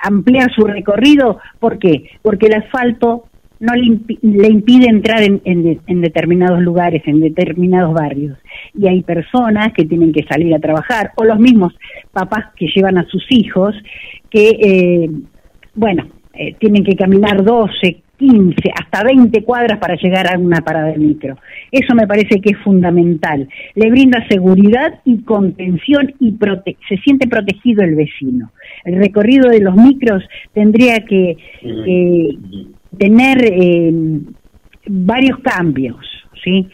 ampliar 0.00 0.52
su 0.54 0.64
recorrido, 0.64 1.38
¿por 1.58 1.78
qué? 1.78 2.10
Porque 2.22 2.46
el 2.46 2.54
asfalto 2.54 3.24
no 3.60 3.74
le, 3.74 4.48
impide 4.48 4.88
entrar 4.88 5.22
en, 5.22 5.40
en, 5.44 6.00
determinados 6.00 6.60
lugares, 6.60 7.02
en 7.06 7.20
determinados 7.20 7.94
barrios. 7.94 8.38
Y 8.76 8.88
hay 8.88 9.02
personas 9.02 9.72
que 9.72 9.84
tienen 9.84 10.12
que 10.12 10.24
salir 10.24 10.54
a 10.54 10.58
trabajar, 10.58 11.12
o 11.16 11.24
los 11.24 11.38
mismos 11.38 11.72
papás 12.12 12.46
que 12.56 12.66
llevan 12.74 12.98
a 12.98 13.06
sus 13.06 13.24
hijos, 13.30 13.74
que, 14.30 14.50
eh, 14.50 15.10
bueno, 15.74 16.06
eh, 16.34 16.54
tienen 16.58 16.84
que 16.84 16.96
caminar 16.96 17.44
12, 17.44 18.02
15, 18.16 18.54
hasta 18.80 19.04
20 19.04 19.42
cuadras 19.44 19.78
para 19.78 19.96
llegar 19.96 20.32
a 20.32 20.38
una 20.38 20.60
parada 20.60 20.88
de 20.88 20.98
micro. 20.98 21.38
Eso 21.70 21.94
me 21.94 22.06
parece 22.06 22.40
que 22.40 22.50
es 22.50 22.58
fundamental. 22.58 23.48
Le 23.74 23.90
brinda 23.90 24.26
seguridad 24.28 25.00
y 25.04 25.22
contención 25.22 26.12
y 26.20 26.36
se 26.88 26.96
siente 26.98 27.28
protegido 27.28 27.82
el 27.82 27.94
vecino. 27.94 28.50
El 28.84 28.96
recorrido 28.96 29.48
de 29.48 29.60
los 29.60 29.74
micros 29.74 30.22
tendría 30.52 31.00
que 31.04 31.36
tener 32.94 33.44
eh, 33.44 33.92
varios 34.86 35.38
cambios, 35.40 35.96
¿sí? 36.42 36.68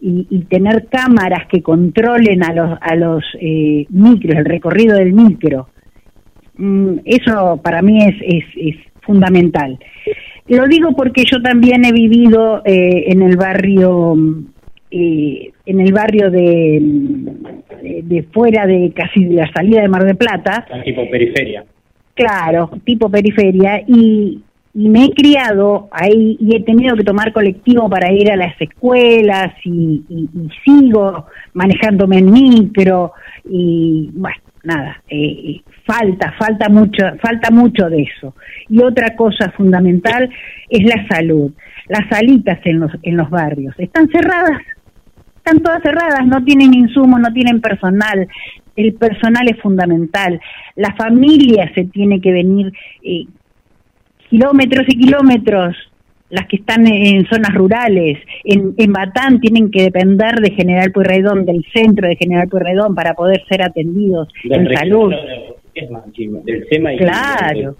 Y, 0.00 0.44
tener 0.48 0.86
cámaras 0.88 1.48
que 1.48 1.62
controlen 1.62 2.44
a 2.44 2.52
los, 2.52 2.78
a 2.80 2.94
los 2.94 3.24
eh, 3.40 3.86
micros, 3.88 4.36
el 4.36 4.44
recorrido 4.44 4.96
del 4.96 5.12
micro. 5.12 5.68
Mm, 6.58 6.98
eso 7.04 7.60
para 7.62 7.82
mí 7.82 7.98
es, 8.04 8.14
es, 8.20 8.44
es, 8.56 8.76
fundamental. 9.02 9.78
Lo 10.48 10.66
digo 10.66 10.90
porque 10.96 11.24
yo 11.30 11.40
también 11.40 11.84
he 11.84 11.92
vivido 11.92 12.60
eh, 12.64 13.04
en 13.06 13.22
el 13.22 13.36
barrio 13.36 14.16
eh, 14.90 15.52
en 15.66 15.80
el 15.80 15.92
barrio 15.92 16.30
de, 16.30 16.80
de, 18.02 18.22
fuera 18.32 18.66
de 18.66 18.92
casi 18.94 19.24
de 19.24 19.34
la 19.34 19.52
salida 19.52 19.82
de 19.82 19.88
Mar 19.88 20.04
de 20.04 20.14
Plata. 20.14 20.66
Tipo 20.84 21.08
periferia. 21.10 21.64
Claro, 22.14 22.70
tipo 22.84 23.10
periferia. 23.10 23.82
Y, 23.86 24.40
y 24.78 24.90
me 24.90 25.06
he 25.06 25.10
criado 25.12 25.88
ahí 25.90 26.36
y 26.38 26.54
he 26.54 26.62
tenido 26.62 26.96
que 26.96 27.02
tomar 27.02 27.32
colectivo 27.32 27.88
para 27.88 28.12
ir 28.12 28.30
a 28.30 28.36
las 28.36 28.60
escuelas 28.60 29.54
y, 29.64 30.04
sigo 30.66 31.26
manejándome 31.54 32.18
en 32.18 32.30
micro 32.30 33.12
y 33.48 34.10
bueno 34.12 34.36
nada 34.64 35.00
eh, 35.08 35.62
falta 35.86 36.34
falta 36.38 36.68
mucho 36.68 37.04
falta 37.22 37.50
mucho 37.50 37.88
de 37.88 38.02
eso. 38.02 38.34
Y 38.68 38.82
otra 38.82 39.16
cosa 39.16 39.50
fundamental 39.52 40.28
es 40.68 40.84
la 40.84 41.06
salud. 41.08 41.52
Las 41.88 42.06
salitas 42.10 42.58
en 42.66 42.80
los 42.80 42.92
en 43.02 43.16
los 43.16 43.30
barrios. 43.30 43.74
Están 43.78 44.10
cerradas 44.10 44.60
están 45.38 45.62
todas 45.62 45.80
cerradas 45.82 46.26
no 46.26 46.44
tienen 46.44 46.74
insumos 46.74 47.18
no 47.18 47.32
tienen 47.32 47.62
personal. 47.62 48.28
El 48.76 48.92
personal 48.92 49.48
es 49.48 49.58
fundamental. 49.62 50.38
La 50.74 50.94
familia 50.96 51.72
se 51.74 51.84
tiene 51.84 52.20
que 52.20 52.32
venir 52.32 52.74
eh, 53.02 53.24
kilómetros 54.28 54.86
y 54.88 54.98
kilómetros 54.98 55.76
las 56.28 56.46
que 56.48 56.56
están 56.56 56.86
en 56.86 57.24
zonas 57.26 57.54
rurales, 57.54 58.18
en, 58.44 58.74
en 58.76 58.92
Batán 58.92 59.40
tienen 59.40 59.70
que 59.70 59.82
depender 59.82 60.34
de 60.40 60.50
General 60.50 60.90
Pueyrredón, 60.90 61.44
del 61.44 61.64
centro 61.72 62.08
de 62.08 62.16
General 62.16 62.48
Pueyrredón 62.48 62.94
para 62.94 63.14
poder 63.14 63.44
ser 63.48 63.62
atendidos 63.62 64.28
en 64.44 64.68
salud. 64.74 65.12
Del 65.74 66.96
claro, 66.96 67.76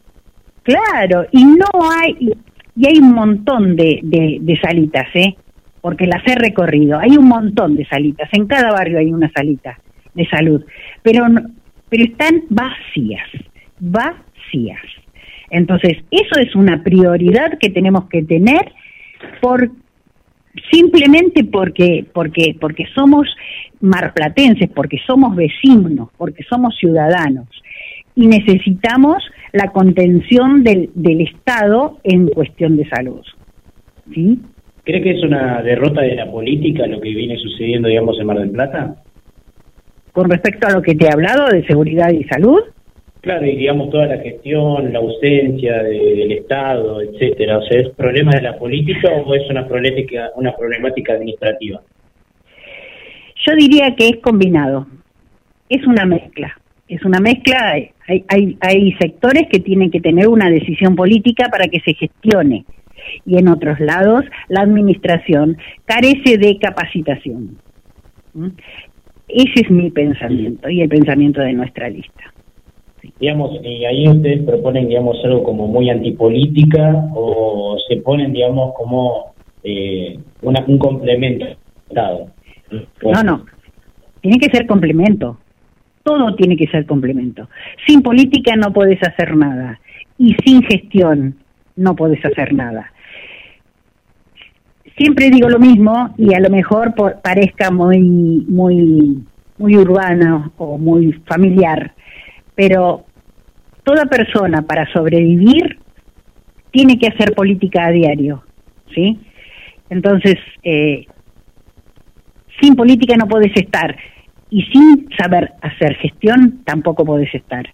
claro, 0.62 1.26
y 1.32 1.44
no 1.44 1.66
hay, 1.90 2.32
y 2.76 2.86
hay 2.86 2.98
un 2.98 3.14
montón 3.14 3.74
de, 3.74 4.00
de, 4.02 4.38
de, 4.40 4.60
salitas, 4.60 5.08
¿eh? 5.14 5.34
porque 5.80 6.06
las 6.06 6.22
he 6.26 6.34
recorrido, 6.34 6.98
hay 6.98 7.16
un 7.16 7.26
montón 7.26 7.74
de 7.74 7.86
salitas, 7.86 8.28
en 8.32 8.46
cada 8.46 8.70
barrio 8.70 8.98
hay 8.98 9.12
una 9.12 9.30
salita 9.34 9.78
de 10.14 10.26
salud, 10.28 10.62
pero, 11.02 11.24
pero 11.88 12.04
están 12.04 12.42
vacías, 12.50 13.28
vacías. 13.80 14.82
Entonces, 15.50 15.98
eso 16.10 16.40
es 16.40 16.54
una 16.54 16.82
prioridad 16.82 17.58
que 17.58 17.70
tenemos 17.70 18.08
que 18.08 18.22
tener 18.22 18.72
por 19.40 19.70
simplemente 20.70 21.44
porque 21.44 22.06
porque 22.12 22.56
porque 22.58 22.86
somos 22.94 23.28
marplatenses, 23.80 24.70
porque 24.70 24.98
somos 25.06 25.36
vecinos, 25.36 26.08
porque 26.16 26.42
somos 26.44 26.76
ciudadanos 26.76 27.48
y 28.14 28.26
necesitamos 28.26 29.22
la 29.52 29.70
contención 29.72 30.64
del, 30.64 30.90
del 30.94 31.20
Estado 31.20 31.98
en 32.02 32.28
cuestión 32.28 32.76
de 32.76 32.88
salud. 32.88 33.24
¿Sí? 34.12 34.40
¿Cree 34.84 35.02
que 35.02 35.10
es 35.10 35.22
una 35.22 35.62
derrota 35.62 36.00
de 36.00 36.14
la 36.14 36.30
política 36.30 36.86
lo 36.86 37.00
que 37.00 37.10
viene 37.10 37.36
sucediendo, 37.36 37.88
digamos, 37.88 38.18
en 38.18 38.26
Mar 38.26 38.38
del 38.38 38.50
Plata? 38.50 38.96
Con 40.12 40.30
respecto 40.30 40.66
a 40.66 40.72
lo 40.72 40.80
que 40.80 40.94
te 40.94 41.06
he 41.06 41.12
hablado 41.12 41.48
de 41.48 41.66
seguridad 41.66 42.10
y 42.10 42.24
salud, 42.24 42.60
Claro, 43.26 43.44
y 43.44 43.56
digamos 43.56 43.90
toda 43.90 44.06
la 44.06 44.18
gestión, 44.18 44.92
la 44.92 45.00
ausencia 45.00 45.82
del 45.82 46.30
Estado, 46.30 47.02
etcétera. 47.02 47.58
O 47.58 47.62
sea, 47.62 47.80
¿es 47.80 47.88
problema 47.88 48.30
de 48.30 48.42
la 48.42 48.56
política 48.56 49.08
o 49.08 49.34
es 49.34 49.50
una 49.50 49.66
problemática, 49.66 51.12
administrativa? 51.12 51.82
Yo 53.44 53.56
diría 53.56 53.96
que 53.96 54.10
es 54.10 54.18
combinado. 54.18 54.86
Es 55.68 55.84
una 55.88 56.06
mezcla. 56.06 56.56
Es 56.86 57.04
una 57.04 57.18
mezcla. 57.18 57.74
Hay 58.60 58.92
sectores 59.00 59.48
que 59.50 59.58
tienen 59.58 59.90
que 59.90 60.00
tener 60.00 60.28
una 60.28 60.48
decisión 60.48 60.94
política 60.94 61.48
para 61.50 61.66
que 61.66 61.80
se 61.80 61.94
gestione. 61.94 62.64
Y 63.24 63.38
en 63.38 63.48
otros 63.48 63.80
lados, 63.80 64.24
la 64.46 64.60
administración 64.60 65.58
carece 65.84 66.38
de 66.38 66.58
capacitación. 66.60 67.58
¿Mm? 68.34 68.50
Ese 69.26 69.62
es 69.64 69.70
mi 69.72 69.90
pensamiento 69.90 70.70
y 70.70 70.80
el 70.80 70.88
pensamiento 70.88 71.40
de 71.40 71.54
nuestra 71.54 71.88
lista 71.88 72.35
digamos, 73.20 73.50
y 73.62 73.84
ahí 73.84 74.08
ustedes 74.08 74.42
proponen, 74.42 74.88
digamos, 74.88 75.16
algo 75.24 75.42
como 75.42 75.66
muy 75.66 75.90
antipolítica 75.90 77.08
o 77.14 77.76
se 77.88 77.96
ponen, 77.96 78.32
digamos, 78.32 78.74
como 78.74 79.34
eh, 79.62 80.18
una, 80.42 80.64
un 80.66 80.78
complemento. 80.78 81.46
No, 83.02 83.22
no, 83.22 83.44
tiene 84.20 84.38
que 84.38 84.50
ser 84.50 84.66
complemento. 84.66 85.38
Todo 86.02 86.34
tiene 86.36 86.56
que 86.56 86.66
ser 86.68 86.86
complemento. 86.86 87.48
Sin 87.86 88.02
política 88.02 88.54
no 88.56 88.72
puedes 88.72 89.02
hacer 89.02 89.36
nada 89.36 89.80
y 90.18 90.34
sin 90.44 90.62
gestión 90.62 91.36
no 91.74 91.96
puedes 91.96 92.24
hacer 92.24 92.54
nada. 92.54 92.92
Siempre 94.96 95.30
digo 95.30 95.48
lo 95.48 95.58
mismo 95.58 96.14
y 96.16 96.32
a 96.34 96.40
lo 96.40 96.48
mejor 96.48 96.94
parezca 97.22 97.70
muy 97.70 98.00
muy 98.48 99.24
muy 99.58 99.76
urbano 99.76 100.52
o 100.58 100.78
muy 100.78 101.12
familiar, 101.26 101.92
pero 102.56 103.04
toda 103.84 104.06
persona 104.06 104.62
para 104.62 104.90
sobrevivir 104.92 105.78
tiene 106.72 106.98
que 106.98 107.06
hacer 107.06 107.34
política 107.34 107.86
a 107.86 107.92
diario, 107.92 108.42
¿sí? 108.92 109.20
Entonces, 109.88 110.34
eh, 110.64 111.06
sin 112.60 112.74
política 112.74 113.16
no 113.16 113.28
puedes 113.28 113.54
estar 113.56 113.96
y 114.50 114.62
sin 114.64 115.08
saber 115.16 115.52
hacer 115.62 115.94
gestión 115.96 116.62
tampoco 116.64 117.04
puedes 117.04 117.32
estar. 117.34 117.72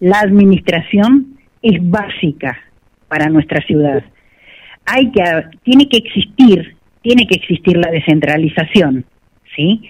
La 0.00 0.20
administración 0.20 1.38
es 1.60 1.78
básica 1.82 2.58
para 3.08 3.28
nuestra 3.28 3.64
ciudad. 3.66 4.02
Hay 4.86 5.10
que 5.12 5.22
tiene 5.62 5.88
que 5.88 5.98
existir, 5.98 6.76
tiene 7.02 7.26
que 7.26 7.36
existir 7.36 7.76
la 7.76 7.90
descentralización, 7.90 9.04
¿sí? 9.54 9.88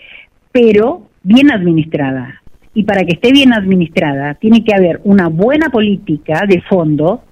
Pero 0.51 1.09
bien 1.23 1.51
administrada, 1.51 2.42
y 2.75 2.85
para 2.85 3.05
que 3.05 3.15
esté 3.15 3.33
bien 3.33 3.53
administrada 3.53 4.35
tiene 4.35 4.65
que 4.65 4.75
haber 4.75 5.01
una 5.05 5.29
buena 5.29 5.69
política 5.69 6.45
de 6.49 6.63
fondo, 6.63 7.23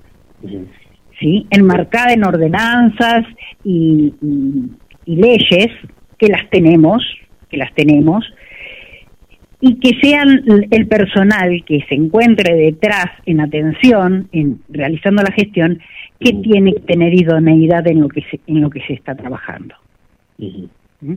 ¿sí? 1.18 1.46
enmarcada 1.50 2.12
en 2.12 2.24
ordenanzas 2.24 3.24
y, 3.64 4.12
leyes 5.06 5.68
que 6.18 6.28
las 6.28 6.48
tenemos, 6.50 7.02
que 7.48 7.56
las 7.56 7.74
tenemos, 7.74 8.24
y 9.60 9.80
que 9.80 9.98
sean 10.00 10.44
el 10.70 10.86
personal 10.86 11.64
que 11.66 11.84
se 11.88 11.96
encuentre 11.96 12.54
detrás 12.54 13.06
en 13.26 13.40
atención, 13.40 14.28
en 14.30 14.60
realizando 14.68 15.22
la 15.22 15.32
gestión, 15.32 15.80
que 16.20 16.32
tiene 16.34 16.74
que 16.74 16.80
tener 16.80 17.12
idoneidad 17.12 17.88
en 17.88 18.00
lo 18.00 18.08
que 18.08 18.22
se, 18.30 18.40
en 18.46 18.60
lo 18.60 18.70
que 18.70 18.80
se 18.82 18.92
está 18.92 19.16
trabajando. 19.16 19.74
¿Mm? 20.38 21.14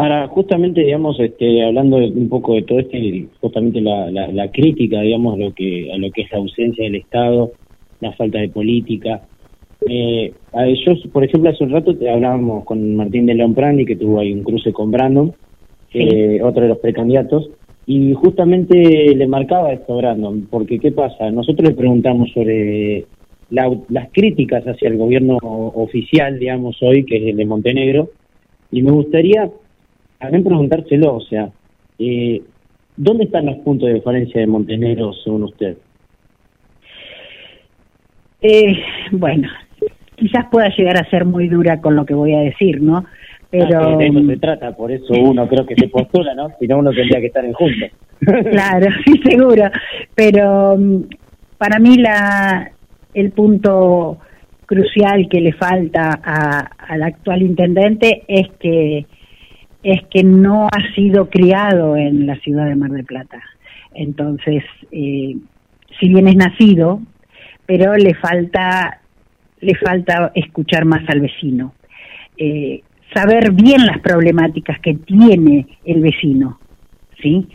Ahora, 0.00 0.28
justamente, 0.28 0.80
digamos, 0.80 1.20
este, 1.20 1.62
hablando 1.62 1.98
un 1.98 2.30
poco 2.30 2.54
de 2.54 2.62
todo 2.62 2.78
este, 2.78 3.26
justamente 3.38 3.82
la, 3.82 4.10
la, 4.10 4.50
crítica, 4.50 5.02
digamos, 5.02 5.38
lo 5.38 5.52
que, 5.52 5.92
a 5.92 5.98
lo 5.98 6.10
que 6.10 6.22
es 6.22 6.32
la 6.32 6.38
ausencia 6.38 6.84
del 6.84 6.94
Estado, 6.94 7.52
la 8.00 8.10
falta 8.12 8.38
de 8.38 8.48
política. 8.48 9.20
Eh, 9.86 10.32
yo, 10.86 11.10
por 11.12 11.22
ejemplo, 11.22 11.50
hace 11.50 11.64
un 11.64 11.72
rato 11.72 11.94
te 11.94 12.08
hablábamos 12.08 12.64
con 12.64 12.96
Martín 12.96 13.26
de 13.26 13.34
León 13.34 13.52
Prandi, 13.52 13.84
que 13.84 13.96
tuvo 13.96 14.20
ahí 14.20 14.32
un 14.32 14.42
cruce 14.42 14.72
con 14.72 14.90
Brandon, 14.90 15.34
eh, 15.92 16.40
otro 16.42 16.62
de 16.62 16.68
los 16.68 16.78
precandidatos, 16.78 17.50
y 17.84 18.14
justamente 18.14 19.14
le 19.14 19.26
marcaba 19.26 19.74
esto 19.74 19.92
a 19.92 19.96
Brandon, 19.98 20.48
porque 20.50 20.78
¿qué 20.78 20.92
pasa? 20.92 21.30
Nosotros 21.30 21.68
le 21.68 21.74
preguntamos 21.74 22.30
sobre 22.32 23.04
las 23.50 24.08
críticas 24.12 24.64
hacia 24.64 24.88
el 24.88 24.96
gobierno 24.96 25.36
oficial, 25.42 26.38
digamos, 26.38 26.82
hoy, 26.82 27.04
que 27.04 27.18
es 27.18 27.22
el 27.24 27.36
de 27.36 27.44
Montenegro, 27.44 28.08
y 28.72 28.80
me 28.80 28.92
gustaría 28.92 29.50
también 30.20 30.44
preguntárselo, 30.44 31.16
o 31.16 31.20
sea, 31.22 31.48
eh, 31.98 32.42
¿dónde 32.96 33.24
están 33.24 33.46
los 33.46 33.56
puntos 33.58 33.88
de 33.88 33.94
diferencia 33.94 34.40
de 34.40 34.46
Montenegro 34.46 35.12
según 35.24 35.44
usted? 35.44 35.76
Eh, 38.42 38.78
bueno, 39.12 39.48
quizás 40.16 40.46
pueda 40.50 40.68
llegar 40.76 40.98
a 40.98 41.08
ser 41.08 41.24
muy 41.24 41.48
dura 41.48 41.80
con 41.80 41.96
lo 41.96 42.04
que 42.04 42.14
voy 42.14 42.34
a 42.34 42.40
decir, 42.40 42.82
¿no? 42.82 43.04
Pero... 43.50 43.96
de 43.96 44.06
eso 44.06 44.26
se 44.26 44.36
trata, 44.36 44.76
por 44.76 44.92
eso 44.92 45.12
uno 45.14 45.48
creo 45.48 45.66
que 45.66 45.74
se 45.74 45.88
postula, 45.88 46.34
¿no? 46.34 46.50
Si 46.60 46.68
no, 46.68 46.78
uno 46.78 46.92
tendría 46.92 47.20
que 47.20 47.26
estar 47.26 47.44
en 47.44 47.52
juntos. 47.54 47.90
claro, 48.20 48.86
sí, 49.04 49.20
seguro. 49.24 49.64
Pero 50.14 50.76
mm, 50.76 51.02
para 51.58 51.78
mí 51.78 51.96
la 51.96 52.70
el 53.12 53.32
punto 53.32 54.18
crucial 54.66 55.28
que 55.28 55.40
le 55.40 55.52
falta 55.52 56.20
al 56.78 57.02
actual 57.02 57.42
intendente 57.42 58.22
es 58.28 58.48
que 58.60 59.04
es 59.82 60.02
que 60.10 60.22
no 60.22 60.66
ha 60.66 60.94
sido 60.94 61.30
criado 61.30 61.96
en 61.96 62.26
la 62.26 62.36
ciudad 62.36 62.66
de 62.66 62.76
Mar 62.76 62.90
del 62.90 63.04
Plata. 63.04 63.42
Entonces, 63.94 64.62
eh, 64.92 65.36
si 65.98 66.08
bien 66.08 66.28
es 66.28 66.36
nacido, 66.36 67.00
pero 67.66 67.96
le 67.96 68.14
falta 68.14 69.00
le 69.60 69.74
falta 69.74 70.32
escuchar 70.34 70.86
más 70.86 71.02
al 71.08 71.20
vecino, 71.20 71.74
eh, 72.38 72.82
saber 73.14 73.52
bien 73.52 73.84
las 73.84 73.98
problemáticas 74.00 74.80
que 74.80 74.94
tiene 74.94 75.66
el 75.84 76.00
vecino, 76.00 76.58
¿sí? 77.20 77.46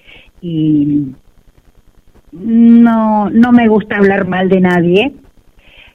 Y 0.41 1.13
no 2.31 3.29
no 3.29 3.51
me 3.51 3.67
gusta 3.67 3.97
hablar 3.97 4.27
mal 4.27 4.49
de 4.49 4.61
nadie, 4.61 5.13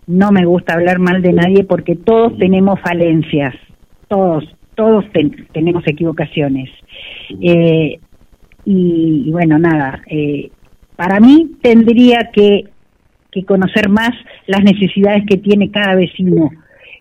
no 0.06 0.32
me 0.32 0.44
gusta 0.44 0.74
hablar 0.74 0.98
mal 0.98 1.22
de 1.22 1.32
nadie 1.32 1.64
porque 1.64 1.94
todos 1.94 2.36
tenemos 2.38 2.80
falencias, 2.80 3.54
todos, 4.08 4.44
todos 4.74 5.04
tenemos 5.52 5.86
equivocaciones. 5.86 6.70
Eh, 7.40 7.98
y, 8.64 9.30
bueno, 9.30 9.58
nada, 9.58 10.02
eh, 10.06 10.50
para 10.96 11.20
mí 11.20 11.52
tendría 11.62 12.30
que, 12.32 12.64
que 13.32 13.44
conocer 13.44 13.88
más 13.88 14.10
las 14.46 14.62
necesidades 14.62 15.24
que 15.26 15.38
tiene 15.38 15.70
cada 15.70 15.94
vecino, 15.94 16.50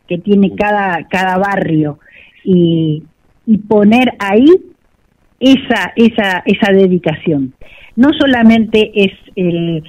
que 0.07 0.17
tiene 0.17 0.55
cada, 0.55 1.07
cada 1.07 1.37
barrio 1.37 1.99
y, 2.43 3.03
poner 3.67 4.13
ahí 4.19 4.45
esa, 5.39 5.91
esa, 5.95 6.43
esa 6.45 6.71
dedicación. 6.71 7.53
No 7.95 8.09
solamente 8.13 8.91
es 8.93 9.11
el, 9.35 9.83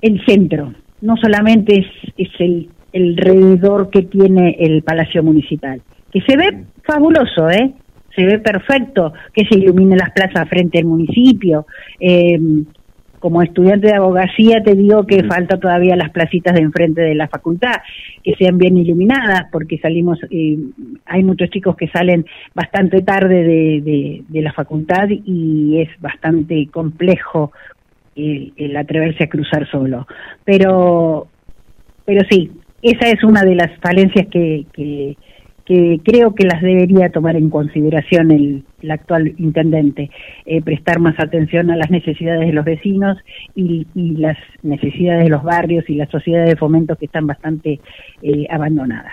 el 0.00 0.24
centro, 0.24 0.72
no 1.00 1.16
solamente 1.16 1.80
es, 1.80 1.86
es 2.16 2.28
el, 2.38 2.68
el 2.92 3.10
alrededor 3.18 3.90
que 3.90 4.02
tiene 4.02 4.56
el 4.60 4.82
Palacio 4.82 5.24
Municipal, 5.24 5.82
que 6.16 6.32
se 6.32 6.36
ve 6.36 6.64
fabuloso, 6.82 7.50
¿eh? 7.50 7.74
Se 8.14 8.24
ve 8.24 8.38
perfecto, 8.38 9.12
que 9.34 9.44
se 9.44 9.58
iluminen 9.58 9.98
las 9.98 10.10
plazas 10.12 10.48
frente 10.48 10.78
al 10.78 10.86
municipio. 10.86 11.66
Eh, 12.00 12.38
como 13.18 13.42
estudiante 13.42 13.88
de 13.88 13.96
abogacía 13.96 14.62
te 14.62 14.74
digo 14.74 15.04
que 15.04 15.24
falta 15.24 15.58
todavía 15.58 15.96
las 15.96 16.10
placitas 16.10 16.54
de 16.54 16.60
enfrente 16.60 17.02
de 17.02 17.14
la 17.14 17.28
facultad, 17.28 17.74
que 18.22 18.34
sean 18.36 18.56
bien 18.56 18.78
iluminadas, 18.78 19.48
porque 19.52 19.78
salimos, 19.78 20.18
eh, 20.30 20.56
hay 21.04 21.22
muchos 21.22 21.50
chicos 21.50 21.76
que 21.76 21.88
salen 21.88 22.24
bastante 22.54 23.02
tarde 23.02 23.42
de, 23.42 23.80
de, 23.82 24.22
de 24.26 24.42
la 24.42 24.52
facultad 24.52 25.08
y 25.10 25.80
es 25.80 25.88
bastante 26.00 26.68
complejo 26.70 27.52
el, 28.14 28.76
atreverse 28.76 29.24
a 29.24 29.28
cruzar 29.28 29.68
solo. 29.70 30.06
Pero, 30.44 31.26
pero 32.06 32.22
sí, 32.30 32.50
esa 32.80 33.08
es 33.08 33.22
una 33.22 33.42
de 33.42 33.54
las 33.54 33.78
falencias 33.80 34.26
que, 34.28 34.64
que, 34.72 35.16
creo 35.66 36.34
que 36.34 36.44
las 36.44 36.62
debería 36.62 37.10
tomar 37.10 37.36
en 37.36 37.50
consideración 37.50 38.30
el, 38.30 38.64
actual 38.88 39.34
intendente, 39.38 40.10
eh, 40.44 40.62
prestar 40.62 41.00
más 41.00 41.18
atención 41.18 41.70
a 41.70 41.76
las 41.76 41.90
necesidades 41.90 42.46
de 42.46 42.52
los 42.52 42.64
vecinos 42.64 43.18
y, 43.54 43.86
las 43.94 44.38
necesidades 44.62 45.24
de 45.24 45.30
los 45.30 45.42
barrios 45.42 45.88
y 45.90 45.94
las 45.94 46.08
sociedades 46.10 46.50
de 46.50 46.56
fomento 46.56 46.96
que 46.96 47.06
están 47.06 47.26
bastante 47.26 47.80
eh, 48.22 48.46
abandonadas. 48.48 49.12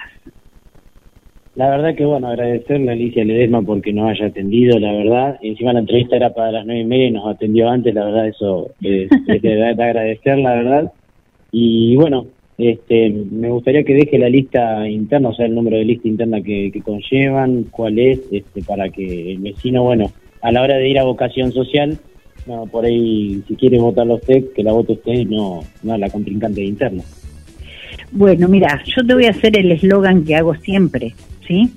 La 1.56 1.70
verdad 1.70 1.96
que 1.96 2.04
bueno, 2.04 2.30
agradecerle 2.30 2.90
a 2.90 2.94
Alicia 2.94 3.24
Ledesma 3.24 3.62
porque 3.62 3.94
nos 3.94 4.10
haya 4.10 4.28
atendido, 4.28 4.80
la 4.80 4.92
verdad. 4.92 5.40
Encima 5.44 5.74
la 5.74 5.82
entrevista 5.82 6.16
era 6.16 6.34
para 6.34 6.52
las 6.52 6.66
nueve 6.66 6.82
y 6.82 6.86
media 6.86 7.08
y 7.08 7.12
nos 7.12 7.28
atendió 7.28 7.70
antes, 7.70 7.94
la 7.94 8.06
verdad 8.06 8.28
eso 8.28 8.72
es, 8.82 9.10
de, 9.10 9.66
agradecer, 9.70 10.40
la 10.40 10.56
verdad. 10.56 10.92
Y 11.52 11.96
bueno, 11.96 12.26
este, 12.58 13.10
me 13.10 13.50
gustaría 13.50 13.84
que 13.84 13.94
deje 13.94 14.18
la 14.20 14.30
lista 14.30 14.88
interna, 14.88 15.30
o 15.30 15.34
sea, 15.34 15.46
el 15.46 15.56
número 15.56 15.78
de 15.78 15.86
lista 15.86 16.08
interna 16.08 16.42
que, 16.42 16.72
conllevan, 16.84 17.64
cuál 17.72 18.00
es, 18.00 18.20
este, 18.32 18.62
para 18.64 18.90
que 18.90 19.32
el 19.32 19.40
vecino, 19.40 19.84
bueno, 19.84 20.12
a 20.42 20.52
la 20.52 20.62
hora 20.62 20.78
de 20.78 20.90
ir 20.90 21.00
a 21.00 21.04
vocación 21.04 21.52
social, 21.52 21.98
no, 22.46 22.66
por 22.68 22.86
ahí, 22.86 23.42
si 23.48 23.56
quiere 23.56 23.80
votarlo 23.80 24.16
usted, 24.16 24.52
que 24.54 24.64
la 24.64 24.74
vote 24.74 24.94
usted, 24.94 25.26
no, 25.28 25.62
no 25.82 25.98
la 25.98 26.10
contrincante 26.10 26.64
interna. 26.64 27.04
Bueno, 28.12 28.48
mira, 28.48 28.82
yo 28.86 29.06
te 29.06 29.14
voy 29.14 29.26
a 29.26 29.32
hacer 29.32 29.58
el 29.58 29.72
eslogan 29.72 30.24
que 30.24 30.36
hago 30.36 30.54
siempre. 30.56 31.16
¿sí? 31.48 31.72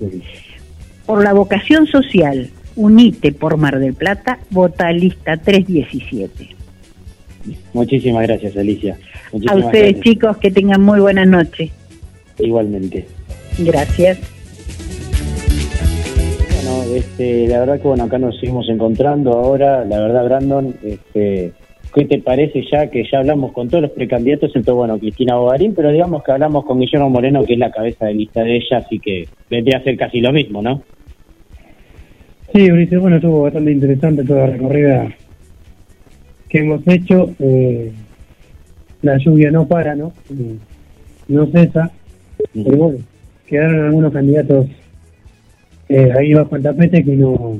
Por 1.05 1.23
la 1.23 1.33
vocación 1.33 1.87
social, 1.87 2.49
unite 2.75 3.31
por 3.31 3.57
Mar 3.57 3.79
del 3.79 3.93
Plata, 3.93 4.39
vota 4.51 4.91
lista 4.91 5.37
317. 5.37 6.56
Muchísimas 7.73 8.27
gracias, 8.27 8.57
Alicia. 8.57 8.97
a 9.49 9.55
ustedes, 9.55 9.99
chicos, 10.01 10.37
que 10.37 10.51
tengan 10.51 10.81
muy 10.81 10.99
buena 10.99 11.25
noche. 11.25 11.71
Igualmente. 12.39 13.05
Gracias. 13.59 14.19
Bueno, 16.55 16.83
este, 16.95 17.47
la 17.47 17.59
verdad 17.59 17.81
que 17.81 17.87
bueno, 17.87 18.03
acá 18.03 18.17
nos 18.17 18.39
seguimos 18.39 18.69
encontrando 18.69 19.33
ahora. 19.33 19.85
La 19.85 19.99
verdad, 19.99 20.25
Brandon, 20.25 20.75
este, 20.83 21.53
¿Qué 21.97 22.05
te 22.05 22.19
parece 22.19 22.63
ya 22.71 22.91
que 22.91 23.03
ya 23.11 23.19
hablamos 23.19 23.53
con 23.53 23.69
todos 23.69 23.81
los 23.81 23.91
precandidatos, 23.91 24.49
entonces 24.49 24.75
bueno, 24.75 24.99
Cristina 24.99 25.35
Bogarín, 25.35 25.73
pero 25.73 25.91
digamos 25.91 26.23
que 26.23 26.31
hablamos 26.31 26.63
con 26.65 26.79
Guillermo 26.79 27.09
Moreno, 27.09 27.43
que 27.43 27.53
es 27.53 27.59
la 27.59 27.71
cabeza 27.71 28.05
de 28.05 28.13
lista 28.13 28.43
de 28.43 28.57
ella, 28.57 28.77
así 28.77 28.99
que 28.99 29.27
vendría 29.49 29.79
a 29.79 29.83
ser 29.83 29.97
casi 29.97 30.19
lo 30.19 30.31
mismo, 30.31 30.61
¿no? 30.61 30.83
Sí, 32.53 32.71
Ulises, 32.71 32.99
bueno, 32.99 33.15
estuvo 33.15 33.41
bastante 33.41 33.71
interesante 33.71 34.23
toda 34.23 34.41
la 34.41 34.53
recorrida 34.53 35.15
que 36.49 36.59
hemos 36.59 36.87
hecho. 36.87 37.33
Eh, 37.39 37.91
la 39.01 39.17
lluvia 39.17 39.51
no 39.51 39.67
para, 39.67 39.95
¿no? 39.95 40.11
No 41.27 41.45
cesa, 41.47 41.91
pero 42.53 42.77
bueno, 42.77 42.97
quedaron 43.45 43.85
algunos 43.85 44.13
candidatos 44.13 44.67
eh, 45.89 46.11
ahí 46.17 46.33
bajo 46.33 46.55
el 46.55 46.63
tapete 46.63 47.03
que 47.03 47.15
no, 47.15 47.59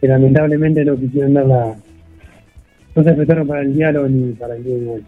que 0.00 0.08
lamentablemente 0.08 0.84
no 0.84 0.96
quisieron 0.96 1.34
dar 1.34 1.46
la 1.46 1.76
no 2.94 3.02
se 3.02 3.12
prestaron 3.14 3.46
para 3.46 3.62
el 3.62 3.74
diálogo 3.74 4.06
ni 4.08 4.32
para 4.32 4.54
el 4.54 4.64
diálogo. 4.64 4.98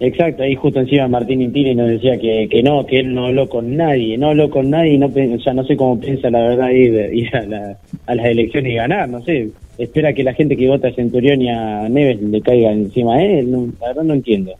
Exacto, 0.00 0.42
ahí 0.42 0.54
justo 0.54 0.80
encima 0.80 1.08
Martín 1.08 1.42
Intini 1.42 1.74
nos 1.74 1.88
decía 1.88 2.18
que, 2.18 2.48
que 2.50 2.62
no, 2.62 2.86
que 2.86 3.00
él 3.00 3.14
no 3.14 3.26
habló 3.26 3.48
con 3.48 3.76
nadie, 3.76 4.16
no 4.16 4.30
habló 4.30 4.48
con 4.48 4.70
nadie, 4.70 4.94
y 4.94 4.98
no, 4.98 5.06
o 5.06 5.40
sea, 5.40 5.52
no 5.52 5.62
sé 5.64 5.76
cómo 5.76 6.00
piensa 6.00 6.30
la 6.30 6.40
verdad 6.40 6.70
ir, 6.70 7.14
ir 7.14 7.36
a, 7.36 7.42
la, 7.42 7.78
a 8.06 8.14
las 8.14 8.26
elecciones 8.26 8.72
y 8.72 8.76
ganar, 8.76 9.08
no 9.10 9.20
sé, 9.22 9.50
espera 9.80 10.12
que 10.12 10.22
la 10.22 10.34
gente 10.34 10.56
que 10.56 10.68
vota 10.68 10.88
a 10.88 10.92
Centurión 10.92 11.40
y 11.40 11.48
a 11.48 11.88
Neves 11.88 12.20
le 12.20 12.40
caiga 12.42 12.70
encima 12.70 13.14
a 13.14 13.22
él, 13.22 13.50
no, 13.50 13.68
la 13.80 13.88
verdad 13.88 14.02
no 14.04 14.14
entiendo 14.14 14.52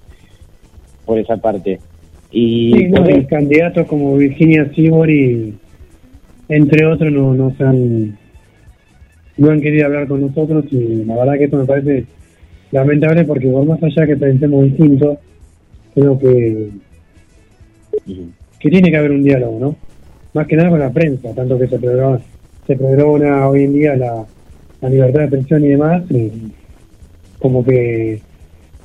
por 1.04 1.18
esa 1.18 1.36
parte. 1.36 1.78
Y 2.32 2.72
sí, 2.72 2.88
no, 2.88 3.04
candidatos 3.28 3.86
como 3.86 4.16
Virginia 4.16 4.70
Sibori, 4.74 5.54
entre 6.48 6.86
otros, 6.86 7.12
no, 7.12 7.34
no, 7.34 7.54
se 7.56 7.64
han, 7.64 8.18
no 9.36 9.50
han 9.50 9.60
querido 9.60 9.86
hablar 9.86 10.08
con 10.08 10.22
nosotros 10.22 10.64
y 10.70 11.04
la 11.04 11.16
verdad 11.16 11.34
que 11.34 11.44
esto 11.44 11.58
me 11.58 11.66
parece 11.66 12.06
lamentable 12.70 13.24
porque 13.24 13.48
por 13.48 13.66
más 13.66 13.82
allá 13.82 14.06
que 14.06 14.16
pensemos 14.16 14.64
distinto, 14.64 15.18
creo 15.94 16.18
que, 16.18 16.70
que 18.58 18.70
tiene 18.70 18.90
que 18.90 18.96
haber 18.96 19.10
un 19.10 19.22
diálogo, 19.22 19.58
¿no? 19.58 19.76
Más 20.32 20.46
que 20.46 20.56
nada 20.56 20.70
con 20.70 20.78
la 20.78 20.92
prensa, 20.92 21.34
tanto 21.34 21.58
que 21.58 21.66
se 21.66 21.78
programa, 21.78 22.20
se 22.66 22.76
programa 22.76 23.48
hoy 23.48 23.64
en 23.64 23.74
día 23.74 23.96
la, 23.96 24.24
la 24.80 24.88
libertad 24.88 25.20
de 25.20 25.24
expresión 25.26 25.64
y 25.64 25.68
demás, 25.68 26.02
como 27.38 27.64
que 27.64 28.20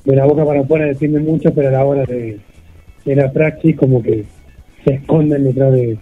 de 0.04 0.16
la 0.16 0.26
boca 0.26 0.46
para 0.46 0.62
afuera 0.62 0.86
defienden 0.86 1.26
mucho, 1.26 1.54
pero 1.54 1.70
a 1.70 1.72
la 1.72 1.86
hora 1.86 2.06
de, 2.06 2.40
de 3.06 3.16
la 3.16 3.32
praxis 3.32 3.76
como 3.76 4.02
que 4.02 4.26
se 4.84 4.94
esconden 4.94 5.44
detrás 5.44 5.74
de, 5.74 5.98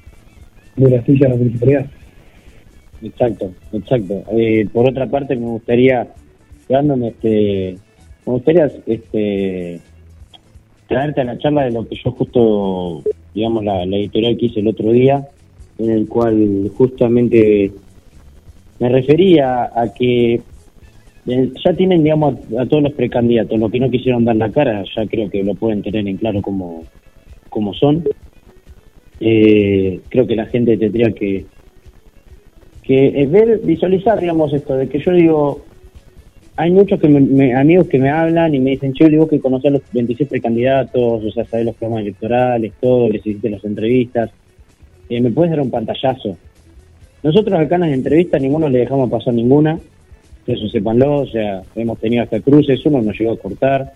de 0.75 0.89
la 0.89 1.03
silla 1.05 1.27
de 1.27 1.29
la 1.29 1.35
municipalidad. 1.35 1.85
Exacto, 3.01 3.51
exacto. 3.71 4.23
Eh, 4.37 4.67
por 4.71 4.89
otra 4.89 5.07
parte, 5.07 5.35
me 5.35 5.45
gustaría, 5.45 6.07
dándome 6.69 7.09
este, 7.09 7.77
me 8.25 8.33
gustaría 8.33 8.71
este, 8.85 9.79
traerte 10.87 11.21
a 11.21 11.25
la 11.25 11.37
charla 11.37 11.65
de 11.65 11.71
lo 11.71 11.87
que 11.87 11.95
yo 12.03 12.11
justo, 12.11 13.03
digamos, 13.33 13.63
la, 13.63 13.85
la 13.85 13.97
editorial 13.97 14.37
que 14.37 14.45
hice 14.47 14.59
el 14.61 14.67
otro 14.67 14.91
día, 14.91 15.27
en 15.77 15.91
el 15.91 16.07
cual 16.07 16.71
justamente 16.77 17.71
me 18.79 18.89
refería 18.89 19.63
a 19.63 19.93
que 19.93 20.41
eh, 21.25 21.51
ya 21.63 21.73
tienen, 21.73 22.03
digamos, 22.03 22.35
a, 22.57 22.65
todos 22.65 22.83
los 22.83 22.93
precandidatos, 22.93 23.59
los 23.59 23.71
que 23.71 23.79
no 23.79 23.89
quisieron 23.89 24.25
dar 24.25 24.35
la 24.35 24.51
cara, 24.51 24.83
ya 24.95 25.05
creo 25.05 25.29
que 25.29 25.43
lo 25.43 25.55
pueden 25.55 25.81
tener 25.81 26.07
en 26.07 26.17
claro 26.17 26.41
como, 26.41 26.83
como 27.49 27.73
son. 27.73 28.03
Eh, 29.19 30.01
creo 30.09 30.27
que 30.27 30.35
la 30.35 30.47
gente 30.47 30.75
tendría 30.77 31.11
que, 31.11 31.45
que 32.81 33.27
ver, 33.29 33.59
visualizar, 33.63 34.19
digamos, 34.19 34.53
esto, 34.53 34.75
de 34.75 34.89
que 34.89 34.99
yo 34.99 35.11
digo, 35.13 35.61
hay 36.55 36.71
muchos 36.71 36.99
que 36.99 37.07
me, 37.07 37.55
amigos 37.55 37.87
que 37.87 37.99
me 37.99 38.09
hablan 38.09 38.53
y 38.53 38.59
me 38.59 38.71
dicen, 38.71 38.93
che, 38.93 39.15
vos 39.17 39.29
que 39.29 39.39
conocer 39.39 39.71
los 39.71 39.81
26 39.91 40.29
precandidatos, 40.29 41.23
o 41.23 41.31
sea, 41.31 41.45
sabés 41.45 41.65
los 41.65 41.75
programas 41.75 42.03
electorales, 42.03 42.73
todo, 42.81 43.09
les 43.09 43.25
hiciste 43.25 43.49
las 43.49 43.63
entrevistas, 43.63 44.29
eh, 45.09 45.21
me 45.21 45.31
puedes 45.31 45.51
dar 45.51 45.61
un 45.61 45.71
pantallazo. 45.71 46.37
Nosotros 47.23 47.57
acá 47.57 47.75
en 47.75 47.81
las 47.81 47.93
entrevistas 47.93 48.41
ninguno 48.41 48.67
le 48.67 48.79
dejamos 48.79 49.09
pasar 49.09 49.33
ninguna, 49.33 49.79
eso 50.45 50.67
sepanlo, 50.67 51.21
o 51.21 51.25
sea, 51.25 51.63
hemos 51.73 51.97
tenido 51.99 52.21
hasta 52.21 52.41
cruces, 52.41 52.85
uno 52.85 53.01
nos 53.01 53.17
llegó 53.17 53.31
a 53.31 53.37
cortar, 53.37 53.93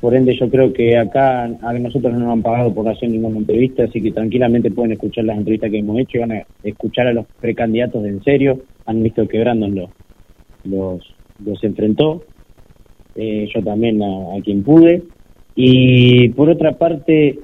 por 0.00 0.16
ende 0.16 0.36
yo 0.36 0.50
creo 0.50 0.72
que 0.72 0.96
acá 0.96 1.44
a 1.44 1.72
nosotros 1.74 2.12
no 2.12 2.18
nos 2.18 2.32
han 2.32 2.42
pagado 2.42 2.74
por 2.74 2.88
hacer 2.88 3.08
ninguna 3.08 3.38
entrevista, 3.38 3.84
así 3.84 4.02
que 4.02 4.10
tranquilamente 4.10 4.72
pueden 4.72 4.92
escuchar 4.92 5.26
las 5.26 5.38
entrevistas 5.38 5.70
que 5.70 5.78
hemos 5.78 5.96
hecho 6.00 6.18
y 6.18 6.20
van 6.20 6.32
a 6.32 6.42
escuchar 6.64 7.06
a 7.06 7.12
los 7.12 7.26
precandidatos 7.40 8.02
de 8.02 8.08
en 8.08 8.24
serio, 8.24 8.60
han 8.84 9.00
visto 9.00 9.28
que 9.28 9.38
Brandon 9.38 9.88
los, 10.64 11.14
los, 11.44 11.64
enfrentó, 11.64 12.24
eh, 13.14 13.48
yo 13.54 13.62
también 13.62 14.02
a, 14.02 14.40
quien 14.42 14.64
pude, 14.64 15.04
y 15.54 16.30
por 16.30 16.50
otra 16.50 16.72
parte, 16.72 17.38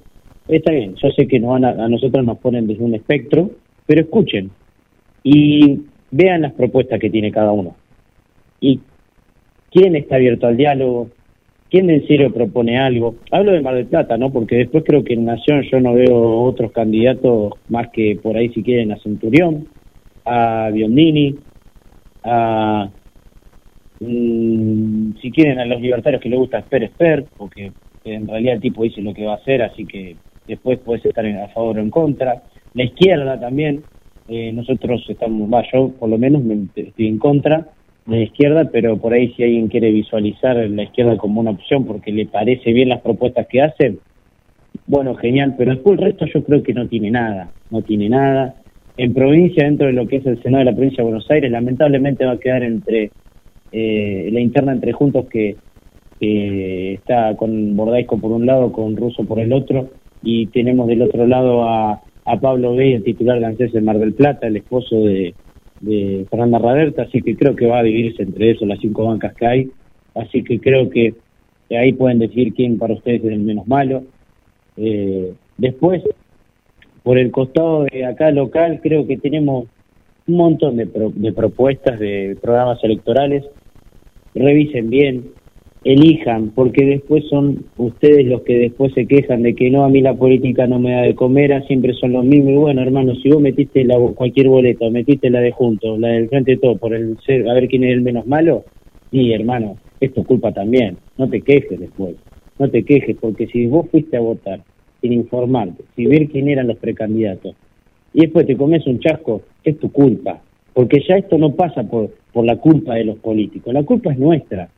está 0.49 0.73
bien, 0.73 0.97
yo 0.97 1.11
sé 1.13 1.29
que 1.29 1.39
nos 1.39 1.51
van 1.51 1.65
a 1.65 1.89
nosotros 1.89 2.27
nos 2.27 2.39
ponen 2.39 2.67
desde 2.67 2.83
un 2.83 2.97
espectro, 2.97 3.53
pero 3.87 4.01
escuchen 4.01 4.51
y 5.23 5.83
vean 6.11 6.43
las 6.43 6.53
propuestas 6.53 7.01
que 7.01 7.11
tiene 7.11 7.31
cada 7.31 7.53
uno 7.53 7.77
y 8.63 8.81
quién 9.71 9.97
está 9.97 10.17
abierto 10.17 10.47
al 10.47 10.57
diálogo, 10.57 11.11
quién 11.69 11.91
en 11.91 12.07
serio 12.07 12.33
propone 12.33 12.79
algo. 12.79 13.17
Hablo 13.31 13.53
de 13.53 13.61
Mar 13.61 13.75
del 13.75 13.87
Plata, 13.87 14.17
¿no? 14.17 14.31
Porque 14.31 14.57
después 14.57 14.85
creo 14.87 15.03
que 15.03 15.15
en 15.15 15.25
Nación 15.25 15.63
yo 15.71 15.81
no 15.81 15.95
veo 15.95 16.43
otros 16.43 16.71
candidatos 16.73 17.55
más 17.69 17.89
que 17.89 18.19
por 18.23 18.37
ahí 18.37 18.51
si 18.51 18.63
quieren 18.63 18.93
a 18.93 18.99
Centurión, 18.99 19.67
a 20.25 20.71
Biondini, 20.73 21.35
a 22.23 22.89
mm, 24.01 25.15
si 25.21 25.31
quieren 25.33 25.59
a 25.59 25.65
los 25.65 25.81
libertarios 25.81 26.23
que 26.23 26.29
le 26.29 26.37
gusta 26.37 26.59
Esper 26.59 26.85
Esper, 26.85 27.25
porque 27.37 27.73
en 28.05 28.29
realidad 28.29 28.55
el 28.55 28.61
tipo 28.61 28.85
dice 28.85 29.03
lo 29.03 29.13
que 29.15 29.25
va 29.25 29.33
a 29.33 29.37
hacer, 29.37 29.63
así 29.63 29.85
que 29.87 30.17
después 30.47 30.79
puedes 30.79 31.05
estar 31.05 31.27
a 31.27 31.49
favor 31.49 31.79
o 31.79 31.81
en 31.81 31.91
contra. 31.91 32.43
La 32.75 32.85
izquierda 32.85 33.41
también, 33.41 33.83
eh, 34.29 34.53
nosotros 34.53 35.05
estamos, 35.09 35.53
va, 35.53 35.65
yo 35.73 35.91
por 35.99 36.09
lo 36.09 36.19
menos 36.19 36.43
me, 36.43 36.67
estoy 36.75 37.09
en 37.09 37.19
contra, 37.19 37.69
de 38.07 38.17
la 38.17 38.23
izquierda, 38.23 38.69
pero 38.73 38.97
por 38.97 39.13
ahí 39.13 39.33
si 39.35 39.45
alguien 39.45 39.69
quiere 39.69 39.91
visualizar 39.91 40.57
la 40.57 40.83
izquierda 40.83 41.17
como 41.17 41.41
una 41.41 41.53
opción 41.53 41.85
porque 41.85 42.11
le 42.11 42.27
parece 42.27 42.73
bien 42.73 42.89
las 42.89 43.01
propuestas 43.01 43.47
que 43.47 43.63
hacen, 43.63 43.99
bueno, 44.87 45.15
genial, 45.15 45.55
pero 45.57 45.73
después 45.73 45.99
el 45.99 46.05
resto 46.05 46.27
yo 46.27 46.43
creo 46.43 46.63
que 46.63 46.75
no 46.75 46.89
tiene 46.89 47.11
nada, 47.11 47.51
no 47.71 47.83
tiene 47.83 48.09
nada. 48.09 48.57
En 48.97 49.15
provincia, 49.15 49.65
dentro 49.65 49.87
de 49.87 49.93
lo 49.93 50.07
que 50.07 50.17
es 50.17 50.27
el 50.27 50.43
Senado 50.43 50.65
de 50.65 50.71
la 50.71 50.77
provincia 50.77 50.99
de 50.99 51.11
Buenos 51.11 51.31
Aires, 51.31 51.51
lamentablemente 51.51 52.25
va 52.25 52.33
a 52.33 52.41
quedar 52.41 52.63
entre 52.63 53.11
eh, 53.71 54.29
la 54.33 54.41
interna 54.41 54.73
entre 54.73 54.93
Juntos 54.93 55.27
que, 55.31 55.57
está 56.21 57.35
con 57.35 57.75
Bordaisco 57.75 58.17
por 58.17 58.31
un 58.31 58.47
lado, 58.47 58.71
con 58.71 58.97
Russo 58.97 59.25
por 59.25 59.41
el 59.41 59.53
otro, 59.53 59.91
y 60.23 60.47
tenemos 60.47 60.87
del 60.87 61.03
otro 61.03 61.27
lado 61.27 61.65
a, 61.65 62.01
a 62.25 62.39
Pablo 62.39 62.77
B, 62.77 62.95
el 62.95 63.05
titular 63.05 63.41
de 63.57 63.81
Mar 63.81 63.99
del 63.99 64.15
Plata, 64.15 64.47
el 64.47 64.57
esposo 64.57 64.97
de, 65.05 65.35
de 65.81 66.27
Fernanda 66.31 66.59
Raberta, 66.59 67.03
así 67.03 67.21
que 67.23 67.37
creo 67.37 67.57
que 67.57 67.67
va 67.67 67.81
a 67.81 67.83
dividirse 67.83 68.23
entre 68.23 68.51
eso 68.51 68.67
las 68.67 68.79
cinco 68.81 69.07
bancas 69.07 69.35
que 69.35 69.47
hay, 69.47 69.71
así 70.15 70.43
que 70.43 70.61
creo 70.61 70.89
que 70.89 71.15
ahí 71.77 71.93
pueden 71.93 72.19
decir 72.19 72.53
quién 72.55 72.79
para 72.79 72.95
ustedes 72.95 73.25
es 73.25 73.33
el 73.33 73.41
menos 73.41 73.67
malo. 73.67 74.05
Eh, 74.77 75.33
después, 75.59 76.03
por 77.03 77.19
el 77.19 77.31
costado 77.31 77.85
de 77.85 78.05
acá 78.05 78.31
local, 78.31 78.81
creo 78.83 79.07
que 79.07 79.17
tenemos 79.17 79.67
un 80.27 80.37
montón 80.37 80.77
de, 80.77 80.87
de 80.87 81.33
propuestas 81.33 81.99
de 81.99 82.37
programas 82.41 82.83
electorales. 82.85 83.45
Revisen 84.35 84.89
bien, 84.89 85.25
elijan, 85.85 86.51
porque 86.51 86.85
después 86.85 87.25
son 87.29 87.65
ustedes 87.77 88.27
los 88.27 88.43
que 88.43 88.59
después 88.59 88.93
se 88.95 89.07
quejan 89.07 89.43
de 89.43 89.55
que 89.55 89.71
no, 89.71 89.85
a 89.85 89.89
mí 89.89 90.01
la 90.01 90.15
política 90.15 90.67
no 90.67 90.79
me 90.79 90.93
da 90.93 91.03
de 91.03 91.15
comer, 91.15 91.53
ah, 91.53 91.63
siempre 91.63 91.93
son 91.95 92.13
los 92.13 92.25
mismos. 92.25 92.53
Y 92.53 92.57
bueno, 92.57 92.83
hermano, 92.83 93.15
si 93.17 93.31
vos 93.31 93.41
metiste 93.41 93.85
la, 93.85 93.99
cualquier 94.15 94.49
boleta, 94.49 94.89
metiste 94.91 95.31
la 95.31 95.41
de 95.41 95.51
juntos, 95.51 95.99
la 95.99 96.09
del 96.09 96.29
frente 96.29 96.53
de 96.53 96.57
todo, 96.59 96.77
por 96.77 96.95
el 96.95 97.19
ser, 97.27 97.49
a 97.49 97.55
ver 97.55 97.69
quién 97.69 97.85
es 97.85 97.93
el 97.93 98.03
menos 98.03 98.27
malo, 98.27 98.65
y 99.11 99.33
hermano, 99.33 99.77
es 100.01 100.13
tu 100.13 100.25
culpa 100.25 100.53
también. 100.53 100.97
No 101.19 101.29
te 101.29 101.41
quejes 101.41 101.79
después, 101.79 102.15
no 102.59 102.69
te 102.69 102.85
quejes, 102.85 103.17
porque 103.21 103.47
si 103.49 103.67
vos 103.67 103.89
fuiste 103.91 104.17
a 104.17 104.21
votar 104.21 104.61
sin 105.01 105.13
informarte, 105.13 105.83
sin 105.97 106.11
ver 106.11 106.29
quién 106.29 106.49
eran 106.49 106.69
los 106.69 106.79
precandidatos, 106.79 107.57
y 108.15 108.21
después 108.21 108.47
te 108.47 108.57
comes 108.57 108.87
un 108.87 109.01
chasco, 109.01 109.43
es 109.65 109.79
tu 109.79 109.91
culpa. 109.91 110.41
Porque 110.75 111.03
ya 111.07 111.17
esto 111.17 111.37
no 111.37 111.55
pasa 111.55 111.83
por, 111.83 112.11
por 112.33 112.47
la 112.47 112.57
culpa 112.57 112.95
de 112.95 113.05
los 113.05 113.19
políticos, 113.19 113.75
la 113.75 113.83
culpa 113.83 114.13
es 114.13 114.19
nuestra 114.19 114.71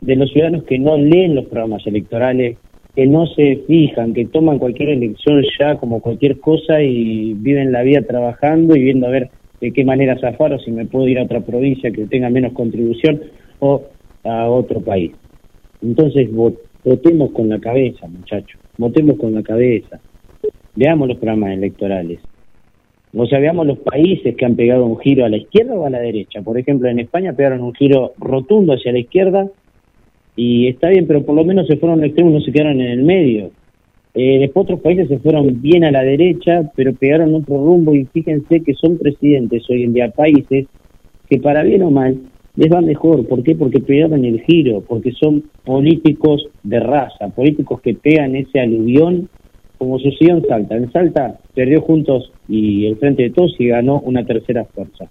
de 0.00 0.16
los 0.16 0.30
ciudadanos 0.30 0.64
que 0.64 0.78
no 0.78 0.96
leen 0.96 1.34
los 1.34 1.46
programas 1.46 1.86
electorales, 1.86 2.56
que 2.94 3.06
no 3.06 3.26
se 3.26 3.62
fijan, 3.66 4.14
que 4.14 4.26
toman 4.26 4.58
cualquier 4.58 4.90
elección 4.90 5.42
ya 5.58 5.76
como 5.76 6.00
cualquier 6.00 6.40
cosa 6.40 6.82
y 6.82 7.34
viven 7.34 7.72
la 7.72 7.82
vida 7.82 8.02
trabajando 8.02 8.76
y 8.76 8.82
viendo 8.82 9.06
a 9.06 9.10
ver 9.10 9.30
de 9.60 9.72
qué 9.72 9.84
manera 9.84 10.18
zafar 10.18 10.54
o 10.54 10.58
si 10.58 10.72
me 10.72 10.86
puedo 10.86 11.06
ir 11.06 11.18
a 11.18 11.24
otra 11.24 11.40
provincia 11.40 11.90
que 11.90 12.06
tenga 12.06 12.30
menos 12.30 12.52
contribución 12.52 13.20
o 13.58 13.82
a 14.24 14.48
otro 14.48 14.80
país. 14.80 15.12
Entonces 15.82 16.28
votemos 16.32 17.30
con 17.32 17.48
la 17.48 17.58
cabeza, 17.58 18.08
muchachos, 18.08 18.60
votemos 18.78 19.18
con 19.18 19.34
la 19.34 19.42
cabeza. 19.42 20.00
Veamos 20.74 21.08
los 21.08 21.18
programas 21.18 21.52
electorales. 21.52 22.20
O 23.12 23.26
sea, 23.26 23.40
veamos 23.40 23.66
los 23.66 23.78
países 23.78 24.36
que 24.36 24.44
han 24.44 24.54
pegado 24.54 24.86
un 24.86 24.98
giro 24.98 25.24
a 25.24 25.28
la 25.28 25.36
izquierda 25.36 25.74
o 25.74 25.84
a 25.84 25.90
la 25.90 25.98
derecha. 25.98 26.42
Por 26.42 26.58
ejemplo, 26.58 26.88
en 26.88 27.00
España 27.00 27.32
pegaron 27.32 27.60
un 27.60 27.74
giro 27.74 28.12
rotundo 28.18 28.74
hacia 28.74 28.92
la 28.92 29.00
izquierda 29.00 29.48
y 30.36 30.68
está 30.68 30.88
bien, 30.88 31.06
pero 31.06 31.24
por 31.24 31.34
lo 31.34 31.44
menos 31.44 31.66
se 31.66 31.76
fueron 31.76 32.04
extremos, 32.04 32.32
no 32.32 32.40
se 32.40 32.52
quedaron 32.52 32.80
en 32.80 32.90
el 32.90 33.02
medio. 33.02 33.50
Eh, 34.14 34.38
después 34.40 34.64
otros 34.64 34.80
países 34.80 35.08
se 35.08 35.18
fueron 35.18 35.60
bien 35.60 35.84
a 35.84 35.90
la 35.90 36.02
derecha, 36.02 36.70
pero 36.74 36.94
pegaron 36.94 37.34
otro 37.34 37.56
rumbo 37.56 37.94
y 37.94 38.06
fíjense 38.06 38.60
que 38.62 38.74
son 38.74 38.98
presidentes 38.98 39.62
hoy 39.70 39.84
en 39.84 39.92
día, 39.92 40.10
países 40.10 40.66
que 41.28 41.38
para 41.38 41.62
bien 41.62 41.82
o 41.82 41.90
mal 41.90 42.18
les 42.56 42.72
va 42.72 42.80
mejor. 42.80 43.26
¿Por 43.28 43.42
qué? 43.44 43.54
Porque 43.54 43.80
pegaron 43.80 44.24
el 44.24 44.40
giro, 44.42 44.82
porque 44.86 45.12
son 45.12 45.44
políticos 45.64 46.48
de 46.64 46.80
raza, 46.80 47.28
políticos 47.28 47.80
que 47.80 47.94
pegan 47.94 48.34
ese 48.34 48.58
aluvión 48.58 49.28
como 49.78 49.98
sucedió 49.98 50.36
en 50.36 50.46
Salta. 50.46 50.76
En 50.76 50.92
Salta 50.92 51.38
perdió 51.54 51.80
juntos 51.80 52.32
y 52.48 52.86
el 52.86 52.96
Frente 52.96 53.22
de 53.22 53.30
Todos 53.30 53.54
y 53.58 53.68
ganó 53.68 54.00
una 54.00 54.26
tercera 54.26 54.66
fuerza, 54.66 55.06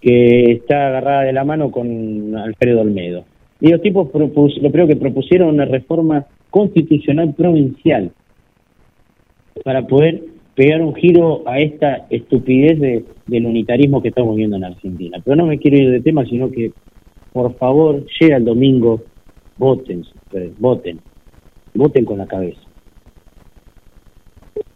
que 0.00 0.52
está 0.52 0.86
agarrada 0.86 1.22
de 1.24 1.32
la 1.34 1.44
mano 1.44 1.70
con 1.70 2.34
Alfredo 2.36 2.80
Olmedo. 2.80 3.24
Y 3.62 3.68
los 3.68 3.80
tipos 3.80 4.08
lo 4.12 4.72
creo 4.72 4.88
que 4.88 4.96
propusieron 4.96 5.50
una 5.50 5.64
reforma 5.64 6.26
constitucional 6.50 7.32
provincial 7.32 8.10
para 9.64 9.86
poder 9.86 10.20
pegar 10.56 10.82
un 10.82 10.96
giro 10.96 11.44
a 11.46 11.60
esta 11.60 12.06
estupidez 12.10 12.80
de, 12.80 13.04
del 13.28 13.46
unitarismo 13.46 14.02
que 14.02 14.08
estamos 14.08 14.34
viendo 14.34 14.56
en 14.56 14.64
Argentina. 14.64 15.18
Pero 15.24 15.36
no 15.36 15.46
me 15.46 15.60
quiero 15.60 15.76
ir 15.76 15.92
de 15.92 16.00
tema, 16.00 16.24
sino 16.24 16.50
que, 16.50 16.72
por 17.32 17.54
favor, 17.54 18.04
llega 18.20 18.38
el 18.38 18.44
domingo, 18.44 19.00
voten, 19.58 20.02
voten, 20.58 20.98
voten 21.72 22.04
con 22.04 22.18
la 22.18 22.26
cabeza. 22.26 22.60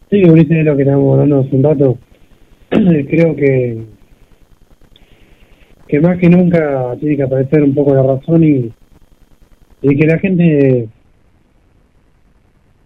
Sí, 0.09 0.23
Ulises, 0.23 0.63
lo 0.63 0.77
que 0.77 0.83
estamos 0.83 1.13
hablando 1.13 1.39
hace 1.39 1.55
un 1.57 1.63
rato. 1.63 1.97
Creo 2.69 3.35
que 3.35 3.97
que 5.87 5.99
más 6.01 6.17
que 6.17 6.29
nunca 6.29 6.95
tiene 6.99 7.15
que 7.15 7.23
aparecer 7.23 7.63
un 7.63 7.73
poco 7.73 7.95
la 7.95 8.03
razón 8.03 8.43
y, 8.43 8.71
y 9.81 9.95
que 9.95 10.07
la 10.07 10.19
gente 10.19 10.89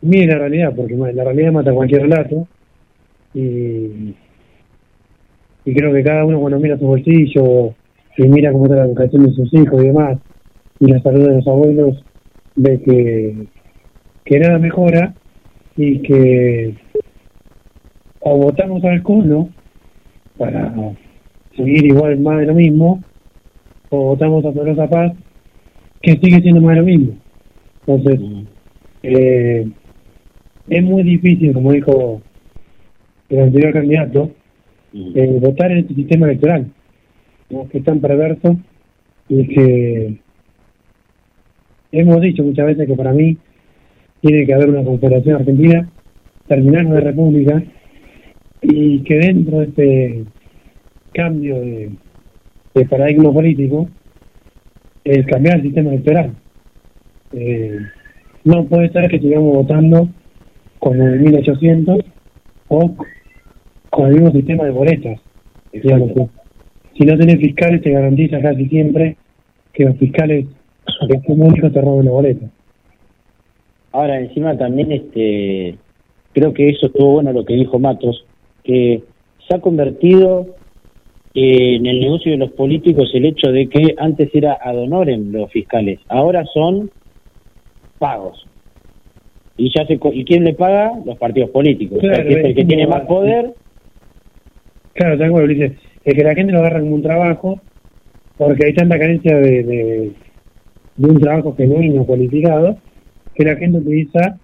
mire 0.01 0.27
la 0.27 0.39
realidad, 0.39 0.73
porque 0.75 0.95
la 0.95 1.23
realidad 1.23 1.51
mata 1.51 1.73
cualquier 1.73 2.03
relato. 2.03 2.47
Y, 3.33 4.13
creo 5.63 5.93
que 5.93 6.03
cada 6.03 6.25
uno 6.25 6.39
cuando 6.39 6.59
mira 6.59 6.77
su 6.77 6.85
bolsillo 6.85 7.73
y 8.17 8.23
mira 8.27 8.51
cómo 8.51 8.65
está 8.65 8.77
la 8.77 8.85
educación 8.85 9.23
de 9.25 9.31
sus 9.31 9.53
hijos 9.53 9.81
y 9.81 9.87
demás, 9.87 10.19
y 10.79 10.87
la 10.87 11.01
salud 11.01 11.27
de 11.27 11.35
los 11.35 11.47
abuelos, 11.47 12.03
ve 12.55 12.81
que, 12.81 13.47
que 14.25 14.39
nada 14.39 14.59
mejora 14.59 15.13
y 15.77 15.99
que 15.99 16.75
o 18.19 18.37
votamos 18.37 18.83
al 18.83 19.01
cono 19.01 19.49
para 20.37 20.73
seguir 21.55 21.85
igual 21.85 22.19
más 22.19 22.39
de 22.39 22.45
lo 22.47 22.53
mismo, 22.53 23.03
o 23.89 24.05
votamos 24.07 24.45
a 24.45 24.51
Tolosa 24.53 24.87
Paz, 24.89 25.13
que 26.01 26.17
sigue 26.17 26.41
siendo 26.41 26.61
más 26.61 26.77
lo 26.77 26.83
mismo. 26.83 27.13
Entonces, 27.85 28.19
eh, 29.03 29.67
es 30.69 30.83
muy 30.83 31.03
difícil, 31.03 31.53
como 31.53 31.71
dijo 31.71 32.21
el 33.29 33.39
anterior 33.39 33.73
candidato, 33.73 34.31
eh, 34.93 35.37
votar 35.41 35.71
en 35.71 35.79
este 35.79 35.95
sistema 35.95 36.27
electoral, 36.27 36.67
que 37.69 37.77
es 37.77 37.83
tan 37.83 37.99
perverso 37.99 38.57
y 39.29 39.47
que 39.47 40.17
hemos 41.91 42.21
dicho 42.21 42.43
muchas 42.43 42.65
veces 42.67 42.87
que 42.87 42.95
para 42.95 43.13
mí 43.13 43.37
tiene 44.21 44.45
que 44.45 44.53
haber 44.53 44.69
una 44.69 44.83
confederación 44.83 45.35
argentina, 45.35 45.89
terminar 46.47 46.85
una 46.85 46.99
república 46.99 47.63
y 48.61 48.99
que 48.99 49.15
dentro 49.15 49.59
de 49.59 49.65
este 49.65 50.25
cambio 51.13 51.59
de, 51.59 51.91
paradigma 52.89 53.33
político 53.33 53.89
es 55.03 55.25
cambiar 55.25 55.57
el 55.57 55.63
sistema 55.63 55.91
electoral. 55.91 56.31
Eh, 57.33 57.79
no 58.43 58.65
puede 58.65 58.89
ser 58.89 59.09
que 59.09 59.19
sigamos 59.19 59.53
votando 59.53 60.09
con 60.79 61.01
el 61.01 61.19
1800 61.19 61.99
o 62.67 62.95
con 63.89 64.07
el 64.07 64.13
mismo 64.13 64.31
sistema 64.31 64.63
de 64.63 64.71
boletas. 64.71 65.19
Si 65.71 67.05
no 67.05 67.17
tenés 67.17 67.39
fiscales, 67.39 67.81
te 67.81 67.91
garantiza 67.91 68.41
casi 68.41 68.65
siempre 68.67 69.17
que 69.73 69.85
los 69.85 69.97
fiscales 69.97 70.45
de 71.07 71.69
te 71.69 71.81
roben 71.81 72.05
la 72.05 72.11
boleta. 72.11 72.45
Ahora, 73.91 74.19
encima 74.19 74.57
también 74.57 74.91
este 74.91 75.77
creo 76.33 76.53
que 76.53 76.69
eso 76.69 76.87
estuvo 76.87 77.13
bueno 77.13 77.33
lo 77.33 77.45
que 77.45 77.55
dijo 77.55 77.79
Matos, 77.79 78.25
que 78.63 79.03
se 79.47 79.55
ha 79.55 79.61
convertido 79.61 80.47
en 81.33 81.85
el 81.85 81.99
negocio 81.99 82.31
de 82.31 82.37
los 82.37 82.51
políticos 82.51 83.09
el 83.13 83.25
hecho 83.25 83.51
de 83.51 83.67
que 83.67 83.95
antes 83.97 84.29
era 84.33 84.57
ad 84.61 84.77
honorem 84.77 85.31
los 85.31 85.49
fiscales, 85.51 85.99
ahora 86.09 86.45
son 86.53 86.91
pagos. 87.99 88.45
Y 89.57 89.71
ya 89.75 89.85
se, 89.85 89.99
¿Y 90.13 90.25
quién 90.25 90.43
le 90.43 90.53
paga? 90.53 90.93
Los 91.05 91.17
partidos 91.17 91.51
políticos. 91.51 91.99
el 92.01 92.55
que 92.55 92.65
tiene 92.65 92.87
más 92.87 93.01
poder. 93.01 93.53
Claro, 94.93 95.17
tal 95.17 95.31
cual, 95.31 95.47
dice, 95.47 95.75
es 96.03 96.13
que 96.15 96.23
la 96.23 96.35
gente 96.35 96.51
lo 96.51 96.59
agarra 96.59 96.81
un 96.81 97.01
trabajo, 97.01 97.61
porque 98.37 98.65
hay 98.65 98.73
tanta 98.73 98.97
carencia 98.97 99.37
de, 99.37 99.63
de, 99.63 101.07
un 101.07 101.19
trabajo 101.19 101.55
genuino, 101.55 102.05
cualificado, 102.05 102.77
que 103.35 103.45
la 103.45 103.55
gente 103.55 103.77
utiliza 103.77 104.37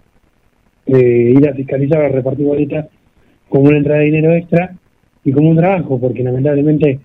eh, 0.86 1.34
ir 1.36 1.48
a 1.48 1.54
fiscalizar 1.54 2.02
o 2.02 2.08
repartir 2.08 2.46
bolitas 2.46 2.86
como 3.48 3.64
una 3.64 3.78
entrada 3.78 4.00
de 4.00 4.06
dinero 4.06 4.32
extra 4.32 4.74
y 5.24 5.32
como 5.32 5.50
un 5.50 5.56
trabajo, 5.56 5.98
porque 6.00 6.22
lamentablemente 6.22 7.00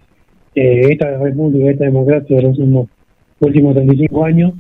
eh, 0.56 0.82
esta 0.92 1.18
república, 1.18 1.72
esta 1.72 1.86
democracia 1.86 2.38
de 2.38 2.44
los 2.44 2.58
últimos 3.40 3.76
35 3.76 4.26
años 4.26 4.54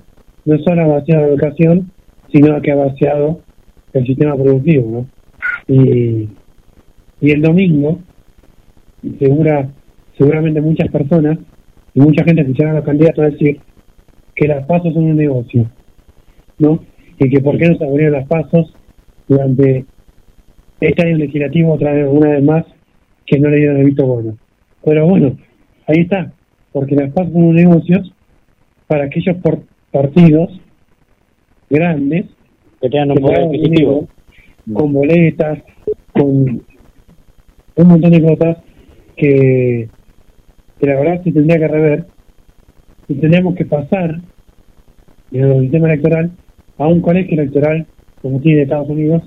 no 0.45 0.59
solo 0.59 0.81
ha 0.81 0.87
vaciado 0.87 1.21
la 1.21 1.27
educación, 1.29 1.91
sino 2.31 2.61
que 2.61 2.71
ha 2.71 2.75
vaciado 2.75 3.41
el 3.93 4.05
sistema 4.05 4.35
productivo. 4.35 5.07
¿no? 5.67 5.73
Y, 5.73 6.29
y 7.21 7.31
el 7.31 7.41
domingo, 7.41 7.99
segura, 9.19 9.69
seguramente 10.17 10.61
muchas 10.61 10.89
personas 10.89 11.37
y 11.93 12.01
mucha 12.01 12.23
gente 12.23 12.41
escuchará 12.41 12.71
a 12.71 12.75
los 12.75 12.85
candidatos 12.85 13.23
a 13.23 13.29
decir 13.29 13.59
que 14.35 14.47
las 14.47 14.65
pasos 14.65 14.93
son 14.93 15.03
un 15.03 15.17
negocio, 15.17 15.69
¿no? 16.57 16.79
Y 17.19 17.29
que 17.29 17.39
por 17.39 17.57
qué 17.57 17.69
no 17.69 17.77
se 17.77 17.85
abrieron 17.85 18.13
las 18.13 18.27
pasos 18.27 18.73
durante 19.27 19.85
este 20.79 21.07
año 21.07 21.17
legislativo 21.17 21.73
otra 21.73 21.93
vez, 21.93 22.07
una 22.09 22.29
vez 22.31 22.43
más, 22.43 22.65
que 23.25 23.39
no 23.39 23.49
le 23.49 23.57
dieron 23.57 23.77
el 23.77 23.85
visto 23.85 24.05
bueno. 24.05 24.37
Pero 24.83 25.07
bueno, 25.07 25.37
ahí 25.87 26.01
está, 26.01 26.31
porque 26.71 26.95
las 26.95 27.11
pasos 27.11 27.33
son 27.33 27.43
un 27.43 27.55
negocio 27.55 28.01
para 28.87 29.05
aquellos 29.05 29.37
por 29.37 29.63
partidos 29.91 30.49
grandes 31.69 32.25
que 32.81 32.89
tengan 32.89 33.11
un 33.11 33.17
poder 33.17 33.41
adquisitivo 33.41 34.07
con 34.73 34.93
boletas, 34.93 35.59
con 36.13 36.61
un 37.75 37.87
montón 37.87 38.11
de 38.11 38.21
cosas 38.21 38.57
que, 39.15 39.89
que 40.79 40.87
la 40.87 40.95
verdad 40.95 41.23
se 41.23 41.31
tendría 41.31 41.59
que 41.59 41.67
rever 41.67 42.05
y 43.07 43.15
tendríamos 43.15 43.55
que 43.55 43.65
pasar 43.65 44.19
del 45.31 45.61
sistema 45.61 45.87
electoral 45.87 46.31
a 46.77 46.87
un 46.87 47.01
colegio 47.01 47.41
electoral 47.41 47.85
como 48.21 48.39
tiene 48.39 48.63
Estados 48.63 48.89
Unidos 48.89 49.23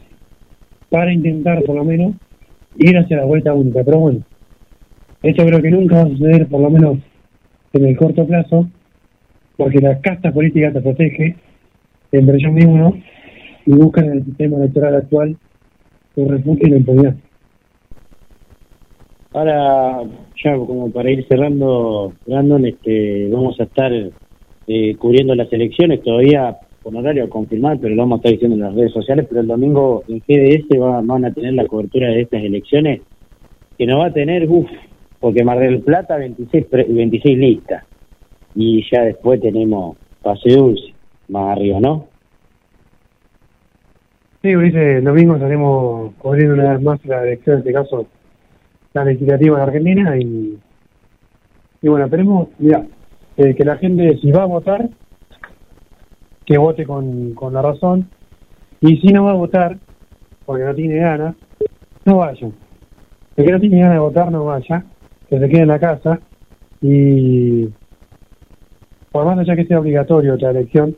para 0.91 1.13
intentar 1.13 1.63
por 1.65 1.77
lo 1.77 1.85
menos 1.85 2.15
ir 2.79 2.97
hacia 2.99 3.19
la 3.19 3.25
vuelta 3.25 3.55
única. 3.55 3.83
Pero 3.85 3.99
bueno, 3.99 4.21
esto 5.23 5.45
creo 5.45 5.63
que 5.63 5.71
nunca 5.71 5.97
va 5.97 6.03
a 6.03 6.09
suceder 6.09 6.47
por 6.47 6.61
lo 6.61 6.71
menos 6.71 6.99
en 7.73 7.85
el 7.85 7.97
corto 7.97 8.27
plazo 8.27 8.69
porque 9.57 9.81
la 9.81 10.01
casta 10.01 10.33
política 10.33 10.73
se 10.73 10.81
protege 10.81 11.37
entre 12.13 12.37
ellos 12.37 12.53
mismos 12.53 12.95
y 13.65 13.73
buscan 13.73 14.07
en 14.07 14.13
el 14.13 14.25
sistema 14.25 14.59
electoral 14.59 14.97
actual 14.97 15.37
un 16.17 16.29
refugio 16.29 16.67
y 16.67 16.71
la 16.71 16.77
impunidad. 16.77 17.15
Ahora, 19.33 20.03
ya 20.43 20.57
como 20.57 20.91
para 20.91 21.11
ir 21.11 21.27
cerrando, 21.29 22.15
Brandon, 22.27 22.65
este, 22.65 23.29
vamos 23.31 23.59
a 23.61 23.65
estar 23.65 23.93
eh, 23.93 24.97
cubriendo 24.97 25.35
las 25.35 25.53
elecciones 25.53 26.03
todavía 26.03 26.57
con 26.87 26.95
horario 26.95 27.25
a 27.25 27.29
confirmar, 27.29 27.79
pero 27.81 27.97
lo 27.97 28.03
vamos 28.03 28.15
a 28.15 28.19
estar 28.19 28.31
diciendo 28.31 28.55
en 28.55 28.63
las 28.63 28.75
redes 28.77 28.93
sociales, 28.93 29.27
pero 29.29 29.41
el 29.41 29.49
domingo 29.49 30.05
en 30.07 30.21
GDS 30.21 30.81
va, 30.81 31.01
van 31.03 31.25
a 31.25 31.33
tener 31.33 31.55
la 31.55 31.67
cobertura 31.67 32.11
de 32.11 32.21
estas 32.21 32.45
elecciones 32.45 33.01
que 33.77 33.87
nos 33.87 33.99
va 33.99 34.07
a 34.07 34.13
tener, 34.13 34.49
uff, 34.49 34.71
porque 35.19 35.43
Mar 35.43 35.59
del 35.59 35.81
Plata 35.81 36.17
26, 36.17 36.67
26 36.71 37.39
listas 37.39 37.83
y 38.55 38.89
ya 38.89 39.03
después 39.03 39.41
tenemos 39.41 39.97
Pase 40.23 40.49
Dulce, 40.51 40.95
más 41.27 41.57
arriba, 41.57 41.81
¿no? 41.81 42.07
Sí, 44.41 44.55
Ulises, 44.55 44.99
el 44.99 45.05
domingo 45.05 45.35
estaremos 45.35 46.15
cubriendo 46.19 46.55
una 46.55 46.75
vez 46.75 46.83
más 46.83 47.05
la 47.05 47.25
elección, 47.25 47.55
en 47.55 47.59
este 47.63 47.73
caso, 47.73 48.07
la 48.95 49.05
legislativa 49.05 49.57
de 49.57 49.63
Argentina 49.65 50.17
y, 50.17 50.57
y 51.83 51.89
bueno, 51.89 52.05
esperemos, 52.05 52.47
mira, 52.61 52.87
eh, 53.39 53.57
que 53.57 53.65
la 53.65 53.77
gente, 53.77 54.19
si 54.19 54.31
va 54.31 54.45
a 54.45 54.47
votar, 54.47 54.89
que 56.47 56.57
vote 56.57 56.87
con, 56.87 57.35
con 57.35 57.53
la 57.53 57.63
razón. 57.63 58.09
Y 58.81 58.99
si 58.99 59.09
no 59.09 59.25
va 59.25 59.33
a 59.33 59.35
votar, 59.35 59.77
porque 60.45 60.65
no 60.65 60.75
tiene 60.75 60.97
ganas, 60.99 61.35
no 62.05 62.19
vaya. 62.19 62.49
El 63.37 63.45
que 63.45 63.53
no 63.53 63.61
tiene 63.61 63.81
ganas 63.81 63.95
de 63.95 64.01
votar, 64.01 64.31
no 64.31 64.45
vaya, 64.45 64.85
que 65.29 65.39
se 65.39 65.49
quede 65.49 65.63
en 65.63 65.69
la 65.69 65.79
casa. 65.79 66.21
Y 66.81 67.69
por 69.11 69.25
más 69.25 69.39
allá 69.39 69.57
que 69.57 69.67
sea 69.67 69.81
obligatorio 69.81 70.35
otra 70.35 70.51
elección 70.51 70.95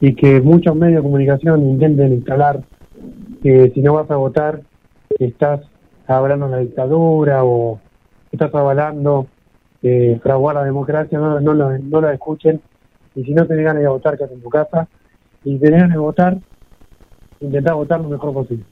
y 0.00 0.14
que 0.14 0.40
muchos 0.40 0.76
medios 0.76 0.98
de 0.98 1.02
comunicación 1.02 1.66
intenten 1.66 2.12
instalar 2.12 2.62
que 3.42 3.70
si 3.74 3.80
no 3.80 3.94
vas 3.94 4.10
a 4.10 4.16
votar 4.16 4.60
estás 5.18 5.60
hablando 6.06 6.46
de 6.46 6.52
la 6.52 6.58
dictadura 6.58 7.44
o 7.44 7.80
estás 8.30 8.54
avalando 8.54 9.26
eh, 9.82 10.18
fraguar 10.22 10.56
la 10.56 10.64
democracia, 10.64 11.18
no, 11.18 11.40
no, 11.40 11.54
no, 11.54 12.00
la 12.00 12.12
escuchen 12.12 12.60
y 13.16 13.24
si 13.24 13.32
no 13.32 13.46
tenés 13.46 13.64
ganas 13.64 13.82
de 13.82 13.88
votar, 13.88 14.16
quédate 14.16 14.34
en 14.34 14.42
tu 14.42 14.50
casa 14.50 14.88
y 15.44 15.54
si 15.54 15.58
tenés 15.58 15.80
ganas 15.80 15.94
de 15.94 16.00
votar, 16.00 16.36
intentá 17.40 17.74
votar 17.74 18.00
lo 18.00 18.10
mejor 18.10 18.32
posible. 18.32 18.64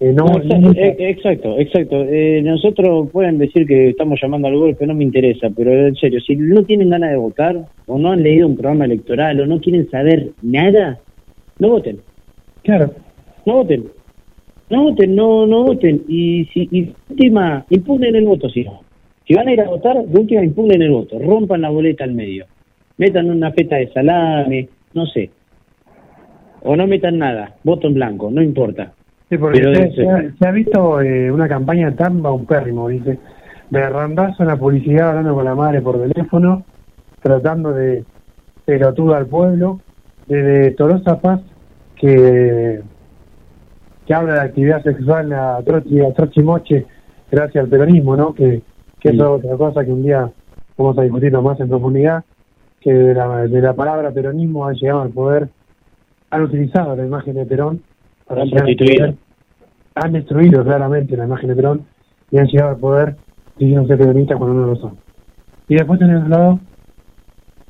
Eh, 0.00 0.12
no, 0.12 0.26
exacto, 0.36 1.58
exacto. 1.58 2.04
Eh, 2.08 2.42
nosotros 2.42 3.08
pueden 3.10 3.38
decir 3.38 3.66
que 3.66 3.90
estamos 3.90 4.18
llamando 4.20 4.48
al 4.48 4.56
golpe, 4.56 4.86
no 4.86 4.94
me 4.94 5.04
interesa, 5.04 5.48
pero 5.56 5.70
en 5.86 5.94
serio, 5.94 6.20
si 6.20 6.34
no 6.34 6.64
tienen 6.64 6.90
ganas 6.90 7.10
de 7.10 7.16
votar, 7.16 7.66
o 7.86 7.98
no 7.98 8.10
han 8.10 8.22
leído 8.22 8.48
un 8.48 8.56
programa 8.56 8.84
electoral, 8.84 9.40
o 9.40 9.46
no 9.46 9.60
quieren 9.60 9.88
saber 9.90 10.30
nada, 10.42 10.98
no 11.60 11.68
voten. 11.68 12.00
Claro. 12.64 12.90
No 13.46 13.54
voten. 13.54 13.84
No 14.70 14.82
voten, 14.84 15.14
no, 15.14 15.46
no 15.46 15.64
voten. 15.64 16.02
Y 16.08 16.46
si 16.46 16.68
y 16.72 16.92
última, 17.08 17.64
impugnen 17.70 18.16
el 18.16 18.24
voto, 18.24 18.48
si 18.48 18.66
Si 19.26 19.34
van 19.34 19.48
a 19.48 19.52
ir 19.52 19.60
a 19.60 19.68
votar, 19.68 20.04
de 20.04 20.20
última 20.20 20.44
impugnen 20.44 20.82
el 20.82 20.90
voto, 20.90 21.18
rompan 21.18 21.60
la 21.60 21.70
boleta 21.70 22.02
al 22.02 22.12
medio, 22.12 22.46
metan 22.98 23.30
una 23.30 23.52
feta 23.52 23.76
de 23.76 23.92
salame, 23.92 24.68
no 24.94 25.06
sé. 25.06 25.30
O 26.62 26.76
no 26.76 26.86
metan 26.86 27.18
nada, 27.18 27.56
voto 27.64 27.88
en 27.88 27.94
blanco, 27.94 28.30
no 28.30 28.40
importa 28.40 28.92
Sí, 29.32 29.38
porque 29.38 29.62
se, 30.38 30.46
ha, 30.46 30.50
visto 30.50 31.00
eh, 31.00 31.32
una 31.32 31.48
campaña 31.48 31.90
tan 31.96 32.20
baupérrimo, 32.20 32.88
dice, 32.88 33.18
de 33.70 33.88
randazo 33.88 34.42
en 34.42 34.48
la 34.50 34.56
publicidad 34.56 35.08
hablando 35.08 35.34
con 35.34 35.46
la 35.46 35.54
madre 35.54 35.80
por 35.80 35.98
teléfono, 36.06 36.66
tratando 37.22 37.72
de 37.72 38.04
pelotuda 38.66 39.16
al 39.16 39.26
pueblo, 39.28 39.80
desde 40.26 40.72
Tolosa 40.72 41.18
Paz, 41.18 41.40
que, 41.96 42.82
que 44.04 44.14
habla 44.14 44.34
de 44.34 44.40
actividad 44.40 44.82
sexual 44.82 45.32
a 45.32 45.62
Trochi, 45.64 46.02
a 46.02 46.12
Trochi 46.12 46.42
Moche, 46.42 46.86
gracias 47.30 47.64
al 47.64 47.70
peronismo, 47.70 48.14
¿no? 48.14 48.34
Que, 48.34 48.60
que 49.00 49.08
es 49.08 49.20
otra 49.20 49.56
cosa 49.56 49.82
que 49.82 49.92
un 49.92 50.02
día 50.02 50.30
vamos 50.76 50.98
a 50.98 51.02
discutirlo 51.04 51.40
más 51.40 51.58
en 51.58 51.70
profundidad, 51.70 52.22
que 52.82 52.92
de 52.92 53.14
la, 53.14 53.46
de 53.46 53.60
la 53.60 53.74
palabra 53.74 54.10
peronismo 54.10 54.66
han 54.66 54.74
llegado 54.74 55.02
al 55.02 55.10
poder, 55.10 55.48
han 56.30 56.42
utilizado 56.42 56.96
la 56.96 57.06
imagen 57.06 57.34
de 57.34 57.46
Perón 57.46 57.82
para 58.26 58.42
Han 58.42 58.50
poder, 58.50 59.14
han 59.94 60.12
destruido 60.12 60.64
claramente 60.64 61.16
la 61.16 61.24
imagen 61.24 61.48
de 61.48 61.56
Perón 61.56 61.86
y 62.30 62.38
han 62.38 62.46
llegado 62.46 62.70
al 62.70 62.78
poder 62.78 63.16
diciéndose 63.58 63.96
peronistas 63.96 64.38
cuando 64.38 64.56
no 64.56 64.66
lo 64.66 64.76
son. 64.76 64.96
Y 65.68 65.74
después 65.74 66.00
al 66.02 66.30
lado 66.30 66.60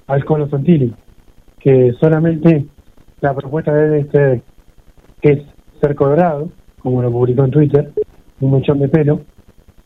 al 0.06 0.24
Colo 0.24 0.48
Santilli, 0.48 0.94
que 1.58 1.92
solamente 2.00 2.66
la 3.20 3.34
propuesta 3.34 3.72
de 3.72 3.84
él 3.84 4.06
es, 4.06 4.14
eh, 4.14 4.42
es 5.22 5.42
ser 5.80 5.94
colorado, 5.94 6.50
como 6.80 7.02
lo 7.02 7.10
publicó 7.10 7.44
en 7.44 7.50
Twitter, 7.50 7.92
un 8.40 8.52
mechón 8.52 8.78
de 8.78 8.88
pelo. 8.88 9.20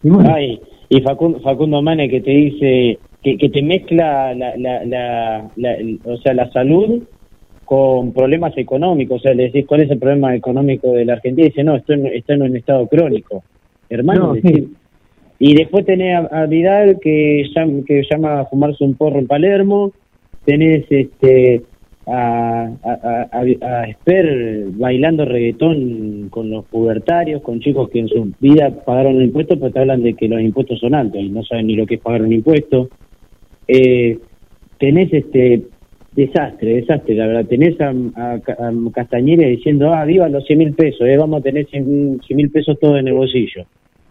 Y 0.03 0.11
bueno, 0.11 0.33
Ay, 0.35 0.61
y 0.89 1.01
Facundo, 1.01 1.41
Facundo 1.41 1.83
Mane 1.83 2.09
que 2.09 2.21
te 2.21 2.31
dice 2.31 2.99
que, 3.23 3.37
que 3.37 3.49
te 3.49 3.63
mezcla 3.63 4.35
la, 4.35 4.57
la, 4.57 4.85
la, 4.85 5.51
la- 5.57 5.77
o 6.05 6.17
sea, 6.19 6.35
la 6.35 6.51
salud 6.53 7.03
con 7.65 8.13
problemas 8.13 8.57
económicos. 8.57 9.17
O 9.21 9.23
sea, 9.23 9.35
le 9.35 9.45
decís, 9.45 9.67
¿cuál 9.67 9.83
es 9.83 9.91
el 9.91 9.99
problema 9.99 10.35
económico 10.37 10.93
de 10.93 11.05
la 11.05 11.15
Argentina? 11.15 11.47
Y 11.47 11.51
dice, 11.51 11.65
no, 11.65 11.75
esto 11.77 11.93
en- 11.95 12.07
está 12.07 12.35
en 12.35 12.43
un 12.43 12.57
estado 12.57 12.87
crónico. 12.87 13.43
Hermano, 13.89 14.29
No, 14.29 14.35
decís- 14.35 14.55
sí. 14.69 14.69
y 15.41 15.55
después 15.55 15.85
tenés 15.85 16.15
a, 16.17 16.43
a 16.43 16.47
Vidal 16.47 16.99
que 17.01 17.45
llama, 17.55 17.83
que 17.87 18.03
llama 18.09 18.41
a 18.41 18.45
fumarse 18.47 18.85
un 18.85 18.95
porro 18.95 19.19
en 19.19 19.27
Palermo. 19.27 19.93
Tenés 20.45 20.85
este 20.91 21.63
a, 22.07 22.71
a, 22.85 23.29
a, 23.33 23.41
a- 23.41 23.85
Esper 23.89 24.67
bailando 24.71 25.25
reggaetón 25.25 26.29
con 26.31 26.51
los 26.51 26.65
pubertarios, 26.67 27.43
con 27.43 27.61
chicos 27.61 27.89
que 27.91 27.99
en 28.01 28.09
su 28.09 28.33
vida 28.41 28.71
pagaron 28.85 29.17
un 29.17 29.23
impuesto, 29.25 29.59
pero 29.59 29.73
te 29.73 29.81
hablan 29.81 30.03
de 30.03 30.15
que 30.15 30.29
los 30.29 30.41
impuestos 30.41 30.79
son 30.79 30.95
altos 30.95 31.21
y 31.21 31.29
no 31.29 31.43
saben 31.43 31.67
ni 31.67 31.75
lo 31.77 31.87
que 31.87 31.97
es 31.97 32.01
pagar 32.01 32.23
un 32.23 32.33
impuesto. 32.33 32.89
Eh, 33.69 34.19
tenés 34.79 35.13
este 35.13 35.63
desastre, 36.15 36.75
desastre, 36.77 37.15
la 37.15 37.27
verdad. 37.27 37.47
Tenés 37.47 37.81
a, 37.81 37.91
a, 37.91 38.41
Ca- 38.41 38.57
a 38.59 38.73
Castañeda 38.93 39.47
diciendo, 39.49 39.93
ah, 39.93 40.05
viva 40.05 40.29
los 40.29 40.45
100 40.47 40.59
mil 40.59 40.73
pesos, 40.75 41.07
eh, 41.09 41.17
vamos 41.17 41.41
a 41.41 41.43
tener 41.43 41.67
100 41.67 42.21
mil 42.31 42.51
pesos 42.51 42.79
todos 42.81 42.99
en 43.01 43.09
el 43.09 43.15
bolsillo. 43.15 43.65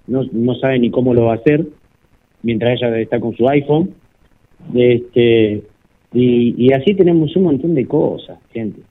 No, 0.08 0.24
no 0.34 0.54
sabe 0.56 0.78
ni 0.80 0.90
cómo 0.92 1.14
lo 1.14 1.26
va 1.26 1.32
a 1.34 1.38
hacer, 1.38 1.66
mientras 2.44 2.80
ella 2.80 3.00
está 3.00 3.20
con 3.20 3.36
su 3.36 3.48
iPhone. 3.50 3.92
Este, 4.74 5.62
y, 6.16 6.56
y 6.58 6.74
así 6.74 6.96
tenemos 6.96 7.36
un 7.36 7.44
montón 7.44 7.76
de 7.76 7.86
cosas, 7.86 8.40
gente. 8.52 8.82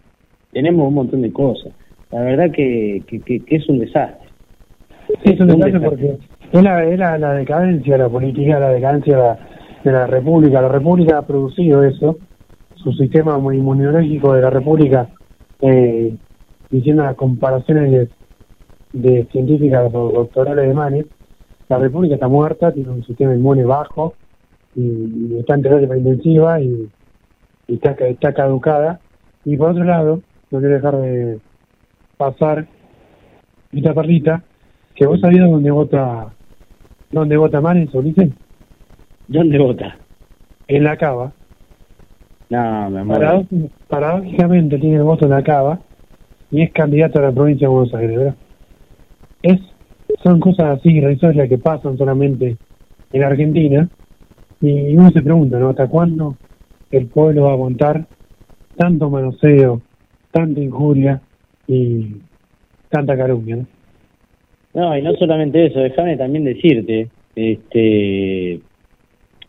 Tenemos 0.52 0.86
un 0.86 0.94
montón 0.94 1.22
de 1.22 1.32
cosas. 1.32 1.72
La 2.12 2.20
verdad 2.22 2.51
que, 2.52 3.02
que, 3.09 3.18
que- 3.20 3.40
que 3.40 3.56
es 3.56 3.68
un 3.68 3.80
desastre. 3.80 4.28
Sí, 5.24 5.32
es 5.32 5.40
un 5.40 5.51
Un 5.51 5.59
desastre 5.60 5.80
desastre. 5.80 5.88
porque 5.88 6.59
es 6.59 6.62
la, 6.62 6.84
es 6.84 6.98
la, 6.98 7.18
la 7.18 7.32
decadencia 7.34 7.92
de 7.94 7.98
la 7.98 8.09
política, 8.09 8.60
la 8.60 8.70
decadencia 8.70 9.16
de 9.16 9.22
la, 9.22 9.38
de 9.82 9.92
la 9.92 10.06
República. 10.06 10.62
La 10.62 10.68
República 10.68 11.18
ha 11.18 11.26
producido 11.26 11.82
eso, 11.82 12.18
su 12.76 12.92
sistema 12.92 13.36
inmunológico 13.52 14.34
de 14.34 14.42
la 14.42 14.51
República, 14.51 15.09
eh, 15.62 16.14
diciendo 16.70 17.02
las 17.02 17.16
comparaciones 17.16 17.90
de, 17.90 18.09
de 18.92 19.24
científicas 19.32 19.90
o 19.94 20.10
doctorales 20.12 20.68
de 20.68 20.74
Manes, 20.74 21.06
la 21.68 21.78
República 21.78 22.14
está 22.14 22.28
muerta, 22.28 22.70
tiene 22.72 22.90
un 22.90 23.05
sistema 23.05 23.34
inmune 23.34 23.64
bajo 23.64 24.14
y, 24.76 24.82
y 24.82 25.36
está 25.40 25.55
en 25.55 25.62
terapia 25.62 25.96
intensiva 25.96 26.60
y, 26.60 26.88
y 27.69 27.74
está, 27.74 27.93
está 27.93 28.32
caducada. 28.35 29.01
Y 29.45 29.57
por 29.57 29.70
otro 29.70 29.85
lado, 29.85 30.20
no 30.51 30.59
quiero 30.61 30.74
dejar 30.74 30.97
de 30.99 31.39
pasar 32.16 32.66
esta 33.73 33.93
perrita, 33.95 34.43
que 34.95 35.07
vos 35.07 35.20
sabías 35.20 35.51
dónde 35.51 35.70
vota 35.70 36.32
dónde 37.11 37.36
vota 37.36 37.61
Manes, 37.61 37.93
Ulises, 37.95 38.31
¿Dónde 39.28 39.59
vota? 39.59 39.97
en 40.69 40.85
la 40.85 40.97
cava. 40.97 41.32
No, 42.51 42.91
me. 42.91 43.05
Paradó- 43.05 43.47
paradójicamente 43.89 44.78
tiene 44.78 44.97
el 44.97 45.03
voto 45.03 45.24
en 45.24 45.31
la 45.32 45.43
cava 45.43 45.78
y 46.51 46.62
es 46.62 46.73
candidato 46.73 47.19
a 47.19 47.23
la 47.23 47.32
provincia 47.32 47.66
de 47.69 47.74
Buenos 47.74 47.95
Aires, 47.95 48.16
¿verdad? 48.16 48.35
Es, 49.43 49.61
son 50.23 50.41
cosas 50.41 50.78
así 50.78 50.91
irrisorias 50.91 51.49
que 51.49 51.59
pasan 51.59 51.99
solamente 51.99 52.57
en 53.12 53.23
Argentina 53.24 53.89
y 54.61 54.97
uno 54.97 55.11
se 55.11 55.23
pregunta, 55.23 55.59
¿no? 55.59 55.70
¿Hasta 55.70 55.89
cuándo 55.89 56.36
el 56.97 57.07
pueblo 57.07 57.45
va 57.45 57.51
a 57.51 57.55
aguantar 57.55 58.07
tanto 58.77 59.11
manoseo, 59.11 59.83
tanta 60.31 60.61
injuria 60.61 61.21
y 61.66 62.16
tanta 62.91 63.16
calumnia, 63.16 63.65
¿no? 64.75 64.99
Y 64.99 65.03
no 65.03 65.15
solamente 65.15 65.66
eso, 65.66 65.81
déjame 65.81 66.16
también 66.16 66.45
decirte, 66.45 67.09
este, 67.35 68.61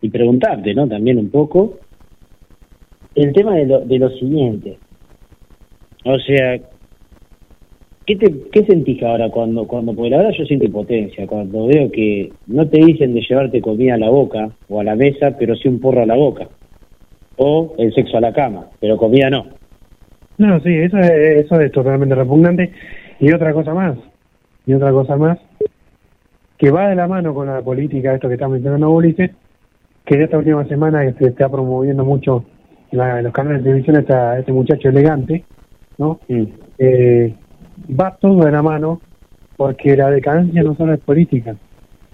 y 0.01 0.09
preguntarte, 0.09 0.73
¿no? 0.73 0.87
También 0.87 1.17
un 1.17 1.29
poco, 1.29 1.77
el 3.15 3.33
tema 3.33 3.55
de 3.55 3.65
lo, 3.65 3.79
de 3.81 3.99
lo 3.99 4.09
siguiente. 4.09 4.77
O 6.03 6.19
sea, 6.19 6.59
¿qué, 8.05 8.15
te, 8.15 8.33
¿qué 8.51 8.65
sentís 8.65 9.01
ahora 9.03 9.29
cuando, 9.29 9.65
cuando, 9.65 9.93
porque 9.93 10.11
la 10.11 10.17
verdad 10.17 10.33
yo 10.37 10.45
siento 10.45 10.65
impotencia, 10.65 11.25
cuando 11.25 11.67
veo 11.67 11.91
que 11.91 12.31
no 12.47 12.67
te 12.67 12.85
dicen 12.85 13.13
de 13.13 13.21
llevarte 13.21 13.61
comida 13.61 13.95
a 13.95 13.99
la 13.99 14.09
boca 14.09 14.51
o 14.69 14.79
a 14.79 14.83
la 14.83 14.95
mesa, 14.95 15.35
pero 15.37 15.55
sí 15.55 15.67
un 15.67 15.79
porro 15.79 16.03
a 16.03 16.05
la 16.05 16.15
boca, 16.15 16.47
o 17.37 17.73
el 17.77 17.93
sexo 17.93 18.17
a 18.17 18.21
la 18.21 18.33
cama, 18.33 18.67
pero 18.79 18.97
comida 18.97 19.29
no. 19.29 19.45
No, 20.37 20.59
sí, 20.61 20.73
eso 20.75 20.97
es, 20.97 21.09
eso 21.45 21.59
es 21.61 21.71
totalmente 21.71 22.15
repugnante. 22.15 22.71
Y 23.19 23.31
otra 23.33 23.53
cosa 23.53 23.73
más, 23.73 23.97
y 24.65 24.73
otra 24.73 24.91
cosa 24.91 25.15
más, 25.15 25.37
que 26.57 26.71
va 26.71 26.89
de 26.89 26.95
la 26.95 27.07
mano 27.07 27.33
con 27.33 27.47
la 27.47 27.61
política, 27.61 28.13
esto 28.13 28.27
que 28.27 28.35
está 28.35 28.47
mencionando 28.47 28.89
Ulises, 28.89 29.31
que 30.05 30.15
en 30.15 30.21
esta 30.23 30.37
última 30.37 30.65
semana 30.65 31.05
que 31.05 31.13
se 31.13 31.29
está 31.31 31.49
promoviendo 31.49 32.05
mucho 32.05 32.45
en, 32.91 32.97
la- 32.99 33.17
en 33.19 33.23
los 33.25 33.33
canales 33.33 33.59
de 33.59 33.69
televisión 33.69 33.97
esta, 33.97 34.37
este 34.39 34.51
muchacho 34.51 34.89
elegante, 34.89 35.43
¿no? 35.97 36.19
Eh, 36.77 37.33
va 37.99 38.15
todo 38.19 38.45
de 38.45 38.51
la 38.51 38.61
mano 38.61 39.01
porque 39.57 39.95
la 39.95 40.09
decadencia 40.11 40.63
no 40.63 40.75
solo 40.75 40.93
es 40.93 40.99
política, 40.99 41.55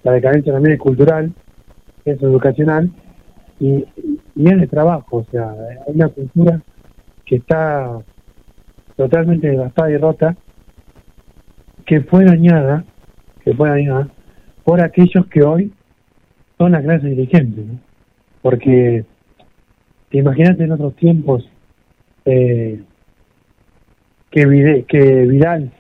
la 0.04 0.12
decadencia 0.14 0.54
también 0.54 0.74
es 0.74 0.80
cultural, 0.80 1.32
es 2.06 2.22
educacional 2.22 2.90
y, 3.62 3.86
y 4.36 4.50
es 4.50 4.60
de 4.60 4.68
trabajo, 4.68 5.18
o 5.18 5.26
sea, 5.32 5.52
hay 5.88 5.94
una 5.94 6.10
cultura 6.10 6.62
que 7.26 7.36
está 7.36 8.02
totalmente 8.98 9.50
devastada 9.50 9.92
y 9.92 9.98
rota, 9.98 10.36
que 11.86 12.02
fue 12.02 12.26
dañada, 12.26 12.84
que 13.44 13.54
fue 13.54 13.70
dañada 13.70 14.10
por 14.64 14.82
aquellos 14.82 15.28
que 15.28 15.44
hoy 15.44 15.72
son 16.58 16.72
la 16.72 16.82
clase 16.82 17.08
dirigente, 17.08 17.62
¿no? 17.62 17.80
porque 18.42 19.06
te 20.10 20.18
imagínate 20.18 20.64
en 20.64 20.72
otros 20.72 20.96
tiempos 20.96 21.48
eh, 22.26 22.82
que, 24.30 24.46
Vidal 24.46 25.72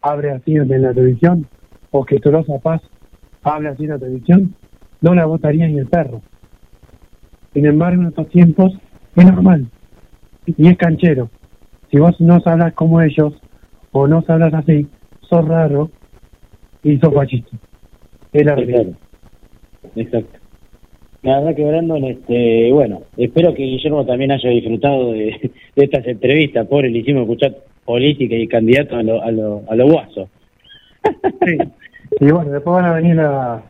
abre 0.00 0.30
así 0.30 0.54
en 0.54 0.82
la 0.82 0.94
televisión 0.94 1.46
o 1.90 2.04
que 2.04 2.20
Tolosa 2.20 2.58
Paz 2.58 2.82
hable 3.42 3.68
así 3.68 3.84
en 3.84 3.90
la 3.90 3.98
televisión, 3.98 4.54
no 5.00 5.14
la 5.14 5.26
votaría 5.26 5.66
ni 5.66 5.78
el 5.78 5.86
perro. 5.86 6.22
Sin 7.56 7.64
embargo, 7.64 8.02
en 8.02 8.08
estos 8.08 8.28
tiempos 8.28 8.74
es 9.16 9.24
normal 9.24 9.66
y 10.44 10.68
es 10.68 10.76
canchero. 10.76 11.30
Si 11.90 11.96
vos 11.98 12.20
no 12.20 12.38
hablas 12.44 12.74
como 12.74 13.00
ellos 13.00 13.32
o 13.92 14.06
no 14.06 14.22
hablas 14.28 14.52
así, 14.52 14.86
sos 15.22 15.48
raro 15.48 15.90
y 16.82 16.98
sos 16.98 17.14
fascista. 17.14 17.56
Es 18.34 18.44
la 18.44 18.56
realidad. 18.56 18.88
Exacto. 19.94 20.38
La 21.22 21.38
verdad 21.38 21.56
que 21.56 21.64
Brandon, 21.64 22.04
este, 22.04 22.70
bueno, 22.72 23.04
espero 23.16 23.54
que 23.54 23.62
Guillermo 23.62 24.04
también 24.04 24.32
haya 24.32 24.50
disfrutado 24.50 25.12
de, 25.12 25.50
de 25.76 25.82
estas 25.82 26.06
entrevistas. 26.06 26.66
Pobre, 26.66 26.90
le 26.90 26.98
hicimos 26.98 27.22
escuchar 27.22 27.56
política 27.86 28.34
y 28.34 28.46
candidato 28.48 28.96
a 28.96 29.02
lo, 29.02 29.22
a 29.22 29.30
lo, 29.30 29.62
a 29.70 29.76
lo 29.76 29.88
guaso. 29.88 30.28
Sí. 31.46 31.56
Y 32.20 32.30
bueno, 32.30 32.50
después 32.50 32.74
van 32.76 32.84
a 32.84 32.92
venir 32.92 33.16
la, 33.16 33.62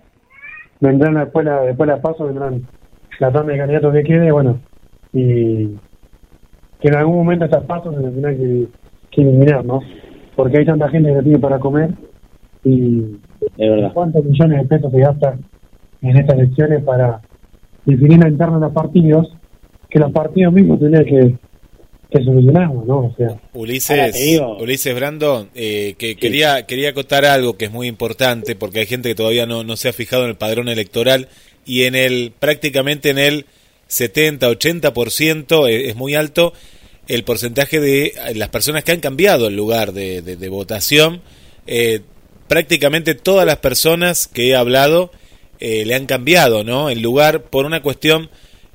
vendrán 0.81 1.15
después 1.15 1.47
la, 1.47 1.61
después 1.63 1.87
la 1.87 2.03
paso, 2.03 2.27
vendrán 2.27 2.67
la 3.19 3.33
tanda 3.33 3.53
de 3.53 3.59
candidatos 3.59 3.93
que 3.95 4.03
quede, 4.05 4.31
bueno, 4.33 4.61
y 5.13 5.67
que 6.81 6.89
en 6.89 6.95
algún 6.97 7.17
momento 7.17 7.45
estas 7.47 7.65
pasos 7.65 7.95
se 7.95 8.03
tendrán 8.03 8.37
que, 8.37 8.67
que 9.11 9.23
eliminar, 9.23 9.65
¿no? 9.65 9.81
Porque 10.35 10.59
hay 10.59 10.67
tanta 10.67 10.89
gente 10.91 11.13
que 11.15 11.23
tiene 11.23 11.39
para 11.39 11.59
comer 11.59 11.91
y 12.65 13.01
Es 13.59 13.71
verdad. 13.71 13.93
cuántos 13.95 14.25
millones 14.25 14.63
de 14.63 14.69
pesos 14.77 14.93
se 14.93 14.99
gastan 15.01 15.45
en 16.03 16.17
estas 16.17 16.39
elecciones 16.39 16.83
para 16.85 17.21
definir 17.85 18.19
la 18.19 18.29
interna 18.29 18.55
de 18.57 18.61
los 18.61 18.73
partidos, 18.73 19.29
que 19.89 19.99
los 19.99 20.13
partidos 20.13 20.53
mismos 20.53 20.79
tendrían 20.81 21.05
que, 21.07 21.35
que 22.11 22.25
solucionarlo, 22.25 22.85
¿no? 22.87 22.99
O 23.07 23.15
sea, 23.17 23.29
Ulises, 23.55 24.15
digo- 24.15 24.59
Ulises 24.61 24.95
Brandon, 24.95 25.49
eh, 25.55 25.95
que 25.97 26.17
quería, 26.17 26.67
quería 26.67 26.91
acotar 26.91 27.25
algo 27.25 27.57
que 27.57 27.65
es 27.67 27.73
muy 27.73 27.87
importante 27.89 28.55
porque 28.57 28.81
hay 28.81 28.87
gente 28.87 29.09
que 29.09 29.15
todavía 29.15 29.47
no, 29.47 29.65
no 29.65 29.77
se 29.77 29.89
ha 29.89 29.93
fijado 29.93 30.25
en 30.25 30.31
el 30.31 30.37
padrón 30.37 30.69
electoral 30.69 31.29
y 31.67 31.83
en 31.85 31.95
el 31.95 32.33
prácticamente 32.39 33.11
en 33.11 33.19
el 33.19 33.47
70-80% 33.91 35.69
es, 35.69 35.89
es 35.91 35.97
muy 35.97 36.15
alto 36.15 36.53
el 37.09 37.25
porcentaje 37.25 37.81
de 37.81 38.07
eh, 38.07 38.35
las 38.35 38.49
personas 38.49 38.85
que 38.85 38.93
han 38.93 39.01
cambiado 39.01 39.47
el 39.49 39.57
lugar 39.57 39.93
de, 39.93 40.23
de- 40.23 40.37
de 40.37 40.49
votación. 40.49 41.23
Eh, 41.67 42.01
prácticamente 42.49 43.15
todas 43.15 43.47
las 43.47 43.59
personas 43.59 44.27
que 44.29 44.49
he 44.51 44.55
hablado 44.57 45.11
eh, 45.61 45.85
le 45.85 45.95
han 45.95 46.07
cambiado 46.07 46.65
¿no? 46.65 46.91
el 46.91 47.01
lugar 47.03 47.45
por 47.45 47.65
una 47.67 47.83
cuestión 47.83 48.31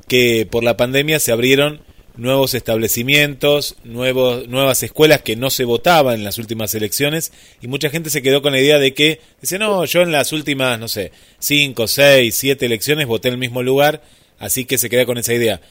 que 0.08 0.46
por 0.50 0.64
la 0.64 0.76
pandemia 0.78 1.20
se 1.20 1.32
abrieron 1.32 1.82
nuevos 2.22 2.54
establecimientos, 2.54 3.78
nuevos, 3.84 4.48
nuevas 4.48 4.84
escuelas 4.84 5.24
que 5.24 5.36
no 5.36 5.50
se 5.50 5.66
votaban 5.66 6.14
en 6.14 6.24
las 6.24 6.38
últimas 6.38 6.76
elecciones 6.76 7.32
y 7.64 7.68
mucha 7.68 7.90
gente 7.90 8.12
se 8.12 8.22
quedó 8.22 8.44
con 8.44 8.54
la 8.54 8.60
idea 8.60 8.78
de 8.78 8.94
que, 8.94 9.20
dice, 9.42 9.58
no, 9.58 9.84
yo 9.86 10.04
en 10.04 10.12
las 10.12 10.32
últimas, 10.32 10.80
no 10.80 10.88
sé, 10.88 11.12
cinco, 11.40 11.88
seis, 11.88 12.36
siete 12.36 12.68
elecciones 12.68 13.08
voté 13.08 13.30
en 13.30 13.34
el 13.34 13.40
mismo 13.40 13.64
lugar, 13.64 14.04
así 14.38 14.66
que 14.66 14.78
se 14.78 14.88
queda 14.88 15.08
con 15.08 15.18
esa 15.18 15.34
idea. 15.34 15.62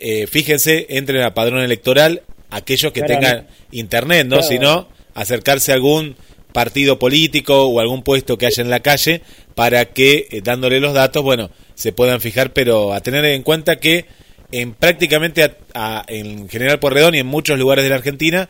Eh, 0.00 0.26
fíjense, 0.26 0.86
entren 0.90 1.22
a 1.22 1.34
padrón 1.34 1.60
electoral 1.60 2.22
aquellos 2.50 2.90
que 2.90 3.02
tengan 3.02 3.46
internet, 3.70 4.26
¿no? 4.26 4.42
Si 4.42 4.58
no, 4.58 4.88
acercarse 5.14 5.70
a 5.70 5.76
algún 5.76 6.16
partido 6.52 6.98
político 6.98 7.66
o 7.66 7.78
algún 7.78 8.02
puesto 8.02 8.38
que 8.38 8.46
haya 8.46 8.60
en 8.60 8.70
la 8.70 8.80
calle 8.80 9.22
para 9.54 9.84
que, 9.84 10.26
eh, 10.32 10.40
dándole 10.42 10.80
los 10.80 10.94
datos, 10.94 11.22
bueno, 11.22 11.52
se 11.76 11.92
puedan 11.92 12.20
fijar, 12.20 12.52
pero 12.52 12.92
a 12.92 13.00
tener 13.02 13.24
en 13.24 13.44
cuenta 13.44 13.76
que 13.76 14.06
en 14.52 14.72
prácticamente 14.74 15.42
en 16.08 16.48
General 16.48 16.78
Porredón 16.78 17.14
y 17.14 17.18
en 17.18 17.26
muchos 17.26 17.58
lugares 17.58 17.84
de 17.84 17.90
la 17.90 17.96
Argentina 17.96 18.48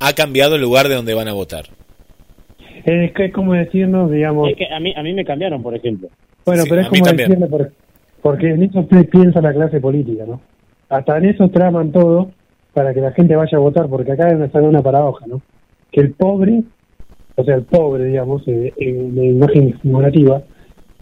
ha 0.00 0.12
cambiado 0.14 0.56
el 0.56 0.62
lugar 0.62 0.88
de 0.88 0.96
donde 0.96 1.14
van 1.14 1.28
a 1.28 1.32
votar. 1.32 1.66
Es 2.84 3.12
que 3.12 3.26
es 3.26 3.32
como 3.32 3.52
decirnos, 3.52 4.10
digamos... 4.10 4.50
Es 4.50 4.56
que 4.56 4.66
a 4.66 4.80
mí, 4.80 4.92
a 4.96 5.02
mí 5.02 5.12
me 5.12 5.24
cambiaron, 5.24 5.62
por 5.62 5.76
ejemplo. 5.76 6.08
Bueno, 6.44 6.64
pero 6.68 6.80
es 6.80 6.88
como 6.88 7.06
decirle, 7.06 7.46
porque 8.20 8.50
en 8.50 8.62
eso 8.64 8.86
piensa 8.86 9.40
la 9.40 9.52
clase 9.52 9.80
política, 9.80 10.24
¿no? 10.26 10.40
Hasta 10.88 11.18
en 11.18 11.26
eso 11.26 11.48
traman 11.48 11.92
todo 11.92 12.30
para 12.72 12.94
que 12.94 13.00
la 13.00 13.12
gente 13.12 13.36
vaya 13.36 13.58
a 13.58 13.60
votar, 13.60 13.88
porque 13.88 14.12
acá 14.12 14.28
es 14.28 14.54
una 14.54 14.82
paradoja, 14.82 15.26
¿no? 15.26 15.42
Que 15.90 16.00
el 16.00 16.12
pobre, 16.12 16.62
o 17.36 17.44
sea, 17.44 17.56
el 17.56 17.62
pobre, 17.62 18.06
digamos, 18.06 18.42
eh, 18.46 18.72
en 18.76 19.14
la 19.14 19.24
imagen 19.24 19.78
figurativa, 19.80 20.42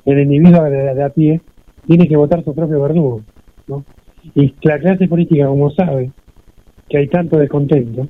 el 0.04 0.20
individuo 0.20 0.64
de, 0.64 1.02
a 1.02 1.08
pie, 1.10 1.40
tiene 1.86 2.08
que 2.08 2.16
votar 2.16 2.44
su 2.44 2.54
propio 2.54 2.80
verdugo, 2.80 3.22
¿no? 3.66 3.84
Y 4.34 4.54
la 4.62 4.78
clase 4.78 5.08
política, 5.08 5.46
como 5.46 5.70
sabe 5.70 6.10
que 6.88 6.98
hay 6.98 7.08
tanto 7.08 7.38
descontento, 7.38 8.08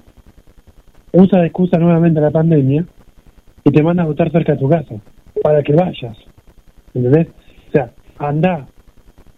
usa 1.13 1.41
de 1.41 1.47
excusa 1.47 1.79
nuevamente 1.79 2.21
la 2.21 2.31
pandemia 2.31 2.85
y 3.65 3.71
te 3.71 3.83
manda 3.83 4.03
a 4.03 4.07
votar 4.07 4.31
cerca 4.31 4.53
de 4.53 4.59
tu 4.59 4.69
casa, 4.69 4.95
para 5.43 5.63
que 5.63 5.75
vayas, 5.75 6.17
¿entendés? 6.95 7.29
O 7.69 7.73
sea, 7.73 7.93
anda, 8.19 8.67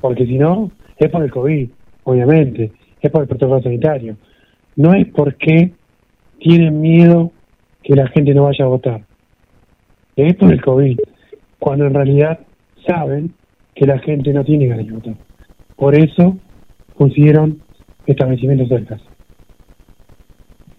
porque 0.00 0.26
si 0.26 0.38
no, 0.38 0.70
es 0.98 1.10
por 1.10 1.22
el 1.22 1.30
COVID, 1.30 1.68
obviamente, 2.04 2.72
es 3.00 3.10
por 3.10 3.22
el 3.22 3.28
protocolo 3.28 3.62
sanitario. 3.62 4.16
No 4.76 4.94
es 4.94 5.08
porque 5.08 5.72
tienen 6.38 6.80
miedo 6.80 7.32
que 7.82 7.94
la 7.94 8.06
gente 8.08 8.34
no 8.34 8.44
vaya 8.44 8.64
a 8.64 8.68
votar. 8.68 9.02
Es 10.16 10.34
por 10.36 10.52
el 10.52 10.62
COVID, 10.62 10.98
cuando 11.58 11.86
en 11.86 11.94
realidad 11.94 12.40
saben 12.86 13.34
que 13.74 13.86
la 13.86 13.98
gente 13.98 14.32
no 14.32 14.44
tiene 14.44 14.66
ganas 14.66 14.86
de 14.86 14.92
votar. 14.92 15.14
Por 15.76 15.94
eso 15.94 16.36
consiguieron 17.02 17.58
establecimientos 18.06 18.68
cerca. 18.68 18.96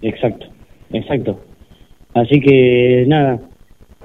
Exacto, 0.02 0.46
exacto. 0.94 1.38
Así 2.14 2.40
que 2.40 3.04
nada, 3.08 3.42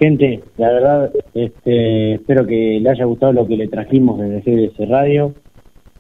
gente, 0.01 0.41
la 0.57 0.73
verdad, 0.73 1.13
este, 1.35 2.15
espero 2.15 2.45
que 2.45 2.81
le 2.81 2.91
haya 2.91 3.05
gustado 3.05 3.33
lo 3.33 3.47
que 3.47 3.57
le 3.57 3.69
trajimos 3.69 4.19
desde 4.19 4.41
GDS 4.43 4.89
Radio. 4.89 5.33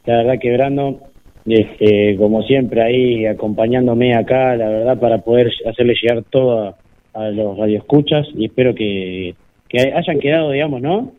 La 0.06 0.16
verdad 0.16 0.40
que 0.40 0.52
Brandon 0.52 0.98
este, 1.46 2.16
como 2.16 2.42
siempre 2.42 2.82
ahí 2.82 3.24
acompañándome 3.24 4.16
acá, 4.16 4.56
la 4.56 4.68
verdad, 4.68 4.98
para 4.98 5.18
poder 5.18 5.52
hacerle 5.66 5.94
llegar 6.02 6.24
todo 6.30 6.74
a, 7.14 7.30
los 7.30 7.56
radioescuchas 7.58 8.26
y 8.36 8.46
espero 8.46 8.74
que, 8.74 9.34
que 9.68 9.92
hayan 9.92 10.18
quedado, 10.18 10.50
digamos, 10.50 10.82
¿no? 10.82 11.12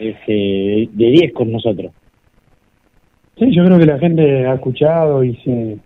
Este, 0.00 0.88
de 0.92 1.10
10 1.10 1.32
con 1.32 1.52
nosotros. 1.52 1.92
Sí, 3.38 3.54
yo 3.54 3.64
creo 3.66 3.78
que 3.78 3.84
la 3.84 3.98
gente 3.98 4.46
ha 4.46 4.54
escuchado 4.54 5.22
y 5.22 5.36
se 5.36 5.78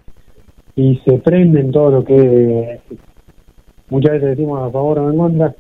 y 0.76 0.96
se 1.04 1.18
prende 1.18 1.60
en 1.60 1.72
todo 1.72 1.90
lo 1.90 2.04
que 2.04 2.80
muchas 3.88 4.12
veces 4.12 4.30
decimos 4.30 4.62
a 4.62 4.70
favor 4.70 5.00
o 5.00 5.10
en 5.10 5.18
contra, 5.18 5.54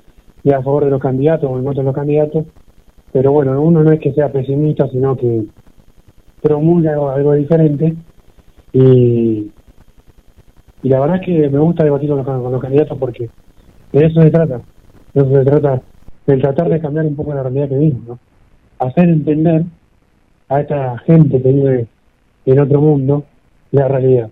y 0.44 0.52
a 0.52 0.62
favor 0.62 0.84
de 0.84 0.90
los 0.92 1.00
candidatos 1.00 1.50
o 1.50 1.58
en 1.58 1.64
contra 1.64 1.82
de 1.82 1.86
los 1.86 1.94
candidatos, 1.94 2.46
pero 3.12 3.32
bueno, 3.32 3.60
uno 3.60 3.82
no 3.82 3.90
es 3.90 3.98
que 3.98 4.12
sea 4.12 4.30
pesimista, 4.30 4.88
sino 4.88 5.16
que 5.16 5.46
promulga 6.40 6.92
algo, 6.92 7.10
algo 7.10 7.32
diferente 7.34 7.96
y, 8.72 9.50
y 10.84 10.88
la 10.88 11.00
verdad 11.00 11.16
es 11.16 11.26
que 11.26 11.48
me 11.48 11.58
gusta 11.58 11.82
debatir 11.82 12.08
con 12.08 12.18
los, 12.18 12.62
candidatos 12.62 12.96
porque 12.98 13.28
de 13.92 14.06
eso 14.06 14.22
se 14.22 14.30
trata, 14.30 14.60
de 15.12 15.20
eso 15.22 15.34
se 15.34 15.44
trata, 15.44 15.82
tratar 16.24 16.68
de 16.68 16.80
cambiar 16.80 17.06
un 17.06 17.16
poco 17.16 17.34
la 17.34 17.42
realidad 17.42 17.68
que 17.68 17.78
vivimos, 17.78 18.06
¿no? 18.06 18.18
hacer 18.78 19.08
entender 19.08 19.64
a 20.50 20.60
esta 20.60 20.98
gente 20.98 21.40
que 21.40 21.52
vive 21.52 21.86
en 22.44 22.60
otro 22.60 22.80
mundo 22.80 23.24
la 23.70 23.88
realidad, 23.88 24.30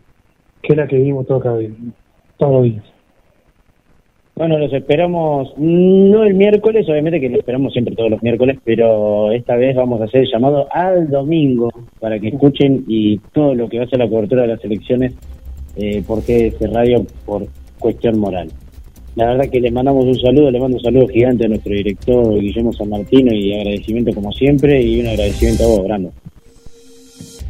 que 0.61 0.73
es 0.73 0.77
la 0.77 0.89
que 0.89 0.97
vivimos 0.97 1.27
todos 1.27 1.43
cada 1.43 1.59
día, 1.59 1.71
todos 2.37 2.53
los 2.55 2.65
días. 2.65 2.85
Bueno, 4.35 4.59
los 4.59 4.73
esperamos, 4.73 5.53
no 5.57 6.23
el 6.25 6.35
miércoles, 6.35 6.89
obviamente 6.89 7.21
que 7.21 7.29
lo 7.29 7.39
esperamos 7.39 7.73
siempre 7.73 7.95
todos 7.95 8.11
los 8.11 8.23
miércoles, 8.23 8.59
pero 8.65 9.33
esta 9.33 9.57
vez 9.57 9.75
vamos 9.75 10.01
a 10.01 10.05
hacer 10.05 10.23
el 10.23 10.31
llamado 10.31 10.69
al 10.73 11.09
domingo 11.09 11.71
para 12.01 12.19
que 12.19 12.29
escuchen 12.29 12.85
y 12.87 13.19
todo 13.33 13.55
lo 13.55 13.69
que 13.69 13.79
va 13.79 13.85
a 13.85 13.89
ser 13.89 14.01
la 14.01 14.09
cobertura 14.09 14.43
de 14.43 14.49
las 14.49 14.65
elecciones, 14.65 15.15
eh, 15.77 16.03
porque 16.07 16.49
este 16.49 16.67
radio 16.67 17.05
por 17.25 17.47
cuestión 17.79 18.19
moral. 18.19 18.49
La 19.19 19.27
verdad 19.27 19.51
que 19.51 19.59
le 19.59 19.73
mandamos 19.73 20.05
un 20.05 20.21
saludo, 20.21 20.49
le 20.49 20.61
mando 20.61 20.77
un 20.77 20.83
saludo 20.85 21.09
gigante 21.09 21.45
a 21.45 21.49
nuestro 21.49 21.73
director 21.75 22.39
Guillermo 22.39 22.73
San 22.73 22.89
Martino 22.89 23.35
y 23.35 23.53
agradecimiento 23.53 24.15
como 24.15 24.31
siempre 24.31 24.81
y 24.81 25.01
un 25.01 25.09
agradecimiento 25.09 25.65
a 25.65 25.67
vos, 25.67 25.85
Brando. 25.85 26.13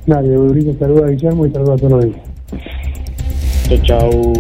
Dale, 0.06 0.38
un 0.38 0.78
saludo 0.78 1.04
a 1.04 1.10
Guillermo 1.10 1.44
y 1.44 1.50
saludo 1.50 1.72
a 1.74 1.76
todos. 1.76 2.06
Chao, 3.68 3.78
chao. 3.82 4.32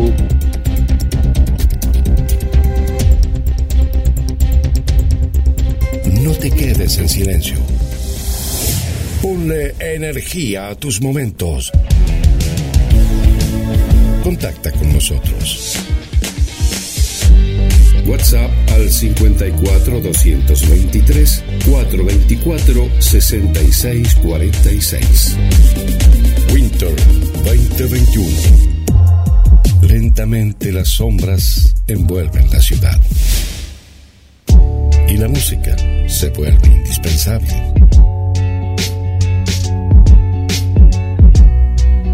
No 6.22 6.32
te 6.32 6.50
quedes 6.50 6.98
en 6.98 7.08
silencio. 7.10 7.58
Ponle 9.20 9.74
energía 9.78 10.68
a 10.68 10.74
tus 10.76 11.02
momentos. 11.02 11.72
Contacta 14.24 14.72
con 14.72 14.94
nosotros. 14.94 15.87
WhatsApp 18.08 18.50
al 18.70 18.90
54 18.90 20.00
223 20.00 21.44
424 21.66 22.90
6646. 22.98 25.36
Winter 26.52 26.96
2021. 27.44 28.26
Lentamente 29.82 30.72
las 30.72 30.88
sombras 30.88 31.74
envuelven 31.86 32.50
la 32.50 32.62
ciudad 32.62 32.98
y 35.06 35.18
la 35.18 35.28
música 35.28 35.76
se 36.08 36.30
vuelve 36.30 36.66
indispensable. 36.66 37.54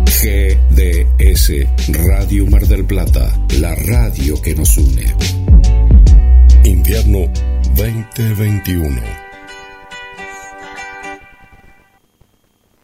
GDS 0.07 1.51
Radio 1.89 2.47
Mar 2.47 2.67
del 2.67 2.85
Plata, 2.85 3.31
la 3.61 3.75
radio 3.75 4.41
que 4.41 4.55
nos 4.55 4.79
une. 4.79 5.13
Invierno 6.85 7.31
2021. 7.77 9.24